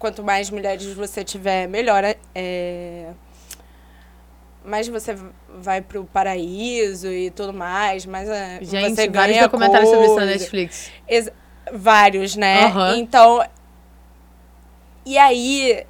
quanto 0.00 0.24
mais 0.24 0.50
mulheres 0.50 0.84
você 0.94 1.22
tiver, 1.22 1.68
melhor. 1.68 2.02
É, 2.34 3.10
mais 4.64 4.88
você 4.88 5.16
vai 5.48 5.80
pro 5.80 6.04
paraíso 6.04 7.06
e 7.06 7.30
tudo 7.30 7.52
mais, 7.52 8.04
mais 8.04 8.28
é, 8.28 8.58
Gente, 8.62 8.96
você 8.96 9.08
vários 9.08 9.36
ganha 9.36 9.42
documentários 9.46 9.90
sobre 9.90 10.06
isso 10.06 10.16
na. 10.16 10.26
Netflix. 10.26 10.90
Ex- 11.06 11.30
vários, 11.72 12.34
né? 12.34 12.64
Aham. 12.64 12.96
Então. 12.96 13.44
E 15.04 15.16
aí 15.16 15.86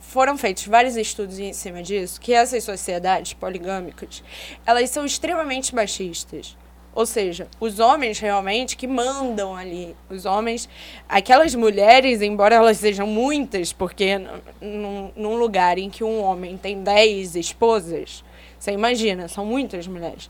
foram 0.00 0.36
feitos 0.38 0.66
vários 0.66 0.96
estudos 0.96 1.38
em 1.38 1.52
cima 1.52 1.82
disso, 1.82 2.20
que 2.20 2.32
essas 2.32 2.64
sociedades 2.64 3.34
poligâmicas, 3.34 4.22
elas 4.66 4.90
são 4.90 5.04
extremamente 5.04 5.74
machistas. 5.74 6.56
Ou 6.98 7.06
seja, 7.06 7.46
os 7.60 7.78
homens 7.78 8.18
realmente 8.18 8.76
que 8.76 8.88
mandam 8.88 9.54
ali. 9.54 9.94
Os 10.10 10.26
homens. 10.26 10.68
Aquelas 11.08 11.54
mulheres, 11.54 12.20
embora 12.22 12.56
elas 12.56 12.78
sejam 12.78 13.06
muitas, 13.06 13.72
porque 13.72 14.20
num, 14.60 15.12
num 15.14 15.36
lugar 15.36 15.78
em 15.78 15.88
que 15.90 16.02
um 16.02 16.20
homem 16.20 16.56
tem 16.58 16.82
10 16.82 17.36
esposas, 17.36 18.24
você 18.58 18.72
imagina, 18.72 19.28
são 19.28 19.46
muitas 19.46 19.86
mulheres. 19.86 20.28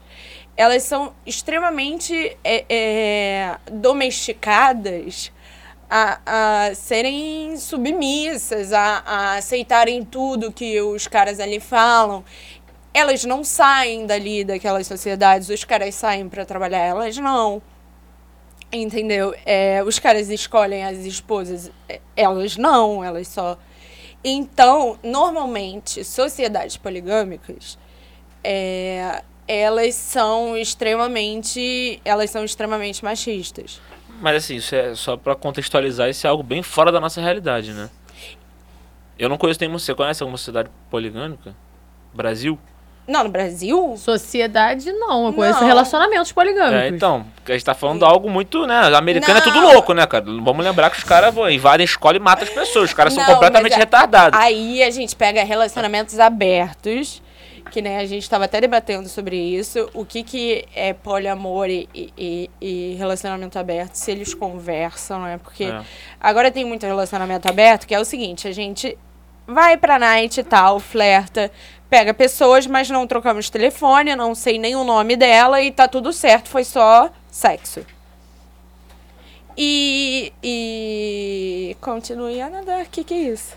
Elas 0.54 0.82
são 0.82 1.14
extremamente 1.24 2.36
é, 2.44 2.64
é, 2.68 3.56
domesticadas 3.72 5.32
a, 5.88 6.66
a 6.68 6.74
serem 6.74 7.56
submissas, 7.56 8.74
a, 8.74 9.02
a 9.06 9.34
aceitarem 9.36 10.04
tudo 10.04 10.52
que 10.52 10.78
os 10.82 11.08
caras 11.08 11.40
ali 11.40 11.60
falam. 11.60 12.22
Elas 12.92 13.24
não 13.24 13.44
saem 13.44 14.06
dali 14.06 14.44
daquelas 14.44 14.86
sociedades, 14.86 15.48
os 15.48 15.64
caras 15.64 15.94
saem 15.94 16.28
para 16.28 16.44
trabalhar, 16.44 16.80
elas 16.80 17.16
não. 17.16 17.62
Entendeu? 18.72 19.34
É, 19.46 19.82
os 19.82 19.98
caras 19.98 20.28
escolhem 20.28 20.84
as 20.84 20.98
esposas, 20.98 21.70
é, 21.88 22.00
elas 22.16 22.56
não, 22.56 23.02
elas 23.02 23.28
só. 23.28 23.56
Então, 24.22 24.98
normalmente, 25.02 26.04
sociedades 26.04 26.76
poligâmicas, 26.76 27.78
é, 28.42 29.22
elas 29.46 29.94
são 29.94 30.56
extremamente, 30.56 32.00
elas 32.04 32.30
são 32.30 32.44
extremamente 32.44 33.04
machistas. 33.04 33.80
Mas 34.20 34.44
assim, 34.44 34.56
isso 34.56 34.74
é 34.74 34.94
só 34.94 35.16
pra 35.16 35.34
contextualizar, 35.34 36.10
isso 36.10 36.26
é 36.26 36.30
algo 36.30 36.42
bem 36.42 36.62
fora 36.62 36.90
da 36.90 37.00
nossa 37.00 37.20
realidade, 37.20 37.72
né? 37.72 37.88
Eu 39.18 39.28
não 39.28 39.36
conheço 39.36 39.60
nenhuma. 39.60 39.78
Você 39.78 39.94
conhece 39.94 40.22
alguma 40.22 40.38
sociedade 40.38 40.70
poligâmica? 40.90 41.54
Brasil? 42.14 42.58
Não, 43.08 43.24
no 43.24 43.30
Brasil? 43.30 43.94
Sociedade, 43.96 44.92
não. 44.92 45.26
Eu 45.28 45.32
conheço 45.32 45.60
Não. 45.60 45.66
relacionamentos 45.66 46.30
poligâmicos. 46.30 46.76
É, 46.82 46.88
então, 46.88 47.24
a 47.46 47.52
gente 47.52 47.64
tá 47.64 47.72
falando 47.74 48.04
algo 48.04 48.28
muito, 48.28 48.66
né? 48.66 48.78
Americano 48.94 49.38
é 49.38 49.42
tudo 49.42 49.60
Não. 49.62 49.72
louco, 49.72 49.94
né, 49.94 50.06
cara? 50.06 50.24
Vamos 50.26 50.62
lembrar 50.64 50.90
que 50.90 50.98
os 50.98 51.04
caras 51.04 51.34
vão, 51.34 51.48
invadem 51.50 51.84
a 51.84 51.86
escola 51.86 52.16
e 52.18 52.20
matam 52.20 52.44
as 52.46 52.50
pessoas. 52.50 52.90
Os 52.90 52.94
caras 52.94 53.14
são 53.14 53.24
Não, 53.24 53.32
completamente 53.32 53.72
é- 53.72 53.78
retardados. 53.78 54.38
Aí 54.38 54.82
a 54.82 54.90
gente 54.90 55.16
pega 55.16 55.42
relacionamentos 55.42 56.18
abertos, 56.20 57.22
que 57.70 57.80
né, 57.82 57.98
a 57.98 58.04
gente 58.06 58.22
estava 58.22 58.44
até 58.44 58.60
debatendo 58.60 59.08
sobre 59.08 59.36
isso, 59.36 59.88
o 59.94 60.04
que, 60.04 60.22
que 60.22 60.64
é 60.74 60.92
poliamor 60.92 61.68
e, 61.68 61.88
e- 61.94 62.50
e 62.60 62.94
relacionamento 62.98 63.58
aberto, 63.58 63.94
se 63.94 64.10
eles 64.10 64.34
conversam, 64.34 65.22
né? 65.22 65.38
Porque 65.42 65.64
É. 65.64 65.80
agora 66.20 66.50
tem 66.50 66.64
muito 66.64 66.84
relacionamento 66.86 67.48
aberto, 67.48 67.86
que 67.86 67.94
é 67.94 68.00
o 68.00 68.04
seguinte, 68.04 68.46
a 68.48 68.52
gente 68.52 68.96
vai 69.46 69.76
pra 69.78 69.98
night 69.98 70.40
e 70.40 70.44
tal, 70.44 70.78
flerta, 70.78 71.50
pega 71.88 72.12
pessoas, 72.14 72.66
mas 72.66 72.88
não 72.90 73.06
trocamos 73.06 73.48
telefone, 73.50 74.14
não 74.16 74.34
sei 74.34 74.58
nem 74.58 74.76
o 74.76 74.84
nome 74.84 75.16
dela 75.16 75.60
e 75.62 75.70
tá 75.70 75.88
tudo 75.88 76.12
certo, 76.12 76.48
foi 76.48 76.64
só 76.64 77.10
sexo. 77.30 77.84
E. 79.56 80.32
E. 80.42 81.76
Continue 81.80 82.40
a 82.40 82.48
nadar, 82.48 82.82
o 82.82 82.88
que, 82.88 83.02
que 83.02 83.14
é 83.14 83.18
isso? 83.32 83.56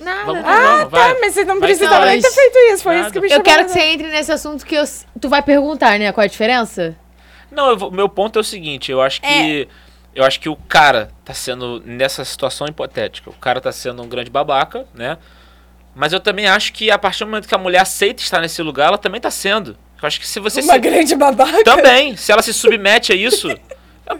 Nada. 0.00 0.24
Vamos, 0.26 0.42
nada. 0.42 0.62
vamos, 0.62 0.90
vai. 0.90 1.14
Tá, 1.14 1.20
mas 1.20 1.34
vocês 1.34 1.46
não 1.46 1.58
Vai, 1.58 1.68
precisavam 1.68 2.00
não, 2.00 2.06
nem 2.06 2.20
ter 2.20 2.30
feito 2.30 2.58
isso, 2.72 2.82
foi 2.84 2.94
Nada. 2.94 3.06
isso 3.06 3.12
que 3.12 3.20
me 3.20 3.26
Eu 3.26 3.30
chamou 3.30 3.44
quero 3.44 3.62
a 3.62 3.64
que 3.64 3.70
você 3.72 3.80
entre 3.80 4.08
nesse 4.08 4.30
assunto 4.32 4.64
que 4.64 4.74
eu, 4.76 4.84
tu 5.20 5.28
vai 5.28 5.42
perguntar, 5.42 5.98
né? 5.98 6.12
Qual 6.12 6.22
é 6.22 6.26
a 6.26 6.30
diferença? 6.30 6.96
Não, 7.50 7.70
eu 7.70 7.76
vou- 7.76 7.90
meu 7.90 8.08
ponto 8.08 8.38
é 8.38 8.40
o 8.40 8.44
seguinte, 8.44 8.92
eu 8.92 9.00
acho 9.00 9.20
que. 9.20 9.68
Eu 10.14 10.24
acho 10.24 10.40
que 10.40 10.48
o 10.48 10.56
cara 10.56 11.10
tá 11.24 11.32
sendo, 11.32 11.80
nessa 11.84 12.24
situação 12.24 12.66
hipotética, 12.66 13.30
o 13.30 13.34
cara 13.34 13.60
tá 13.60 13.70
sendo 13.70 14.02
um 14.02 14.08
grande 14.08 14.30
babaca, 14.30 14.84
né? 14.92 15.16
Mas 15.98 16.12
eu 16.12 16.20
também 16.20 16.46
acho 16.46 16.72
que 16.72 16.90
a 16.92 16.98
partir 16.98 17.24
do 17.24 17.26
momento 17.30 17.48
que 17.48 17.54
a 17.54 17.58
mulher 17.58 17.80
aceita 17.80 18.22
estar 18.22 18.40
nesse 18.40 18.62
lugar, 18.62 18.86
ela 18.86 18.98
também 18.98 19.20
tá 19.20 19.32
sendo. 19.32 19.76
Eu 20.00 20.06
acho 20.06 20.20
que 20.20 20.28
se 20.28 20.38
você 20.38 20.60
Uma 20.60 20.74
se... 20.74 20.78
grande 20.78 21.16
babaca. 21.16 21.64
Também, 21.64 22.16
se 22.16 22.30
ela 22.30 22.40
se 22.40 22.52
submete 22.54 23.12
a 23.12 23.16
isso. 23.16 23.48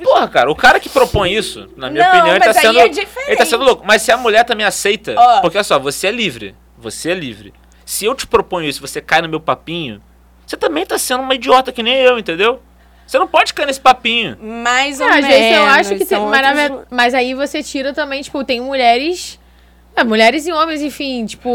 Porra, 0.02 0.26
cara, 0.28 0.50
o 0.50 0.56
cara 0.56 0.80
que 0.80 0.88
propõe 0.88 1.32
isso, 1.32 1.68
na 1.76 1.88
minha 1.88 2.02
Não, 2.02 2.10
opinião, 2.18 2.36
ele 2.36 2.44
tá 2.44 2.52
sendo. 2.52 2.78
é 2.80 2.84
ele 3.28 3.36
tá 3.36 3.44
sendo 3.46 3.64
louco. 3.64 3.84
Mas 3.86 4.02
se 4.02 4.10
a 4.12 4.16
mulher 4.16 4.44
também 4.44 4.66
aceita, 4.66 5.14
Ó. 5.16 5.40
porque 5.40 5.56
olha 5.56 5.64
só, 5.64 5.78
você 5.78 6.08
é 6.08 6.10
livre. 6.10 6.54
Você 6.76 7.12
é 7.12 7.14
livre. 7.14 7.54
Se 7.86 8.04
eu 8.04 8.14
te 8.14 8.26
proponho 8.26 8.68
isso, 8.68 8.80
você 8.80 9.00
cai 9.00 9.22
no 9.22 9.28
meu 9.28 9.40
papinho, 9.40 10.02
você 10.44 10.56
também 10.56 10.84
tá 10.84 10.98
sendo 10.98 11.22
uma 11.22 11.34
idiota 11.34 11.70
que 11.72 11.82
nem 11.82 11.94
eu, 11.94 12.18
entendeu? 12.18 12.60
Você 13.06 13.18
não 13.18 13.26
pode 13.28 13.54
cair 13.54 13.64
nesse 13.66 13.80
papinho. 13.80 14.36
Mais 14.42 15.00
ou 15.00 15.06
Ah, 15.06 15.10
às 15.10 15.14
menos. 15.22 15.28
vezes 15.30 15.56
eu 15.56 15.64
acho 15.64 15.96
que 15.96 16.04
tem. 16.04 16.20
Mas, 16.20 16.70
outros- 16.70 16.86
mas 16.90 17.14
aí 17.14 17.32
você 17.34 17.62
tira 17.62 17.94
também, 17.94 18.20
tipo, 18.20 18.44
tem 18.44 18.60
mulheres. 18.60 19.38
É, 20.00 20.04
mulheres 20.04 20.46
e 20.46 20.52
homens, 20.52 20.80
enfim, 20.82 21.26
tipo. 21.26 21.50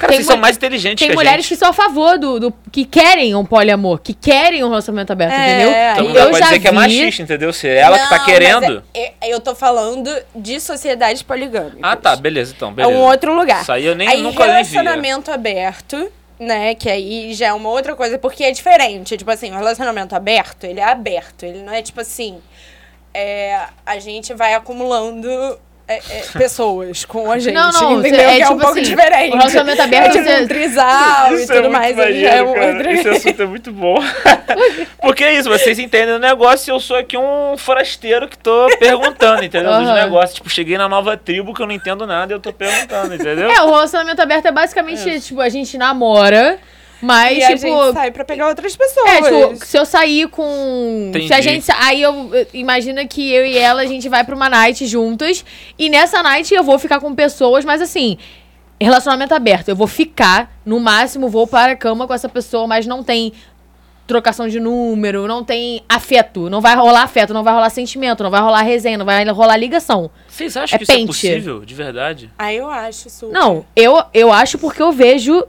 Cara, 0.00 0.08
tem 0.08 0.16
vocês 0.18 0.26
são 0.26 0.36
mais 0.36 0.56
inteligentes 0.56 0.98
Tem 1.00 1.08
que 1.08 1.12
a 1.12 1.16
mulheres 1.16 1.44
que 1.46 1.50
gente. 1.54 1.58
são 1.58 1.68
a 1.70 1.72
favor 1.72 2.18
do, 2.18 2.38
do. 2.40 2.54
que 2.72 2.84
querem 2.84 3.34
um 3.34 3.44
poliamor, 3.44 3.98
que 4.00 4.12
querem 4.14 4.62
um 4.64 4.68
relacionamento 4.68 5.12
aberto, 5.12 5.32
É, 5.32 5.48
entendeu? 5.52 5.70
Então 5.70 6.06
aí 6.06 6.12
não 6.12 6.20
eu 6.20 6.30
pode 6.30 6.38
já 6.38 6.44
dizer 6.46 6.60
que 6.60 6.66
é 6.68 6.70
vi- 6.70 6.76
machista, 6.76 7.22
entendeu? 7.22 7.52
Se 7.52 7.68
é 7.68 7.76
ela 7.78 7.98
que 7.98 8.08
tá 8.08 8.18
Não, 8.18 8.24
querendo. 8.24 8.60
mas 8.60 9.02
é- 9.02 9.12
é- 9.20 9.28
eu 9.34 9.40
tô 9.40 9.54
falando 9.54 10.10
de 10.34 10.60
sociedades 10.60 11.22
poligâmicas. 11.22 11.80
Ah, 11.82 11.96
tá, 11.96 12.14
beleza, 12.16 12.52
então, 12.56 12.70
É 12.70 12.72
beleza. 12.74 12.94
um 12.96 13.00
outro 13.02 13.34
lugar. 13.34 13.62
Isso 13.62 13.72
aí 13.72 13.84
eu 13.86 13.94
nem 13.94 14.08
aí, 14.08 14.22
nunca 14.22 14.46
nem 14.46 14.62
vi. 14.64 14.70
é. 14.76 14.80
relacionamento 14.80 15.30
aberto, 15.30 16.10
né? 16.38 16.74
Que 16.74 16.90
aí 16.90 17.32
já 17.34 17.46
é 17.48 17.52
uma 17.52 17.68
outra 17.70 17.94
coisa, 17.94 18.18
porque 18.18 18.44
é 18.44 18.50
diferente. 18.50 19.16
Tipo 19.16 19.30
assim, 19.30 19.50
o 19.52 19.54
relacionamento 19.56 20.14
aberto, 20.14 20.64
ele 20.64 20.80
é 20.80 20.84
aberto. 20.84 21.44
Ele 21.44 21.62
não 21.62 21.72
é 21.72 21.80
tipo 21.82 22.00
assim. 22.00 22.38
é, 23.16 23.60
a 23.86 23.98
gente 24.00 24.34
vai 24.34 24.54
acumulando 24.54 25.28
é, 25.86 25.96
é, 25.96 26.24
pessoas 26.38 27.04
com 27.04 27.30
a 27.30 27.38
gente. 27.38 27.52
Não, 27.54 27.70
não, 27.70 27.98
entendeu? 28.00 28.20
é 28.20 28.36
que 28.36 28.42
é 28.42 28.46
um 28.46 28.48
tipo 28.52 28.60
pouco 28.62 28.78
assim, 28.78 28.82
diferente. 28.90 29.32
o 29.34 29.36
relacionamento 29.36 29.82
aberto, 29.82 30.06
É 30.06 30.10
tipo 30.12 30.24
você- 30.24 30.42
um 30.42 30.48
trisal 30.48 31.38
e 31.38 31.46
tudo 31.46 31.70
mais. 31.70 31.98
aí 31.98 32.20
já 32.22 32.30
é 32.30 32.42
um 32.42 32.48
outro- 32.48 32.90
Esse 32.90 33.08
assunto 33.10 33.42
é 33.42 33.46
muito 33.46 33.70
bom. 33.72 33.96
Porque 35.02 35.24
é 35.24 35.34
isso, 35.38 35.48
vocês 35.48 35.78
entendem 35.78 36.14
o 36.14 36.18
negócio 36.18 36.70
e 36.70 36.74
eu 36.74 36.80
sou 36.80 36.96
aqui 36.96 37.16
um 37.18 37.56
forasteiro 37.58 38.28
que 38.28 38.38
tô 38.38 38.66
perguntando, 38.78 39.44
entendeu? 39.44 39.70
Dos 39.72 39.88
Aham. 39.88 39.94
negócios. 39.94 40.34
Tipo, 40.34 40.48
cheguei 40.50 40.78
na 40.78 40.88
nova 40.88 41.16
tribo 41.16 41.52
que 41.52 41.60
eu 41.60 41.66
não 41.66 41.74
entendo 41.74 42.06
nada 42.06 42.32
e 42.32 42.34
eu 42.34 42.40
tô 42.40 42.52
perguntando, 42.52 43.14
entendeu? 43.14 43.50
É, 43.50 43.62
o 43.62 43.66
relacionamento 43.66 44.20
aberto 44.22 44.46
é 44.46 44.52
basicamente, 44.52 45.20
tipo, 45.20 45.40
a 45.40 45.48
gente 45.48 45.76
namora, 45.76 46.58
mas, 47.02 47.38
e 47.38 47.42
a 47.42 47.48
tipo. 47.48 47.60
gente 47.60 47.92
sai 47.92 48.10
pra 48.10 48.24
pegar 48.24 48.48
outras 48.48 48.74
pessoas. 48.76 49.06
É, 49.10 49.22
tipo, 49.22 49.64
se 49.66 49.78
eu 49.78 49.84
sair 49.84 50.28
com. 50.28 51.06
Entendi. 51.10 51.28
Se 51.28 51.34
a 51.34 51.40
gente. 51.40 51.66
Aí 51.78 52.02
eu. 52.02 52.30
Imagina 52.52 53.06
que 53.06 53.32
eu 53.32 53.44
e 53.44 53.56
ela, 53.56 53.82
a 53.82 53.86
gente 53.86 54.08
vai 54.08 54.24
pra 54.24 54.34
uma 54.34 54.48
night 54.48 54.86
juntas. 54.86 55.44
E 55.78 55.88
nessa 55.88 56.22
night 56.22 56.52
eu 56.54 56.62
vou 56.64 56.78
ficar 56.78 57.00
com 57.00 57.14
pessoas, 57.14 57.64
mas 57.64 57.80
assim. 57.82 58.18
Relacionamento 58.80 59.32
aberto. 59.32 59.68
Eu 59.68 59.76
vou 59.76 59.86
ficar, 59.86 60.50
no 60.66 60.80
máximo, 60.80 61.28
vou 61.28 61.46
para 61.46 61.72
a 61.72 61.76
cama 61.76 62.06
com 62.06 62.12
essa 62.12 62.28
pessoa, 62.28 62.66
mas 62.66 62.86
não 62.86 63.04
tem 63.04 63.32
trocação 64.06 64.48
de 64.48 64.60
número, 64.60 65.26
não 65.26 65.42
tem 65.42 65.82
afeto. 65.88 66.50
Não 66.50 66.60
vai 66.60 66.74
rolar 66.74 67.02
afeto, 67.04 67.32
não 67.32 67.42
vai 67.42 67.54
rolar 67.54 67.70
sentimento, 67.70 68.22
não 68.22 68.30
vai 68.30 68.40
rolar 68.40 68.62
resenha, 68.62 68.98
não 68.98 69.06
vai 69.06 69.24
rolar 69.24 69.56
ligação. 69.56 70.10
Vocês 70.28 70.56
acham 70.56 70.74
É 70.74 70.78
que 70.78 70.84
isso 70.84 70.92
é 70.92 70.96
pente. 70.96 71.06
possível, 71.06 71.64
de 71.64 71.74
verdade? 71.74 72.30
Aí 72.38 72.56
eu 72.56 72.68
acho 72.68 73.08
super. 73.08 73.32
Não, 73.32 73.64
eu, 73.74 74.02
eu 74.12 74.32
acho 74.32 74.58
porque 74.58 74.82
eu 74.82 74.92
vejo 74.92 75.42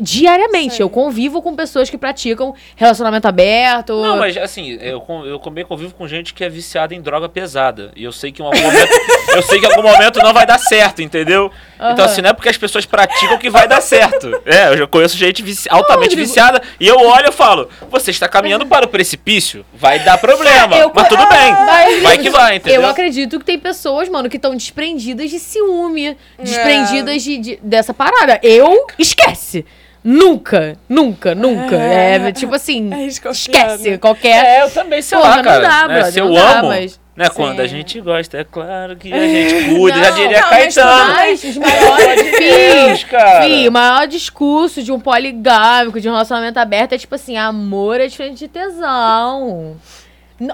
diariamente. 0.00 0.80
Eu 0.80 0.88
convivo 0.88 1.42
com 1.42 1.54
pessoas 1.54 1.90
que 1.90 1.98
praticam 1.98 2.54
relacionamento 2.74 3.28
aberto. 3.28 3.92
Não, 4.02 4.16
mas 4.16 4.36
assim, 4.36 4.78
eu, 4.80 5.04
eu 5.26 5.38
também 5.38 5.64
convivo 5.64 5.94
com 5.94 6.08
gente 6.08 6.32
que 6.34 6.42
é 6.42 6.48
viciada 6.48 6.94
em 6.94 7.00
droga 7.00 7.28
pesada. 7.28 7.92
E 7.94 8.04
eu 8.04 8.12
sei 8.12 8.32
que 8.32 8.42
em 8.42 8.44
algum 8.44 8.60
momento, 8.60 8.90
eu 9.34 9.42
sei 9.42 9.60
que 9.60 9.66
em 9.66 9.70
algum 9.70 9.82
momento 9.82 10.18
não 10.20 10.32
vai 10.32 10.46
dar 10.46 10.58
certo, 10.58 11.02
entendeu? 11.02 11.50
Então, 11.76 11.88
Aham. 11.90 12.04
assim, 12.04 12.22
não 12.22 12.30
é 12.30 12.32
porque 12.32 12.48
as 12.48 12.56
pessoas 12.58 12.84
praticam 12.86 13.38
que 13.38 13.50
vai 13.50 13.68
dar 13.68 13.80
certo. 13.80 14.30
É, 14.46 14.68
eu 14.68 14.78
já 14.78 14.86
conheço 14.86 15.16
gente 15.16 15.42
vici- 15.42 15.68
altamente 15.70 16.16
viciada. 16.16 16.62
E 16.78 16.86
eu 16.86 16.98
olho 16.98 17.28
e 17.28 17.32
falo, 17.32 17.68
você 17.90 18.10
está 18.10 18.28
caminhando 18.28 18.66
para 18.66 18.84
o 18.86 18.88
precipício, 18.88 19.64
vai 19.74 19.98
dar 20.00 20.18
problema. 20.18 20.76
Eu- 20.76 20.90
mas 20.94 21.08
tudo 21.08 21.26
bem. 21.28 21.52
Mas- 21.52 22.02
Vai 22.02 22.18
que 22.18 22.30
vai, 22.30 22.56
entendeu? 22.56 22.82
Eu 22.82 22.88
acredito 22.88 23.38
que 23.38 23.44
tem 23.44 23.58
pessoas, 23.58 24.08
mano, 24.08 24.28
que 24.28 24.36
estão 24.36 24.54
desprendidas 24.54 25.30
de 25.30 25.38
ciúme, 25.38 26.16
desprendidas 26.38 27.22
de, 27.22 27.38
de- 27.38 27.58
dessa 27.62 27.92
parada. 27.94 28.38
Eu, 28.42 28.86
esquece. 28.98 29.64
Nunca, 30.02 30.78
nunca, 30.88 31.34
nunca. 31.34 31.76
É, 31.76 32.16
É. 32.16 32.32
tipo 32.32 32.54
assim, 32.54 32.90
É 32.92 33.02
esquece 33.06 33.98
qualquer. 33.98 34.44
É, 34.44 34.62
eu 34.62 34.70
também, 34.70 35.02
sei 35.02 35.18
Porra, 35.18 35.30
lá, 35.30 35.36
não 35.36 35.42
cara. 35.44 35.60
dá, 35.60 35.88
né? 35.88 35.94
brother, 35.94 36.12
Se 36.12 36.20
não 36.20 36.28
eu 36.28 36.34
dá, 36.34 36.58
amo, 36.60 36.68
mas- 36.68 37.00
Né? 37.16 37.26
Sim. 37.26 37.32
Quando 37.34 37.60
a 37.60 37.66
gente 37.66 38.00
gosta, 38.00 38.38
é 38.38 38.44
claro 38.44 38.96
que 38.96 39.12
a 39.12 39.18
gente 39.18 39.74
cuida. 39.74 39.98
já 39.98 40.10
Não, 40.10 40.16
diria 40.16 40.40
não, 40.40 40.48
Caetano. 40.48 41.12
mas 41.12 41.44
os 41.44 41.56
maiores, 41.58 43.04
cara. 43.04 43.42
Fih, 43.42 43.68
o 43.68 43.72
maior 43.72 44.06
discurso 44.06 44.82
de 44.82 44.90
um 44.90 44.98
poligámico, 44.98 46.00
de 46.00 46.08
um 46.08 46.12
relacionamento 46.12 46.58
aberto 46.58 46.94
é 46.94 46.98
tipo 46.98 47.14
assim, 47.14 47.36
amor 47.36 48.00
é 48.00 48.06
diferente 48.06 48.38
de 48.38 48.48
tesão. 48.48 49.76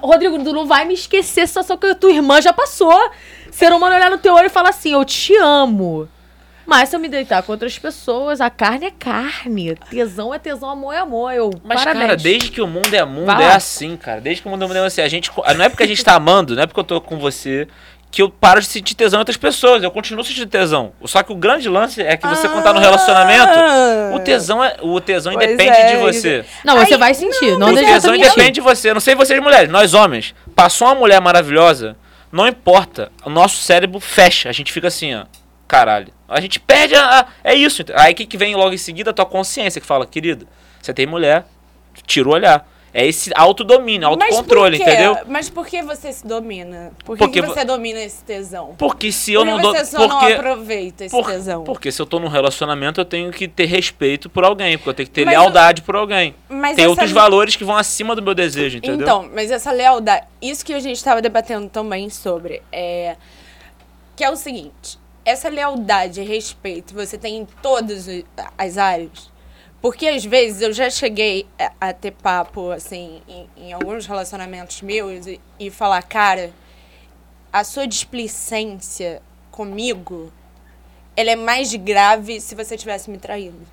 Rodrigo, 0.03 0.43
tu 0.43 0.53
não 0.53 0.67
vai 0.67 0.85
me 0.85 0.95
esquecer 0.95 1.43
a 1.43 1.47
situação 1.47 1.77
que 1.77 1.87
a 1.87 1.95
tua 1.95 2.11
irmã 2.11 2.43
já 2.43 2.53
passou. 2.53 3.11
Ser 3.53 3.73
humano 3.73 3.95
olhar 3.95 4.11
no 4.11 4.19
teu 4.19 4.35
olho 4.35 4.47
e 4.47 4.51
falar 4.51 4.71
assim, 4.71 4.93
eu 4.93 5.05
te 5.05 5.37
amo. 5.37 6.09
Mas 6.67 6.89
se 6.89 6.97
eu 6.97 7.01
me 7.01 7.09
deitar 7.09 7.43
com 7.45 7.53
outras 7.53 7.79
pessoas, 7.79 8.41
a 8.41 8.51
carne 8.51 8.87
é 8.87 8.91
carne. 8.91 9.77
Tesão 9.89 10.35
é 10.35 10.39
tesão, 10.39 10.69
amor 10.69 10.93
é 10.93 10.99
amor. 10.99 11.33
Eu, 11.33 11.51
Mas, 11.65 11.79
parabéns. 11.79 12.05
cara, 12.05 12.17
desde 12.17 12.51
que 12.51 12.61
o 12.61 12.67
mundo 12.67 12.93
é 12.93 13.05
mundo, 13.05 13.27
Vai 13.27 13.45
é 13.45 13.53
assim, 13.53 13.97
cara. 13.97 14.21
Desde 14.21 14.43
que 14.43 14.49
o 14.49 14.51
mundo 14.51 14.65
é 14.65 14.67
mundo 14.67 14.77
é 14.77 14.85
assim. 14.85 15.01
A 15.01 15.09
gente, 15.09 15.31
não 15.57 15.65
é 15.65 15.69
porque 15.69 15.85
a 15.85 15.87
gente 15.87 16.05
tá 16.05 16.15
amando, 16.15 16.57
não 16.57 16.63
é 16.65 16.67
porque 16.67 16.81
eu 16.81 16.85
tô 16.85 17.01
com 17.01 17.19
você, 17.19 17.69
que 18.11 18.23
eu 18.23 18.31
paro 18.31 18.61
de 18.61 18.67
sentir 18.67 18.95
tesão 18.95 19.19
em 19.19 19.21
outras 19.21 19.37
pessoas. 19.37 19.83
Eu 19.83 19.91
continuo 19.91 20.25
sentindo 20.25 20.49
tesão. 20.49 20.93
Só 21.05 21.23
que 21.23 21.33
o 21.33 21.37
grande 21.37 21.69
lance 21.69 22.03
é 22.03 22.17
que 22.17 22.27
você, 22.27 22.49
quando 22.49 22.65
tá 22.65 22.73
no 22.73 22.81
relacionamento, 22.81 23.53
o 24.15 24.19
tesão, 24.21 24.65
é, 24.65 24.77
o 24.83 25.01
tesão 25.01 25.35
Pois 25.35 25.47
independe 25.47 25.77
é, 25.77 25.97
de 25.97 26.03
você. 26.03 26.45
Não, 26.65 26.77
você 26.77 26.95
Ai, 26.95 26.99
vai 26.99 27.15
sentir. 27.15 27.57
Não, 27.59 27.69
o 27.69 27.71
adianta 27.71 27.93
tesão 27.93 28.15
independe 28.15 28.53
de 28.53 28.61
você. 28.61 28.91
Eu 28.91 28.95
não 28.95 29.01
sei 29.01 29.15
vocês 29.15 29.41
mulheres, 29.41 29.71
nós 29.71 29.95
homens. 29.95 30.35
Passou 30.55 30.89
uma 30.89 30.95
mulher 30.95 31.21
maravilhosa, 31.21 31.97
não 32.33 32.49
importa. 32.49 33.13
O 33.25 33.31
nosso 33.31 33.63
cérebro 33.63 34.01
fecha. 34.01 34.49
A 34.49 34.53
gente 34.53 34.73
fica 34.73 34.89
assim, 34.89 35.15
ó. 35.15 35.25
Caralho. 35.69 36.13
A 36.29 36.41
gente 36.41 36.61
perde 36.61 36.95
a. 36.95 37.21
a- 37.21 37.27
é 37.43 37.55
isso. 37.55 37.83
Aí 37.95 38.13
o 38.13 38.17
que, 38.17 38.27
que 38.27 38.37
vem 38.37 38.55
logo 38.55 38.73
em 38.75 38.79
seguida? 38.79 39.11
A 39.11 39.15
tua 39.15 39.27
consciência 39.27 39.81
que 39.81 39.87
fala, 39.87 40.07
querido, 40.07 40.47
você 40.81 40.93
tem 40.95 41.07
mulher, 41.07 41.45
tira 42.07 42.29
o 42.29 42.33
olhar. 42.33 42.69
É 42.95 43.05
esse 43.07 43.31
autodomínio, 43.35 44.09
autocontrole, 44.09 44.79
entendeu? 44.81 45.19
Mas 45.27 45.51
por 45.51 45.67
que 45.67 45.83
você 45.83 46.11
se 46.15 46.27
domina? 46.27 46.93
Por 47.05 47.15
que, 47.19 47.25
Porque 47.25 47.41
que 47.43 47.47
vo- 47.47 47.53
você 47.53 47.63
domina 47.63 48.01
esse 48.01 48.25
tesão? 48.25 48.75
Porque 48.79 49.13
se 49.13 49.35
eu 49.35 49.45
Por 49.45 49.57
que 49.57 49.63
não 49.63 49.75
você 49.75 49.85
só 49.85 49.99
não 49.99 50.09
Porque, 50.19 50.33
aproveita 50.33 51.05
esse 51.05 51.15
por- 51.15 51.27
tesão? 51.31 51.63
porque 51.63 51.93
se 51.93 52.01
eu 52.01 52.07
tô 52.07 52.19
num 52.19 52.29
relacionamento, 52.29 52.99
eu 52.99 53.05
tenho 53.05 53.31
que 53.33 53.47
ter 53.49 53.67
respeito 53.67 54.31
por 54.31 54.45
alguém. 54.45 54.79
Porque 54.79 54.89
eu 54.89 54.95
tenho 54.95 55.09
que 55.09 55.13
ter 55.15 55.27
Mas 55.27 55.35
lealdade 55.37 55.83
por 55.83 55.95
alguém. 55.95 56.35
Mas 56.49 56.75
Tem 56.77 56.87
outros 56.87 57.11
valores 57.13 57.55
que 57.55 57.65
vão 57.65 57.77
acima 57.77 58.17
do 58.17 58.23
meu 58.23 58.35
desejo, 58.35 58.79
entendeu? 58.79 59.03
Então, 59.03 59.29
mas 59.31 59.51
essa 59.51 59.73
lealdade, 59.73 60.25
isso 60.41 60.65
que 60.65 60.73
a 60.73 60.81
gente 60.81 60.97
estava 60.97 61.21
debatendo 61.21 61.69
também 61.69 62.09
sobre, 62.09 62.63
é 62.73 63.17
que 64.17 64.25
é 64.25 64.31
o 64.31 64.37
seguinte, 64.37 64.99
essa 65.27 65.49
lealdade 65.49 66.21
e 66.21 66.25
respeito 66.25 66.95
você 66.95 67.19
tem 67.19 67.39
em 67.39 67.45
todas 67.45 68.07
as 68.57 68.79
áreas. 68.79 69.33
Porque 69.83 70.07
às 70.07 70.25
vezes 70.25 70.63
eu 70.63 70.73
já 70.73 70.89
cheguei 70.89 71.47
a, 71.59 71.89
a 71.89 71.93
ter 71.93 72.13
papo, 72.13 72.71
assim, 72.71 73.21
em, 73.29 73.49
em 73.57 73.73
alguns 73.73 74.07
relacionamentos 74.07 74.81
meus 74.83 75.27
e, 75.27 75.41
e 75.59 75.69
falar, 75.69 76.01
cara, 76.05 76.53
a 77.53 77.65
sua 77.65 77.87
displicência 77.87 79.21
comigo, 79.51 80.33
ela 81.17 81.31
é 81.31 81.37
mais 81.37 81.75
grave 81.75 82.41
se 82.41 82.55
você 82.55 82.77
tivesse 82.77 83.11
me 83.11 83.19
traído. 83.19 83.67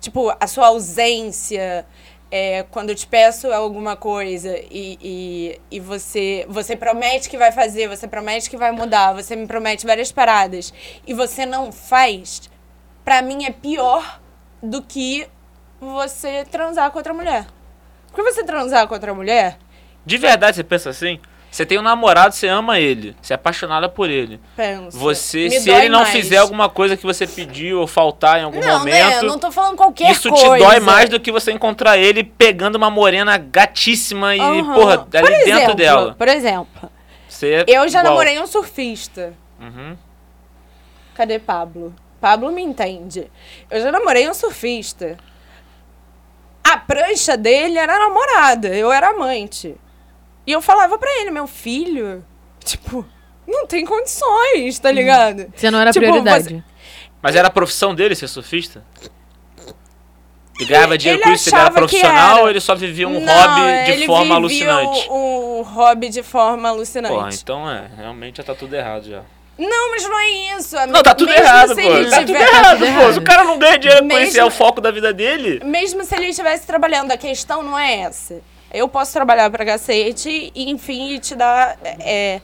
Tipo, 0.00 0.34
a 0.38 0.46
sua 0.46 0.66
ausência, 0.66 1.86
é, 2.36 2.64
quando 2.64 2.90
eu 2.90 2.96
te 2.96 3.06
peço 3.06 3.52
alguma 3.52 3.94
coisa 3.94 4.58
e, 4.68 4.98
e, 5.00 5.60
e 5.70 5.78
você, 5.78 6.44
você 6.48 6.74
promete 6.74 7.30
que 7.30 7.38
vai 7.38 7.52
fazer, 7.52 7.86
você 7.86 8.08
promete 8.08 8.50
que 8.50 8.56
vai 8.56 8.72
mudar, 8.72 9.12
você 9.12 9.36
me 9.36 9.46
promete 9.46 9.86
várias 9.86 10.10
paradas 10.10 10.74
e 11.06 11.14
você 11.14 11.46
não 11.46 11.70
faz, 11.70 12.50
pra 13.04 13.22
mim 13.22 13.44
é 13.44 13.52
pior 13.52 14.20
do 14.60 14.82
que 14.82 15.28
você 15.80 16.44
transar 16.46 16.90
com 16.90 16.98
outra 16.98 17.14
mulher. 17.14 17.46
Porque 18.08 18.24
você 18.24 18.42
transar 18.42 18.88
com 18.88 18.94
outra 18.94 19.14
mulher, 19.14 19.56
De 20.04 20.18
verdade, 20.18 20.56
você 20.56 20.64
pensa 20.64 20.90
assim? 20.90 21.20
Você 21.54 21.64
tem 21.64 21.78
um 21.78 21.82
namorado, 21.82 22.34
você 22.34 22.48
ama 22.48 22.80
ele, 22.80 23.14
você 23.22 23.32
é 23.32 23.36
apaixonada 23.36 23.88
por 23.88 24.10
ele. 24.10 24.40
pensa. 24.56 24.98
Você, 24.98 25.44
me 25.44 25.60
se 25.60 25.70
ele 25.70 25.88
não 25.88 26.00
mais. 26.00 26.10
fizer 26.12 26.38
alguma 26.38 26.68
coisa 26.68 26.96
que 26.96 27.04
você 27.04 27.28
pediu 27.28 27.78
ou 27.78 27.86
faltar 27.86 28.40
em 28.40 28.42
algum 28.42 28.58
não, 28.58 28.84
né? 28.84 29.04
Momento, 29.04 29.26
não 29.26 29.38
tô 29.38 29.52
falando 29.52 29.76
qualquer 29.76 30.10
isso 30.10 30.30
coisa. 30.30 30.50
te 30.50 30.58
dói 30.58 30.80
mais 30.80 31.08
do 31.08 31.20
que 31.20 31.30
você 31.30 31.52
encontrar 31.52 31.96
ele 31.96 32.24
pegando 32.24 32.74
uma 32.74 32.90
morena 32.90 33.38
gatíssima 33.38 34.34
e, 34.34 34.40
Aham. 34.40 34.74
porra, 34.74 34.98
Por 34.98 35.16
ali 35.16 35.28
dentro 35.28 35.50
exemplo, 35.52 35.74
dela. 35.76 36.14
Por 36.18 36.26
exemplo, 36.26 36.90
Você 37.28 37.52
é 37.52 37.64
eu 37.68 37.88
já 37.88 38.00
igual. 38.00 38.14
namorei 38.14 38.40
um 38.40 38.48
surfista. 38.48 39.32
Uhum. 39.60 39.96
Cadê 41.14 41.38
Pablo? 41.38 41.94
Pablo 42.20 42.50
me 42.50 42.62
entende. 42.62 43.30
Eu 43.70 43.80
já 43.80 43.92
namorei 43.92 44.28
um 44.28 44.34
surfista. 44.34 45.16
A 46.64 46.76
prancha 46.78 47.36
dele 47.36 47.78
era 47.78 47.96
namorada, 47.96 48.74
eu 48.74 48.90
era 48.90 49.10
amante. 49.10 49.76
E 50.46 50.52
eu 50.52 50.60
falava 50.60 50.98
pra 50.98 51.10
ele, 51.20 51.30
meu 51.30 51.46
filho, 51.46 52.24
tipo, 52.64 53.04
não 53.46 53.66
tem 53.66 53.84
condições, 53.84 54.78
tá 54.78 54.90
ligado? 54.90 55.46
Você 55.54 55.70
não 55.70 55.78
era 55.80 55.90
Tipo, 55.92 56.04
prioridade. 56.06 56.62
Mas 57.22 57.34
era 57.36 57.48
a 57.48 57.50
profissão 57.50 57.94
dele 57.94 58.14
ser 58.14 58.28
surfista? 58.28 58.84
Ele 60.60 60.68
ganhava 60.68 60.96
dinheiro 60.96 61.20
Ele 61.20 61.28
com 61.30 61.34
isso? 61.34 61.48
Ele 61.48 61.56
era 61.60 61.70
profissional 61.70 62.32
era. 62.36 62.42
ou 62.42 62.50
ele 62.50 62.60
só 62.60 62.74
vivia 62.76 63.08
um 63.08 63.18
Não, 63.20 63.32
hobby 63.34 63.84
de 63.86 63.90
ele 63.90 64.06
forma 64.06 64.22
vivia 64.48 64.70
alucinante? 64.72 65.08
Um, 65.10 65.58
um 65.58 65.62
hobby 65.62 66.08
de 66.10 66.22
forma 66.22 66.68
alucinante. 66.68 67.14
Porra, 67.14 67.30
então 67.32 67.70
é, 67.70 67.90
realmente 67.96 68.36
já 68.36 68.44
tá 68.44 68.54
tudo 68.54 68.74
errado 68.76 69.04
já. 69.08 69.22
Não, 69.58 69.90
mas 69.90 70.02
não 70.04 70.18
é 70.18 70.28
isso. 70.58 70.76
Não, 70.86 71.02
tá 71.02 71.14
tudo 71.14 71.28
Mesmo 71.30 71.44
errado, 71.44 71.74
pô. 71.74 71.80
ele 71.80 72.10
Tá 72.10 72.16
tudo 72.18 72.26
tiver- 72.26 72.40
errado, 72.48 72.70
tudo 72.70 72.78
pô. 72.78 72.84
errado. 72.86 73.12
Se 73.14 73.18
o 73.18 73.22
cara 73.22 73.44
não 73.44 73.58
ganha 73.58 73.78
dinheiro 73.78 74.02
com 74.02 74.12
isso, 74.12 74.18
Mesmo- 74.20 74.40
é 74.40 74.44
o 74.44 74.50
foco 74.50 74.80
da 74.80 74.90
vida 74.90 75.12
dele. 75.12 75.60
Mesmo 75.64 76.04
se 76.04 76.14
ele 76.14 76.26
estivesse 76.26 76.66
trabalhando, 76.66 77.10
a 77.12 77.16
questão 77.16 77.62
não 77.62 77.76
é 77.78 78.00
essa. 78.00 78.40
Eu 78.74 78.88
posso 78.88 79.12
trabalhar 79.12 79.48
pra 79.50 79.64
cacete 79.64 80.50
e, 80.52 80.68
enfim, 80.68 81.16
te 81.20 81.36
dar. 81.36 81.78
É, 82.00 82.40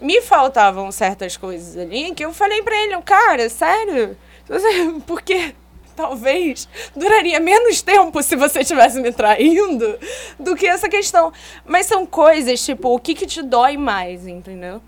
me 0.00 0.22
faltavam 0.22 0.90
certas 0.90 1.36
coisas 1.36 1.76
ali 1.76 2.14
que 2.14 2.24
eu 2.24 2.32
falei 2.32 2.62
pra 2.62 2.74
ele, 2.74 3.00
cara, 3.02 3.50
sério? 3.50 4.16
Porque 5.06 5.54
talvez 5.94 6.66
duraria 6.96 7.38
menos 7.38 7.82
tempo 7.82 8.22
se 8.22 8.34
você 8.34 8.60
estivesse 8.60 8.98
me 8.98 9.12
traindo 9.12 9.98
do 10.40 10.56
que 10.56 10.66
essa 10.66 10.88
questão. 10.88 11.30
Mas 11.66 11.84
são 11.84 12.06
coisas, 12.06 12.64
tipo, 12.64 12.94
o 12.94 12.98
que, 12.98 13.14
que 13.14 13.26
te 13.26 13.42
dói 13.42 13.76
mais, 13.76 14.26
entendeu? 14.26 14.80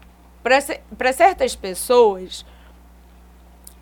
Pra 0.42 1.12
certas 1.12 1.54
pessoas, 1.54 2.42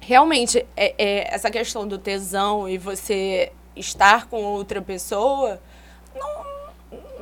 realmente, 0.00 0.66
é, 0.76 0.94
é, 0.98 1.34
essa 1.34 1.48
questão 1.48 1.86
do 1.86 1.96
tesão 1.96 2.68
e 2.68 2.76
você 2.76 3.52
estar 3.76 4.26
com 4.26 4.42
outra 4.42 4.82
pessoa 4.82 5.60
não, 6.14 6.53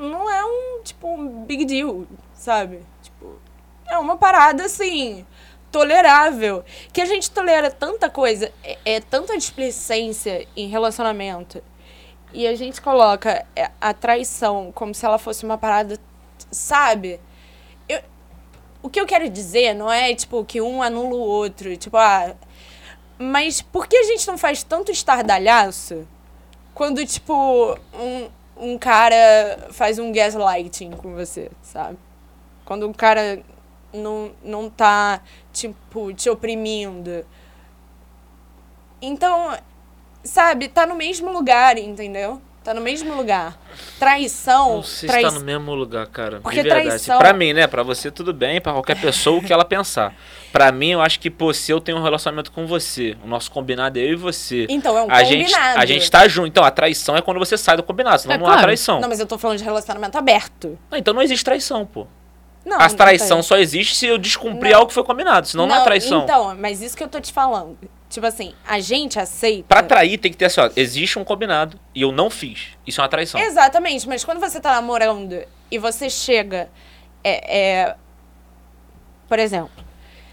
não 0.02 0.28
é 0.28 0.44
um, 0.44 0.82
tipo, 0.82 1.08
um 1.08 1.44
big 1.44 1.64
deal, 1.64 2.06
sabe? 2.34 2.80
Tipo, 3.02 3.38
é 3.86 3.98
uma 3.98 4.16
parada, 4.16 4.64
assim, 4.64 5.26
tolerável. 5.70 6.64
Que 6.92 7.00
a 7.00 7.06
gente 7.06 7.30
tolera 7.30 7.70
tanta 7.70 8.10
coisa, 8.10 8.52
é, 8.62 8.78
é 8.84 9.00
tanta 9.00 9.36
displicência 9.36 10.46
em 10.56 10.68
relacionamento. 10.68 11.62
E 12.32 12.46
a 12.46 12.54
gente 12.54 12.80
coloca 12.80 13.46
é, 13.54 13.70
a 13.80 13.92
traição 13.92 14.72
como 14.72 14.94
se 14.94 15.04
ela 15.04 15.18
fosse 15.18 15.44
uma 15.44 15.58
parada, 15.58 15.98
sabe? 16.50 17.20
Eu, 17.88 18.00
o 18.82 18.88
que 18.88 19.00
eu 19.00 19.06
quero 19.06 19.28
dizer 19.28 19.74
não 19.74 19.90
é, 19.90 20.14
tipo, 20.14 20.44
que 20.44 20.60
um 20.60 20.82
anula 20.82 21.14
o 21.14 21.20
outro. 21.20 21.76
Tipo, 21.76 21.96
ah. 21.96 22.34
Mas 23.18 23.62
por 23.62 23.86
que 23.86 23.96
a 23.96 24.04
gente 24.04 24.26
não 24.26 24.36
faz 24.38 24.62
tanto 24.62 24.90
estardalhaço 24.90 26.08
quando, 26.74 27.04
tipo, 27.06 27.78
um, 27.94 28.28
um 28.62 28.78
cara 28.78 29.68
faz 29.72 29.98
um 29.98 30.12
gaslighting 30.12 30.92
com 30.92 31.14
você, 31.14 31.50
sabe? 31.60 31.98
Quando 32.64 32.86
um 32.88 32.92
cara 32.92 33.42
não, 33.92 34.30
não 34.42 34.70
tá, 34.70 35.20
tipo, 35.52 36.14
te 36.14 36.30
oprimindo. 36.30 37.26
Então, 39.00 39.58
sabe, 40.22 40.68
tá 40.68 40.86
no 40.86 40.94
mesmo 40.94 41.32
lugar, 41.32 41.76
entendeu? 41.76 42.40
Tá 42.64 42.72
no 42.72 42.80
mesmo 42.80 43.12
lugar. 43.16 43.58
Traição. 43.98 44.76
Não 44.76 44.82
sei 44.84 45.00
se 45.00 45.06
trai- 45.08 45.22
tá 45.22 45.32
no 45.32 45.40
mesmo 45.40 45.74
lugar, 45.74 46.06
cara. 46.06 46.40
Porque 46.40 46.58
de 46.62 46.68
verdade. 46.68 46.86
traição- 46.88 47.18
Pra 47.18 47.32
mim, 47.32 47.52
né? 47.52 47.66
Pra 47.66 47.82
você 47.82 48.08
tudo 48.10 48.32
bem, 48.32 48.60
pra 48.60 48.72
qualquer 48.72 49.00
pessoa 49.00 49.38
o 49.38 49.42
que 49.42 49.52
ela 49.52 49.64
pensar. 49.64 50.14
Pra 50.52 50.70
mim, 50.70 50.90
eu 50.90 51.00
acho 51.00 51.18
que, 51.18 51.28
pô, 51.28 51.52
se 51.52 51.72
eu 51.72 51.80
tenho 51.80 51.98
um 51.98 52.02
relacionamento 52.02 52.52
com 52.52 52.64
você, 52.66 53.16
o 53.24 53.26
nosso 53.26 53.50
combinado 53.50 53.98
é 53.98 54.02
eu 54.02 54.12
e 54.12 54.14
você. 54.14 54.66
Então, 54.68 54.96
é 54.96 55.02
um 55.02 55.10
a 55.10 55.24
gente, 55.24 55.50
combinado. 55.50 55.80
a 55.80 55.86
gente 55.86 56.10
tá 56.10 56.28
junto. 56.28 56.46
Então, 56.48 56.62
a 56.62 56.70
traição 56.70 57.16
é 57.16 57.22
quando 57.22 57.38
você 57.38 57.56
sai 57.58 57.76
do 57.76 57.82
combinado, 57.82 58.20
senão 58.22 58.34
É 58.34 58.38
não 58.38 58.44
há 58.46 58.50
claro. 58.50 58.62
traição. 58.62 59.00
Não, 59.00 59.08
mas 59.08 59.18
eu 59.18 59.26
tô 59.26 59.36
falando 59.38 59.58
de 59.58 59.64
relacionamento 59.64 60.16
aberto. 60.16 60.78
Não, 60.90 60.98
então 60.98 61.12
não 61.12 61.22
existe 61.22 61.44
traição, 61.44 61.84
pô. 61.84 62.06
Não, 62.64 62.76
a 62.80 62.88
não 62.88 62.94
traição 62.96 63.38
tem. 63.38 63.42
só 63.42 63.56
existe 63.56 63.96
se 63.96 64.06
eu 64.06 64.16
descumprir 64.18 64.70
Não. 64.70 64.78
algo 64.78 64.88
que 64.88 64.94
foi 64.94 65.02
combinado, 65.02 65.48
senão 65.48 65.66
não, 65.66 65.74
é 65.74 65.82
traição. 65.82 66.22
Então, 66.22 66.54
mas 66.56 66.80
isso 66.80 66.96
que 66.96 67.02
eu 67.02 67.08
tô 67.08 67.20
te 67.20 67.32
falando. 67.32 67.76
Tipo 68.12 68.26
assim, 68.26 68.52
a 68.66 68.78
gente 68.78 69.18
aceita. 69.18 69.66
Pra 69.66 69.82
trair 69.82 70.18
tem 70.18 70.30
que 70.30 70.36
ter 70.36 70.44
assim, 70.44 70.60
ó, 70.60 70.68
existe 70.76 71.18
um 71.18 71.24
combinado 71.24 71.80
e 71.94 72.02
eu 72.02 72.12
não 72.12 72.28
fiz. 72.28 72.76
Isso 72.86 73.00
é 73.00 73.02
uma 73.02 73.08
traição. 73.08 73.40
Exatamente, 73.40 74.06
mas 74.06 74.22
quando 74.22 74.38
você 74.38 74.60
tá 74.60 74.70
namorando 74.72 75.42
e 75.70 75.78
você 75.78 76.10
chega. 76.10 76.68
É, 77.24 77.58
é, 77.58 77.96
por 79.26 79.38
exemplo, 79.38 79.82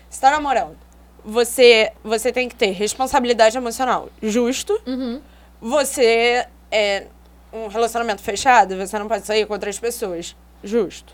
você 0.09 0.19
tá 0.19 0.29
namorando. 0.29 0.77
Você, 1.23 1.93
você 2.03 2.33
tem 2.33 2.49
que 2.49 2.55
ter 2.55 2.71
responsabilidade 2.71 3.55
emocional 3.55 4.09
justo. 4.21 4.77
Uhum. 4.85 5.21
Você 5.61 6.45
é 6.69 7.07
um 7.53 7.67
relacionamento 7.67 8.21
fechado, 8.21 8.75
você 8.75 8.99
não 8.99 9.07
pode 9.07 9.25
sair 9.25 9.45
com 9.45 9.53
outras 9.53 9.79
pessoas. 9.79 10.35
Justo. 10.61 11.13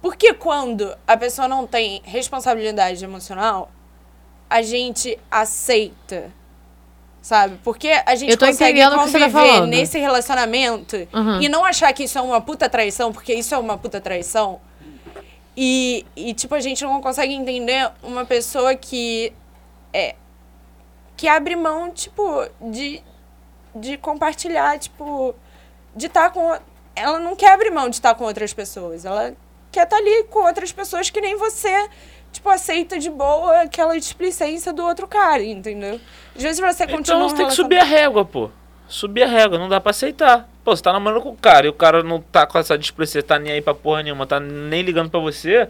Porque 0.00 0.32
quando 0.34 0.96
a 1.04 1.16
pessoa 1.16 1.48
não 1.48 1.66
tem 1.66 2.00
responsabilidade 2.04 3.04
emocional, 3.04 3.72
a 4.48 4.62
gente 4.62 5.18
aceita. 5.30 6.30
Sabe? 7.20 7.58
Porque 7.62 7.88
a 8.06 8.14
gente 8.14 8.36
consegue 8.38 8.80
tá 8.80 8.90
conviver 8.96 9.30
falando. 9.30 9.66
nesse 9.68 9.98
relacionamento 9.98 10.96
Uhum. 11.12 11.42
e 11.42 11.48
não 11.48 11.62
achar 11.64 11.92
que 11.92 12.04
isso 12.04 12.16
é 12.16 12.22
uma 12.22 12.40
puta 12.40 12.68
traição, 12.70 13.12
porque 13.12 13.34
isso 13.34 13.54
é 13.54 13.58
uma 13.58 13.76
puta 13.76 14.00
traição. 14.00 14.60
E, 15.56 16.06
e 16.16 16.32
tipo, 16.32 16.54
a 16.54 16.60
gente 16.60 16.82
não 16.84 17.00
consegue 17.02 17.34
entender 17.34 17.90
uma 18.02 18.24
pessoa 18.24 18.74
que 18.74 19.32
é 19.92 20.14
que 21.16 21.26
abre 21.26 21.56
mão, 21.56 21.90
tipo, 21.90 22.22
de, 22.60 23.02
de 23.74 23.98
compartilhar, 23.98 24.78
tipo, 24.78 25.34
de 25.94 26.06
estar 26.06 26.30
com. 26.30 26.56
Ela 26.94 27.18
não 27.18 27.34
quer 27.34 27.52
abrir 27.52 27.72
mão 27.72 27.88
de 27.90 27.96
estar 27.96 28.14
com 28.14 28.24
outras 28.24 28.54
pessoas. 28.54 29.04
Ela 29.04 29.34
quer 29.72 29.82
estar 29.82 29.96
ali 29.96 30.24
com 30.30 30.38
outras 30.46 30.70
pessoas 30.70 31.10
que 31.10 31.20
nem 31.20 31.36
você, 31.36 31.88
tipo, 32.32 32.48
aceita 32.48 32.98
de 32.98 33.10
boa 33.10 33.62
aquela 33.62 33.98
displicência 33.98 34.72
do 34.72 34.84
outro 34.84 35.06
cara, 35.06 35.42
entendeu? 35.42 36.00
Às 36.36 36.42
vezes 36.42 36.60
você 36.60 36.86
continua. 36.86 37.00
Então 37.00 37.28
você 37.28 37.36
tem 37.36 37.46
que 37.46 37.54
subir 37.54 37.78
a 37.78 37.84
régua, 37.84 38.24
pô. 38.24 38.50
Subir 38.86 39.22
a 39.22 39.26
régua, 39.26 39.58
não 39.58 39.68
dá 39.68 39.80
pra 39.80 39.90
aceitar. 39.90 40.48
Pô, 40.64 40.74
você 40.74 40.82
tá 40.82 40.92
namorando 40.92 41.22
com 41.22 41.30
o 41.30 41.36
cara 41.36 41.66
e 41.66 41.68
o 41.68 41.72
cara 41.72 42.02
não 42.02 42.20
tá 42.20 42.46
com 42.46 42.58
essa 42.58 42.76
displicência, 42.76 43.22
tá 43.22 43.38
nem 43.38 43.52
aí 43.52 43.60
pra 43.60 43.74
porra 43.74 44.02
nenhuma, 44.02 44.26
tá 44.26 44.38
nem 44.40 44.82
ligando 44.82 45.10
pra 45.10 45.20
você, 45.20 45.68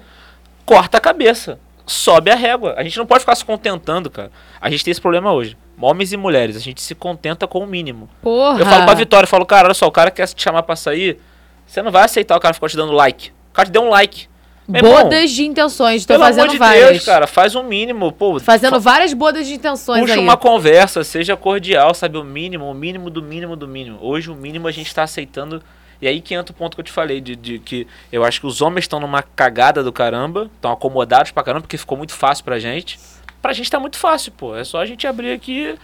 corta 0.65 0.99
a 0.99 1.01
cabeça. 1.01 1.59
Sobe 1.87 2.31
a 2.31 2.35
régua. 2.35 2.75
A 2.77 2.83
gente 2.83 2.99
não 2.99 3.07
pode 3.07 3.21
ficar 3.21 3.35
se 3.35 3.45
contentando, 3.45 4.11
cara. 4.11 4.31
A 4.61 4.69
gente 4.69 4.85
tem 4.85 4.93
esse 4.93 5.01
problema 5.01 5.33
hoje. 5.33 5.57
Homens 5.81 6.13
e 6.13 6.17
mulheres, 6.17 6.55
a 6.57 6.61
gente 6.61 6.83
se 6.83 6.95
contenta 6.95 7.47
com 7.47 7.61
o 7.61 7.67
mínimo. 7.67 8.11
Porra. 8.21 8.61
Eu 8.61 8.67
falo 8.67 8.85
pra 8.85 8.95
Vitória, 8.95 9.25
eu 9.25 9.29
falo, 9.29 9.47
cara, 9.47 9.69
olha 9.69 9.75
só, 9.75 9.87
o 9.87 9.91
cara 9.91 10.11
quer 10.11 10.29
te 10.29 10.43
chamar 10.43 10.65
pra 10.65 10.77
sair, 10.77 11.19
você 11.67 11.81
não 11.81 11.91
vai 11.91 12.05
aceitar 12.05 12.37
o 12.37 12.41
cara 12.41 12.53
ficar 12.53 12.69
te 12.69 12.77
dando 12.77 12.93
like. 12.93 13.31
O 13.51 13.55
cara 13.55 13.67
te 13.67 13.73
deu 13.73 13.83
um 13.83 13.89
like. 13.89 14.29
Irmão, 14.73 14.93
Bodas 15.05 15.31
de 15.31 15.45
intenções. 15.47 16.05
Tô 16.05 16.13
pelo 16.15 16.25
fazendo 16.25 16.43
amor 16.45 16.53
de 16.53 16.59
várias. 16.59 16.91
Deus, 16.91 17.05
cara, 17.05 17.27
faz 17.27 17.55
um 17.55 17.63
mínimo, 17.63 18.13
pô. 18.13 18.39
Fazendo 18.39 18.73
fa- 18.73 18.79
várias 18.79 19.13
bodas 19.15 19.47
de 19.47 19.55
intenções 19.55 20.01
Puxa 20.03 20.15
aí. 20.15 20.19
uma 20.21 20.37
conversa, 20.37 21.03
seja 21.03 21.37
cordial, 21.37 21.95
sabe? 21.95 22.19
O 22.19 22.25
mínimo, 22.25 22.71
o 22.71 22.75
mínimo 22.75 23.09
do 23.09 23.23
mínimo 23.23 23.57
do 23.57 23.67
mínimo. 23.67 23.99
Hoje 24.03 24.31
o 24.31 24.35
mínimo 24.35 24.69
a 24.69 24.71
gente 24.71 24.95
tá 24.95 25.03
aceitando. 25.05 25.63
E 26.01 26.07
aí 26.07 26.21
que 26.21 26.35
entra 26.35 26.53
o 26.53 26.55
ponto 26.55 26.77
que 26.77 26.81
eu 26.81 26.85
te 26.85 26.93
falei, 26.93 27.21
de, 27.21 27.35
de 27.35 27.59
que 27.59 27.87
eu 28.13 28.25
acho 28.25 28.41
que 28.41 28.47
os 28.47 28.61
homens 28.61 28.85
estão 28.85 29.01
numa 29.01 29.23
cagada 29.23 29.83
do 29.83 29.93
caramba, 29.93 30.49
estão 30.55 30.71
acomodados 30.71 31.33
pra 31.33 31.43
caramba, 31.43 31.63
porque 31.63 31.77
ficou 31.79 31.97
muito 31.99 32.13
fácil 32.13 32.45
pra 32.45 32.59
gente. 32.59 33.01
Pra 33.43 33.53
gente 33.53 33.71
tá 33.71 33.81
muito 33.81 33.97
fácil, 33.99 34.33
pô. 34.33 34.55
É 34.55 34.65
só 34.65 34.79
a 34.81 34.87
gente 34.87 35.07
abrir 35.07 35.33
aqui, 35.33 35.75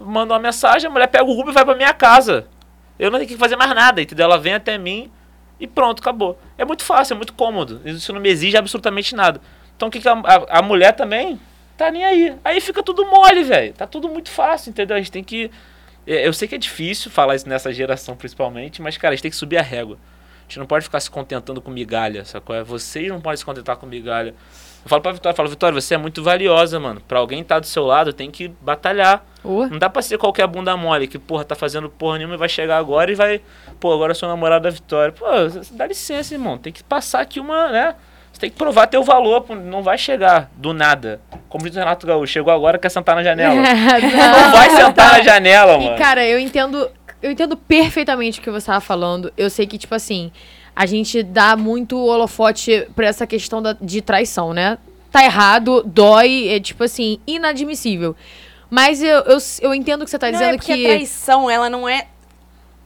manda 0.00 0.34
uma 0.34 0.40
mensagem, 0.40 0.88
a 0.88 0.90
mulher 0.90 1.06
pega 1.06 1.24
o 1.24 1.30
Uber 1.40 1.50
e 1.50 1.54
vai 1.54 1.64
pra 1.64 1.74
minha 1.76 1.94
casa. 1.94 2.46
Eu 2.98 3.10
não 3.10 3.18
tenho 3.18 3.30
que 3.30 3.36
fazer 3.36 3.56
mais 3.56 3.74
nada, 3.74 4.02
entendeu? 4.02 4.24
Ela 4.24 4.38
vem 4.38 4.52
até 4.54 4.76
mim 4.76 5.10
e 5.62 5.66
pronto, 5.68 6.00
acabou. 6.00 6.36
É 6.58 6.64
muito 6.64 6.82
fácil, 6.82 7.14
é 7.14 7.16
muito 7.16 7.32
cômodo. 7.34 7.80
Isso 7.84 8.12
não 8.12 8.20
me 8.20 8.28
exige 8.28 8.56
absolutamente 8.56 9.14
nada. 9.14 9.40
Então 9.76 9.86
o 9.86 9.92
que, 9.92 10.00
que 10.00 10.08
a, 10.08 10.12
a, 10.12 10.58
a 10.58 10.62
mulher 10.62 10.90
também 10.90 11.40
tá 11.78 11.88
nem 11.88 12.04
aí. 12.04 12.34
Aí 12.44 12.60
fica 12.60 12.82
tudo 12.82 13.06
mole, 13.06 13.44
velho. 13.44 13.72
Tá 13.72 13.86
tudo 13.86 14.08
muito 14.08 14.28
fácil, 14.28 14.70
entendeu? 14.70 14.96
A 14.96 14.98
gente 14.98 15.12
tem 15.12 15.22
que. 15.22 15.52
é, 16.04 16.26
Eu 16.26 16.32
sei 16.32 16.48
que 16.48 16.56
é 16.56 16.58
difícil 16.58 17.12
falar 17.12 17.36
isso 17.36 17.48
nessa 17.48 17.72
geração 17.72 18.16
principalmente, 18.16 18.82
mas, 18.82 18.96
cara, 18.96 19.12
a 19.12 19.14
gente 19.14 19.22
tem 19.22 19.30
que 19.30 19.36
subir 19.36 19.56
a 19.56 19.62
régua. 19.62 19.98
A 20.40 20.42
gente 20.48 20.58
não 20.58 20.66
pode 20.66 20.84
ficar 20.84 20.98
se 20.98 21.08
contentando 21.08 21.62
com 21.62 21.70
migalha, 21.70 22.24
sacou? 22.24 22.56
É, 22.56 22.64
Vocês 22.64 23.08
não 23.08 23.20
podem 23.20 23.36
se 23.36 23.44
contentar 23.44 23.76
com 23.76 23.86
migalha. 23.86 24.34
Eu 24.84 24.88
falo 24.88 25.00
pra 25.02 25.12
Vitória, 25.12 25.36
falo, 25.36 25.48
Vitória, 25.48 25.80
você 25.80 25.94
é 25.94 25.98
muito 25.98 26.22
valiosa, 26.22 26.78
mano. 26.80 27.00
Pra 27.06 27.18
alguém 27.20 27.40
estar 27.40 27.60
do 27.60 27.66
seu 27.66 27.84
lado, 27.86 28.12
tem 28.12 28.30
que 28.30 28.48
batalhar. 28.60 29.24
Uh, 29.44 29.66
Não 29.66 29.78
dá 29.78 29.88
pra 29.88 30.02
ser 30.02 30.18
qualquer 30.18 30.46
bunda 30.46 30.76
mole 30.76 31.06
que, 31.06 31.18
porra, 31.18 31.44
tá 31.44 31.54
fazendo 31.54 31.88
porra 31.88 32.18
nenhuma 32.18 32.34
e 32.34 32.38
vai 32.38 32.48
chegar 32.48 32.78
agora 32.78 33.10
e 33.10 33.14
vai. 33.14 33.40
Pô, 33.78 33.92
agora 33.92 34.10
eu 34.10 34.14
sou 34.16 34.28
namorado 34.28 34.64
da 34.64 34.70
Vitória. 34.70 35.12
Pô, 35.12 35.24
dá 35.72 35.86
licença, 35.86 36.34
irmão. 36.34 36.58
Tem 36.58 36.72
que 36.72 36.82
passar 36.82 37.20
aqui 37.20 37.38
uma, 37.38 37.68
né? 37.70 37.94
Você 38.32 38.40
tem 38.40 38.50
que 38.50 38.56
provar 38.56 38.86
teu 38.86 39.04
valor, 39.04 39.44
não 39.54 39.82
vai 39.82 39.98
chegar 39.98 40.50
do 40.56 40.72
nada. 40.72 41.20
Como 41.48 41.64
diz 41.66 41.76
o 41.76 41.78
Renato 41.78 42.06
Gaúcho, 42.06 42.32
chegou 42.32 42.52
agora, 42.52 42.78
quer 42.78 42.88
sentar 42.88 43.14
na 43.14 43.22
janela. 43.22 43.54
Não 43.60 44.52
vai 44.52 44.70
sentar 44.70 45.12
na 45.12 45.22
janela, 45.22 45.74
E, 45.74 45.84
mano. 45.84 45.98
cara, 45.98 46.24
eu 46.26 46.38
entendo. 46.38 46.88
Eu 47.22 47.30
entendo 47.30 47.56
perfeitamente 47.56 48.40
o 48.40 48.42
que 48.42 48.50
você 48.50 48.66
tava 48.66 48.80
falando. 48.80 49.30
Eu 49.36 49.48
sei 49.50 49.66
que, 49.66 49.76
tipo 49.78 49.94
assim, 49.94 50.32
a 50.74 50.86
gente 50.86 51.22
dá 51.22 51.56
muito 51.56 51.98
holofote 51.98 52.86
pra 52.94 53.06
essa 53.06 53.26
questão 53.26 53.62
da, 53.62 53.76
de 53.80 54.00
traição, 54.00 54.52
né? 54.52 54.78
Tá 55.10 55.24
errado, 55.24 55.82
dói, 55.84 56.48
é 56.48 56.58
tipo 56.60 56.82
assim, 56.84 57.18
inadmissível. 57.26 58.16
Mas 58.70 59.02
eu, 59.02 59.18
eu, 59.20 59.38
eu 59.60 59.74
entendo 59.74 60.00
o 60.00 60.04
que 60.06 60.10
você 60.10 60.18
tá 60.18 60.28
Não, 60.28 60.32
dizendo 60.32 60.54
é 60.54 60.56
porque 60.56 60.74
que. 60.74 60.86
a 60.86 60.88
traição, 60.88 61.50
ela 61.50 61.68
não 61.68 61.86
é. 61.86 62.06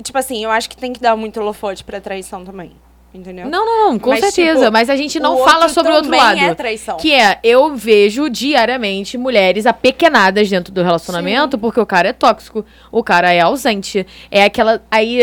Tipo 0.03 0.19
assim, 0.19 0.43
eu 0.43 0.51
acho 0.51 0.69
que 0.69 0.77
tem 0.77 0.93
que 0.93 1.01
dar 1.01 1.17
muito 1.17 1.41
holofote 1.41 1.85
pra 1.85 2.01
traição 2.01 2.45
também. 2.45 2.73
Entendeu? 3.15 3.49
Não, 3.49 3.65
não, 3.65 3.93
não, 3.93 3.99
com 3.99 4.11
Mas, 4.11 4.21
certeza. 4.21 4.61
tipo, 4.61 4.73
mas 4.73 4.91
a 4.91 4.97
gente 4.97 5.19
não 5.19 5.43
fala 5.43 5.71
sobre 5.71 5.91
o 5.91 5.95
outro 5.95 6.11
também 6.11 6.21
lado. 6.21 6.39
é 6.39 6.55
traição. 6.55 6.99
Que 6.99 7.15
é, 7.15 7.39
eu 7.43 7.75
vejo 7.75 8.29
diariamente 8.29 9.17
mulheres 9.17 9.65
apequenadas 9.65 10.51
dentro 10.51 10.71
do 10.73 10.83
relacionamento 10.83 11.57
porque 11.57 11.81
o 11.81 11.87
cara 11.87 12.09
é 12.09 12.13
tóxico, 12.13 12.67
o 12.93 13.03
cara 13.03 13.33
é 13.33 13.41
ausente. 13.41 14.07
É 14.31 14.45
aquela. 14.45 14.83
Aí, 14.91 15.23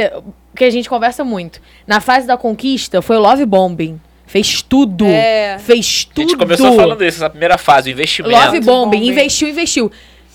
que 0.55 0.63
a 0.63 0.69
gente 0.69 0.89
conversa 0.89 1.23
muito. 1.23 1.61
Na 1.87 1.99
fase 1.99 2.27
da 2.27 2.37
conquista, 2.37 3.01
foi 3.01 3.17
o 3.17 3.19
love 3.21 3.45
bombing. 3.45 3.99
Fez 4.25 4.61
tudo. 4.61 5.05
É. 5.05 5.57
Fez 5.59 6.07
A 6.09 6.13
tudo. 6.13 6.29
gente 6.29 6.37
começou 6.37 6.73
falando 6.75 7.03
isso, 7.03 7.17
essa 7.17 7.29
primeira 7.29 7.57
fase, 7.57 7.89
o 7.89 7.93
investimento. 7.93 8.35
Love 8.35 8.59
bombing, 8.61 8.97
bombing. 8.99 9.07
investiu, 9.09 9.49
investiu. 9.49 9.91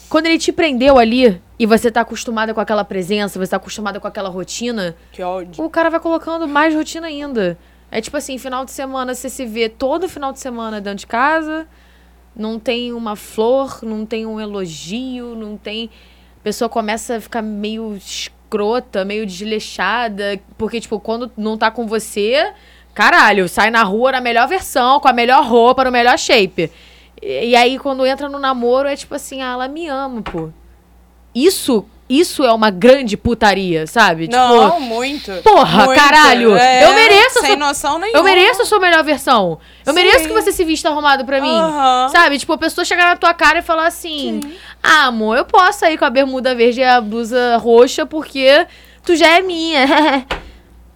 Quando 0.08 0.26
ele 0.26 0.38
te 0.38 0.52
prendeu 0.52 0.98
ali 0.98 1.40
e 1.58 1.66
você 1.66 1.90
tá 1.90 2.00
acostumada 2.02 2.54
com 2.54 2.60
aquela 2.60 2.84
presença, 2.84 3.38
você 3.38 3.50
tá 3.50 3.56
acostumada 3.56 3.98
com 4.00 4.06
aquela 4.06 4.28
rotina, 4.28 4.94
Que 5.12 5.22
ódio. 5.22 5.62
o 5.64 5.68
cara 5.68 5.90
vai 5.90 6.00
colocando 6.00 6.46
mais 6.48 6.74
rotina 6.74 7.06
ainda. 7.08 7.58
É 7.90 8.00
tipo 8.00 8.16
assim, 8.16 8.38
final 8.38 8.64
de 8.64 8.70
semana 8.70 9.14
você 9.14 9.28
se 9.28 9.44
vê 9.44 9.68
todo 9.68 10.08
final 10.08 10.32
de 10.32 10.38
semana 10.40 10.80
dentro 10.80 11.00
de 11.00 11.06
casa, 11.06 11.66
não 12.36 12.58
tem 12.58 12.92
uma 12.92 13.16
flor, 13.16 13.80
não 13.82 14.06
tem 14.06 14.24
um 14.26 14.38
elogio, 14.40 15.34
não 15.34 15.56
tem. 15.56 15.90
A 16.40 16.42
pessoa 16.44 16.68
começa 16.68 17.16
a 17.16 17.20
ficar 17.20 17.42
meio 17.42 17.98
escrota, 18.48 19.04
meio 19.04 19.26
desleixada, 19.26 20.40
porque, 20.56 20.80
tipo, 20.80 20.98
quando 20.98 21.30
não 21.36 21.58
tá 21.58 21.70
com 21.70 21.86
você, 21.86 22.52
caralho, 22.94 23.48
sai 23.48 23.70
na 23.70 23.82
rua 23.82 24.12
na 24.12 24.20
melhor 24.20 24.48
versão, 24.48 24.98
com 24.98 25.08
a 25.08 25.12
melhor 25.12 25.44
roupa, 25.44 25.84
no 25.84 25.92
melhor 25.92 26.18
shape. 26.18 26.72
E, 27.20 27.50
e 27.50 27.56
aí, 27.56 27.78
quando 27.78 28.06
entra 28.06 28.28
no 28.28 28.38
namoro, 28.38 28.88
é 28.88 28.96
tipo 28.96 29.14
assim, 29.14 29.42
ah, 29.42 29.52
ela 29.52 29.68
me 29.68 29.86
ama, 29.86 30.22
pô. 30.22 30.48
Isso, 31.34 31.84
isso 32.08 32.44
é 32.44 32.52
uma 32.52 32.70
grande 32.70 33.16
putaria, 33.16 33.86
sabe? 33.86 34.28
Tipo, 34.28 34.36
Não, 34.36 34.80
muito. 34.80 35.30
Porra, 35.42 35.86
Muito. 35.86 36.00
caralho! 36.00 36.56
É, 36.56 36.84
Eu 36.84 36.94
mereço 36.94 37.40
Sem 37.40 37.50
essa- 37.50 37.56
noção 37.56 37.98
nenhuma. 37.98 38.18
eu 38.18 38.22
mereço 38.24 38.62
a 38.62 38.64
sua 38.64 38.78
melhor 38.80 39.04
versão. 39.04 39.58
Eu 39.84 39.92
Sim. 39.92 39.98
mereço 40.00 40.26
que 40.26 40.32
você 40.32 40.50
se 40.52 40.64
vista 40.64 40.88
arrumado 40.88 41.24
pra 41.24 41.40
mim. 41.40 41.54
Aham. 41.54 42.08
Sabe? 42.10 42.38
Tipo, 42.38 42.52
a 42.54 42.58
pessoa 42.58 42.84
chegar 42.84 43.06
na 43.06 43.16
tua 43.16 43.34
cara 43.34 43.58
e 43.58 43.62
falar 43.62 43.86
assim: 43.86 44.40
Ah, 44.82 45.06
amor, 45.06 45.36
eu 45.36 45.44
posso 45.44 45.80
sair 45.80 45.98
com 45.98 46.04
a 46.04 46.10
bermuda 46.10 46.54
verde 46.54 46.80
e 46.80 46.84
a 46.84 47.00
blusa 47.00 47.56
roxa 47.58 48.06
porque 48.06 48.66
tu 49.04 49.14
já 49.14 49.28
é 49.36 49.40
minha. 49.42 49.86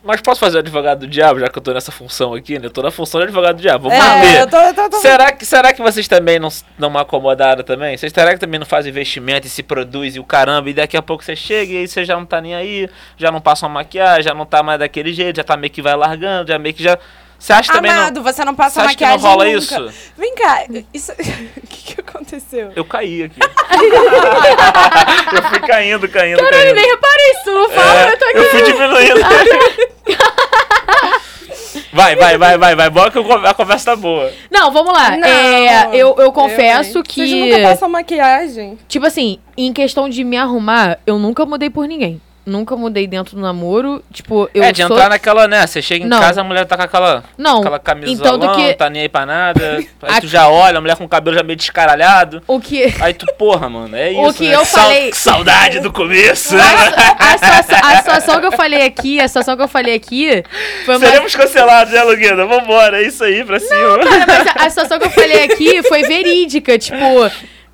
Mas 0.05 0.21
posso 0.21 0.41
fazer 0.41 0.57
o 0.57 0.61
advogado 0.61 1.01
do 1.01 1.07
diabo, 1.07 1.39
já 1.39 1.49
que 1.49 1.57
eu 1.57 1.63
tô 1.63 1.73
nessa 1.73 1.93
função 1.93 2.35
aqui, 2.35 2.59
né? 2.59 2.67
Eu 2.67 2.71
tô 2.71 2.83
na 2.83 2.91
função 2.91 3.21
de 3.21 3.27
advogado 3.27 3.57
do 3.57 3.63
diabo. 3.63 3.89
Vamos 3.89 4.05
É, 4.05 4.21
ver. 4.45 4.51
tô, 4.51 4.75
tô, 4.75 4.91
tô- 4.91 4.97
Será 5.01 5.31
que, 5.31 5.47
será 5.47 5.73
que 5.73 5.81
vocês 5.81 6.09
também 6.09 6.41
não 6.41 6.49
não 6.77 6.91
me 6.91 6.99
acomodaram 6.99 7.63
também? 7.63 7.97
Vocês 7.97 8.13
será 8.13 8.33
que 8.35 8.41
também 8.41 8.59
não 8.59 8.67
fazem 8.67 8.91
investimento 8.91 9.47
e 9.47 9.51
se 9.51 9.63
produzem 9.63 10.21
o 10.21 10.25
caramba 10.25 10.69
e 10.71 10.75
daqui 10.75 10.97
a 10.97 11.03
pouco 11.03 11.23
você 11.25 11.37
chega 11.37 11.73
e 11.73 11.77
aí 11.79 11.87
você 11.89 12.05
já 12.05 12.17
não 12.17 12.27
tá 12.27 12.41
nem 12.41 12.53
aí, 12.55 12.89
já 13.17 13.31
não 13.31 13.41
passa 13.41 13.65
uma 13.67 13.75
maquiagem, 13.75 14.25
já 14.25 14.35
não 14.35 14.45
tá 14.45 14.61
mais 14.63 14.81
daquele 14.81 15.13
jeito, 15.13 15.37
já 15.37 15.45
tá 15.45 15.57
meio 15.57 15.73
que 15.73 15.81
vai 15.81 15.95
largando, 15.95 16.49
já 16.49 16.59
meio 16.59 16.75
que 16.75 16.83
já. 16.83 16.99
Você 17.43 17.53
acha 17.53 17.73
também 17.73 17.91
Amado, 17.91 18.15
não? 18.15 18.23
você 18.23 18.45
não 18.45 18.55
passa 18.55 18.81
Você 18.81 18.87
acha 18.87 18.97
que 18.97 19.03
não 19.05 19.11
maquiagem 19.11 19.31
rola 19.37 19.45
nunca. 19.47 19.59
isso? 19.59 19.93
Vem 20.17 20.33
cá, 20.37 20.65
isso... 20.95 21.11
o 21.59 21.67
que, 21.67 21.95
que 21.95 22.01
aconteceu? 22.01 22.71
Eu 22.77 22.85
caí 22.85 23.25
aqui. 23.25 23.41
eu 25.35 25.43
fui 25.43 25.59
caindo, 25.59 26.09
caindo, 26.09 26.37
Caralho, 26.39 26.63
caindo. 26.63 26.77
nem 26.77 26.87
reparei 26.89 27.31
isso, 27.33 27.51
não 27.51 27.69
fala, 27.71 28.01
É, 28.01 28.13
eu 28.13 28.17
tô 28.17 28.25
aqui. 28.27 28.39
eu 28.39 28.45
fui 28.45 28.63
diminuindo. 28.63 29.21
vai, 31.93 32.15
vai, 32.15 32.39
vai, 32.39 32.57
vai, 32.59 32.77
vai. 32.77 32.91
Bora 32.91 33.11
que 33.11 33.19
eu 33.19 33.33
a 33.33 33.55
conversa 33.55 33.91
tá 33.91 33.97
boa. 33.97 34.31
Não, 34.49 34.71
vamos 34.71 34.93
lá. 34.93 35.17
Não, 35.17 35.27
É, 35.27 35.89
eu, 35.95 36.15
eu 36.19 36.31
confesso 36.31 36.99
hein? 36.99 37.05
que. 37.05 37.27
Vocês 37.27 37.41
nunca 37.41 37.61
passam 37.71 37.89
maquiagem? 37.89 38.79
Tipo 38.87 39.05
assim, 39.07 39.41
em 39.57 39.73
questão 39.73 40.09
de 40.09 40.23
me 40.23 40.37
arrumar, 40.37 41.01
eu 41.05 41.19
nunca 41.19 41.45
mudei 41.45 41.71
por 41.71 41.89
ninguém. 41.89 42.21
Nunca 42.45 42.75
mudei 42.77 43.07
dentro 43.07 43.37
do 43.37 43.41
namoro. 43.43 44.03
Tipo, 44.13 44.51
eu 44.53 44.65
é, 44.65 44.73
de 44.73 44.83
sou... 44.85 44.91
entrar 44.97 45.09
naquela, 45.09 45.47
né? 45.47 45.65
Você 45.65 45.81
chega 45.81 46.05
em 46.05 46.09
Não. 46.09 46.19
casa, 46.19 46.41
a 46.41 46.45
mulher 46.45 46.67
tá 46.67 46.77
com 46.77 46.83
aquela, 46.83 47.23
Não, 47.39 47.61
aquela 47.61 47.79
camisa 47.79 48.11
então 48.13 48.37
do 48.37 48.53
que- 48.57 48.75
tá 48.75 48.91
nem 48.91 49.03
aí 49.03 49.09
pra 49.09 49.25
nada. 49.25 49.79
Aí 50.03 50.17
A- 50.17 50.21
tu 50.21 50.27
já 50.27 50.49
olha, 50.49 50.79
a 50.79 50.81
mulher 50.81 50.97
com 50.97 51.05
o 51.05 51.09
cabelo 51.09 51.37
já 51.37 51.43
meio 51.45 51.57
descaralhado. 51.57 52.43
O 52.49 52.59
que... 52.61 52.93
Aí 53.01 53.15
tu, 53.15 53.27
porra, 53.39 53.69
mano, 53.69 53.97
é 53.97 54.11
O 54.19 54.29
isso. 54.29 54.39
que 54.39 54.49
né? 54.49 54.55
eu 54.57 54.65
falei- 54.65 55.13
saudade 55.13 55.79
do 55.79 55.93
começo. 55.93 56.57
A, 56.57 57.39
situação, 57.39 57.79
a 57.91 57.97
situação 57.99 58.41
que 58.41 58.47
eu 58.47 58.53
falei 58.53 58.83
aqui, 58.87 59.21
a 59.21 59.29
situação 59.29 59.57
que 59.57 59.63
eu 59.63 59.69
falei 59.69 59.95
aqui 59.95 60.43
foi. 60.85 60.99
Seremos 60.99 61.37
cancelados, 61.37 61.93
né, 61.93 62.03
Lugueda? 62.03 62.45
Vambora, 62.45 63.01
é 63.03 63.07
isso 63.07 63.23
aí, 63.23 63.45
pra 63.45 63.61
cima. 63.61 63.99
Cara, 64.01 64.25
mas 64.27 64.47
a, 64.49 64.67
a 64.67 64.71
situação 64.71 64.99
que 64.99 65.07
eu 65.07 65.11
falei 65.11 65.45
aqui 65.45 65.83
foi 65.85 66.03
verídica, 66.03 66.77
tipo, 66.79 66.97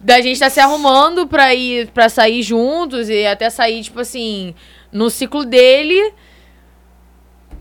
da 0.00 0.20
gente 0.20 0.38
tá 0.38 0.48
se 0.48 0.60
arrumando 0.60 1.26
pra 1.26 1.54
ir 1.54 1.88
para 1.88 2.08
sair 2.08 2.42
juntos 2.42 3.08
e 3.08 3.26
até 3.26 3.50
sair, 3.50 3.82
tipo 3.82 4.00
assim, 4.00 4.54
no 4.92 5.10
ciclo 5.10 5.44
dele. 5.44 6.12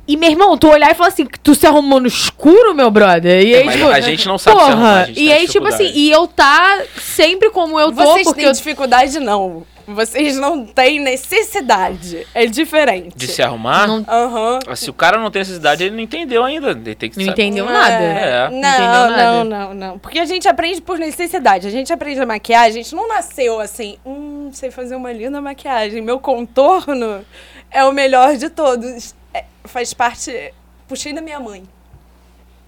E, 0.07 0.15
meu 0.15 0.30
irmão, 0.30 0.57
tu 0.57 0.69
olhar 0.69 0.89
e 0.91 0.95
falar 0.95 1.09
assim, 1.09 1.27
tu 1.43 1.53
se 1.53 1.68
arrumou 1.68 1.99
no 1.99 2.07
escuro, 2.07 2.73
meu 2.73 2.89
brother? 2.89 3.45
E 3.45 3.55
aí, 3.55 3.65
Mas 3.65 3.76
tipo, 3.76 3.88
a 3.88 3.99
gente 3.99 4.26
não 4.26 4.38
sabe 4.38 4.55
se 4.55 4.64
porra, 4.64 4.73
arrumar, 4.73 5.01
a 5.01 5.05
gente 5.05 5.19
E 5.19 5.26
tem 5.26 5.34
aí, 5.34 5.47
tipo 5.47 5.68
assim, 5.68 5.91
e 5.93 6.09
eu 6.09 6.27
tá 6.27 6.81
sempre 6.97 7.49
como 7.49 7.77
eu 7.77 7.91
tô, 7.91 7.95
Vocês 7.95 8.23
porque 8.23 8.39
têm 8.39 8.47
eu 8.47 8.53
dificuldade, 8.53 9.19
não. 9.19 9.65
Vocês 9.88 10.35
não 10.38 10.65
têm 10.65 10.99
necessidade. 10.99 12.27
É 12.34 12.45
diferente. 12.45 13.15
De 13.15 13.27
se 13.27 13.41
arrumar? 13.41 13.88
Não- 13.88 14.05
Aham. 14.07 14.59
Ah, 14.68 14.76
Se 14.76 14.89
o 14.89 14.93
cara 14.93 15.18
não 15.18 15.31
tem 15.31 15.39
necessidade, 15.39 15.84
ele 15.84 15.95
não 15.95 16.01
entendeu 16.01 16.43
ainda. 16.43 16.72
Ele 16.72 16.93
tem 16.93 17.09
que 17.09 17.18
não 17.18 17.26
saber. 17.26 17.41
entendeu 17.43 17.65
nada. 17.65 17.93
É. 18.03 18.49
Não, 18.49 18.57
Entendeu 18.57 18.85
não, 18.85 19.09
nada. 19.09 19.43
não, 19.45 19.73
não. 19.73 19.99
Porque 19.99 20.19
a 20.19 20.26
gente 20.26 20.47
aprende 20.47 20.81
por 20.81 20.99
necessidade. 20.99 21.65
A 21.68 21.72
gente 21.72 21.91
aprende 21.93 22.19
a 22.19 22.26
maquiagem. 22.26 22.81
A 22.81 22.84
gente 22.84 22.93
não 22.95 23.07
nasceu 23.07 23.59
assim, 23.61 23.97
hum, 24.05 24.49
sei 24.51 24.69
fazer 24.72 24.95
uma 24.95 25.11
linda 25.14 25.39
maquiagem. 25.39 26.01
Meu 26.01 26.19
contorno 26.19 27.26
é 27.72 27.84
o 27.85 27.91
melhor 27.93 28.35
de 28.35 28.49
todos. 28.49 29.15
É, 29.34 29.45
faz 29.64 29.93
parte. 29.93 30.53
Puxei 30.88 31.14
da 31.14 31.22
minha 31.22 31.39
mãe. 31.39 31.64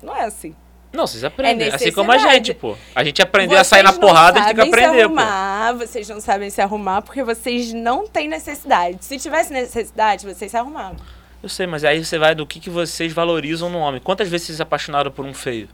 Não 0.01 0.15
é 0.15 0.23
assim. 0.23 0.55
Não, 0.91 1.05
vocês 1.05 1.23
aprendem. 1.23 1.69
É 1.69 1.75
assim 1.75 1.91
como 1.91 2.11
a 2.11 2.17
gente, 2.17 2.53
pô. 2.53 2.75
A 2.95 3.03
gente 3.03 3.21
aprender 3.21 3.55
a 3.55 3.63
sair 3.63 3.83
na 3.83 3.91
Vocês 3.91 4.01
porrada, 4.01 4.39
a 4.39 4.43
gente 4.43 4.55
tem 4.55 4.63
que 4.63 4.69
aprender, 4.69 5.03
se 5.03 5.09
pô. 5.09 5.19
arrumar, 5.19 5.73
Vocês 5.73 6.09
não 6.09 6.19
sabem 6.19 6.49
se 6.49 6.61
arrumar 6.61 7.01
porque 7.03 7.23
vocês 7.23 7.71
não 7.73 8.07
têm 8.07 8.27
necessidade. 8.27 8.97
Se 9.01 9.17
tivesse 9.19 9.53
necessidade, 9.53 10.25
vocês 10.25 10.49
se 10.49 10.57
arrumavam. 10.57 10.97
Eu 11.41 11.47
sei, 11.47 11.67
mas 11.67 11.85
aí 11.85 12.03
você 12.03 12.17
vai 12.17 12.35
do 12.35 12.45
que, 12.45 12.59
que 12.59 12.69
vocês 12.69 13.13
valorizam 13.13 13.69
no 13.69 13.77
homem. 13.77 14.01
Quantas 14.01 14.27
vezes 14.27 14.47
vocês 14.47 14.55
se 14.57 14.61
apaixonaram 14.61 15.11
por 15.11 15.25
um 15.25 15.33
feio? 15.33 15.69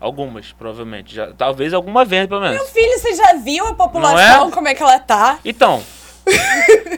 Algumas, 0.00 0.50
provavelmente. 0.52 1.14
Já, 1.14 1.32
talvez 1.32 1.74
alguma 1.74 2.04
vez, 2.04 2.26
pelo 2.26 2.40
menos. 2.40 2.56
Meu 2.56 2.66
filho, 2.66 2.98
você 2.98 3.14
já 3.14 3.34
viu 3.34 3.66
a 3.66 3.74
população, 3.74 4.48
é? 4.48 4.50
como 4.50 4.66
é 4.66 4.74
que 4.74 4.82
ela 4.82 4.98
tá? 4.98 5.38
Então. 5.44 5.82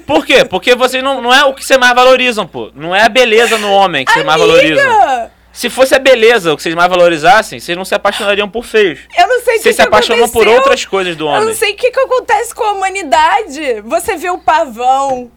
Por 0.06 0.24
quê? 0.24 0.44
Porque 0.44 0.74
vocês 0.74 1.02
não, 1.02 1.20
não 1.20 1.34
é 1.34 1.44
o 1.44 1.54
que 1.54 1.64
vocês 1.64 1.78
mais 1.78 1.94
valorizam, 1.94 2.46
pô. 2.46 2.70
Não 2.74 2.94
é 2.94 3.02
a 3.02 3.08
beleza 3.08 3.58
no 3.58 3.70
homem 3.72 4.04
que 4.04 4.12
vocês 4.12 4.24
mais 4.24 4.40
valorizam. 4.40 5.30
Se 5.52 5.68
fosse 5.68 5.94
a 5.94 5.98
beleza 5.98 6.52
o 6.52 6.56
que 6.56 6.62
vocês 6.62 6.74
mais 6.74 6.88
valorizassem, 6.88 7.60
vocês 7.60 7.76
não 7.76 7.84
se 7.84 7.94
apaixonariam 7.94 8.48
por 8.48 8.64
feios. 8.64 9.00
Eu 9.16 9.28
não 9.28 9.40
sei 9.42 9.54
o 9.54 9.56
que, 9.58 9.62
Vocês 9.64 9.76
se 9.76 9.82
que 9.82 9.88
apaixonam 9.88 10.28
por 10.28 10.40
aconteceu. 10.42 10.52
outras 10.58 10.84
coisas 10.86 11.14
do 11.16 11.24
Eu 11.26 11.32
não 11.32 11.42
homem. 11.42 11.54
sei 11.54 11.72
o 11.72 11.76
que, 11.76 11.90
que 11.90 12.00
acontece 12.00 12.54
com 12.54 12.64
a 12.64 12.72
humanidade. 12.72 13.80
Você 13.82 14.16
vê 14.16 14.30
o 14.30 14.38
pavão. 14.38 15.30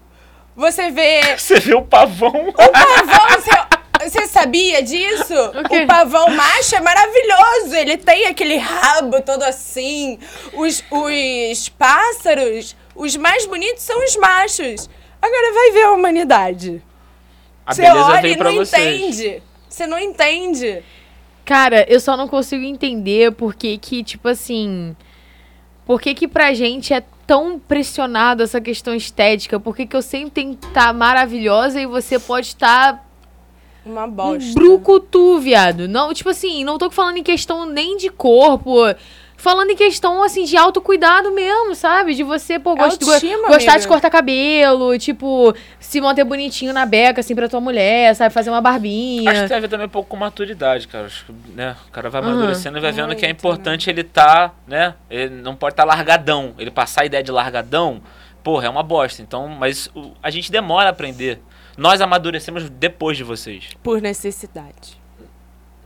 Você 0.56 0.90
vê. 0.90 1.22
Você 1.38 1.60
vê 1.60 1.76
o 1.76 1.82
pavão. 1.82 2.30
O 2.48 2.54
pavão, 2.54 3.28
você, 3.36 4.10
você 4.10 4.28
sabia 4.28 4.82
disso? 4.82 5.34
O 5.34 5.68
quê? 5.68 5.84
O 5.84 5.88
pavão 5.88 6.30
macho 6.30 6.76
é 6.78 6.82
maravilhoso. 6.82 7.76
Ele 7.76 7.98
tem 7.98 8.28
aquele 8.28 8.56
rabo 8.56 9.22
todo 9.22 9.44
assim. 9.44 10.18
Os, 10.54 10.82
os 10.90 11.68
pássaros, 11.70 12.74
os 12.96 13.18
mais 13.18 13.46
bonitos 13.46 13.84
são 13.84 14.02
os 14.02 14.16
machos. 14.16 14.90
Agora 15.22 15.54
vai 15.54 15.72
ver 15.72 15.84
a 15.84 15.92
humanidade. 15.92 16.82
A 17.66 17.74
você 17.74 17.82
beleza 17.82 18.06
olha 18.06 18.28
e 18.28 18.36
não 18.38 18.56
vocês. 18.56 19.20
entende. 19.20 19.44
Você 19.70 19.88
não 19.88 20.00
entende. 20.00 20.84
Cara, 21.44 21.86
eu 21.90 22.00
só 22.00 22.16
não 22.18 22.28
consigo 22.28 22.64
entender 22.64 23.32
por 23.32 23.56
que 23.56 23.78
que, 23.78 24.04
tipo 24.04 24.28
assim... 24.28 24.96
Por 25.86 26.02
que 26.02 26.16
que 26.16 26.28
pra 26.28 26.54
gente 26.54 26.94
é 26.94 27.04
tão 27.28 27.60
pressionado 27.60 28.42
essa 28.42 28.60
questão 28.60 28.96
estética? 28.96 29.60
Por 29.60 29.76
que 29.76 29.86
que 29.86 29.96
eu 29.96 30.02
sempre 30.02 30.32
tenho 30.32 30.56
que 30.56 30.66
estar 30.66 30.92
maravilhosa 30.94 31.80
e 31.80 31.86
você 31.86 32.18
pode 32.18 32.48
estar 32.48 33.08
Uma 33.86 34.06
um 34.06 34.12
bosta. 34.12 34.54
brucutu, 34.54 35.40
viado? 35.40 35.88
Não, 35.88 36.12
tipo 36.14 36.30
assim, 36.30 36.64
não 36.64 36.80
tô 36.80 36.90
falando 36.90 37.18
em 37.18 37.24
questão 37.24 37.66
nem 37.66 37.98
de 37.98 38.10
corpo... 38.10 38.78
Falando 39.46 39.70
em 39.70 39.76
questão, 39.76 40.24
assim, 40.24 40.44
de 40.44 40.58
autocuidado 40.58 41.32
mesmo, 41.32 41.76
sabe? 41.76 42.16
De 42.16 42.24
você, 42.24 42.58
pô, 42.58 42.76
gost- 42.76 43.00
go- 43.00 43.12
Autoestima, 43.12 43.48
gostar 43.48 43.74
amiga. 43.74 43.80
de 43.80 43.88
cortar 43.88 44.10
cabelo, 44.10 44.98
tipo, 44.98 45.54
se 45.80 46.02
manter 46.02 46.24
bonitinho 46.24 46.74
na 46.74 46.84
beca, 46.84 47.20
assim, 47.22 47.36
pra 47.36 47.48
tua 47.48 47.62
mulher, 47.62 48.16
sabe? 48.16 48.34
Fazer 48.34 48.50
uma 48.50 48.60
barbinha. 48.60 49.30
Acho 49.30 49.42
que 49.44 49.48
tem 49.50 49.58
a 49.58 49.60
ver 49.60 49.68
também 49.68 49.86
um 49.86 49.90
pouco 49.90 50.10
com 50.10 50.18
maturidade, 50.18 50.88
cara. 50.88 51.06
Acho 51.06 51.26
que, 51.28 51.34
né, 51.54 51.76
o 51.88 51.92
cara 51.92 52.10
vai 52.10 52.22
Aham. 52.24 52.32
amadurecendo 52.32 52.80
e 52.80 52.82
vai 52.82 52.92
vendo 52.92 53.16
que 53.16 53.24
é 53.24 53.28
Muito, 53.28 53.38
importante 53.40 53.88
ele 53.88 54.04
tá, 54.04 54.52
né? 54.66 54.96
Ele 55.12 55.36
não 55.36 55.56
pode 55.56 55.74
estar 55.74 55.84
largadão. 55.84 56.56
Ele 56.58 56.72
passar 56.72 57.04
a 57.04 57.06
ideia 57.06 57.22
de 57.22 57.32
largadão, 57.32 58.02
porra, 58.44 58.66
é 58.66 58.70
uma 58.72 58.82
bosta. 58.82 59.22
Então, 59.22 59.48
mas 59.48 59.92
o- 59.94 60.14
a 60.24 60.32
gente 60.32 60.52
demora 60.52 60.88
a 60.88 60.92
aprender. 60.92 61.40
Nós 61.78 62.02
amadurecemos 62.02 62.68
depois 62.68 63.16
de 63.16 63.24
vocês. 63.24 63.70
Por 63.84 64.02
necessidade. 64.02 65.00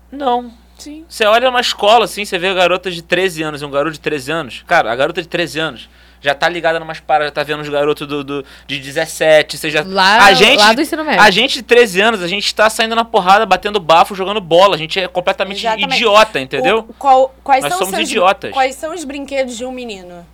Não. 0.09 0.49
Sim. 0.79 1.05
Você 1.07 1.25
olha 1.25 1.49
uma 1.49 1.61
escola 1.61 2.05
assim, 2.05 2.25
você 2.25 2.39
vê 2.39 2.53
garotas 2.53 2.95
de 2.95 3.01
13 3.03 3.43
anos 3.43 3.61
e 3.61 3.65
um 3.65 3.69
garoto 3.71 3.93
de 3.93 3.99
13 3.99 4.31
anos. 4.31 4.63
Cara, 4.65 4.91
a 4.91 4.95
garota 4.95 5.21
de 5.21 5.27
13 5.27 5.59
anos 5.59 5.89
já 6.21 6.33
tá 6.35 6.49
ligada 6.49 6.79
numas 6.79 6.99
paradas, 6.99 7.27
já 7.27 7.31
tá 7.31 7.43
vendo 7.43 7.61
os 7.61 7.69
garotos 7.69 8.05
do, 8.07 8.23
do- 8.25 8.45
de 8.67 8.77
17, 8.79 9.57
você 9.57 9.69
já... 9.69 9.83
Lá, 9.87 10.25
a 10.25 10.33
gente, 10.33 10.57
lá 10.57 10.73
do 10.73 10.81
ensino 10.81 11.03
médio. 11.05 11.21
A 11.21 11.29
gente 11.31 11.53
de 11.53 11.63
13 11.63 12.01
anos, 12.01 12.21
a 12.21 12.27
gente 12.27 12.53
tá 12.53 12.69
saindo 12.69 12.93
na 12.95 13.05
porrada, 13.05 13.45
batendo 13.45 13.79
bafo, 13.79 14.13
jogando 14.15 14.41
bola. 14.41 14.75
A 14.75 14.77
gente 14.77 14.99
é 14.99 15.07
completamente 15.07 15.59
Exatamente. 15.65 15.95
idiota, 15.95 16.39
entendeu? 16.41 16.79
O- 16.89 16.93
qual- 16.95 17.33
quais 17.43 17.61
Nós 17.63 17.71
são 17.71 17.79
somos 17.83 17.95
seus- 17.95 18.09
idiotas. 18.09 18.51
Quais 18.51 18.75
são 18.75 18.93
os 18.93 19.05
brinquedos 19.05 19.57
de 19.57 19.63
um 19.63 19.71
menino? 19.71 20.25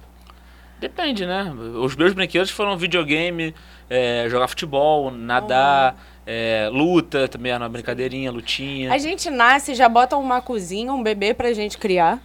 Depende, 0.79 1.25
né? 1.25 1.53
Os 1.81 1.95
meus 1.95 2.13
brinquedos 2.13 2.49
foram 2.51 2.75
videogame, 2.77 3.55
é, 3.89 4.25
jogar 4.29 4.47
futebol, 4.47 5.09
nadar, 5.11 5.95
é, 6.25 6.69
luta, 6.71 7.27
também 7.27 7.51
era 7.51 7.63
uma 7.63 7.69
brincadeirinha, 7.69 8.31
lutinha. 8.31 8.91
A 8.93 8.97
gente 8.97 9.29
nasce 9.29 9.71
e 9.71 9.75
já 9.75 9.87
bota 9.87 10.15
uma 10.17 10.41
cozinha, 10.41 10.91
um 10.93 11.01
bebê 11.03 11.33
pra 11.33 11.53
gente 11.53 11.77
criar. 11.77 12.19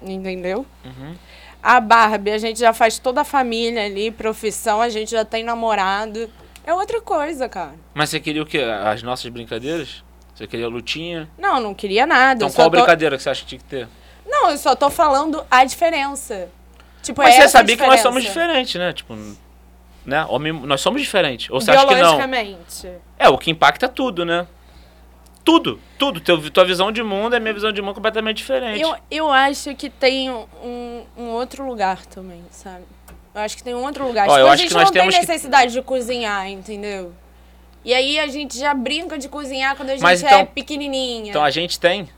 Entendeu? 0.00 0.64
Uhum. 0.84 1.14
A 1.62 1.80
Barbie, 1.80 2.30
a 2.30 2.38
gente 2.38 2.58
já 2.60 2.72
faz 2.72 2.98
toda 2.98 3.22
a 3.22 3.24
família 3.24 3.84
ali, 3.84 4.10
profissão, 4.10 4.80
a 4.80 4.88
gente 4.88 5.10
já 5.10 5.24
tem 5.24 5.42
namorado. 5.42 6.30
É 6.64 6.72
outra 6.72 7.00
coisa, 7.00 7.48
cara. 7.48 7.74
Mas 7.94 8.10
você 8.10 8.20
queria 8.20 8.42
o 8.42 8.46
quê? 8.46 8.58
As 8.60 9.02
nossas 9.02 9.28
brincadeiras? 9.30 10.04
Você 10.34 10.46
queria 10.46 10.68
lutinha? 10.68 11.28
Não, 11.36 11.58
não 11.58 11.74
queria 11.74 12.06
nada. 12.06 12.44
Então 12.44 12.50
qual 12.54 12.70
tô- 12.70 12.76
brincadeira 12.76 13.16
que 13.16 13.22
você 13.22 13.30
acha 13.30 13.40
que 13.42 13.48
tinha 13.48 13.58
que 13.58 13.64
ter? 13.64 13.88
Não, 14.24 14.50
eu 14.50 14.58
só 14.58 14.76
tô 14.76 14.88
falando 14.88 15.44
a 15.50 15.64
diferença. 15.64 16.48
Tipo, 17.02 17.22
Mas 17.22 17.34
é 17.34 17.42
você 17.42 17.48
sabia 17.48 17.76
que 17.76 17.86
nós 17.86 18.00
somos 18.00 18.22
diferentes, 18.22 18.74
né? 18.76 18.92
Tipo, 18.92 19.16
né? 20.04 20.24
Homem, 20.28 20.52
nós 20.52 20.80
somos 20.80 21.00
diferentes. 21.02 21.50
Ou 21.50 21.60
você 21.60 21.70
acha 21.70 21.86
que 21.86 21.94
não? 21.94 22.18
É, 23.18 23.28
o 23.28 23.36
que 23.38 23.50
impacta 23.50 23.88
tudo, 23.88 24.24
né? 24.24 24.46
Tudo, 25.44 25.80
tudo. 25.98 26.20
Teu, 26.20 26.50
tua 26.50 26.64
visão 26.64 26.92
de 26.92 27.02
mundo 27.02 27.34
é 27.34 27.40
minha 27.40 27.54
visão 27.54 27.72
de 27.72 27.80
mundo 27.80 27.94
completamente 27.94 28.36
diferente. 28.38 28.80
Eu, 28.82 28.94
eu 29.10 29.30
acho 29.30 29.74
que 29.74 29.88
tem 29.88 30.30
um, 30.30 31.04
um 31.16 31.24
outro 31.30 31.66
lugar 31.66 32.04
também, 32.06 32.42
sabe? 32.50 32.84
Eu 33.34 33.40
acho 33.40 33.56
que 33.56 33.62
tem 33.62 33.74
um 33.74 33.82
outro 33.82 34.06
lugar. 34.06 34.28
Ó, 34.28 34.32
tipo, 34.32 34.40
eu 34.40 34.48
a 34.50 34.56
gente 34.56 34.74
não 34.74 34.84
tem 34.84 34.92
temos 34.92 35.14
que- 35.14 35.20
necessidade 35.20 35.72
de 35.72 35.80
cozinhar, 35.80 36.48
entendeu? 36.48 37.12
E 37.84 37.94
aí 37.94 38.18
a 38.18 38.26
gente 38.26 38.58
já 38.58 38.74
brinca 38.74 39.16
de 39.16 39.28
cozinhar 39.28 39.74
quando 39.76 39.90
a 39.90 39.92
gente 39.92 40.02
Mas 40.02 40.22
é 40.22 40.26
então- 40.26 40.46
pequenininha. 40.46 41.30
Então 41.30 41.42
a 41.44 41.50
gente 41.50 41.78
tem 41.80 42.08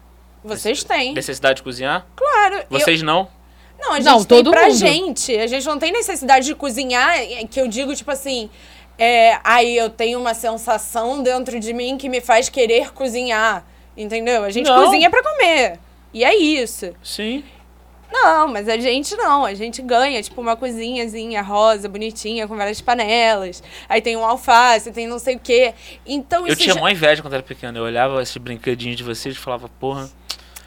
Vocês 0.42 0.82
têm. 0.82 1.12
necessidade 1.12 1.56
de 1.58 1.62
cozinhar? 1.62 2.06
Claro. 2.16 2.54
eu- 2.56 2.64
Vocês 2.70 3.02
não? 3.02 3.28
Não, 3.80 3.92
a 3.92 3.96
gente 3.96 4.04
Não, 4.04 4.18
tem 4.24 4.26
todo 4.44 4.50
pra 4.50 4.66
mundo. 4.66 4.74
gente. 4.76 5.36
A 5.38 5.46
gente 5.46 5.66
não 5.66 5.78
tem 5.78 5.90
necessidade 5.92 6.44
de 6.46 6.54
cozinhar, 6.54 7.16
é, 7.18 7.44
que 7.46 7.60
eu 7.60 7.66
digo, 7.66 7.94
tipo 7.96 8.10
assim, 8.10 8.50
é, 8.98 9.38
aí 9.42 9.76
eu 9.76 9.88
tenho 9.88 10.20
uma 10.20 10.34
sensação 10.34 11.22
dentro 11.22 11.58
de 11.58 11.72
mim 11.72 11.96
que 11.96 12.08
me 12.08 12.20
faz 12.20 12.48
querer 12.48 12.92
cozinhar. 12.92 13.64
Entendeu? 13.96 14.44
A 14.44 14.50
gente 14.50 14.66
Não. 14.68 14.84
cozinha 14.84 15.10
pra 15.10 15.22
comer. 15.22 15.78
E 16.12 16.24
é 16.24 16.34
isso. 16.36 16.92
Sim. 17.02 17.42
Não, 18.12 18.48
mas 18.48 18.68
a 18.68 18.76
gente 18.76 19.14
não. 19.16 19.44
A 19.44 19.54
gente 19.54 19.80
ganha, 19.82 20.20
tipo, 20.22 20.40
uma 20.40 20.56
cozinhazinha 20.56 21.40
rosa, 21.42 21.88
bonitinha, 21.88 22.48
com 22.48 22.56
várias 22.56 22.80
panelas. 22.80 23.62
Aí 23.88 24.00
tem 24.02 24.16
um 24.16 24.24
alface, 24.24 24.90
tem 24.90 25.06
não 25.06 25.18
sei 25.20 25.36
o 25.36 25.38
quê. 25.38 25.74
Então 26.04 26.40
Eu 26.46 26.52
isso 26.52 26.62
tinha 26.62 26.74
já- 26.74 26.80
maior 26.80 26.92
inveja 26.92 27.22
quando 27.22 27.34
era 27.34 27.42
pequeno. 27.42 27.78
Eu 27.78 27.84
olhava 27.84 28.20
esses 28.22 28.36
brinquedinhos 28.36 28.96
de 28.96 29.04
vocês 29.04 29.34
e 29.36 29.38
falava, 29.38 29.68
porra, 29.80 30.10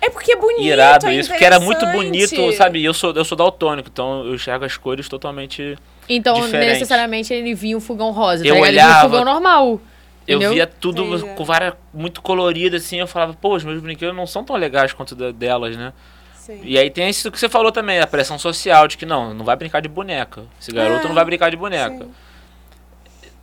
É 0.06 0.10
porque 0.10 0.34
é 0.34 0.36
bonito, 0.36 0.62
irado 0.64 1.08
é 1.08 1.14
isso. 1.16 1.30
Porque 1.30 1.46
era 1.46 1.60
muito 1.60 1.86
bonito, 1.88 2.52
sabe? 2.54 2.84
Eu 2.84 2.94
sou, 2.94 3.14
eu 3.14 3.24
sou 3.24 3.38
daltônico, 3.38 3.90
então 3.92 4.26
eu 4.26 4.36
enxergo 4.36 4.66
as 4.66 4.76
cores 4.76 5.08
totalmente. 5.08 5.78
Então, 6.10 6.34
Diferente. 6.42 6.74
necessariamente, 6.74 7.34
ele 7.34 7.54
via 7.54 7.78
um 7.78 7.80
fogão 7.80 8.12
rosa, 8.12 8.44
tá 8.44 8.50
Eu 8.50 8.56
ligado? 8.56 8.68
Ele 8.70 8.78
via 8.78 8.84
um 8.84 8.90
olhava- 8.90 9.10
fogão 9.10 9.26
normal. 9.26 9.82
Eu 10.28 10.38
Entendeu? 10.38 10.54
via 10.54 10.68
tudo 10.68 11.04
Entendi. 11.16 11.36
com 11.36 11.44
várias. 11.46 11.74
muito 11.94 12.22
colorido, 12.22 12.76
assim. 12.76 12.98
Eu 13.00 13.08
falava, 13.08 13.34
pô, 13.34 13.56
os 13.56 13.64
meus 13.64 13.82
brinquedos 13.82 14.16
não 14.16 14.26
são 14.28 14.44
tão 14.44 14.56
legais 14.56 14.92
quanto 14.94 15.16
da- 15.16 15.32
delas, 15.32 15.76
né? 15.78 15.92
Sim. 16.36 16.60
E 16.64 16.78
aí 16.78 16.90
tem 16.90 17.10
isso 17.10 17.32
que 17.32 17.40
você 17.40 17.48
falou 17.48 17.72
também, 17.72 18.00
a 18.02 18.08
pressão 18.08 18.38
social, 18.38 18.88
de 18.88 18.98
que 18.98 19.06
não, 19.06 19.34
não 19.34 19.46
vai 19.46 19.56
brincar 19.56 19.82
de 19.82 19.88
boneca. 19.88 20.44
Esse 20.62 20.72
garoto 20.72 21.06
É, 21.06 21.08
não 21.08 21.16
vai 21.16 21.24
brincar 21.26 21.50
de 21.50 21.56
boneca. 21.58 22.04
sim. 22.04 22.12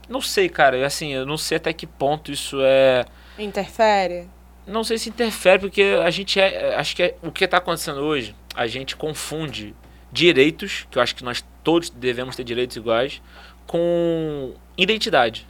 Não 0.08 0.20
sei, 0.20 0.48
cara, 0.48 0.84
assim, 0.84 1.12
eu 1.14 1.24
não 1.24 1.38
sei 1.38 1.56
até 1.56 1.72
que 1.72 1.86
ponto 1.86 2.32
isso 2.32 2.58
é. 2.62 3.04
Interfere? 3.38 4.28
Não 4.66 4.84
sei 4.84 4.98
se 4.98 5.08
interfere, 5.08 5.58
porque 5.58 5.82
a 6.04 6.10
gente 6.10 6.38
é. 6.38 6.74
Acho 6.76 6.94
que 6.94 7.02
é- 7.02 7.14
o 7.22 7.30
que 7.32 7.44
está 7.44 7.56
acontecendo 7.56 8.00
hoje, 8.00 8.34
a 8.54 8.66
gente 8.66 8.94
confunde 8.96 9.74
direitos, 10.12 10.86
que 10.90 10.98
eu 10.98 11.02
acho 11.02 11.14
que 11.14 11.24
nós 11.24 11.44
todos 11.64 11.90
devemos 11.90 12.36
ter 12.36 12.44
direitos 12.44 12.76
iguais, 12.76 13.20
com 13.66 14.52
identidade. 14.76 15.46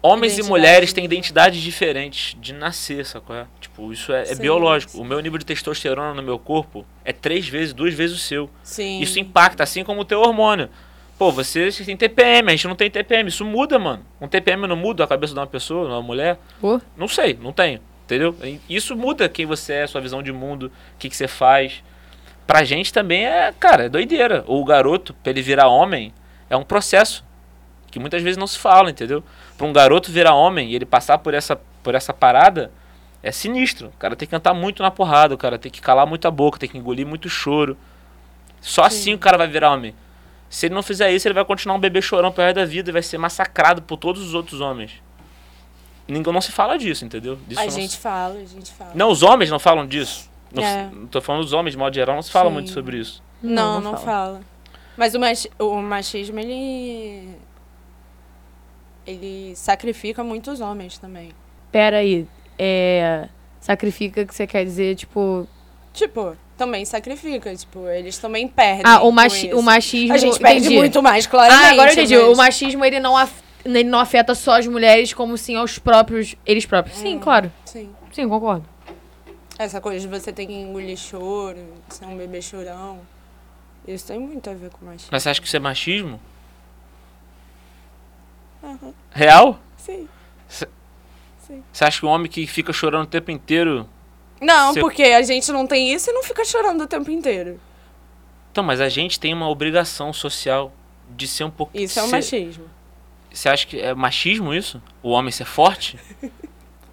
Homens 0.00 0.34
Identidade. 0.34 0.46
e 0.46 0.50
mulheres 0.50 0.92
têm 0.92 1.04
identidades 1.04 1.60
diferentes 1.60 2.36
de 2.40 2.52
nascer, 2.52 3.04
sacou? 3.04 3.34
É? 3.34 3.46
Tipo, 3.60 3.92
isso 3.92 4.12
é, 4.12 4.30
é 4.30 4.34
biológico. 4.36 4.92
sim. 4.92 5.00
O 5.00 5.04
meu 5.04 5.18
nível 5.20 5.38
de 5.38 5.44
testosterona 5.44 6.14
no 6.14 6.22
meu 6.22 6.38
corpo 6.38 6.86
é 7.04 7.12
três 7.12 7.48
vezes, 7.48 7.74
duas 7.74 7.92
vezes 7.94 8.16
o 8.16 8.20
seu. 8.20 8.48
Sim. 8.62 9.00
Isso 9.00 9.18
impacta, 9.18 9.64
assim 9.64 9.82
como 9.82 10.02
o 10.02 10.04
teu 10.04 10.20
hormônio. 10.20 10.68
Pô, 11.18 11.32
vocês 11.32 11.76
têm 11.84 11.96
TPM, 11.96 12.48
a 12.48 12.52
gente 12.52 12.68
não 12.68 12.76
tem 12.76 12.88
TPM. 12.88 13.28
Isso 13.28 13.44
muda, 13.44 13.76
mano. 13.76 14.04
Um 14.20 14.28
TPM 14.28 14.68
não 14.68 14.76
muda 14.76 15.02
a 15.02 15.06
cabeça 15.06 15.34
de 15.34 15.40
uma 15.40 15.48
pessoa, 15.48 15.86
de 15.86 15.90
uma 15.92 16.00
mulher? 16.02 16.38
Pô. 16.60 16.80
Não 16.96 17.08
sei, 17.08 17.36
não 17.42 17.52
tenho. 17.52 17.80
Entendeu? 18.08 18.34
Isso 18.70 18.96
muda 18.96 19.28
quem 19.28 19.44
você 19.44 19.74
é, 19.74 19.86
sua 19.86 20.00
visão 20.00 20.22
de 20.22 20.32
mundo, 20.32 20.72
o 20.94 20.98
que, 20.98 21.10
que 21.10 21.16
você 21.16 21.28
faz. 21.28 21.84
Pra 22.46 22.64
gente 22.64 22.90
também 22.90 23.26
é, 23.26 23.52
cara, 23.60 23.84
é 23.84 23.88
doideira. 23.90 24.42
O 24.46 24.64
garoto, 24.64 25.12
pra 25.12 25.28
ele 25.28 25.42
virar 25.42 25.68
homem, 25.68 26.14
é 26.48 26.56
um 26.56 26.62
processo 26.62 27.22
que 27.90 27.98
muitas 27.98 28.22
vezes 28.22 28.38
não 28.38 28.46
se 28.46 28.58
fala, 28.58 28.88
entendeu? 28.88 29.22
Pra 29.58 29.66
um 29.66 29.74
garoto 29.74 30.10
virar 30.10 30.32
homem 30.32 30.70
e 30.70 30.74
ele 30.74 30.86
passar 30.86 31.18
por 31.18 31.34
essa, 31.34 31.60
por 31.82 31.94
essa 31.94 32.14
parada, 32.14 32.72
é 33.22 33.30
sinistro. 33.30 33.88
O 33.88 33.98
cara 33.98 34.16
tem 34.16 34.26
que 34.26 34.30
cantar 34.30 34.54
muito 34.54 34.82
na 34.82 34.90
porrada, 34.90 35.34
o 35.34 35.38
cara 35.38 35.58
tem 35.58 35.70
que 35.70 35.82
calar 35.82 36.06
muito 36.06 36.26
a 36.26 36.30
boca, 36.30 36.58
tem 36.58 36.66
que 36.66 36.78
engolir 36.78 37.06
muito 37.06 37.28
choro. 37.28 37.76
Só 38.58 38.84
assim 38.84 39.12
o 39.12 39.18
cara 39.18 39.36
vai 39.36 39.48
virar 39.48 39.70
homem. 39.70 39.94
Se 40.48 40.64
ele 40.64 40.74
não 40.74 40.82
fizer 40.82 41.10
isso, 41.12 41.28
ele 41.28 41.34
vai 41.34 41.44
continuar 41.44 41.76
um 41.76 41.80
bebê 41.80 42.00
chorão 42.00 42.32
pro 42.32 42.42
resto 42.42 42.56
da 42.56 42.64
vida 42.64 42.88
e 42.88 42.92
vai 42.94 43.02
ser 43.02 43.18
massacrado 43.18 43.82
por 43.82 43.98
todos 43.98 44.22
os 44.22 44.32
outros 44.32 44.62
homens. 44.62 45.02
Ninguém 46.08 46.32
não 46.32 46.40
se 46.40 46.50
fala 46.50 46.78
disso, 46.78 47.04
entendeu? 47.04 47.36
Disso 47.46 47.60
A 47.60 47.64
não 47.66 47.70
gente 47.70 47.92
se- 47.92 47.98
fala, 47.98 48.34
a 48.34 48.44
gente 48.44 48.72
fala. 48.72 48.92
Não, 48.94 49.10
os 49.10 49.22
homens 49.22 49.50
não 49.50 49.58
falam 49.58 49.86
disso. 49.86 50.28
Não, 50.50 50.62
É. 50.64 50.88
não 50.90 51.06
tô 51.06 51.20
falando 51.20 51.42
dos 51.44 51.52
homens, 51.52 51.72
de 51.72 51.78
modo 51.78 51.94
geral, 51.94 52.14
não 52.16 52.22
se 52.22 52.30
fala 52.30 52.48
Sim. 52.48 52.54
muito 52.54 52.70
sobre 52.70 52.96
isso. 52.98 53.22
Não, 53.42 53.74
Não, 53.74 53.80
não, 53.80 53.92
não 53.92 53.98
fala. 53.98 54.40
Mas 54.96 55.14
o, 55.14 55.20
machi- 55.20 55.50
o 55.58 55.76
machismo, 55.82 56.40
ele. 56.40 57.36
Ele 59.06 59.54
sacrifica 59.56 60.22
muitos 60.22 60.60
homens 60.60 60.98
também. 60.98 61.30
Pera 61.72 61.98
aí. 61.98 62.26
É. 62.58 63.28
Sacrifica 63.60 64.24
que 64.24 64.34
você 64.34 64.46
quer 64.46 64.64
dizer, 64.64 64.96
tipo. 64.96 65.46
Tipo, 65.92 66.36
também 66.56 66.84
sacrifica. 66.84 67.54
Tipo, 67.54 67.86
eles 67.88 68.18
também 68.18 68.46
perdem. 68.48 68.82
Ah, 68.86 69.02
o, 69.02 69.10
machi 69.10 69.52
o 69.54 69.62
machismo. 69.62 70.14
A 70.14 70.18
gente 70.18 70.38
perde 70.38 70.60
entendi. 70.60 70.76
muito 70.76 71.02
mais, 71.02 71.26
claramente. 71.26 71.64
Ah, 71.64 71.70
agora 71.72 71.90
eu 71.90 71.92
entendi. 71.92 72.16
mas- 72.16 72.28
O 72.28 72.36
machismo, 72.36 72.84
ele 72.84 73.00
não, 73.00 73.16
af- 73.16 73.42
ele 73.64 73.84
não 73.84 73.98
afeta 73.98 74.34
só 74.34 74.58
as 74.58 74.66
mulheres, 74.66 75.12
como 75.12 75.36
sim 75.36 75.54
aos 75.56 75.78
próprios. 75.78 76.34
Eles 76.46 76.64
próprios. 76.66 76.96
Sim, 76.98 77.18
claro. 77.18 77.52
Sim. 77.64 77.90
Sim, 78.12 78.28
concordo. 78.28 78.66
Essa 79.58 79.80
coisa 79.80 80.00
de 80.00 80.06
você 80.08 80.32
ter 80.32 80.46
que 80.46 80.52
engolir 80.52 80.96
choro, 80.96 81.58
ser 81.88 82.04
um 82.06 82.16
bebê 82.16 82.40
chorão. 82.40 83.00
Isso 83.86 84.06
tem 84.06 84.18
muito 84.18 84.48
a 84.48 84.54
ver 84.54 84.70
com 84.70 84.84
machismo. 84.84 85.08
Mas 85.10 85.22
você 85.22 85.30
acha 85.30 85.40
que 85.40 85.46
isso 85.46 85.56
é 85.56 85.60
machismo? 85.60 86.20
Aham. 88.62 88.92
Real? 89.10 89.58
Sim. 89.76 90.08
Você 91.72 91.84
acha 91.84 92.00
que 92.00 92.04
o 92.06 92.08
homem 92.08 92.30
que 92.30 92.46
fica 92.46 92.72
chorando 92.72 93.04
o 93.04 93.06
tempo 93.08 93.30
inteiro. 93.30 93.88
Não, 94.40 94.72
Você- 94.74 94.80
porque 94.80 95.02
a 95.02 95.22
gente 95.22 95.50
não 95.50 95.66
tem 95.66 95.92
isso 95.92 96.10
e 96.10 96.12
não 96.12 96.22
fica 96.22 96.44
chorando 96.44 96.82
o 96.82 96.86
tempo 96.86 97.10
inteiro. 97.10 97.58
Então, 98.52 98.62
mas 98.62 98.80
a 98.80 98.88
gente 98.88 99.18
tem 99.18 99.32
uma 99.32 99.48
obrigação 99.48 100.12
social 100.12 100.70
de 101.08 101.26
ser 101.26 101.44
um 101.44 101.50
pouco. 101.50 101.76
Isso 101.76 101.98
é 101.98 102.02
um 102.02 102.06
ser- 102.06 102.16
machismo. 102.16 102.64
Você 103.32 103.48
acha 103.48 103.66
que 103.66 103.78
é 103.80 103.94
machismo 103.94 104.52
isso? 104.54 104.82
O 105.02 105.10
homem 105.10 105.30
ser 105.30 105.44
forte? 105.44 105.98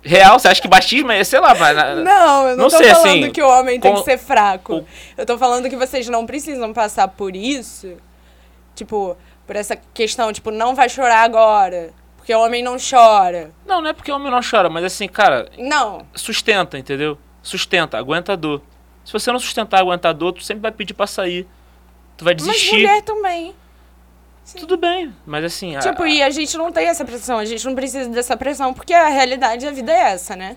Real? 0.03 0.37
Você 0.37 0.47
acha 0.47 0.61
que 0.61 0.67
machismo 0.67 1.11
é, 1.11 1.23
sei 1.23 1.39
lá, 1.39 1.55
mas. 1.55 1.75
Não, 2.03 2.47
eu 2.49 2.55
não, 2.57 2.63
não 2.65 2.69
tô 2.69 2.77
sei, 2.77 2.89
falando 2.89 3.07
assim, 3.23 3.31
que 3.31 3.41
o 3.41 3.47
homem 3.49 3.79
tem 3.79 3.91
com- 3.91 3.97
que 3.99 4.05
ser 4.05 4.17
fraco. 4.19 4.75
o- 4.77 4.85
Eu 5.17 5.25
tô 5.25 5.37
falando 5.37 5.67
que 5.69 5.75
vocês 5.75 6.07
não 6.07 6.25
precisam 6.27 6.71
passar 6.73 7.07
por 7.07 7.35
isso. 7.35 7.97
Tipo, 8.75 9.17
por 9.47 9.55
essa 9.55 9.75
questão, 9.93 10.31
tipo, 10.31 10.51
não 10.51 10.75
vai 10.75 10.89
chorar 10.89 11.23
agora. 11.23 11.91
Porque 12.17 12.33
o 12.33 12.39
homem 12.39 12.61
não 12.63 12.77
chora. 12.77 13.51
Não, 13.65 13.81
não 13.81 13.89
é 13.89 13.93
porque 13.93 14.11
o 14.11 14.15
homem 14.15 14.31
não 14.31 14.41
chora, 14.47 14.69
mas 14.69 14.83
assim, 14.83 15.07
cara, 15.07 15.49
Não. 15.57 16.05
sustenta, 16.15 16.77
entendeu? 16.77 17.17
Sustenta, 17.41 17.97
aguenta 17.97 18.33
a 18.33 18.35
dor. 18.35 18.61
Se 19.03 19.13
você 19.13 19.31
não 19.31 19.39
sustentar, 19.39 19.79
aguentar 19.79 20.09
a 20.09 20.13
dor, 20.13 20.33
tu 20.33 20.43
sempre 20.43 20.61
vai 20.63 20.71
pedir 20.71 20.93
pra 20.95 21.05
sair. 21.07 21.47
Tu 22.17 22.23
vai 22.25 22.33
Mas 22.33 22.43
desistir. 22.43 22.73
mulher 22.77 23.01
também. 23.03 23.53
Tudo 24.53 24.77
bem, 24.77 25.13
mas 25.25 25.43
assim. 25.43 25.75
a- 25.75 25.79
Tipo, 25.79 26.03
a- 26.03 26.09
e 26.09 26.21
a 26.21 26.29
gente 26.29 26.55
não 26.57 26.71
tem 26.71 26.87
essa 26.87 27.03
pressão, 27.03 27.37
a 27.39 27.45
gente 27.45 27.65
não 27.65 27.73
precisa 27.73 28.09
dessa 28.09 28.37
pressão, 28.37 28.73
porque 28.73 28.93
a 28.93 29.07
realidade 29.09 29.65
da 29.65 29.71
vida 29.71 29.91
é 29.91 30.11
essa, 30.11 30.35
né? 30.35 30.55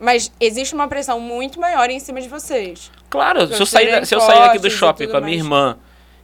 Mas 0.00 0.30
existe 0.38 0.74
uma 0.74 0.86
pressão 0.88 1.18
muito 1.18 1.58
maior 1.58 1.88
em 1.90 1.98
cima 1.98 2.20
de 2.20 2.28
vocês. 2.28 2.90
Claro, 3.08 3.46
se 3.48 3.60
eu, 3.60 3.66
sair, 3.66 3.90
da- 3.90 4.04
se 4.04 4.14
eu 4.14 4.20
sair 4.20 4.40
daqui 4.40 4.58
do 4.58 4.70
shopping 4.70 5.08
com 5.08 5.16
a 5.16 5.20
minha 5.20 5.36
irmã 5.36 5.78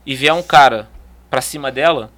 e 0.05 0.15
vier 0.15 0.33
um 0.35 0.43
cara 0.43 0.89
pra 1.31 1.41
cima 1.41 1.73
dela, 1.73 2.11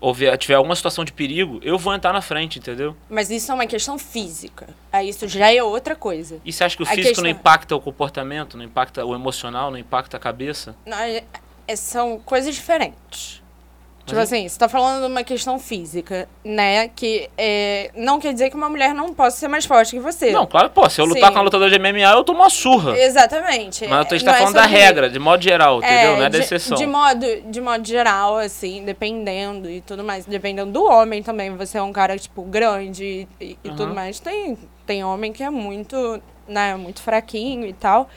ou 0.00 0.12
vier- 0.12 0.36
tiver 0.36 0.54
alguma 0.54 0.74
situação 0.76 1.04
de 1.04 1.12
perigo, 1.12 1.58
eu 1.62 1.78
vou 1.78 1.94
entrar 1.94 2.12
na 2.12 2.20
frente, 2.20 2.58
entendeu? 2.58 2.96
Mas 3.08 3.30
isso 3.30 3.50
é 3.50 3.54
uma 3.54 3.66
questão 3.66 3.98
física. 3.98 4.68
Aí 4.92 5.08
isso 5.08 5.26
já 5.28 5.52
é 5.52 5.62
outra 5.62 5.94
coisa. 5.96 6.40
E 6.44 6.52
você 6.52 6.64
acha 6.64 6.76
que 6.76 6.82
o 6.82 6.86
A 6.86 6.90
físico 6.90 7.20
não 7.20 7.24
questão- 7.24 7.30
impacta 7.40 7.74
o 7.76 7.80
comportamento, 7.80 8.56
não 8.56 8.64
impacta 8.64 9.04
o 9.04 9.14
emocional, 9.14 9.70
não 9.70 9.78
impacta 9.78 10.16
a 10.16 10.20
cabeça? 10.20 10.74
Não, 10.84 10.96
é- 11.68 11.72
é- 11.72 11.76
são 11.76 12.18
coisas 12.18 12.54
diferentes. 12.54 13.42
Tipo 14.08 14.20
assim, 14.20 14.48
você 14.48 14.58
tá 14.58 14.68
falando 14.68 15.02
de 15.04 15.12
uma 15.12 15.22
questão 15.22 15.58
física, 15.58 16.26
né? 16.42 16.88
Que 16.88 17.28
é, 17.36 17.90
não 17.94 18.18
quer 18.18 18.32
dizer 18.32 18.48
que 18.48 18.56
uma 18.56 18.70
mulher 18.70 18.94
não 18.94 19.12
possa 19.12 19.36
ser 19.36 19.48
mais 19.48 19.66
forte 19.66 19.90
que 19.90 20.00
você. 20.00 20.30
Não, 20.30 20.46
claro, 20.46 20.70
pô, 20.70 20.88
se 20.88 20.98
eu 20.98 21.04
lutar 21.04 21.24
Sim. 21.24 21.28
com 21.28 21.34
uma 21.34 21.42
lutadora 21.42 21.70
de 21.70 21.78
MMA, 21.78 22.12
eu 22.12 22.24
tomo 22.24 22.40
uma 22.40 22.48
surra. 22.48 22.98
Exatamente. 22.98 23.86
Mas 23.86 24.06
a 24.06 24.10
gente 24.10 24.24
tá 24.24 24.32
é 24.32 24.38
falando 24.38 24.54
da 24.54 24.64
regra, 24.64 25.10
de 25.10 25.18
modo 25.18 25.42
geral, 25.42 25.78
entendeu? 25.78 26.16
não 26.16 26.24
é 26.24 26.30
da 26.30 26.38
de, 26.38 26.44
exceção. 26.44 26.78
De 26.78 26.86
modo, 26.86 27.26
de 27.50 27.60
modo 27.60 27.86
geral, 27.86 28.38
assim, 28.38 28.82
dependendo 28.82 29.68
e 29.70 29.82
tudo 29.82 30.02
mais. 30.02 30.24
Dependendo 30.24 30.72
do 30.72 30.84
homem 30.84 31.22
também. 31.22 31.54
Você 31.56 31.76
é 31.76 31.82
um 31.82 31.92
cara, 31.92 32.18
tipo, 32.18 32.42
grande 32.44 33.28
e, 33.38 33.58
e 33.62 33.68
Aham. 33.68 33.76
tudo 33.76 33.94
mais. 33.94 34.18
Tem, 34.18 34.56
tem 34.86 35.04
homem 35.04 35.34
que 35.34 35.42
é 35.42 35.50
muito, 35.50 36.18
né, 36.48 36.74
muito 36.76 37.02
fraquinho 37.02 37.66
e 37.66 37.74
tal. 37.74 38.08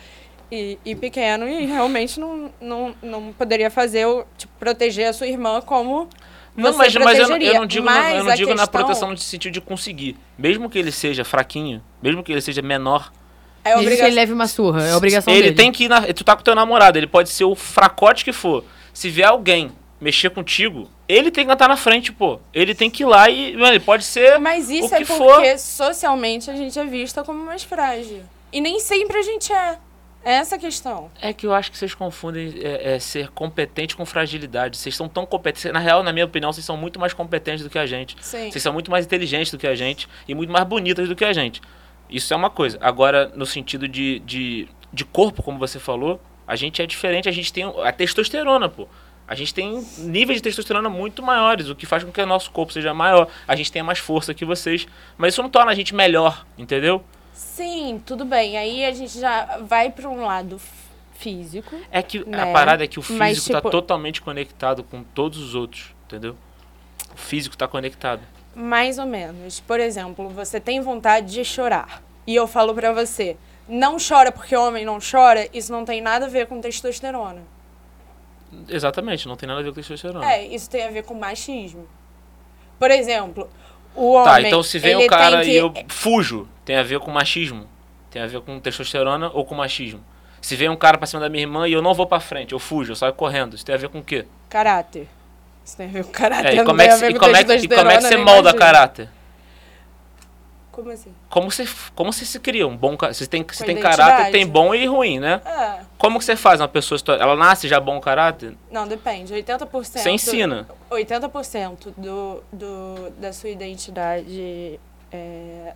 E, 0.52 0.78
e 0.84 0.96
pequeno 0.96 1.48
e 1.48 1.66
realmente 1.66 2.20
não, 2.20 2.52
não, 2.60 2.96
não 3.02 3.32
poderia 3.34 3.72
fazer, 3.72 4.06
o, 4.06 4.26
tipo, 4.38 4.52
proteger 4.60 5.08
a 5.08 5.14
sua 5.14 5.26
irmã 5.28 5.62
como 5.62 6.10
Não, 6.58 6.74
você 6.74 6.78
mas, 6.78 6.96
mas 6.96 6.96
eu, 6.96 7.00
não- 7.00 7.08
eu 7.08 7.16
protegeria. 7.30 7.54
não 7.60 7.66
digo, 7.66 7.86
na, 7.86 7.92
Mas 7.94 8.18
eu 8.18 8.24
não 8.26 8.36
digo 8.36 8.50
na 8.50 8.56
questão 8.64 8.82
proteção 8.82 9.12
no 9.12 9.18
sentido 9.18 9.54
de 9.54 9.62
conseguir. 9.62 10.18
Mesmo 10.38 10.70
que 10.70 10.78
ele 10.78 10.92
seja 10.92 11.24
fraquinho, 11.24 11.82
mesmo 12.04 12.22
que 12.22 12.32
ele 12.34 12.42
seja 12.42 12.62
menor, 12.62 13.12
É 13.64 13.70
Mesmo 13.70 13.80
que 13.80 13.86
obrigação. 13.86 14.08
ele 14.08 14.16
leve 14.16 14.34
uma 14.34 14.48
surra, 14.48 14.84
é 14.88 14.96
obrigação 14.96 15.32
ele 15.34 15.44
dele. 15.44 15.56
tem 15.56 15.72
que 15.72 15.84
ir 15.86 15.88
na. 15.88 16.02
Tu 16.14 16.24
tá 16.24 16.36
com 16.36 16.42
teu 16.44 16.56
namorado, 16.56 16.98
ele 16.98 17.06
pode 17.08 17.30
ser 17.30 17.44
o 17.46 17.54
fracote 17.56 18.26
que 18.26 18.34
for. 18.34 18.64
Se 18.92 19.08
vier 19.10 19.28
alguém 19.30 19.72
mexer 20.02 20.32
contigo, 20.32 20.90
ele 21.08 21.30
tem 21.32 21.46
que 21.46 21.54
estar 21.54 21.68
na 21.68 21.78
frente, 21.78 22.12
pô. 22.12 22.40
Ele 22.54 22.74
tem 22.74 22.90
que 22.90 23.04
ir 23.04 23.06
lá 23.06 23.30
e. 23.30 23.54
Mano, 23.54 23.68
ele 23.74 23.80
pode 23.80 24.04
ser. 24.04 24.40
Mas 24.40 24.70
isso 24.70 24.92
o 24.92 24.96
é 24.96 24.98
que 24.98 25.06
porque 25.06 25.18
for. 25.52 25.58
socialmente 25.60 26.50
a 26.50 26.56
gente 26.56 26.78
é 26.78 26.84
vista 26.84 27.24
como 27.24 27.42
mais 27.46 27.64
frágil. 27.64 28.24
E 28.52 28.60
nem 28.60 28.80
sempre 28.80 29.18
a 29.20 29.22
gente 29.22 29.54
é. 29.54 29.78
É 30.24 30.34
essa 30.34 30.56
a 30.56 30.60
questão. 30.60 31.10
É 31.20 31.34
que 31.34 31.46
eu 31.46 31.54
acho 31.54 31.72
que 31.72 31.78
vocês 31.78 31.96
confundem 31.96 32.54
é, 32.62 32.94
é, 32.94 33.00
ser 33.00 33.30
competente 33.30 33.96
com 33.96 34.06
fragilidade. 34.06 34.78
Vocês 34.78 34.96
são 34.96 35.10
tão 35.10 35.26
competentes. 35.26 35.72
Na 35.72 35.80
real, 35.80 36.04
na 36.04 36.14
minha 36.14 36.26
opinião, 36.26 36.54
vocês 36.54 36.66
são 36.66 36.78
muito 36.78 37.00
mais 37.00 37.14
competentes 37.14 37.64
do 37.64 37.70
que 37.70 37.80
a 37.80 37.86
gente. 37.86 38.16
Sim. 38.22 38.52
Vocês 38.52 38.62
são 38.62 38.72
muito 38.72 38.92
mais 38.92 39.06
inteligentes 39.06 39.52
do 39.52 39.58
que 39.58 39.68
a 39.68 39.76
gente 39.76 40.08
e 40.28 40.36
muito 40.36 40.52
mais 40.52 40.66
bonitas 40.66 41.10
do 41.10 41.16
que 41.16 41.26
a 41.26 41.34
gente. 41.34 41.62
Isso 42.10 42.34
é 42.34 42.38
uma 42.38 42.50
coisa. 42.50 42.78
Agora, 42.82 43.32
no 43.36 43.46
sentido 43.46 43.88
de, 43.88 44.20
de, 44.20 44.68
de 44.94 45.06
corpo, 45.06 45.42
como 45.42 45.58
você 45.58 45.80
falou, 45.80 46.22
a 46.46 46.56
gente 46.56 46.82
é 46.82 46.86
diferente. 46.86 47.28
A 47.28 47.32
gente 47.32 47.52
tem 47.52 47.64
a 47.84 47.92
testosterona, 47.92 48.70
pô. 48.70 48.88
A 49.28 49.34
gente 49.34 49.54
tem 49.54 49.82
níveis 49.98 50.40
de 50.40 50.44
testosterona 50.44 50.90
muito 50.90 51.24
maiores, 51.24 51.70
o 51.70 51.76
que 51.76 51.86
faz 51.86 52.04
com 52.04 52.12
que 52.12 52.22
o 52.22 52.26
nosso 52.26 52.52
corpo 52.52 52.74
seja 52.74 52.94
maior. 52.94 53.28
A 53.48 53.56
gente 53.56 53.72
tenha 53.72 53.84
mais 53.84 53.98
força 53.98 54.34
que 54.34 54.44
vocês. 54.44 54.86
Mas 55.18 55.34
isso 55.34 55.42
não 55.42 55.50
torna 55.50 55.72
a 55.72 55.76
gente 55.76 55.96
melhor, 55.96 56.46
entendeu? 56.58 57.04
Sim, 57.34 58.02
tudo 58.06 58.26
bem. 58.26 58.58
Aí 58.58 58.86
a 58.86 58.92
gente 58.92 59.20
já 59.20 59.60
vai 59.64 59.90
para 59.90 60.08
um 60.10 60.26
lado 60.26 60.60
físico. 61.16 61.76
É 61.92 62.02
que 62.02 62.20
a 62.20 62.26
Né? 62.46 62.54
parada 62.54 62.84
é 62.84 62.88
que 62.88 63.00
o 63.00 63.02
físico 63.02 63.20
Mas, 63.20 63.38
está 63.38 63.58
tipo- 63.58 63.70
totalmente 63.70 64.22
conectado 64.22 64.84
com 64.84 65.04
todos 65.04 65.38
os 65.40 65.56
outros, 65.56 65.94
entendeu? 66.06 66.36
O 67.14 67.18
físico 67.18 67.56
está 67.56 67.68
conectado. 67.68 68.22
Mais 68.56 68.98
ou 68.98 69.06
menos. 69.06 69.60
Por 69.62 69.80
exemplo, 69.80 70.30
você 70.30 70.60
tem 70.60 70.82
vontade 70.82 71.32
de 71.32 71.46
chorar. 71.46 72.02
E 72.28 72.36
eu 72.36 72.48
falo 72.48 72.74
pra 72.74 72.92
você, 72.92 73.38
não 73.68 73.98
chora 73.98 74.32
porque 74.32 74.56
homem 74.56 74.86
não 74.86 75.00
chora, 75.00 75.48
isso 75.54 75.72
não 75.72 75.86
tem 75.86 76.02
nada 76.02 76.26
a 76.26 76.30
ver 76.30 76.48
com 76.48 76.60
testosterona. 76.60 77.42
Exatamente, 78.68 79.28
não 79.28 79.36
tem 79.38 79.48
nada 79.48 79.62
a 79.62 79.64
ver 79.64 79.70
com 79.70 79.76
testosterona. 79.76 80.26
É, 80.34 80.46
isso 80.46 80.70
tem 80.70 80.84
a 80.84 80.92
ver 80.92 81.04
com 81.04 81.14
machismo. 81.14 81.88
Por 82.78 82.92
exemplo, 82.92 83.50
o 83.96 84.12
homem. 84.14 84.26
Tá, 84.26 84.42
então 84.42 84.62
se 84.64 84.78
vem 84.80 84.96
um 84.98 85.08
cara 85.08 85.42
que- 85.44 85.52
e 85.52 85.56
eu 85.56 85.72
fujo, 85.88 86.48
tem 86.72 86.78
a 86.78 86.84
ver 86.84 87.02
com 87.02 87.12
machismo? 87.12 87.68
Tem 88.10 88.22
a 88.22 88.28
ver 88.28 88.40
com 88.40 88.58
testosterona 88.58 89.30
ou 89.34 89.44
com 89.44 89.54
machismo? 89.54 90.02
Se 90.40 90.56
vem 90.56 90.70
um 90.70 90.76
cara 90.78 90.98
pra 90.98 91.06
cima 91.06 91.20
da 91.20 91.28
minha 91.28 91.44
irmã 91.44 91.68
e 91.68 91.74
eu 91.74 91.82
não 91.82 91.94
vou 91.94 92.08
pra 92.08 92.22
frente, 92.22 92.54
eu 92.54 92.60
fujo, 92.60 92.94
eu 92.94 92.96
saio 92.96 93.12
correndo, 93.12 93.58
isso 93.58 93.66
tem 93.66 93.76
a 93.76 93.78
ver 93.78 93.90
com 93.90 94.00
o 94.00 94.04
quê? 94.04 94.26
Caráter. 94.48 95.06
Isso 95.66 95.76
tem 95.76 95.88
a 95.88 95.90
ver 95.90 96.06
com 96.06 96.12
caráter. 96.14 96.48
É, 96.48 96.56
e 96.56 96.64
como 96.64 96.82
é 96.82 96.88
tem 96.88 96.98
que, 96.98 97.06
e 97.08 97.14
com 97.14 97.20
como 97.20 97.36
é 97.36 97.44
que, 97.44 97.54
e 97.56 97.68
como 97.68 97.92
é 97.92 97.98
que 97.98 98.04
você 98.04 98.16
molda 98.16 98.44
machismo. 98.44 98.60
caráter? 98.60 99.10
Como 100.72 100.90
assim? 100.92 101.14
Como 101.30 101.52
você, 101.52 101.68
como 101.94 102.14
você 102.14 102.24
se 102.24 102.40
cria 102.40 102.66
um 102.66 102.78
bom 102.78 102.96
Você 102.96 103.28
tem, 103.28 103.44
você 103.44 103.66
tem 103.66 103.78
caráter, 103.78 104.32
tem 104.32 104.48
bom 104.48 104.74
e 104.74 104.86
ruim, 104.86 105.20
né? 105.20 105.42
É, 105.46 105.82
Como 105.98 106.20
que 106.20 106.24
você 106.24 106.38
faz 106.38 106.62
uma 106.62 106.70
pessoa. 106.70 106.98
Ela 107.20 107.36
nasce 107.36 107.68
já 107.68 107.82
bom 107.82 108.00
caráter? 108.00 108.56
não, 108.72 108.88
depende. 108.88 109.34
80%. 109.34 109.68
Você 109.84 110.10
ensina. 110.10 110.70
80% 110.90 111.94
do, 111.98 112.42
do, 112.54 113.10
da 113.20 113.34
sua 113.34 113.50
identidade, 113.50 114.80
é, 115.12 115.74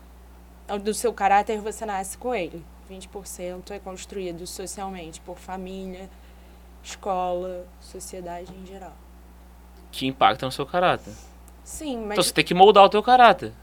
do 0.82 0.94
seu 0.94 1.14
caráter, 1.14 1.60
você 1.60 1.86
nasce 1.86 2.18
com 2.18 2.34
ele. 2.34 2.64
20% 2.90 3.72
é 3.72 3.80
construído 3.80 4.46
socialmente, 4.46 5.20
por 5.22 5.38
família, 5.38 6.10
escola, 6.84 7.66
sociedade 7.82 8.52
em 8.54 8.66
geral. 8.66 8.94
que 9.92 10.06
impactam 10.06 10.48
no 10.48 10.52
seu 10.52 10.66
caráter. 10.66 11.14
Sim, 11.64 11.98
mas. 12.02 12.12
Então 12.12 12.24
você 12.24 12.34
tem 12.34 12.44
que 12.44 12.54
moldar 12.54 12.84
o 12.84 12.90
teu 12.90 13.02
caráter. 13.02 13.54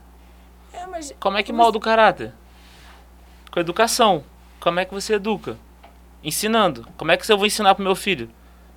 É, 0.73 0.85
mas 0.87 1.13
Como 1.19 1.37
é 1.37 1.43
que 1.43 1.53
molda 1.53 1.77
o 1.77 1.81
caráter? 1.81 2.33
Com 3.51 3.59
educação. 3.59 4.23
Como 4.59 4.79
é 4.79 4.85
que 4.85 4.93
você 4.93 5.13
educa? 5.13 5.57
Ensinando. 6.23 6.87
Como 6.97 7.11
é 7.11 7.17
que 7.17 7.31
eu 7.31 7.37
vou 7.37 7.45
ensinar 7.45 7.75
pro 7.75 7.83
meu 7.83 7.95
filho? 7.95 8.29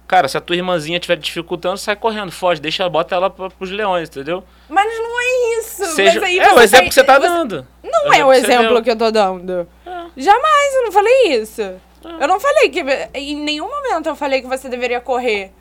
Cara, 0.07 0.28
se 0.28 0.36
a 0.36 0.40
tua 0.40 0.55
irmãzinha 0.55 0.98
estiver 0.98 1.16
dificultando, 1.16 1.78
sai 1.78 1.97
correndo, 1.97 2.31
foge, 2.31 2.61
deixa, 2.61 2.89
bota 2.89 3.15
ela 3.15 3.28
pra, 3.31 3.48
pros 3.51 3.70
leões, 3.70 4.09
entendeu? 4.09 4.44
Mas 4.69 4.86
não 4.98 5.20
é 5.20 5.59
isso. 5.59 5.85
Seja, 5.94 6.20
mas 6.20 6.28
aí 6.28 6.39
é 6.39 6.53
o 6.53 6.55
você 6.55 6.65
exemplo 6.65 6.85
tá- 6.85 6.89
que 6.89 6.94
você 6.94 7.05
tá 7.05 7.15
você- 7.19 7.28
dando. 7.28 7.66
Não 7.90 8.12
é 8.12 8.24
o 8.24 8.30
que 8.30 8.40
você 8.40 8.46
exemplo 8.46 8.74
deu. 8.74 8.82
que 8.82 8.90
eu 8.90 8.96
tô 8.96 9.10
dando. 9.10 9.68
É. 9.86 9.90
Jamais, 10.16 10.74
eu 10.74 10.82
não 10.84 10.92
falei 10.92 11.34
isso. 11.34 11.62
Eu 12.20 12.28
não 12.28 12.38
falei 12.40 12.68
que. 12.70 12.80
Em 13.14 13.36
nenhum 13.36 13.68
momento 13.68 14.06
eu 14.08 14.16
falei 14.16 14.40
que 14.40 14.46
você 14.46 14.68
deveria 14.68 15.00
correr 15.00 15.52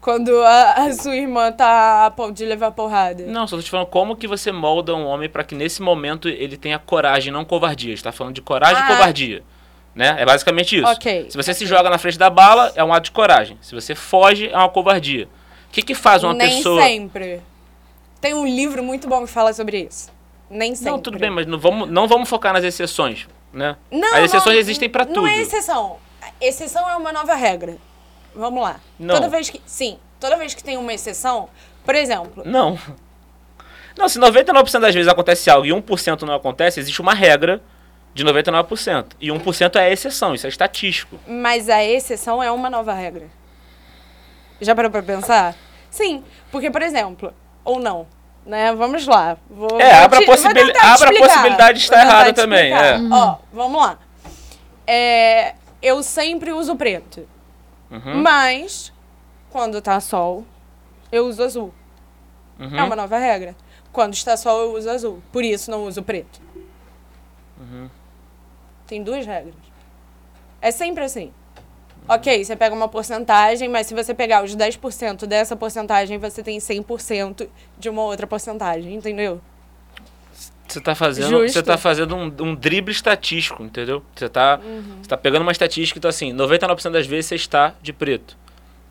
quando 0.00 0.36
a, 0.42 0.72
a 0.84 0.92
sua 0.92 1.16
irmã 1.16 1.50
tá 1.50 2.04
a 2.06 2.10
ponto 2.10 2.32
de 2.34 2.44
levar 2.44 2.70
porrada. 2.72 3.24
Não, 3.26 3.46
só 3.46 3.56
tô 3.56 3.62
te 3.62 3.70
falando 3.70 3.86
como 3.86 4.14
que 4.16 4.26
você 4.28 4.52
molda 4.52 4.94
um 4.94 5.06
homem 5.06 5.28
pra 5.30 5.42
que 5.42 5.54
nesse 5.54 5.80
momento 5.80 6.28
ele 6.28 6.56
tenha 6.58 6.78
coragem, 6.78 7.32
não 7.32 7.44
covardia. 7.44 7.92
A 7.92 7.96
gente 7.96 8.04
tá 8.04 8.12
falando 8.12 8.34
de 8.34 8.42
coragem 8.42 8.76
Ah. 8.82 8.84
e 8.84 8.88
covardia. 8.96 9.42
Né? 9.94 10.16
É 10.18 10.26
basicamente 10.26 10.76
isso. 10.76 10.86
Ok. 10.90 11.26
Se 11.30 11.36
você 11.36 11.54
se 11.54 11.64
joga 11.66 11.88
na 11.88 11.96
frente 11.98 12.18
da 12.18 12.28
bala, 12.28 12.72
é 12.76 12.84
um 12.84 12.92
ato 12.92 13.04
de 13.06 13.10
coragem. 13.12 13.56
Se 13.62 13.74
você 13.74 13.94
foge, 13.94 14.50
é 14.52 14.56
uma 14.58 14.68
covardia. 14.68 15.26
O 15.68 15.72
que, 15.72 15.80
que 15.82 15.94
faz 15.94 16.22
uma 16.22 16.34
Nem 16.34 16.56
pessoa. 16.56 16.82
sempre. 16.82 17.40
Tem 18.20 18.34
um 18.34 18.44
livro 18.46 18.82
muito 18.82 19.08
bom 19.08 19.22
que 19.24 19.30
fala 19.30 19.52
sobre 19.52 19.78
isso. 19.88 20.12
Nem 20.54 20.72
sempre. 20.76 20.92
Não, 20.92 20.98
tudo 21.00 21.18
bem, 21.18 21.30
mas 21.30 21.46
não 21.46 21.58
vamos, 21.58 21.90
não 21.90 22.06
vamos 22.06 22.28
focar 22.28 22.52
nas 22.52 22.62
exceções. 22.62 23.26
Né? 23.52 23.76
Não, 23.90 24.14
As 24.14 24.24
exceções 24.24 24.54
não, 24.54 24.60
existem 24.60 24.88
pra 24.88 25.04
tudo. 25.04 25.16
Não 25.16 25.26
é 25.26 25.38
exceção. 25.38 25.96
Exceção 26.40 26.88
é 26.88 26.96
uma 26.96 27.12
nova 27.12 27.34
regra. 27.34 27.76
Vamos 28.34 28.62
lá. 28.62 28.80
Não. 28.98 29.16
Toda 29.16 29.28
vez 29.28 29.50
que. 29.50 29.60
Sim, 29.66 29.98
toda 30.20 30.36
vez 30.36 30.54
que 30.54 30.62
tem 30.62 30.76
uma 30.76 30.92
exceção, 30.92 31.48
por 31.84 31.94
exemplo, 31.96 32.44
Não. 32.46 32.78
Não, 33.96 34.08
se 34.08 34.18
99% 34.18 34.80
das 34.80 34.94
vezes 34.94 35.08
acontece 35.08 35.48
algo 35.50 35.66
e 35.66 35.70
1% 35.70 36.22
não 36.22 36.34
acontece, 36.34 36.80
existe 36.80 37.00
uma 37.00 37.14
regra 37.14 37.60
de 38.12 38.24
99%. 38.24 39.06
E 39.20 39.28
1% 39.28 39.76
é 39.76 39.80
a 39.80 39.90
exceção, 39.90 40.34
isso 40.34 40.46
é 40.46 40.48
estatístico. 40.48 41.18
mas 41.26 41.68
a 41.68 41.84
exceção 41.84 42.42
é 42.42 42.50
uma 42.50 42.70
nova 42.70 42.92
regra. 42.92 43.28
Já 44.60 44.74
parou 44.74 44.90
pra 44.90 45.02
pensar? 45.02 45.54
Sim, 45.90 46.24
porque, 46.50 46.70
por 46.70 46.82
exemplo, 46.82 47.32
ou 47.64 47.78
não, 47.78 48.06
né? 48.46 48.74
Vamos 48.74 49.06
lá. 49.06 49.36
Vou, 49.48 49.80
É, 49.80 49.94
vou 49.94 50.04
abre 50.04 50.18
a 50.18 50.20
te- 50.20 50.26
vou 50.26 50.34
possibil- 50.36 50.72
a 50.80 50.98
possibilidade 50.98 51.78
de 51.78 51.84
estar 51.84 52.04
te 52.04 52.32
também, 52.32 52.72
é. 52.72 52.96
Ó, 53.10 53.36
vamos 53.52 53.80
lá. 53.82 53.98
É, 54.86 55.54
eu 55.82 56.02
sempre 56.02 56.52
uso 56.52 56.76
preto. 56.76 57.26
Uhum. 57.90 58.22
Mas, 58.22 58.92
quando 59.50 59.80
tá 59.80 59.98
sol, 60.00 60.44
eu 61.12 61.26
uso 61.26 61.42
azul. 61.42 61.74
Uhum. 62.58 62.76
É 62.78 62.82
uma 62.82 62.96
nova 62.96 63.18
regra. 63.18 63.54
Quando 63.92 64.14
está 64.14 64.36
sol, 64.36 64.60
eu 64.62 64.72
uso 64.74 64.90
azul. 64.90 65.22
Por 65.32 65.44
isso, 65.44 65.70
não 65.70 65.84
uso 65.84 66.02
preto. 66.02 66.40
Uhum. 67.58 67.88
Tem 68.86 69.02
duas 69.02 69.24
regras. 69.24 69.54
É 70.60 70.70
sempre 70.70 71.04
assim. 71.04 71.32
Ok, 72.06 72.44
você 72.44 72.54
pega 72.54 72.74
uma 72.74 72.88
porcentagem, 72.88 73.68
mas 73.68 73.86
se 73.86 73.94
você 73.94 74.12
pegar 74.12 74.44
os 74.44 74.54
10% 74.54 75.24
dessa 75.26 75.56
porcentagem, 75.56 76.18
você 76.18 76.42
tem 76.42 76.58
100% 76.58 77.48
de 77.78 77.88
uma 77.88 78.02
outra 78.02 78.26
porcentagem, 78.26 78.94
entendeu? 78.94 79.40
Você 80.68 80.80
tá 80.80 80.94
fazendo, 80.94 81.38
você 81.40 81.62
tá 81.62 81.78
fazendo 81.78 82.14
um, 82.16 82.32
um 82.40 82.54
drible 82.54 82.92
estatístico, 82.92 83.62
entendeu? 83.62 84.02
Você 84.14 84.28
tá, 84.28 84.60
Uhum. 84.62 84.98
você 85.00 85.08
tá 85.08 85.16
pegando 85.16 85.42
uma 85.42 85.52
estatística, 85.52 85.98
então 85.98 86.08
assim, 86.08 86.32
99% 86.34 86.90
das 86.90 87.06
vezes 87.06 87.26
você 87.26 87.34
está 87.36 87.74
de 87.80 87.92
preto. 87.92 88.36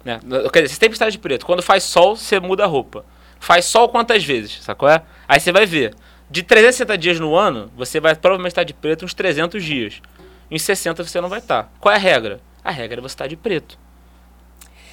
Né? 0.03 0.19
Quer 0.51 0.63
dizer, 0.63 0.73
você 0.75 0.79
sempre 0.79 0.93
está 0.95 1.09
de 1.09 1.17
preto. 1.17 1.45
Quando 1.45 1.61
faz 1.61 1.83
sol, 1.83 2.15
você 2.15 2.39
muda 2.39 2.63
a 2.63 2.67
roupa. 2.67 3.05
Faz 3.39 3.65
sol 3.65 3.89
quantas 3.89 4.23
vezes, 4.23 4.61
sacou? 4.63 4.87
É? 4.89 5.01
Aí 5.27 5.39
você 5.39 5.51
vai 5.51 5.65
ver. 5.65 5.93
De 6.29 6.41
360 6.41 6.97
dias 6.97 7.19
no 7.19 7.35
ano, 7.35 7.71
você 7.75 7.99
vai 7.99 8.15
provavelmente 8.15 8.51
estar 8.51 8.63
de 8.63 8.73
preto 8.73 9.05
uns 9.05 9.13
300 9.13 9.63
dias. 9.63 10.01
Em 10.49 10.57
60 10.57 11.03
você 11.03 11.19
não 11.21 11.29
vai 11.29 11.39
estar. 11.39 11.71
Qual 11.79 11.91
é 11.93 11.97
a 11.97 11.99
regra? 11.99 12.39
A 12.63 12.71
regra 12.71 12.99
é 12.99 13.01
você 13.01 13.13
estar 13.13 13.27
de 13.27 13.35
preto. 13.35 13.77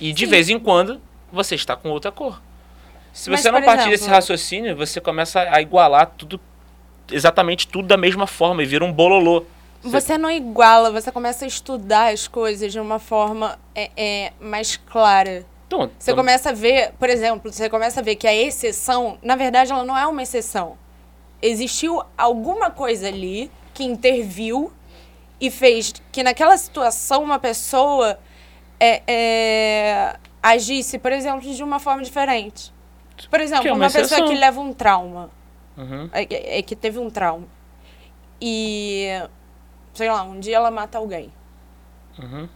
E 0.01 0.12
de 0.12 0.24
Sim. 0.24 0.30
vez 0.30 0.48
em 0.48 0.59
quando, 0.59 1.01
você 1.32 1.55
está 1.55 1.76
com 1.76 1.90
outra 1.90 2.10
cor. 2.10 2.40
Se 3.12 3.28
Mas, 3.30 3.40
você 3.40 3.51
não 3.51 3.62
partir 3.62 3.90
desse 3.90 4.05
exemplo- 4.05 4.14
raciocínio, 4.14 4.76
você 4.76 5.01
começa 5.01 5.40
a 5.40 5.60
igualar 5.60 6.06
tudo, 6.16 6.40
exatamente 7.10 7.66
tudo 7.68 7.88
da 7.88 7.97
mesma 7.97 8.26
forma 8.26 8.62
e 8.62 8.66
vira 8.66 8.84
um 8.84 8.92
bololô. 8.92 9.44
Você 9.82 10.16
não 10.18 10.30
iguala, 10.30 10.90
você 10.90 11.10
começa 11.10 11.44
a 11.44 11.48
estudar 11.48 12.12
as 12.12 12.28
coisas 12.28 12.70
de 12.72 12.78
uma 12.78 12.98
forma 12.98 13.59
é, 13.74 13.90
é, 13.97 14.32
mais 14.40 14.76
clara. 14.76 15.44
Então, 15.66 15.90
Você 15.98 16.10
então- 16.10 16.16
começa 16.16 16.51
a 16.51 16.52
ver, 16.52 16.92
por 16.98 17.09
exemplo, 17.09 17.51
você 17.52 17.68
começa 17.70 18.01
a 18.01 18.02
ver 18.02 18.16
que 18.16 18.26
a 18.26 18.34
exceção, 18.34 19.18
na 19.22 19.36
verdade, 19.36 19.72
ela 19.72 19.84
não 19.84 19.97
é 19.97 20.06
uma 20.06 20.22
exceção. 20.22 20.76
Existiu 21.40 22.02
alguma 22.18 22.70
coisa 22.70 23.09
ali 23.09 23.51
que 23.72 23.82
interviu 23.84 24.70
e 25.41 25.51
fez 25.51 25.93
que 26.12 26.23
naquela 26.23 26.57
situação 26.57 27.23
uma 27.23 27.39
pessoa 27.39 28.19
é, 28.79 29.03
é, 29.07 30.17
agisse, 30.43 30.99
por 30.99 31.12
exemplo, 31.12 31.41
de 31.55 31.62
uma 31.62 31.79
forma 31.79 32.03
diferente. 32.03 32.73
Por 33.31 33.41
exemplo, 33.41 33.69
é 33.69 33.73
uma 33.73 33.87
uma, 33.87 33.91
pessoa 33.91 34.27
que 34.29 34.35
leva 34.35 34.61
um 34.61 34.73
trauma, 34.73 35.31
Uhum. 35.77 36.09
é, 36.12 36.25
que- 36.25 36.35
é 36.35 36.62
que 36.62 36.75
teve 36.77 36.99
um 36.99 37.11
trauma. 37.11 37.47
E, 38.41 39.07
sei 39.95 40.11
lá, 40.11 40.23
um 40.23 40.41
dia 40.41 40.57
ela 40.57 40.71
mata 40.71 40.99
alguém. 40.99 41.33
Uhum. 42.19 42.49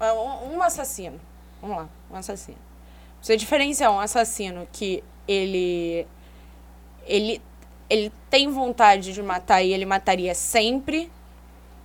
É 0.00 0.12
Um, 0.12 0.56
um 0.56 0.62
assassino. 0.62 1.20
Vamos 1.60 1.76
lá, 1.78 1.88
um 2.10 2.16
assassino. 2.16 2.58
Você 3.22 3.36
diferenciar 3.36 3.90
um 3.92 4.00
assassino 4.00 4.66
que 4.72 5.02
ele. 5.26 6.06
Ele, 7.06 7.40
ele 7.88 8.12
tem 8.28 8.48
vontade 8.50 9.12
de 9.12 9.22
matar 9.22 9.62
e 9.62 9.72
ele 9.72 9.86
mataria 9.86 10.34
sempre. 10.34 11.10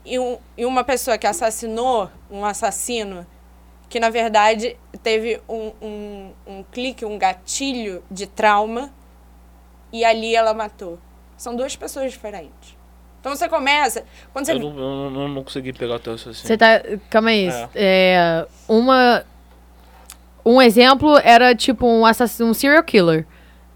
E, 0.09 0.17
um, 0.17 0.39
e 0.57 0.65
uma 0.65 0.83
pessoa 0.83 1.19
que 1.19 1.27
assassinou 1.27 2.09
um 2.31 2.43
assassino 2.43 3.27
que, 3.87 3.99
na 3.99 4.09
verdade, 4.09 4.75
teve 5.03 5.39
um, 5.47 5.71
um, 5.79 6.31
um 6.47 6.63
clique, 6.63 7.05
um 7.05 7.17
gatilho 7.17 8.03
de 8.09 8.25
trauma 8.25 8.91
e 9.93 10.03
ali 10.03 10.35
ela 10.35 10.53
matou. 10.53 10.97
São 11.37 11.55
duas 11.55 11.75
pessoas 11.75 12.11
diferentes. 12.11 12.75
Então 13.19 13.35
você 13.35 13.47
começa. 13.47 14.03
Quando 14.33 14.45
você 14.45 14.53
Eu, 14.53 14.59
não, 14.59 14.69
eu 14.69 15.09
não, 15.11 15.27
não 15.27 15.43
consegui 15.43 15.73
pegar 15.73 15.95
o 15.95 15.99
teu 15.99 16.13
raciocínio. 16.13 16.47
Você 16.47 16.57
tá. 16.57 16.81
Calma 17.09 17.29
aí. 17.29 17.47
É. 17.47 17.69
É, 17.75 18.47
uma. 18.67 19.23
Um 20.43 20.59
exemplo 20.59 21.17
era 21.17 21.53
tipo 21.53 21.85
um 21.85 22.05
assassino, 22.05 22.49
um 22.49 22.53
serial 22.53 22.81
killer. 22.83 23.27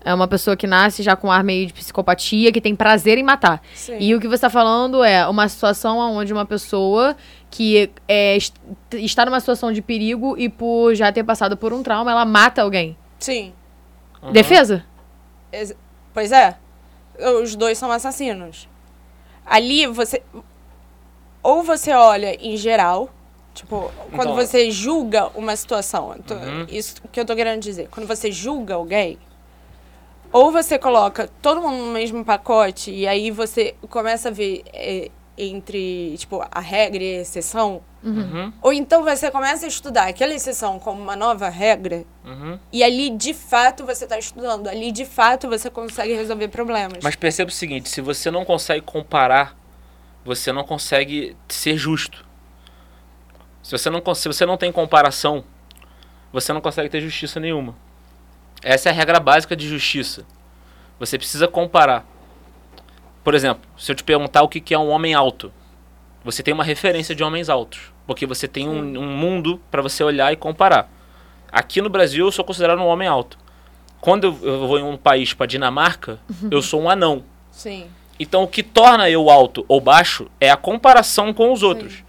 É 0.05 0.13
uma 0.13 0.27
pessoa 0.27 0.57
que 0.57 0.67
nasce 0.67 1.01
já 1.01 1.15
com 1.15 1.31
ar 1.31 1.43
meio 1.43 1.65
de 1.67 1.73
psicopatia, 1.73 2.51
que 2.51 2.59
tem 2.59 2.75
prazer 2.75 3.17
em 3.17 3.23
matar. 3.23 3.61
Sim. 3.73 3.97
E 3.99 4.13
o 4.13 4.19
que 4.19 4.27
você 4.27 4.35
está 4.35 4.49
falando 4.49 5.03
é 5.03 5.25
uma 5.27 5.47
situação 5.47 5.97
onde 5.97 6.33
uma 6.33 6.45
pessoa 6.45 7.15
que 7.49 7.89
é, 8.07 8.35
est- 8.35 8.55
está 8.93 9.25
numa 9.25 9.39
situação 9.39 9.71
de 9.71 9.81
perigo 9.81 10.35
e 10.37 10.49
por 10.49 10.93
já 10.95 11.11
ter 11.11 11.23
passado 11.23 11.55
por 11.55 11.71
um 11.71 11.81
trauma, 11.81 12.11
ela 12.11 12.25
mata 12.25 12.61
alguém. 12.61 12.97
Sim. 13.19 13.53
Uhum. 14.21 14.31
Defesa? 14.33 14.83
Ex- 15.51 15.75
Pois 16.13 16.31
é. 16.31 16.57
Os 17.41 17.55
dois 17.55 17.77
são 17.77 17.91
assassinos. 17.91 18.67
Ali 19.45 19.85
você. 19.87 20.21
Ou 21.41 21.61
você 21.63 21.91
olha 21.93 22.35
em 22.45 22.55
geral, 22.57 23.09
tipo, 23.53 23.91
quando 24.11 24.31
Então- 24.31 24.35
você 24.35 24.71
julga 24.71 25.27
uma 25.35 25.55
situação. 25.55 26.09
Uhum. 26.09 26.65
Isso 26.69 26.95
que 27.11 27.19
eu 27.19 27.25
tô 27.25 27.35
querendo 27.35 27.61
dizer. 27.61 27.87
Quando 27.89 28.07
você 28.07 28.31
julga 28.31 28.75
alguém, 28.75 29.17
ou 30.33 30.51
você 30.51 30.77
coloca 30.79 31.29
todo 31.41 31.61
mundo 31.61 31.85
no 31.85 31.91
mesmo 31.93 32.25
pacote 32.25 32.91
e 32.91 33.07
aí 33.07 33.29
você 33.31 33.75
começa 33.89 34.29
a 34.29 34.31
ver 34.31 34.63
é, 34.73 35.09
entre, 35.37 36.15
tipo, 36.17 36.43
a 36.51 36.59
regra 36.59 37.01
e 37.03 37.17
a 37.17 37.21
exceção. 37.21 37.81
Uhum. 38.03 38.51
Ou 38.61 38.73
então 38.73 39.03
você 39.03 39.31
começa 39.31 39.65
a 39.65 39.69
estudar 39.69 40.07
aquela 40.07 40.33
exceção 40.33 40.77
como 40.79 41.01
uma 41.01 41.15
nova 41.15 41.47
regra 41.49 42.03
Uhum. 42.25 42.59
e 42.71 42.83
ali, 42.83 43.09
de 43.09 43.33
fato, 43.33 43.85
você 43.85 44.03
está 44.03 44.17
estudando. 44.17 44.67
Ali, 44.67 44.91
de 44.91 45.05
fato, 45.05 45.47
você 45.47 45.69
consegue 45.69 46.13
resolver 46.13 46.47
problemas. 46.49 46.99
Mas 47.01 47.15
perceba 47.15 47.49
o 47.49 47.53
seguinte, 47.53 47.87
se 47.87 48.01
você 48.01 48.29
não 48.29 48.43
consegue 48.43 48.81
comparar, 48.81 49.55
você 50.25 50.51
não 50.51 50.63
consegue 50.63 51.35
ser 51.47 51.77
justo. 51.77 52.25
Se 53.61 53.71
você 53.71 53.89
não, 53.89 54.01
se 54.15 54.27
você 54.27 54.45
não 54.45 54.57
tem 54.57 54.71
comparação, 54.71 55.43
você 56.31 56.51
não 56.51 56.59
consegue 56.59 56.89
ter 56.89 56.99
justiça 57.01 57.39
nenhuma. 57.39 57.75
Essa 58.63 58.89
é 58.89 58.91
a 58.91 58.95
regra 58.95 59.19
básica 59.19 59.55
de 59.55 59.67
justiça. 59.67 60.25
Você 60.99 61.17
precisa 61.17 61.47
comparar. 61.47 62.05
Por 63.23 63.33
exemplo, 63.33 63.69
se 63.77 63.91
eu 63.91 63.95
te 63.95 64.03
perguntar 64.03 64.41
o 64.41 64.47
que 64.47 64.73
é 64.73 64.79
um 64.79 64.89
homem 64.89 65.13
alto, 65.13 65.51
você 66.23 66.41
tem 66.41 66.53
uma 66.53 66.63
referência 66.63 67.13
de 67.13 67.23
homens 67.23 67.49
altos. 67.49 67.91
Porque 68.07 68.25
você 68.25 68.47
tem 68.47 68.67
um, 68.67 68.99
um 68.99 69.15
mundo 69.15 69.61
para 69.69 69.81
você 69.81 70.03
olhar 70.03 70.31
e 70.31 70.35
comparar. 70.35 70.89
Aqui 71.51 71.81
no 71.81 71.89
Brasil, 71.89 72.25
eu 72.25 72.31
sou 72.31 72.43
considerado 72.43 72.79
um 72.79 72.87
homem 72.87 73.07
alto. 73.07 73.37
Quando 74.01 74.25
eu, 74.25 74.39
eu 74.41 74.67
vou 74.67 74.79
em 74.79 74.83
um 74.83 74.97
país 74.97 75.33
para 75.33 75.45
Dinamarca, 75.45 76.19
eu 76.51 76.61
sou 76.61 76.81
um 76.81 76.89
anão. 76.89 77.23
Sim. 77.51 77.87
Então, 78.19 78.43
o 78.43 78.47
que 78.47 78.63
torna 78.63 79.09
eu 79.09 79.29
alto 79.29 79.65
ou 79.67 79.79
baixo 79.79 80.27
é 80.39 80.49
a 80.49 80.57
comparação 80.57 81.33
com 81.33 81.51
os 81.51 81.63
outros. 81.63 82.02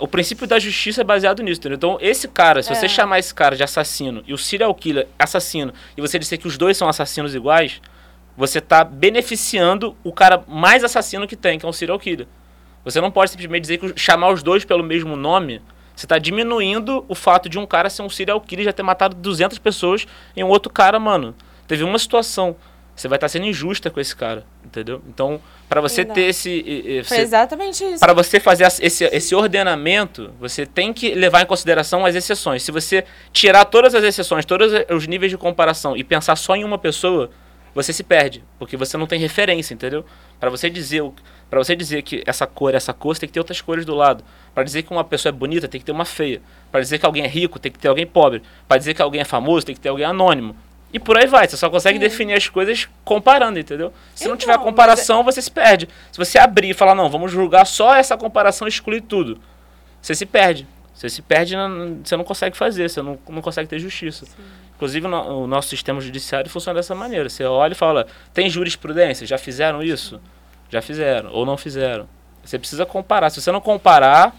O 0.00 0.08
princípio 0.08 0.46
da 0.46 0.58
justiça 0.58 1.02
é 1.02 1.04
baseado 1.04 1.42
nisso, 1.42 1.60
entendeu? 1.60 1.76
Então, 1.76 1.98
esse 2.00 2.26
cara, 2.26 2.62
se 2.62 2.74
você 2.74 2.86
É. 2.86 2.88
chamar 2.88 3.18
esse 3.18 3.34
cara 3.34 3.54
de 3.54 3.62
assassino 3.62 4.22
e 4.26 4.32
o 4.32 4.38
serial 4.38 4.74
killer 4.74 5.06
assassino, 5.18 5.72
e 5.96 6.00
você 6.00 6.18
disser 6.18 6.38
que 6.38 6.48
os 6.48 6.56
dois 6.58 6.76
são 6.76 6.88
assassinos 6.88 7.34
iguais, 7.34 7.80
você 8.36 8.60
tá 8.60 8.82
beneficiando 8.82 9.94
o 10.02 10.12
cara 10.12 10.42
mais 10.48 10.82
assassino 10.82 11.26
que 11.26 11.36
tem, 11.36 11.58
que 11.58 11.66
é 11.66 11.68
um 11.68 11.72
serial 11.72 11.98
killer. 11.98 12.26
Você 12.84 13.00
não 13.00 13.10
pode 13.10 13.30
simplesmente 13.30 13.62
dizer 13.62 13.78
que 13.78 13.92
chamar 14.00 14.30
os 14.30 14.42
dois 14.42 14.64
pelo 14.64 14.82
mesmo 14.82 15.14
nome, 15.16 15.60
você 15.94 16.06
tá 16.06 16.18
diminuindo 16.18 17.04
o 17.08 17.14
fato 17.14 17.48
de 17.48 17.58
um 17.58 17.66
cara 17.66 17.90
ser 17.90 18.00
um 18.02 18.08
serial 18.08 18.40
killer 18.40 18.62
e 18.62 18.64
já 18.64 18.72
ter 18.72 18.82
matado 18.82 19.14
200 19.14 19.58
pessoas 19.58 20.06
e 20.34 20.42
um 20.42 20.48
outro 20.48 20.72
cara, 20.72 20.98
mano, 20.98 21.34
teve 21.68 21.84
uma 21.84 21.98
situação. 21.98 22.56
Você 23.00 23.08
vai 23.08 23.16
estar 23.16 23.30
sendo 23.30 23.46
injusta 23.46 23.88
com 23.88 23.98
esse 23.98 24.14
cara, 24.14 24.44
entendeu? 24.62 25.00
Então, 25.08 25.40
para 25.70 25.80
você 25.80 26.04
Não. 26.04 26.12
ter 26.14 26.24
esse, 26.24 27.02
Foi 27.06 27.16
você- 27.16 27.22
exatamente 27.22 27.82
isso. 27.82 27.98
para 27.98 28.12
você 28.12 28.38
fazer 28.38 28.64
esse, 28.82 29.04
esse 29.04 29.34
ordenamento, 29.34 30.30
você 30.38 30.66
tem 30.66 30.92
que 30.92 31.14
levar 31.14 31.40
em 31.40 31.46
consideração 31.46 32.04
as 32.04 32.14
exceções. 32.14 32.62
Se 32.62 32.70
você 32.70 33.06
tirar 33.32 33.64
todas 33.64 33.94
as 33.94 34.04
exceções, 34.04 34.44
todos 34.44 34.70
os 34.90 35.06
níveis 35.06 35.32
de 35.32 35.38
comparação 35.38 35.96
e 35.96 36.04
pensar 36.04 36.36
só 36.36 36.54
em 36.54 36.62
uma 36.62 36.76
pessoa, 36.76 37.30
você 37.74 37.90
se 37.90 38.02
perde, 38.02 38.44
porque 38.58 38.76
você 38.76 38.98
não 38.98 39.06
tem 39.06 39.18
referência, 39.18 39.72
entendeu? 39.72 40.04
Para 40.38 40.50
você 40.50 40.68
dizer 40.68 41.02
para 41.48 41.58
você 41.58 41.74
dizer 41.74 42.02
que 42.02 42.22
essa 42.26 42.46
cor 42.46 42.74
é 42.74 42.76
essa 42.76 42.92
cor, 42.92 43.16
você 43.16 43.22
tem 43.22 43.28
que 43.28 43.32
ter 43.32 43.40
outras 43.40 43.60
cores 43.60 43.84
do 43.84 43.92
lado. 43.92 44.22
Para 44.54 44.62
dizer 44.62 44.84
que 44.84 44.92
uma 44.92 45.02
pessoa 45.02 45.30
é 45.30 45.32
bonita, 45.32 45.66
tem 45.66 45.80
que 45.80 45.84
ter 45.84 45.90
uma 45.90 46.04
feia. 46.04 46.40
Para 46.70 46.80
dizer 46.80 46.98
que 46.98 47.04
alguém 47.06 47.24
é 47.24 47.26
rico, 47.26 47.58
tem 47.58 47.72
que 47.72 47.78
ter 47.78 47.88
alguém 47.88 48.06
pobre. 48.06 48.40
Para 48.68 48.78
dizer 48.78 48.94
que 48.94 49.02
alguém 49.02 49.20
é 49.20 49.24
famoso, 49.24 49.66
tem 49.66 49.74
que 49.74 49.80
ter 49.80 49.88
alguém 49.88 50.04
anônimo. 50.06 50.54
E 50.92 50.98
por 50.98 51.16
aí 51.16 51.26
vai, 51.26 51.46
você 51.46 51.56
só 51.56 51.70
consegue 51.70 51.98
definir 51.98 52.34
as 52.34 52.48
coisas 52.48 52.88
comparando, 53.04 53.58
entendeu? 53.58 53.92
Se 54.14 54.24
não 54.24 54.30
Então, 54.34 54.38
tiver 54.38 54.56
mas 54.56 54.64
comparação, 54.64 55.22
você 55.22 55.40
se 55.40 55.50
perde. 55.50 55.88
Se 56.10 56.18
você 56.18 56.38
abrir 56.38 56.70
e 56.70 56.74
falar, 56.74 56.94
não, 56.96 57.08
vamos 57.08 57.30
julgar 57.30 57.64
só 57.64 57.94
essa 57.94 58.16
comparação 58.16 58.66
e 58.66 58.70
excluir 58.70 59.00
tudo, 59.02 59.40
você 60.02 60.14
se 60.14 60.26
perde. 60.26 60.66
Você 60.92 61.08
se 61.08 61.22
perde, 61.22 61.54
você 62.04 62.16
não 62.16 62.24
consegue 62.24 62.56
fazer, 62.56 62.90
você 62.90 63.00
não, 63.00 63.18
não 63.28 63.40
consegue 63.40 63.68
ter 63.68 63.78
justiça. 63.78 64.26
Inclusive, 64.76 65.06
o, 65.06 65.10
no- 65.10 65.44
o 65.44 65.46
nosso 65.46 65.68
sistema 65.68 66.00
judiciário 66.00 66.50
funciona 66.50 66.78
dessa 66.78 66.94
maneira. 66.94 67.28
Você 67.28 67.44
olha 67.44 67.72
e 67.72 67.76
fala, 67.76 68.06
tem 68.34 68.50
jurisprudência? 68.50 69.26
Já 69.26 69.38
fizeram 69.38 69.82
isso? 69.82 70.20
Já 70.68 70.82
fizeram, 70.82 71.30
ou 71.32 71.46
não 71.46 71.56
fizeram. 71.56 72.08
Você 72.44 72.58
precisa 72.58 72.84
comparar. 72.84 73.30
Se 73.30 73.40
você 73.40 73.50
não 73.52 73.60
comparar, 73.60 74.34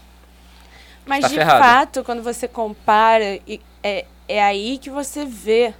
Mas 1.06 1.22
tá 1.22 1.28
de 1.28 1.34
ferrado. 1.34 1.64
fato, 1.64 2.04
quando 2.04 2.22
você 2.22 2.46
compara, 2.46 3.40
é, 3.82 4.04
é 4.28 4.42
aí 4.42 4.78
que 4.78 4.90
você 4.90 5.24
vê, 5.24 5.74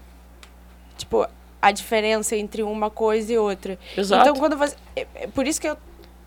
tipo, 1.03 1.27
a 1.61 1.71
diferença 1.71 2.35
entre 2.37 2.63
uma 2.63 2.91
coisa 2.91 3.33
e 3.33 3.39
outra. 3.39 3.79
exato. 3.97 4.23
Então, 4.23 4.35
quando 4.41 4.57
você. 4.57 4.77
é- 4.97 5.07
é 5.15 5.27
por 5.27 5.47
isso 5.47 5.61
que 5.61 5.69
eu 5.69 5.77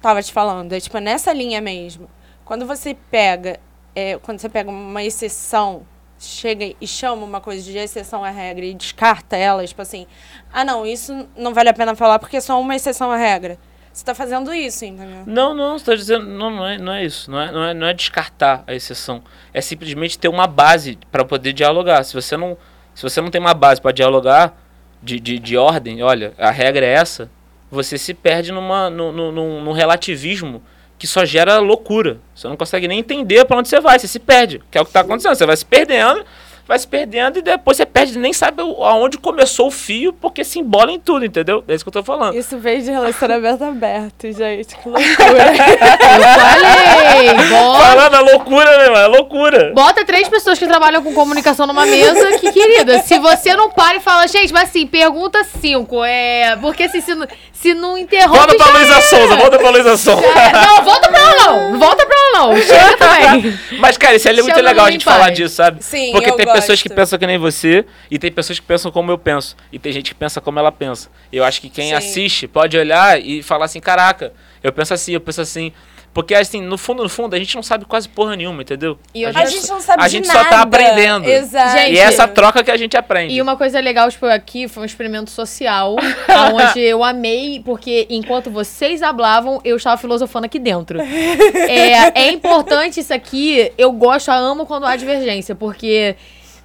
tava 0.01 0.21
te 0.21 0.31
falando, 0.31 0.73
é 0.73 0.79
tipo, 0.79 0.97
nessa 0.99 1.33
linha 1.33 1.59
mesmo. 1.61 2.09
Quando 2.43 2.65
você 2.65 2.95
pega. 3.09 3.59
é, 3.95 4.17
quando 4.17 4.39
você 4.39 4.49
pega 4.49 4.69
uma 4.69 5.01
exceção, 5.03 5.83
chega 6.19 6.73
e 6.81 6.85
chama 6.87 7.23
uma 7.23 7.39
coisa 7.39 7.63
de 7.63 7.77
exceção 7.77 8.23
à 8.25 8.29
regra 8.29 8.65
e 8.65 8.73
descarta 8.73 9.37
ela, 9.37 9.65
tipo 9.65 9.81
assim, 9.81 10.05
ah 10.51 10.65
não, 10.65 10.85
isso 10.85 11.27
não 11.37 11.53
vale 11.53 11.69
a 11.69 11.73
pena 11.73 11.95
falar 11.95 12.19
porque 12.19 12.35
é 12.37 12.41
só 12.41 12.59
uma 12.59 12.75
exceção 12.75 13.09
à 13.11 13.15
regra. 13.17 13.57
Você 13.93 14.03
tá 14.03 14.13
fazendo 14.13 14.53
isso, 14.53 14.83
entendeu? 14.83 15.23
Não, 15.25 15.53
não, 15.53 15.79
você 15.79 15.85
tá 15.85 15.95
dizendo. 15.95 16.25
Não, 16.25 16.49
não 16.51 16.67
é, 16.67 16.77
não 16.77 16.91
é 16.91 17.05
isso. 17.05 17.31
Não 17.31 17.39
é, 17.39 17.51
não, 17.53 17.63
é, 17.63 17.73
não 17.73 17.87
é 17.87 17.93
descartar 17.93 18.61
a 18.67 18.73
exceção. 18.73 19.23
É 19.53 19.61
simplesmente 19.61 20.19
ter 20.19 20.27
uma 20.27 20.45
base 20.47 20.99
para 21.09 21.23
poder 21.23 21.53
dialogar. 21.53 22.03
Se 22.03 22.13
você 22.13 22.35
não, 22.35 22.57
se 22.93 23.01
você 23.01 23.21
não 23.21 23.31
tem 23.31 23.39
uma 23.39 23.53
base 23.53 23.79
para 23.79 23.93
dialogar 23.93 24.53
de, 25.01 25.19
de, 25.19 25.39
de 25.39 25.57
ordem, 25.57 26.01
olha, 26.03 26.33
a 26.37 26.51
regra 26.51 26.85
é 26.85 26.93
essa, 26.93 27.29
você 27.69 27.97
se 27.97 28.13
perde 28.13 28.51
numa, 28.51 28.89
num, 28.89 29.11
num, 29.11 29.31
num- 29.61 29.71
relativismo 29.71 30.61
que 30.97 31.05
só 31.07 31.25
gera 31.25 31.59
loucura. 31.59 32.19
Você 32.33 32.47
não 32.47 32.55
consegue 32.55 32.87
nem 32.87 32.99
entender 32.99 33.43
para 33.45 33.57
onde 33.57 33.67
você 33.67 33.81
vai, 33.81 33.99
você 33.99 34.07
se 34.07 34.19
perde. 34.19 34.61
Que 34.71 34.77
é 34.77 34.81
o 34.81 34.85
que 34.85 34.93
tá 34.93 35.01
acontecendo. 35.01 35.35
Você 35.35 35.45
vai 35.45 35.57
se 35.57 35.65
perdendo, 35.65 36.23
vai 36.67 36.79
se 36.79 36.87
perdendo 36.87 37.39
e 37.39 37.41
depois 37.41 37.77
você 37.77 37.85
perde, 37.85 38.17
nem 38.17 38.33
sabe 38.33 38.61
o- 38.63 38.83
aonde 38.83 39.17
começou 39.17 39.67
o 39.67 39.71
fio, 39.71 40.11
porque 40.13 40.43
se 40.43 40.59
embola 40.59 40.91
em 40.91 40.99
tudo, 40.99 41.23
entendeu? 41.25 41.63
É 41.67 41.73
isso 41.75 41.83
que 41.85 41.89
eu 41.89 41.93
tô 41.93 42.03
falando. 42.03 42.35
Isso 42.37 42.57
veio 42.57 42.81
de 42.81 42.91
relacionamento 42.91 43.63
aberto, 43.65 44.31
gente. 44.31 44.75
Que 44.75 44.87
loucura. 44.89 45.05
Eu 45.05 46.39
falei! 46.39 47.49
Bota, 47.49 47.79
Falando, 47.85 48.15
é 48.15 48.19
loucura, 48.31 48.71
meu 48.77 48.81
irmão, 48.85 49.01
é 49.01 49.07
loucura. 49.07 49.71
bota 49.73 50.03
três 50.05 50.27
pessoas 50.27 50.57
que 50.59 50.67
trabalham 50.67 51.03
com 51.03 51.13
comunicação 51.13 51.67
numa 51.67 51.85
mesa, 51.85 52.37
que 52.39 52.51
querida. 52.51 52.99
Se 53.03 53.17
você 53.19 53.55
não 53.55 53.69
para 53.69 53.97
e 53.97 53.99
fala, 53.99 54.27
gente, 54.27 54.51
mas 54.53 54.69
assim, 54.69 54.85
pergunta 54.87 55.43
cinco. 55.61 56.03
É. 56.03 56.55
Porque 56.61 56.83
assim, 56.83 57.01
se 57.01 57.13
não, 57.15 57.27
se 57.51 57.73
não 57.73 57.97
interrompe. 57.97 58.37
Volta 58.37 58.55
pra 58.55 58.71
Luísa. 58.79 59.01
Souza, 59.01 59.35
volta 59.35 59.57
pra 59.59 59.69
Luísa 59.69 59.97
Souza. 59.97 60.25
É, 60.25 60.51
não, 60.51 60.83
volta 60.83 61.09
pra 61.09 61.19
ela 61.19 61.35
não. 61.71 61.79
Volta 61.79 62.05
pra 62.05 62.15
ela 62.15 62.39
não. 62.47 62.57
Chega 62.57 62.97
também. 62.97 63.14
Mas, 63.79 63.97
cara, 63.97 64.15
isso 64.15 64.27
é 64.27 64.33
muito 64.33 64.61
legal 64.61 64.85
a 64.85 64.91
gente 64.91 65.05
falar 65.05 65.29
disso, 65.31 65.55
sabe? 65.55 65.83
Sim, 65.83 66.11
Porque 66.11 66.31
tem 66.31 66.45
pessoas 66.45 66.81
que 66.81 66.89
gosto. 66.89 66.97
pensam 66.97 67.19
que 67.19 67.27
nem 67.27 67.37
você 67.37 67.85
e 68.09 68.17
tem 68.17 68.31
pessoas 68.31 68.59
que 68.59 68.65
pensam 68.65 68.91
como 68.91 69.11
eu 69.11 69.17
penso. 69.17 69.55
E 69.71 69.79
tem 69.79 69.91
gente 69.91 70.11
que 70.11 70.15
pensa 70.15 70.39
como 70.41 70.59
ela 70.59 70.71
pensa. 70.71 71.09
Eu 71.31 71.43
acho 71.43 71.61
que 71.61 71.69
quem 71.69 71.89
Sim. 71.89 71.93
assiste 71.95 72.47
pode 72.47 72.77
olhar 72.77 73.19
e 73.21 73.41
falar 73.43 73.65
assim, 73.65 73.79
caraca, 73.79 74.33
eu 74.63 74.71
penso 74.71 74.93
assim, 74.93 75.13
eu 75.13 75.21
penso 75.21 75.41
assim. 75.41 75.71
Porque, 76.15 76.33
assim, 76.33 76.61
no 76.61 76.77
fundo, 76.77 77.03
no 77.03 77.09
fundo, 77.09 77.35
a 77.35 77.37
gente 77.37 77.53
não 77.55 77.61
sabe 77.61 77.83
quase 77.83 78.07
porra 78.07 78.37
nenhuma, 78.37 78.61
entendeu? 78.61 78.97
E 79.13 79.25
a 79.25 79.27
outra 79.27 79.43
A 79.43 79.45
gente 79.47 79.67
não 79.67 79.81
sabe 79.81 80.01
a 80.01 80.05
de 80.07 80.13
gente 80.13 80.27
nada. 80.29 80.43
só 80.43 80.49
tá 80.49 80.61
aprendendo. 80.61 81.27
Exato. 81.27 81.77
Gente, 81.77 81.91
E 81.93 81.99
é 81.99 82.03
essa 82.03 82.25
troca 82.25 82.63
que 82.63 82.71
a 82.71 82.77
gente 82.77 82.95
aprende. 82.95 83.33
E 83.33 83.41
uma 83.41 83.57
coisa 83.57 83.81
legal, 83.81 84.09
tipo, 84.09 84.25
aqui 84.25 84.69
foi 84.69 84.83
um 84.83 84.85
experimento 84.85 85.29
social, 85.29 85.97
onde 86.53 86.79
eu 86.79 87.03
amei, 87.03 87.61
porque 87.65 88.07
enquanto 88.09 88.49
vocês 88.49 89.03
hablavam, 89.03 89.59
eu 89.65 89.75
estava 89.75 89.97
filosofando 89.97 90.45
aqui 90.45 90.57
dentro. 90.57 91.01
É, 91.01 92.27
é 92.27 92.31
importante 92.31 93.01
isso 93.01 93.13
aqui, 93.13 93.73
eu 93.77 93.91
gosto, 93.91 94.31
eu 94.31 94.35
amo 94.35 94.65
quando 94.65 94.85
há 94.85 94.95
divergência, 94.95 95.53
porque 95.53 96.15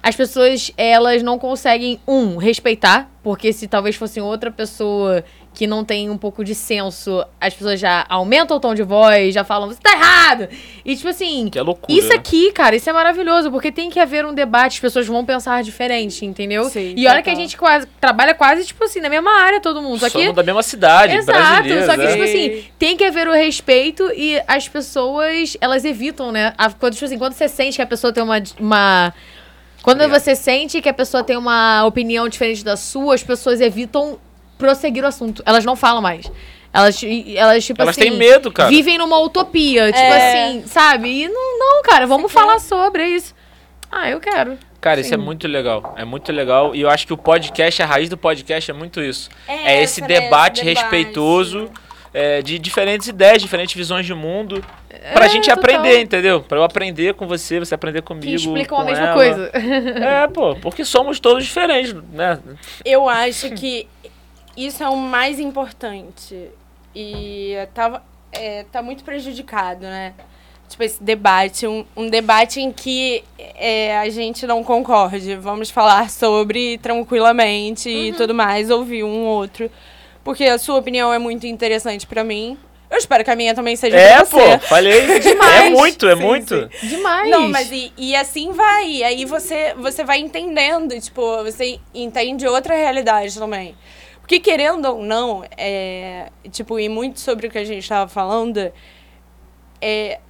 as 0.01 0.15
pessoas, 0.15 0.71
elas 0.77 1.21
não 1.21 1.37
conseguem, 1.37 1.99
um, 2.07 2.37
respeitar, 2.37 3.11
porque 3.21 3.51
se 3.51 3.67
talvez 3.67 3.97
fosse 3.97 4.21
outra 4.21 4.49
pessoa 4.49 5.25
que 5.53 5.67
não 5.67 5.83
tem 5.83 6.09
um 6.09 6.17
pouco 6.17 6.45
de 6.45 6.55
senso, 6.55 7.23
as 7.39 7.53
pessoas 7.53 7.77
já 7.79 8.05
aumentam 8.07 8.55
o 8.55 8.59
tom 8.59 8.73
de 8.73 8.83
voz, 8.83 9.33
já 9.33 9.43
falam, 9.43 9.67
você 9.67 9.79
tá 9.81 9.91
errado! 9.91 10.47
E 10.85 10.95
tipo 10.95 11.09
assim, 11.09 11.49
Que 11.51 11.59
é 11.59 11.61
loucura. 11.61 11.91
isso 11.97 12.07
né? 12.07 12.15
aqui, 12.15 12.51
cara, 12.53 12.73
isso 12.75 12.89
é 12.89 12.93
maravilhoso, 12.93 13.51
porque 13.51 13.69
tem 13.71 13.89
que 13.89 13.99
haver 13.99 14.25
um 14.25 14.33
debate, 14.33 14.75
as 14.75 14.79
pessoas 14.79 15.05
vão 15.05 15.25
pensar 15.25 15.61
diferente, 15.61 16.25
entendeu? 16.25 16.63
Sim, 16.65 16.93
e 16.95 17.05
olha 17.05 17.21
que 17.21 17.29
a 17.29 17.33
total. 17.33 17.41
gente 17.41 17.57
quase, 17.57 17.85
trabalha 17.99 18.33
quase, 18.33 18.65
tipo 18.65 18.81
assim, 18.85 19.01
na 19.01 19.09
mesma 19.09 19.31
área, 19.41 19.59
todo 19.59 19.81
mundo. 19.81 19.99
Só 19.99 20.05
que. 20.09 20.19
Somos 20.19 20.35
da 20.35 20.43
mesma 20.43 20.63
cidade, 20.63 21.15
Exato, 21.17 21.37
só 21.85 21.91
que, 21.91 21.97
né? 21.97 22.11
tipo 22.13 22.25
Sim. 22.27 22.49
assim, 22.51 22.63
tem 22.79 22.95
que 22.95 23.03
haver 23.03 23.27
o 23.27 23.33
respeito 23.33 24.09
e 24.15 24.41
as 24.47 24.69
pessoas, 24.69 25.57
elas 25.59 25.83
evitam, 25.83 26.31
né? 26.31 26.53
A- 26.57 26.71
Quando, 26.71 26.93
tipo 26.93 27.05
assim, 27.05 27.17
quando 27.17 27.33
você 27.33 27.47
sente 27.49 27.75
que 27.75 27.81
a 27.81 27.87
pessoa 27.87 28.13
tem 28.13 28.23
uma. 28.23 28.41
uma 28.59 29.13
quando 29.83 29.97
Obrigado. 30.01 30.19
você 30.21 30.35
sente 30.35 30.79
que 30.81 30.87
a 30.87 30.93
pessoa 30.93 31.23
tem 31.23 31.35
uma 31.35 31.83
opinião 31.85 32.29
diferente 32.29 32.63
da 32.63 32.77
sua, 32.77 33.15
as 33.15 33.23
pessoas 33.23 33.59
evitam 33.59 34.17
prosseguir 34.61 35.03
o 35.03 35.07
assunto. 35.07 35.43
Elas 35.45 35.65
não 35.65 35.75
falam 35.75 36.01
mais. 36.01 36.31
Elas, 36.73 37.01
elas 37.35 37.65
tipo 37.65 37.81
Elas 37.81 37.97
assim. 37.97 38.09
têm 38.09 38.17
medo, 38.17 38.49
cara. 38.51 38.69
Vivem 38.69 38.97
numa 38.97 39.19
utopia. 39.19 39.87
Tipo 39.87 39.99
É. 39.99 40.45
assim, 40.47 40.63
sabe? 40.67 41.09
E 41.23 41.27
não, 41.27 41.59
não, 41.59 41.81
cara, 41.83 42.07
vamos 42.07 42.31
falar 42.31 42.59
sobre 42.59 43.05
isso. 43.07 43.35
Ah, 43.91 44.09
eu 44.09 44.19
quero. 44.21 44.57
Cara, 44.79 45.01
isso 45.01 45.13
é 45.13 45.17
Sim. 45.17 45.23
muito 45.23 45.47
legal. 45.47 45.93
É 45.97 46.05
muito 46.05 46.31
legal. 46.31 46.73
E 46.73 46.81
eu 46.81 46.89
acho 46.89 47.05
que 47.05 47.13
o 47.13 47.17
podcast, 47.17 47.83
a 47.83 47.85
raiz 47.85 48.07
do 48.09 48.17
podcast 48.17 48.71
é 48.71 48.73
muito 48.73 49.01
isso. 49.01 49.29
É 49.47 49.73
É? 49.79 49.83
Esse 49.83 49.99
debate 50.01 50.63
debate. 50.63 50.79
respeitoso 50.81 51.69
é, 52.13 52.41
de 52.41 52.57
diferentes 52.57 53.07
ideias, 53.07 53.41
diferentes 53.41 53.75
visões 53.75 54.05
de 54.05 54.13
mundo. 54.13 54.63
Pra 55.13 55.25
É, 55.25 55.29
gente 55.29 55.49
total. 55.49 55.57
aprender, 55.59 56.01
entendeu? 56.01 56.41
Pra 56.41 56.57
eu 56.59 56.63
aprender 56.63 57.13
com 57.15 57.27
você, 57.27 57.59
você 57.59 57.73
aprender 57.75 58.01
comigo. 58.01 58.27
Que 58.27 58.35
explicam 58.35 58.77
com 58.77 58.81
a 58.83 58.85
mesma 58.85 59.05
ela. 59.07 59.13
coisa. 59.13 59.51
É, 59.53 60.27
pô, 60.27 60.55
porque 60.55 60.83
somos 60.85 61.19
todos 61.19 61.43
diferentes, 61.45 61.93
né? 62.13 62.39
Eu 62.85 63.07
acho 63.09 63.49
que 63.51 63.87
isso 64.55 64.83
é 64.83 64.89
o 64.89 64.95
mais 64.97 65.39
importante. 65.39 66.49
E 66.95 67.55
tava, 67.73 68.03
é, 68.31 68.65
tá 68.71 68.81
muito 68.81 69.03
prejudicado, 69.03 69.81
né? 69.81 70.13
Tipo, 70.67 70.83
esse 70.83 71.03
debate. 71.03 71.67
Um, 71.67 71.85
um 71.95 72.09
debate 72.09 72.61
em 72.61 72.71
que 72.71 73.23
é, 73.37 73.97
a 73.97 74.09
gente 74.09 74.47
não 74.47 74.63
concorde. 74.63 75.35
Vamos 75.35 75.69
falar 75.69 76.09
sobre 76.09 76.77
tranquilamente 76.77 77.89
e 77.89 78.13
tudo 78.13 78.33
mais, 78.33 78.69
ouvir 78.69 79.03
um 79.03 79.25
outro. 79.25 79.69
Porque 80.23 80.45
a 80.45 80.57
sua 80.57 80.77
opinião 80.77 81.13
é 81.13 81.17
muito 81.19 81.45
interessante 81.47 82.05
pra 82.07 82.23
mim. 82.23 82.57
Eu 82.89 82.97
espero 82.97 83.23
que 83.23 83.31
a 83.31 83.35
minha 83.37 83.55
também 83.55 83.75
seja 83.77 83.97
É, 83.97 84.17
pra 84.17 84.25
pô, 84.25 84.37
você. 84.39 84.59
falei. 84.59 85.19
Demais. 85.19 85.61
É 85.65 85.69
muito, 85.69 86.07
é 86.09 86.15
Sim, 86.15 86.21
muito. 86.21 86.69
Demais. 86.83 87.29
Não, 87.29 87.47
mas 87.47 87.71
e, 87.71 87.91
e 87.97 88.13
assim 88.15 88.51
vai. 88.51 88.89
E 88.89 89.03
aí 89.03 89.23
você, 89.25 89.73
você 89.77 90.03
vai 90.03 90.19
entendendo, 90.19 90.99
tipo, 90.99 91.21
você 91.43 91.79
entende 91.93 92.45
outra 92.45 92.75
realidade 92.75 93.37
também. 93.39 93.75
Porque 94.31 94.39
querendo 94.39 94.85
ou 94.85 95.03
não, 95.03 95.43
é, 95.57 96.29
tipo, 96.51 96.79
e 96.79 96.87
muito 96.87 97.19
sobre 97.19 97.47
o 97.47 97.51
que 97.51 97.57
a 97.57 97.65
gente 97.65 97.83
estava 97.83 98.09
falando, 98.09 98.71
é, 99.81 100.21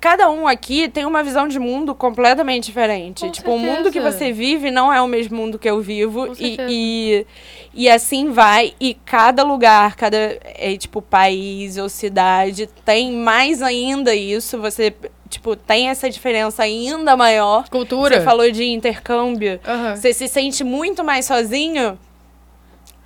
cada 0.00 0.30
um 0.30 0.48
aqui 0.48 0.88
tem 0.88 1.04
uma 1.04 1.22
visão 1.22 1.46
de 1.46 1.58
mundo 1.58 1.94
completamente 1.94 2.64
diferente. 2.64 3.26
Com 3.26 3.30
tipo, 3.30 3.50
o 3.50 3.58
mundo 3.58 3.92
que 3.92 4.00
certeza. 4.00 4.16
você 4.16 4.32
vive 4.32 4.70
não 4.70 4.90
é 4.90 5.02
o 5.02 5.06
mesmo 5.06 5.36
mundo 5.36 5.58
que 5.58 5.68
eu 5.68 5.78
vivo. 5.78 6.32
E, 6.32 6.36
certeza. 6.36 6.68
e, 6.70 7.26
e 7.74 7.90
assim 7.90 8.30
vai. 8.30 8.72
E 8.80 8.94
cada 8.94 9.42
lugar, 9.42 9.94
cada 9.94 10.16
é, 10.16 10.74
tipo, 10.78 11.02
país 11.02 11.76
ou 11.76 11.90
cidade 11.90 12.66
tem 12.82 13.12
mais 13.12 13.60
ainda 13.60 14.14
isso. 14.14 14.58
Você, 14.58 14.94
tipo, 15.28 15.54
tem 15.54 15.90
essa 15.90 16.08
diferença 16.08 16.62
ainda 16.62 17.14
maior. 17.14 17.68
Cultura. 17.68 18.20
Você 18.20 18.24
falou 18.24 18.50
de 18.50 18.64
intercâmbio. 18.64 19.60
Aham. 19.66 19.96
Você 19.96 20.14
se 20.14 20.26
sente 20.28 20.64
muito 20.64 21.04
mais 21.04 21.26
sozinho 21.26 21.98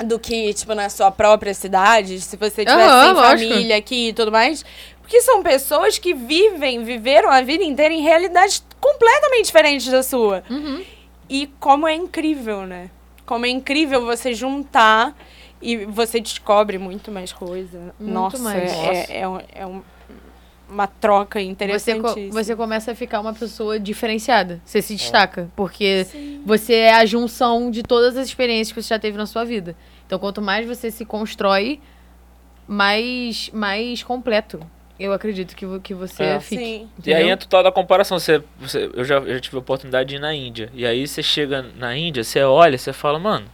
do 0.03 0.19
que, 0.19 0.53
tipo, 0.55 0.75
na 0.75 0.89
sua 0.89 1.11
própria 1.11 1.55
cidade, 1.55 2.21
se 2.21 2.37
você 2.37 2.65
tivesse 2.65 2.89
Aham, 2.89 3.05
sem 3.05 3.13
lógico. 3.15 3.51
família 3.53 3.77
aqui 3.77 4.09
e 4.09 4.13
tudo 4.13 4.31
mais. 4.33 4.65
Porque 5.01 5.21
são 5.21 5.43
pessoas 5.43 5.99
que 5.99 6.15
vivem, 6.15 6.85
viveram 6.85 7.31
a 7.31 7.41
vida 7.43 7.63
inteira 7.65 7.93
em 7.93 8.03
realidades 8.03 8.65
completamente 8.81 9.47
diferentes 9.47 9.87
da 9.89 10.03
sua. 10.03 10.43
Uhum. 10.49 10.83
E 11.29 11.47
como 11.61 11.87
é 11.87 11.95
incrível, 11.95 12.67
né? 12.67 12.89
Como 13.27 13.45
é 13.47 13.49
incrível 13.49 14.05
você 14.05 14.33
juntar 14.35 15.17
e 15.61 15.85
você 15.87 16.21
descobre 16.21 16.79
muito 16.79 17.11
mais 17.11 17.33
coisa. 17.33 17.95
Muito 17.99 18.13
Nossa, 18.13 18.39
mais. 18.39 18.73
É, 18.73 18.77
Nossa. 18.77 19.13
é, 19.13 19.29
um- 19.29 19.41
é 19.55 19.67
um- 19.67 19.83
uma 20.69 20.87
troca 20.87 21.39
Você, 21.69 21.97
co- 22.01 22.15
você 22.31 22.57
começa 22.57 22.93
a 22.93 22.95
ficar 22.95 23.21
uma 23.21 23.35
pessoa 23.35 23.79
diferenciada. 23.79 24.61
Você 24.65 24.81
se 24.81 24.95
destaca. 24.95 25.51
Porque 25.55 26.07
você 26.47 26.75
é 26.75 26.95
a 26.95 27.05
junção 27.05 27.71
de 27.71 27.83
todas 27.83 28.17
as 28.17 28.27
experiências 28.27 28.73
que 28.75 28.83
você 28.83 28.89
já 28.89 28.99
teve 28.99 29.19
na 29.19 29.27
sua 29.27 29.45
vida. 29.45 29.77
Então, 30.13 30.21
quanto 30.21 30.43
mais 30.43 30.67
você 30.67 30.91
se 30.91 31.07
constrói, 31.07 31.81
mais, 32.69 33.49
mais 33.51 34.03
completo. 34.03 34.61
Eu 35.01 35.11
acredito 35.11 35.57
que, 35.57 35.67
que 35.81 35.95
você 35.95 36.23
É. 36.23 36.39
fique. 36.39 36.63
Sim. 36.63 36.89
E 37.07 37.15
aí 37.15 37.31
entra 37.31 37.49
toda 37.49 37.71
a 37.71 37.73
comparação. 37.73 38.19
Você, 38.19 38.43
você, 38.61 38.91
eu, 38.93 39.07
já, 39.07 39.15
eu 39.15 39.33
já 39.33 39.41
tive 39.41 39.57
a 39.57 39.61
oportunidade 39.61 40.11
de 40.11 40.17
ir 40.17 40.19
na 40.19 40.35
Índia. 40.35 40.69
E 40.75 40.85
aí 40.85 41.09
você 41.09 41.23
chega 41.23 41.65
na 41.79 41.97
Índia, 41.97 42.23
você 42.23 42.43
olha, 42.43 42.77
você 42.77 42.93
fala, 42.93 43.19
mano, 43.19 43.47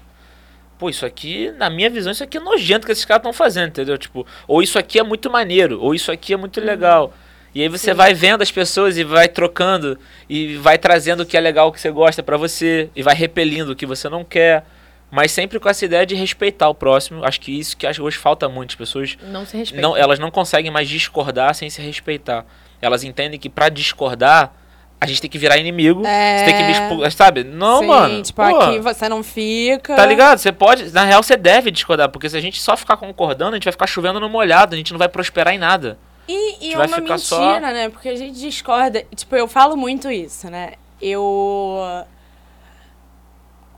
pô, 0.80 0.90
isso 0.90 1.06
aqui, 1.06 1.52
na 1.52 1.70
minha 1.70 1.88
visão, 1.88 2.10
isso 2.10 2.24
aqui 2.24 2.38
é 2.38 2.40
nojento 2.40 2.86
que 2.86 2.90
esses 2.90 3.04
caras 3.04 3.20
estão 3.20 3.32
fazendo, 3.32 3.68
entendeu? 3.68 3.96
Tipo, 3.96 4.26
ou 4.48 4.60
isso 4.60 4.80
aqui 4.80 4.98
é 4.98 5.04
muito 5.04 5.30
maneiro, 5.30 5.80
ou 5.80 5.94
isso 5.94 6.10
aqui 6.10 6.34
é 6.34 6.36
muito 6.36 6.60
legal. 6.60 7.14
E 7.54 7.62
aí 7.62 7.68
você 7.68 7.92
Sim. 7.92 7.96
vai 7.96 8.14
vendo 8.14 8.42
as 8.42 8.50
pessoas 8.50 8.98
e 8.98 9.04
vai 9.04 9.28
trocando 9.28 9.96
e 10.28 10.56
vai 10.56 10.76
trazendo 10.76 11.20
o 11.22 11.26
que 11.26 11.36
é 11.36 11.40
legal, 11.40 11.68
o 11.68 11.72
que 11.72 11.80
você 11.80 11.90
gosta 11.92 12.20
pra 12.20 12.36
você 12.36 12.90
e 12.96 13.02
vai 13.04 13.14
repelindo 13.14 13.70
o 13.70 13.76
que 13.76 13.86
você 13.86 14.08
não 14.08 14.24
quer. 14.24 14.64
Mas 15.10 15.32
sempre 15.32 15.58
com 15.58 15.68
essa 15.68 15.84
ideia 15.84 16.04
de 16.04 16.14
respeitar 16.14 16.68
o 16.68 16.74
próximo. 16.74 17.24
Acho 17.24 17.40
que 17.40 17.58
isso 17.58 17.76
que 17.76 17.86
hoje 17.86 18.18
falta 18.18 18.48
muito. 18.48 18.70
As 18.72 18.74
pessoas 18.76 19.16
Não 19.22 19.46
se 19.46 19.56
respeita. 19.56 19.80
não, 19.86 19.96
elas 19.96 20.18
não 20.18 20.30
conseguem 20.30 20.70
mais 20.70 20.88
discordar 20.88 21.54
sem 21.54 21.70
se 21.70 21.80
respeitar. 21.80 22.44
Elas 22.80 23.02
entendem 23.04 23.40
que 23.40 23.48
pra 23.48 23.68
discordar, 23.70 24.52
a 25.00 25.06
gente 25.06 25.20
tem 25.22 25.30
que 25.30 25.38
virar 25.38 25.56
inimigo. 25.56 26.04
É. 26.04 26.38
Você 26.38 26.44
tem 26.44 26.56
que 26.56 26.62
me 26.64 26.72
expor, 26.72 27.10
sabe? 27.12 27.42
Não, 27.44 27.80
Sim, 27.80 27.86
mano. 27.86 28.22
Tipo, 28.22 28.42
pô, 28.42 28.60
aqui 28.60 28.78
você 28.80 29.08
não 29.08 29.22
fica. 29.22 29.96
Tá 29.96 30.04
ligado? 30.04 30.38
Você 30.38 30.52
pode. 30.52 30.90
Na 30.92 31.04
real, 31.04 31.22
você 31.22 31.36
deve 31.36 31.70
discordar. 31.70 32.10
Porque 32.10 32.28
se 32.28 32.36
a 32.36 32.40
gente 32.40 32.60
só 32.60 32.76
ficar 32.76 32.96
concordando, 32.98 33.52
a 33.52 33.54
gente 33.54 33.64
vai 33.64 33.72
ficar 33.72 33.86
chovendo 33.86 34.20
no 34.20 34.28
molhado. 34.28 34.74
A 34.74 34.78
gente 34.78 34.92
não 34.92 34.98
vai 34.98 35.08
prosperar 35.08 35.54
em 35.54 35.58
nada. 35.58 35.98
E, 36.28 36.68
e 36.68 36.72
é 36.74 36.76
uma 36.76 36.86
mentira, 36.98 37.16
só- 37.18 37.58
né? 37.60 37.88
Porque 37.88 38.10
a 38.10 38.14
gente 38.16 38.38
discorda. 38.38 39.02
Tipo, 39.16 39.34
eu 39.34 39.48
falo 39.48 39.74
muito 39.76 40.10
isso, 40.10 40.50
né? 40.50 40.72
Eu. 41.00 42.04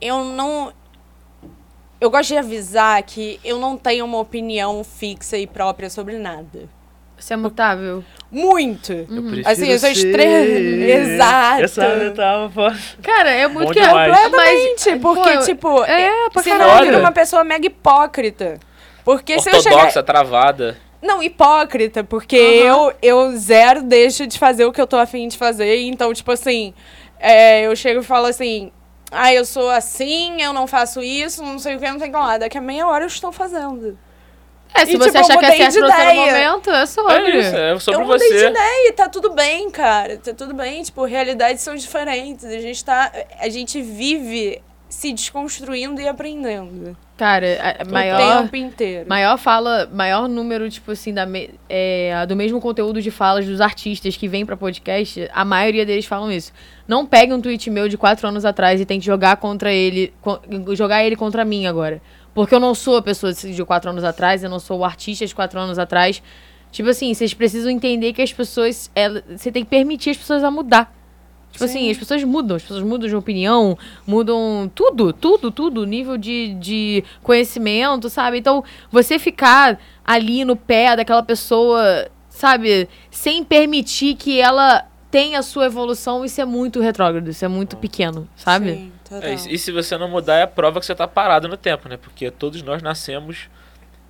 Eu 0.01 0.25
não. 0.25 0.73
Eu 2.01 2.11
gosto 2.11 2.29
de 2.29 2.39
avisar 2.39 3.03
que 3.03 3.39
eu 3.45 3.59
não 3.59 3.77
tenho 3.77 4.05
uma 4.05 4.19
opinião 4.19 4.83
fixa 4.83 5.37
e 5.37 5.47
própria 5.47 5.91
sobre 5.91 6.17
nada. 6.19 6.69
Você 7.19 7.35
é 7.35 7.37
mutável. 7.37 8.03
Muito! 8.33 8.93
Eu 8.93 9.07
prefiro 9.07 9.43
Assim, 9.49 9.67
eu 9.71 9.79
sou 9.79 9.95
ser- 9.95 10.07
extrema- 10.09 11.15
Exato. 11.15 11.63
Essa 11.65 11.97
metáfora. 11.97 12.79
Cara, 13.03 13.31
é 13.31 13.47
muito 13.47 13.69
Bom 13.69 13.75
que 13.75 13.81
demais. 13.81 14.17
Completamente, 14.17 14.91
Mas, 14.93 15.01
porque, 15.03 15.33
pô, 15.37 15.45
tipo, 15.45 15.85
é, 15.85 16.31
pra 16.31 16.43
senão 16.43 16.59
caralho. 16.61 16.93
eu 16.93 17.01
uma 17.01 17.13
pessoa 17.13 17.45
mega 17.45 17.67
hipócrita. 17.67 18.59
Porque 19.05 19.39
se 19.39 19.51
eu 19.51 19.57
Ortodoxa, 19.57 19.91
chegar. 19.91 20.03
travada. 20.03 20.79
Não, 21.03 21.23
hipócrita, 21.23 22.03
porque 22.05 22.39
Aham. 22.39 22.67
eu, 22.67 22.93
eu 23.03 23.37
zero 23.37 23.83
deixo 23.83 24.27
de 24.27 24.39
fazer 24.39 24.65
o 24.65 24.73
que 24.73 24.81
eu 24.81 24.87
tô 24.87 24.97
afim 24.97 25.29
de 25.29 25.37
fazer. 25.37 25.77
Então, 25.83 26.13
tipo 26.15 26.31
assim, 26.33 26.73
é, 27.19 27.67
eu 27.67 27.77
chego 27.77 28.01
e 28.01 28.05
falo 28.05 28.27
assim. 28.27 28.73
Ah, 29.11 29.33
eu 29.35 29.45
sou 29.45 29.69
assim, 29.71 30.41
eu 30.41 30.53
não 30.53 30.67
faço 30.67 31.03
isso, 31.03 31.43
não 31.43 31.59
sei 31.59 31.77
o 31.77 31.79
que, 31.81 31.91
não 31.91 31.99
sei 31.99 32.09
o 32.09 32.13
que 32.13 32.17
lá. 32.17 32.39
Daqui 32.39 32.59
a 32.59 32.61
meia 32.61 32.87
hora 32.87 33.05
eu 33.05 33.09
estou 33.09 33.33
fazendo. 33.33 33.99
É, 34.73 34.87
se 34.87 34.93
E, 34.93 34.97
você 34.97 35.07
tipo, 35.07 35.17
eu 35.19 35.21
achar 35.23 35.39
que 35.39 35.45
é 35.47 35.57
certo 35.57 35.79
pra 35.81 35.89
você 35.89 36.05
no 36.05 36.11
ideia. 36.13 36.49
momento, 36.51 36.71
é 36.71 36.87
sobre. 36.87 37.15
É 37.15 37.37
isso, 37.41 37.57
é 37.57 37.79
sobre 37.81 38.01
eu 38.03 38.07
mudei 38.07 38.29
de 38.29 38.39
você. 38.39 38.47
ideia 38.51 38.89
e 38.89 38.93
tá 38.93 39.09
tudo 39.09 39.31
bem, 39.33 39.69
cara. 39.69 40.17
Tá 40.17 40.33
tudo 40.33 40.55
bem. 40.55 40.83
Tipo, 40.85 41.05
realidades 41.05 41.61
são 41.61 41.75
diferentes. 41.75 42.45
A 42.45 42.59
gente 42.61 42.85
tá. 42.85 43.11
A 43.41 43.49
gente 43.49 43.83
vive 43.83 44.63
se 44.89 45.13
desconstruindo 45.13 46.01
e 46.01 46.07
aprendendo. 46.07 46.97
Cara, 47.21 47.47
a- 47.61 47.83
a 47.83 47.87
O 47.87 47.93
maior, 47.93 48.43
tempo 48.43 48.57
inteiro. 48.57 49.07
maior 49.07 49.37
fala, 49.37 49.87
maior 49.93 50.27
número, 50.27 50.71
tipo 50.71 50.91
assim, 50.93 51.13
da 51.13 51.27
me- 51.27 51.51
é, 51.69 52.25
do 52.27 52.35
mesmo 52.35 52.59
conteúdo 52.63 53.03
de 53.03 53.11
falas 53.11 53.45
dos 53.45 53.61
artistas 53.61 54.17
que 54.17 54.27
vêm 54.27 54.47
pra 54.47 54.57
podcast, 54.57 55.29
a 55.31 55.45
maioria 55.45 55.85
deles 55.85 56.07
falam 56.07 56.33
isso. 56.33 56.51
Não 56.89 57.05
pegue 57.05 57.35
um 57.35 57.41
tweet 57.41 57.69
meu 57.69 57.91
de 57.91 57.99
quatro 57.99 58.27
anos 58.27 58.47
atrás 58.47 58.81
e 58.81 58.87
tente 58.87 59.05
jogar 59.05 59.37
contra 59.37 59.71
ele, 59.71 60.15
co- 60.23 60.41
jogar 60.75 61.05
ele 61.05 61.15
contra 61.15 61.45
mim 61.45 61.67
agora. 61.67 62.01
Porque 62.33 62.55
eu 62.55 62.61
não 62.61 62.75
sou 62.75 62.97
a 62.97 63.03
pessoa 63.03 63.35
de 63.35 63.65
quatro 63.67 63.91
anos 63.91 64.03
atrás, 64.03 64.43
eu 64.43 64.49
não 64.49 64.59
sou 64.59 64.79
o 64.79 64.85
artista 64.85 65.27
de 65.27 65.35
quatro 65.35 65.61
anos 65.61 65.79
atrás. 65.79 66.23
Tipo 66.73 66.89
assim, 66.89 67.13
vocês 67.13 67.35
precisam 67.35 67.71
entender 67.71 68.15
que 68.15 68.23
as 68.23 68.33
pessoas. 68.33 68.91
Você 69.37 69.53
tem 69.53 69.63
que 69.63 69.69
permitir 69.69 70.09
as 70.11 70.17
pessoas 70.17 70.43
a 70.43 70.51
mudar. 70.51 70.91
Tipo 71.51 71.67
Sim. 71.67 71.71
assim, 71.71 71.91
as 71.91 71.99
pessoas 71.99 72.23
mudam, 72.25 72.57
as 72.57 72.63
pessoas 72.63 72.83
mudam 72.83 73.09
de 73.09 73.17
opinião, 73.17 73.77
mudam 74.07 74.71
tudo, 74.75 75.13
tudo, 75.13 75.51
tudo, 75.51 75.85
nível 75.85 76.17
de, 76.17 76.55
de 76.55 77.05
conhecimento, 77.23 78.09
sabe? 78.09 78.39
Então, 78.39 78.63
você 78.91 79.19
ficar 79.19 79.79
ali 80.05 80.45
no 80.45 80.55
pé 80.55 80.97
daquela 80.97 81.23
pessoa, 81.23 82.09
sabe, 82.29 82.89
sem 83.11 83.43
permitir 83.43 84.15
que 84.15 84.41
ela 84.41 84.87
tenha 85.11 85.41
a 85.41 85.43
sua 85.43 85.67
evolução, 85.67 86.25
isso 86.25 86.41
é 86.41 86.45
muito 86.45 86.81
retrógrado, 86.81 87.29
isso 87.29 87.45
é 87.45 87.49
muito 87.49 87.77
pequeno, 87.77 88.29
sabe? 88.37 88.75
Sim, 88.75 88.93
total. 89.05 89.29
É, 89.29 89.35
e 89.35 89.59
se 89.59 89.73
você 89.73 89.99
não 89.99 90.09
mudar, 90.09 90.37
é 90.37 90.43
a 90.43 90.47
prova 90.47 90.79
que 90.79 90.87
você 90.87 90.95
tá 90.95 91.09
parado 91.09 91.49
no 91.49 91.57
tempo, 91.57 91.89
né? 91.89 91.97
Porque 91.97 92.31
todos 92.31 92.63
nós 92.63 92.81
nascemos 92.81 93.49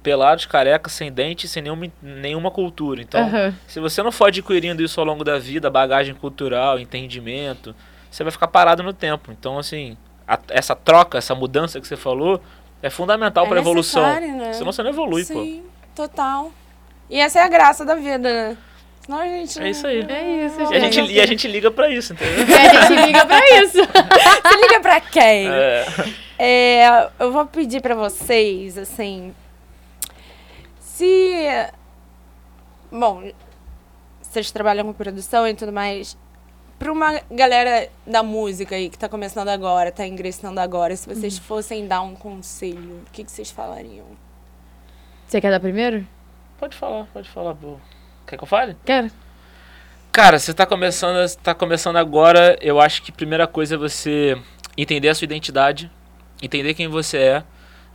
pelados, 0.03 0.47
carecas, 0.47 0.93
sem 0.93 1.11
dente, 1.13 1.47
sem 1.49 1.63
nenhuma, 1.63 1.87
nenhuma 2.03 2.51
cultura. 2.51 3.01
Então, 3.03 3.21
Aham. 3.21 3.55
se 3.67 3.81
você 3.81 4.03
não 4.03 4.11
for 4.13 4.27
adquirindo 4.29 4.83
isso 4.83 4.99
ao 5.01 5.07
longo 5.07 5.23
da 5.25 5.39
vida, 5.39 5.69
bagagem 5.71 6.15
cultural, 6.15 6.79
entendimento, 6.79 7.75
você 8.11 8.23
vai 8.25 8.31
ficar 8.31 8.49
parado 8.49 8.83
no 8.83 8.93
tempo. 8.93 9.31
Então, 9.33 9.59
assim, 9.59 9.97
a- 10.27 10.39
essa 10.49 10.75
troca, 10.75 11.19
essa 11.19 11.35
mudança 11.35 11.81
que 11.81 11.87
você 11.87 11.97
falou, 11.97 12.41
é 12.83 12.89
fundamental 12.91 13.45
É 13.45 13.49
para 13.49 13.59
evolução. 13.61 14.03
necessário, 14.03 14.37
né? 14.37 14.53
Senão 14.55 14.73
você 14.73 14.83
não 14.83 14.91
evolui, 14.91 15.23
pô. 15.25 15.35
Sim, 15.35 15.63
total. 15.95 16.51
E 17.11 17.19
essa 17.21 17.41
é 17.41 17.43
a 17.43 17.49
graça 17.49 17.85
da 17.85 17.95
vida, 17.95 18.19
né? 18.19 18.57
Senão 19.01 19.19
a 19.19 19.25
gente. 19.27 19.61
É 19.61 19.69
isso 19.71 19.87
aí. 19.87 20.01
É 20.09 20.47
isso, 20.47 20.61
E 20.73 20.77
a, 20.77 20.81
gente, 20.81 21.13
e 21.13 21.21
a 21.21 21.27
gente 21.27 21.49
liga 21.49 21.71
pra 21.71 21.89
isso, 21.91 22.13
entendeu? 22.13 22.47
É, 22.57 22.69
a 22.69 22.83
gente 22.87 23.07
liga 23.07 23.27
pra 23.27 23.41
isso. 23.63 23.79
Você 24.47 24.57
liga 24.63 24.81
pra 24.81 25.01
quem? 25.01 25.49
É. 25.51 25.87
É, 26.39 27.09
eu 27.19 27.33
vou 27.33 27.45
pedir 27.47 27.81
pra 27.83 27.95
vocês, 27.95 28.79
assim. 28.79 29.35
Se. 31.01 31.73
Bom, 32.93 33.33
vocês 34.21 34.51
trabalham 34.51 34.85
com 34.85 34.93
produção 34.93 35.49
e 35.49 35.55
tudo 35.55 35.73
mais. 35.73 36.15
Pra 36.79 36.93
uma 36.93 37.23
galera 37.31 37.89
da 38.07 38.23
música 38.23 38.75
aí 38.75 38.91
que 38.91 38.99
tá 38.99 39.09
começando 39.09 39.49
agora, 39.49 39.91
tá 39.91 40.07
ingressando 40.07 40.61
agora, 40.61 40.95
se 40.95 41.09
vocês 41.09 41.39
fossem 41.39 41.87
dar 41.87 42.03
um 42.03 42.15
conselho, 42.15 43.03
o 43.07 43.11
que, 43.13 43.25
que 43.25 43.31
vocês 43.31 43.51
falariam? 43.51 44.05
Você 45.27 45.41
quer 45.41 45.51
dar 45.51 45.59
primeiro? 45.59 46.07
Pode 46.59 46.77
falar, 46.77 47.07
pode 47.15 47.31
falar. 47.31 47.55
pô. 47.55 47.79
Quer 48.27 48.37
que 48.37 48.45
eu 48.45 48.49
fale? 48.49 48.77
Quero. 48.85 49.11
Cara, 50.13 50.39
você 50.39 50.53
tá 50.53 50.67
começando, 50.67 51.27
você 51.27 51.39
tá 51.39 51.55
começando 51.55 51.97
agora, 51.97 52.59
eu 52.61 52.79
acho 52.79 53.03
que 53.03 53.11
a 53.11 53.15
primeira 53.15 53.47
coisa 53.47 53.75
é 53.75 53.79
você 53.79 54.39
entender 54.77 55.09
a 55.09 55.15
sua 55.15 55.25
identidade, 55.25 55.91
entender 56.43 56.75
quem 56.75 56.89
você 56.89 57.17
é. 57.17 57.45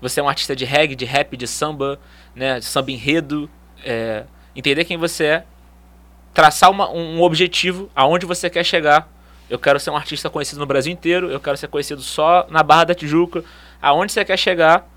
Você 0.02 0.20
é 0.20 0.24
um 0.24 0.30
artista 0.30 0.56
de 0.56 0.66
reggae, 0.66 0.96
de 0.96 1.06
rap, 1.06 1.38
de 1.38 1.48
samba, 1.48 2.00
né, 2.36 2.60
samba 2.62 2.92
enredo, 2.92 3.50
é, 3.84 4.26
entender 4.56 4.86
quem 4.86 4.98
você 4.98 5.26
é, 5.26 5.46
traçar 6.34 6.70
uma- 6.70 6.90
um 6.90 7.22
objetivo, 7.22 7.90
aonde 7.96 8.26
você 8.26 8.50
quer 8.50 8.64
chegar. 8.64 9.08
Eu 9.50 9.60
quero 9.60 9.80
ser 9.80 9.92
um 9.92 9.96
artista 9.96 10.30
conhecido 10.30 10.60
no 10.60 10.66
Brasil 10.66 10.92
inteiro, 10.92 11.30
eu 11.30 11.40
quero 11.40 11.56
ser 11.56 11.68
conhecido 11.68 12.02
só 12.02 12.46
na 12.50 12.64
Barra 12.64 12.86
da 12.86 12.96
Tijuca, 12.96 13.44
aonde 13.82 14.12
você 14.12 14.26
quer 14.26 14.38
chegar. 14.38 14.88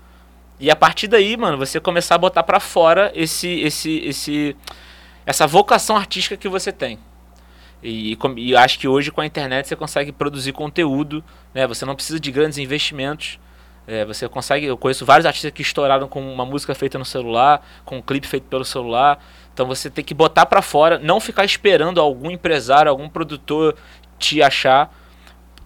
E 0.59 0.69
a 0.69 0.75
partir 0.75 1.07
daí, 1.07 1.37
mano, 1.37 1.57
você 1.57 1.79
começar 1.79 2.15
a 2.15 2.17
botar 2.17 2.43
pra 2.43 2.59
fora 2.59 3.11
esse 3.15 3.47
esse 3.61 3.99
esse 3.99 4.57
essa 5.25 5.47
vocação 5.47 5.95
artística 5.95 6.35
que 6.35 6.49
você 6.49 6.71
tem. 6.71 6.99
E, 7.81 8.17
e 8.35 8.55
acho 8.55 8.77
que 8.77 8.87
hoje 8.87 9.11
com 9.11 9.21
a 9.21 9.25
internet 9.25 9.67
você 9.67 9.75
consegue 9.75 10.11
produzir 10.11 10.51
conteúdo, 10.51 11.23
né? 11.53 11.65
Você 11.67 11.85
não 11.85 11.95
precisa 11.95 12.19
de 12.19 12.29
grandes 12.31 12.57
investimentos. 12.57 13.39
É, 13.89 14.05
você 14.05 14.29
consegue. 14.29 14.67
Eu 14.67 14.77
conheço 14.77 15.03
vários 15.03 15.25
artistas 15.25 15.51
que 15.51 15.63
estouraram 15.63 16.07
com 16.07 16.21
uma 16.21 16.45
música 16.45 16.75
feita 16.75 16.99
no 16.99 17.03
celular, 17.03 17.65
com 17.83 17.97
um 17.97 18.01
clipe 18.03 18.27
feito 18.27 18.43
pelo 18.43 18.63
celular. 18.63 19.19
Então 19.51 19.65
você 19.65 19.89
tem 19.89 20.05
que 20.05 20.13
botar 20.13 20.45
pra 20.45 20.61
fora, 20.61 20.99
não 20.99 21.19
ficar 21.19 21.43
esperando 21.43 21.99
algum 21.99 22.29
empresário, 22.29 22.91
algum 22.91 23.09
produtor 23.09 23.75
te 24.19 24.43
achar. 24.43 24.95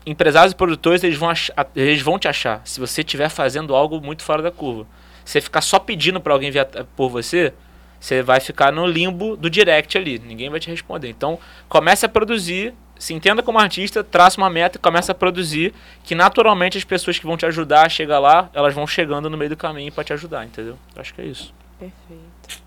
Empresários 0.06 0.54
e 0.54 0.56
produtores 0.56 1.04
eles 1.04 1.18
vão, 1.18 1.34
eles 1.76 2.02
vão 2.02 2.18
te 2.18 2.30
achar 2.30 2.62
se 2.64 2.80
você 2.80 3.02
estiver 3.02 3.28
fazendo 3.28 3.76
algo 3.76 4.00
muito 4.00 4.24
fora 4.24 4.42
da 4.42 4.52
curva. 4.52 4.88
Você 5.26 5.42
ficar 5.42 5.60
só 5.62 5.78
pedindo 5.78 6.22
pra 6.22 6.32
alguém 6.32 6.50
vir 6.50 6.66
por 6.96 7.10
você, 7.10 7.54
você 8.00 8.22
vai 8.22 8.40
ficar 8.40 8.72
no 8.72 8.86
limbo 8.88 9.36
do 9.36 9.50
direct 9.50 9.98
ali. 9.98 10.18
Ninguém 10.18 10.50
vai 10.50 10.62
te 10.62 10.70
responder. 10.70 11.10
Então, 11.10 11.38
comece 11.68 12.06
a 12.06 12.10
produzir, 12.10 12.74
se 12.98 13.14
entenda 13.14 13.44
como 13.44 13.60
artista, 13.60 14.04
traça 14.04 14.40
uma 14.40 14.50
meta 14.50 14.78
e 14.78 14.80
comece 14.80 15.12
a 15.12 15.16
produzir, 15.16 15.74
que 16.04 16.16
naturalmente 16.16 16.78
as 16.78 16.84
pessoas 16.84 17.20
que 17.20 17.26
vão 17.26 17.36
te 17.36 17.46
ajudar 17.46 17.86
a 17.86 17.90
chegar 17.90 18.20
lá, 18.20 18.50
elas 18.54 18.74
vão 18.74 18.88
chegando 18.88 19.30
no 19.30 19.38
meio 19.38 19.50
do 19.50 19.58
caminho 19.58 19.92
para 19.92 20.04
te 20.04 20.14
ajudar, 20.14 20.46
entendeu? 20.46 20.78
Acho 20.96 21.14
que 21.14 21.22
é 21.22 21.26
isso. 21.26 21.54
Perfeito. 21.80 22.64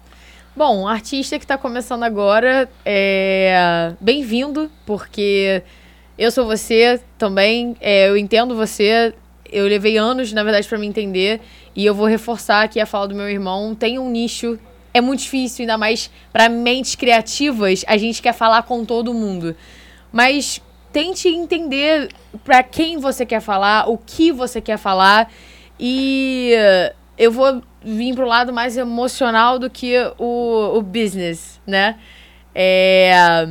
Bom, 0.55 0.89
artista 0.89 1.39
que 1.39 1.44
está 1.44 1.59
começando 1.59 2.03
agora, 2.03 2.69
é 2.85 3.93
bem-vindo, 4.01 4.70
porque 4.86 5.62
eu 6.19 6.31
sou 6.31 6.47
você 6.47 7.01
também, 7.19 7.77
é, 7.81 8.09
eu 8.09 8.16
entendo 8.16 8.57
você, 8.57 9.15
eu 9.53 9.66
levei 9.66 9.98
anos, 9.98 10.32
na 10.32 10.43
verdade, 10.43 10.66
para 10.66 10.78
me 10.78 10.86
entender, 10.86 11.40
e 11.74 11.85
eu 11.85 11.94
vou 11.94 12.07
reforçar 12.07 12.62
aqui 12.62 12.81
a 12.81 12.86
fala 12.86 13.09
do 13.09 13.15
meu 13.15 13.28
irmão, 13.28 13.74
tem 13.74 13.98
um 13.98 14.11
nicho 14.11 14.59
é 14.97 15.01
muito 15.03 15.20
difícil, 15.20 15.65
ainda 15.65 15.77
mais 15.77 16.11
para 16.32 16.48
mentes 16.48 16.94
criativas, 16.94 17.85
a 17.86 17.98
gente 17.98 18.23
quer 18.23 18.32
falar 18.32 18.62
com 18.62 18.82
todo 18.82 19.12
mundo. 19.12 19.55
Mas 20.16 20.62
tente 20.90 21.28
entender 21.28 22.09
para 22.43 22.62
quem 22.62 22.97
você 22.97 23.26
quer 23.26 23.40
falar, 23.40 23.86
o 23.86 23.98
que 23.98 24.32
você 24.32 24.62
quer 24.62 24.78
falar. 24.78 25.30
E 25.78 26.55
eu 27.18 27.30
vou 27.30 27.62
vir 27.82 28.14
pro 28.14 28.24
lado 28.24 28.51
mais 28.51 28.78
emocional 28.78 29.59
do 29.59 29.68
que 29.68 29.94
o, 30.16 30.78
o 30.78 30.80
business, 30.80 31.60
né? 31.66 31.98
É, 32.55 33.47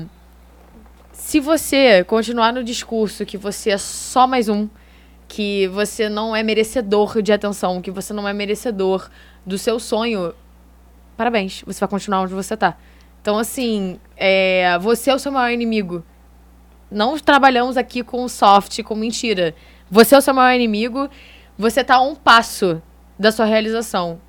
se 1.13 1.39
você 1.39 2.03
continuar 2.03 2.51
no 2.51 2.63
discurso 2.63 3.27
que 3.27 3.37
você 3.37 3.69
é 3.69 3.77
só 3.77 4.25
mais 4.25 4.49
um, 4.49 4.67
que 5.27 5.67
você 5.67 6.09
não 6.09 6.35
é 6.35 6.41
merecedor 6.41 7.21
de 7.21 7.31
atenção, 7.31 7.79
que 7.79 7.91
você 7.91 8.11
não 8.11 8.27
é 8.27 8.33
merecedor 8.33 9.07
do 9.45 9.59
seu 9.59 9.79
sonho, 9.79 10.33
parabéns, 11.15 11.61
você 11.63 11.79
vai 11.79 11.89
continuar 11.89 12.21
onde 12.21 12.33
você 12.33 12.57
tá. 12.57 12.75
Então, 13.21 13.37
assim, 13.37 13.99
é, 14.17 14.79
você 14.79 15.11
é 15.11 15.13
o 15.13 15.19
seu 15.19 15.31
maior 15.31 15.53
inimigo. 15.53 16.03
Não 16.89 17.17
trabalhamos 17.17 17.77
aqui 17.77 18.03
com 18.03 18.27
soft, 18.27 18.81
com 18.83 18.95
mentira. 18.95 19.55
Você 19.89 20.15
é 20.15 20.17
o 20.17 20.21
seu 20.21 20.33
maior 20.33 20.55
inimigo, 20.55 21.09
você 21.57 21.83
tá 21.83 21.95
a 21.95 22.01
um 22.01 22.15
passo 22.15 22.81
da 23.17 23.31
sua 23.31 23.45
realização. 23.45 24.19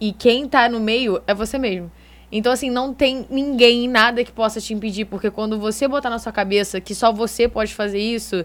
E 0.00 0.12
quem 0.12 0.48
tá 0.48 0.68
no 0.68 0.78
meio 0.78 1.22
é 1.26 1.34
você 1.34 1.58
mesmo. 1.58 1.90
Então, 2.30 2.52
assim, 2.52 2.70
não 2.70 2.92
tem 2.92 3.26
ninguém, 3.30 3.88
nada 3.88 4.24
que 4.24 4.32
possa 4.32 4.60
te 4.60 4.74
impedir, 4.74 5.04
porque 5.04 5.30
quando 5.30 5.58
você 5.58 5.86
botar 5.86 6.10
na 6.10 6.18
sua 6.18 6.32
cabeça 6.32 6.80
que 6.80 6.94
só 6.94 7.12
você 7.12 7.48
pode 7.48 7.72
fazer 7.72 8.00
isso, 8.00 8.44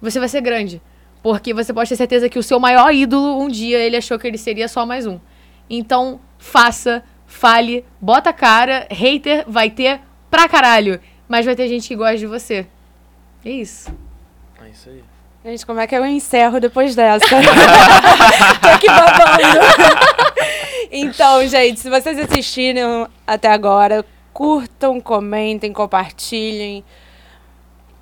você 0.00 0.18
vai 0.18 0.28
ser 0.28 0.40
grande. 0.40 0.80
Porque 1.22 1.52
você 1.52 1.72
pode 1.72 1.88
ter 1.88 1.96
certeza 1.96 2.28
que 2.28 2.38
o 2.38 2.42
seu 2.42 2.60
maior 2.60 2.94
ídolo, 2.94 3.40
um 3.40 3.48
dia, 3.48 3.78
ele 3.78 3.96
achou 3.96 4.18
que 4.18 4.26
ele 4.26 4.38
seria 4.38 4.68
só 4.68 4.86
mais 4.86 5.06
um. 5.06 5.18
Então, 5.68 6.20
faça, 6.38 7.02
fale, 7.26 7.84
bota 8.00 8.30
a 8.30 8.32
cara, 8.32 8.86
hater 8.90 9.44
vai 9.48 9.68
ter 9.68 10.00
pra 10.30 10.48
caralho, 10.48 11.00
mas 11.28 11.44
vai 11.44 11.54
ter 11.54 11.68
gente 11.68 11.86
que 11.86 11.94
gosta 11.94 12.16
de 12.16 12.26
você. 12.26 12.66
É 13.44 13.50
isso. 13.50 13.92
É 14.64 14.68
isso 14.70 14.88
aí. 14.88 15.04
Gente, 15.44 15.64
como 15.64 15.78
é 15.80 15.86
que 15.86 15.94
eu 15.94 16.04
encerro 16.04 16.58
depois 16.58 16.96
dessa? 16.96 17.24
Tô 18.60 18.68
aqui 18.68 18.86
babando. 18.86 19.60
então, 20.90 21.46
gente, 21.46 21.78
se 21.78 21.88
vocês 21.88 22.18
assistiram 22.18 23.08
até 23.26 23.48
agora, 23.48 24.04
curtam, 24.32 25.00
comentem, 25.00 25.72
compartilhem. 25.72 26.84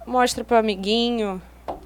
Mostra 0.07 0.43
pro 0.45 0.57
amiguinho. 0.57 1.43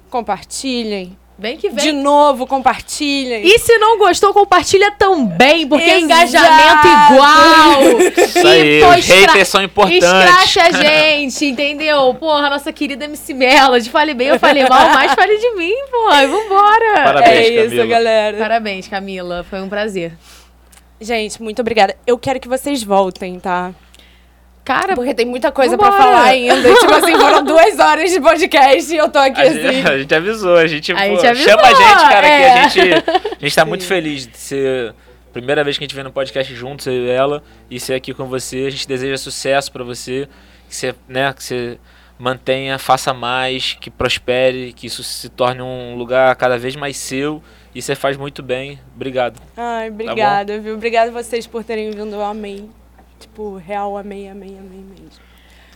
Compartilhem. 0.09 1.17
Vem 1.41 1.57
que 1.57 1.71
vem. 1.71 1.85
De 1.85 1.91
novo, 1.91 2.45
compartilhem. 2.45 3.41
E 3.43 3.57
se 3.57 3.75
não 3.79 3.97
gostou, 3.97 4.31
compartilha 4.31 4.91
também, 4.91 5.67
porque 5.67 5.85
é 5.85 5.97
Exato. 5.97 6.05
engajamento 6.05 6.87
igual. 6.87 7.81
Isso 8.15 8.47
aí, 8.47 8.79
pô, 8.79 8.89
os 8.91 9.07
haters 9.07 9.47
são 9.47 9.63
importantes. 9.63 10.03
Escracha 10.07 10.61
a 10.65 10.71
gente, 10.71 11.43
entendeu? 11.47 12.13
Porra, 12.13 12.47
nossa 12.47 12.71
querida 12.71 13.05
MC 13.05 13.33
Melody. 13.33 13.89
Falei 13.89 14.13
bem, 14.13 14.27
eu 14.27 14.37
falei 14.37 14.69
mal, 14.69 14.91
mas 14.91 15.13
fale 15.15 15.35
de 15.35 15.55
mim, 15.55 15.73
porra. 15.89 16.23
E 16.23 16.27
vambora. 16.27 16.93
Parabéns, 17.05 17.37
é 17.37 17.49
isso, 17.49 17.69
Camila. 17.69 17.85
galera. 17.87 18.37
Parabéns, 18.37 18.87
Camila. 18.87 19.43
Foi 19.49 19.61
um 19.63 19.67
prazer. 19.67 20.13
Gente, 20.99 21.41
muito 21.41 21.59
obrigada. 21.59 21.95
Eu 22.05 22.19
quero 22.19 22.39
que 22.39 22.47
vocês 22.47 22.83
voltem, 22.83 23.39
tá? 23.39 23.73
Cara, 24.63 24.93
Porque 24.93 25.13
tem 25.13 25.25
muita 25.25 25.51
coisa 25.51 25.77
pra 25.77 25.91
falar 25.91 26.23
ainda. 26.25 26.55
tipo 26.79 26.93
assim, 26.93 27.17
foram 27.17 27.43
duas 27.43 27.79
horas 27.79 28.11
de 28.11 28.21
podcast 28.21 28.93
e 28.93 28.97
eu 28.97 29.09
tô 29.09 29.17
aqui 29.19 29.41
A 29.41 29.45
gente, 29.49 29.65
assim. 29.65 29.89
a 29.89 29.97
gente 29.97 30.15
avisou, 30.15 30.55
a 30.55 30.67
gente, 30.67 30.91
A 30.91 30.95
pô, 30.95 31.01
gente 31.01 31.27
avisou, 31.27 31.49
chama 31.49 31.63
a 31.63 31.73
gente, 31.73 32.09
cara, 32.09 32.27
é. 32.27 32.39
que 32.39 32.59
a 32.59 32.67
gente, 32.67 33.03
a 33.39 33.39
gente 33.39 33.55
tá 33.55 33.65
muito 33.65 33.83
feliz 33.87 34.27
de 34.27 34.37
ser 34.37 34.93
a 35.29 35.33
primeira 35.33 35.63
vez 35.63 35.77
que 35.77 35.83
a 35.83 35.87
gente 35.87 35.95
vem 35.95 36.03
no 36.03 36.11
podcast 36.11 36.53
juntos, 36.53 36.85
eu 36.85 36.93
e 36.93 37.09
ela, 37.09 37.41
e 37.69 37.79
ser 37.79 37.95
aqui 37.95 38.13
com 38.13 38.25
você. 38.25 38.65
A 38.67 38.69
gente 38.69 38.87
deseja 38.87 39.17
sucesso 39.17 39.71
pra 39.71 39.83
você, 39.83 40.27
que 40.69 40.75
você, 40.75 40.93
né, 41.07 41.33
que 41.33 41.43
você 41.43 41.79
mantenha, 42.19 42.77
faça 42.77 43.13
mais, 43.15 43.75
que 43.81 43.89
prospere, 43.89 44.73
que 44.73 44.85
isso 44.85 45.01
se 45.03 45.27
torne 45.27 45.61
um 45.63 45.95
lugar 45.95 46.35
cada 46.35 46.57
vez 46.57 46.75
mais 46.75 46.97
seu. 46.97 47.41
E 47.73 47.81
você 47.81 47.95
faz 47.95 48.15
muito 48.15 48.43
bem. 48.43 48.79
Obrigado. 48.95 49.41
Ai, 49.57 49.89
obrigada, 49.89 50.59
viu? 50.59 50.75
Obrigada 50.75 51.09
a 51.09 51.13
vocês 51.23 51.47
por 51.47 51.63
terem 51.63 51.89
vindo. 51.89 52.13
Eu 52.13 52.21
amei. 52.21 52.69
Tipo, 53.21 53.57
real, 53.57 53.97
amei, 53.97 54.27
amei, 54.27 54.57
amei 54.57 54.79
mesmo. 54.79 55.21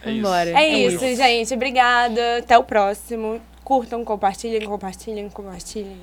É 0.04 0.12
isso. 0.12 0.22
Vambora. 0.22 0.50
É, 0.50 0.80
isso, 0.80 1.16
gente. 1.16 1.54
Obrigada. 1.54 2.40
Até 2.40 2.58
o 2.58 2.64
próximo. 2.64 3.40
Curtam, 3.64 4.04
compartilhem, 4.04 4.68
compartilhem, 4.68 5.30
compartilhem. 5.30 5.98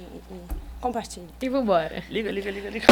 Compartilhem. 0.81 1.28
E 1.40 1.48
vambora. 1.48 2.02
Liga, 2.09 2.31
liga, 2.31 2.51
liga, 2.51 2.70
liga. 2.70 2.86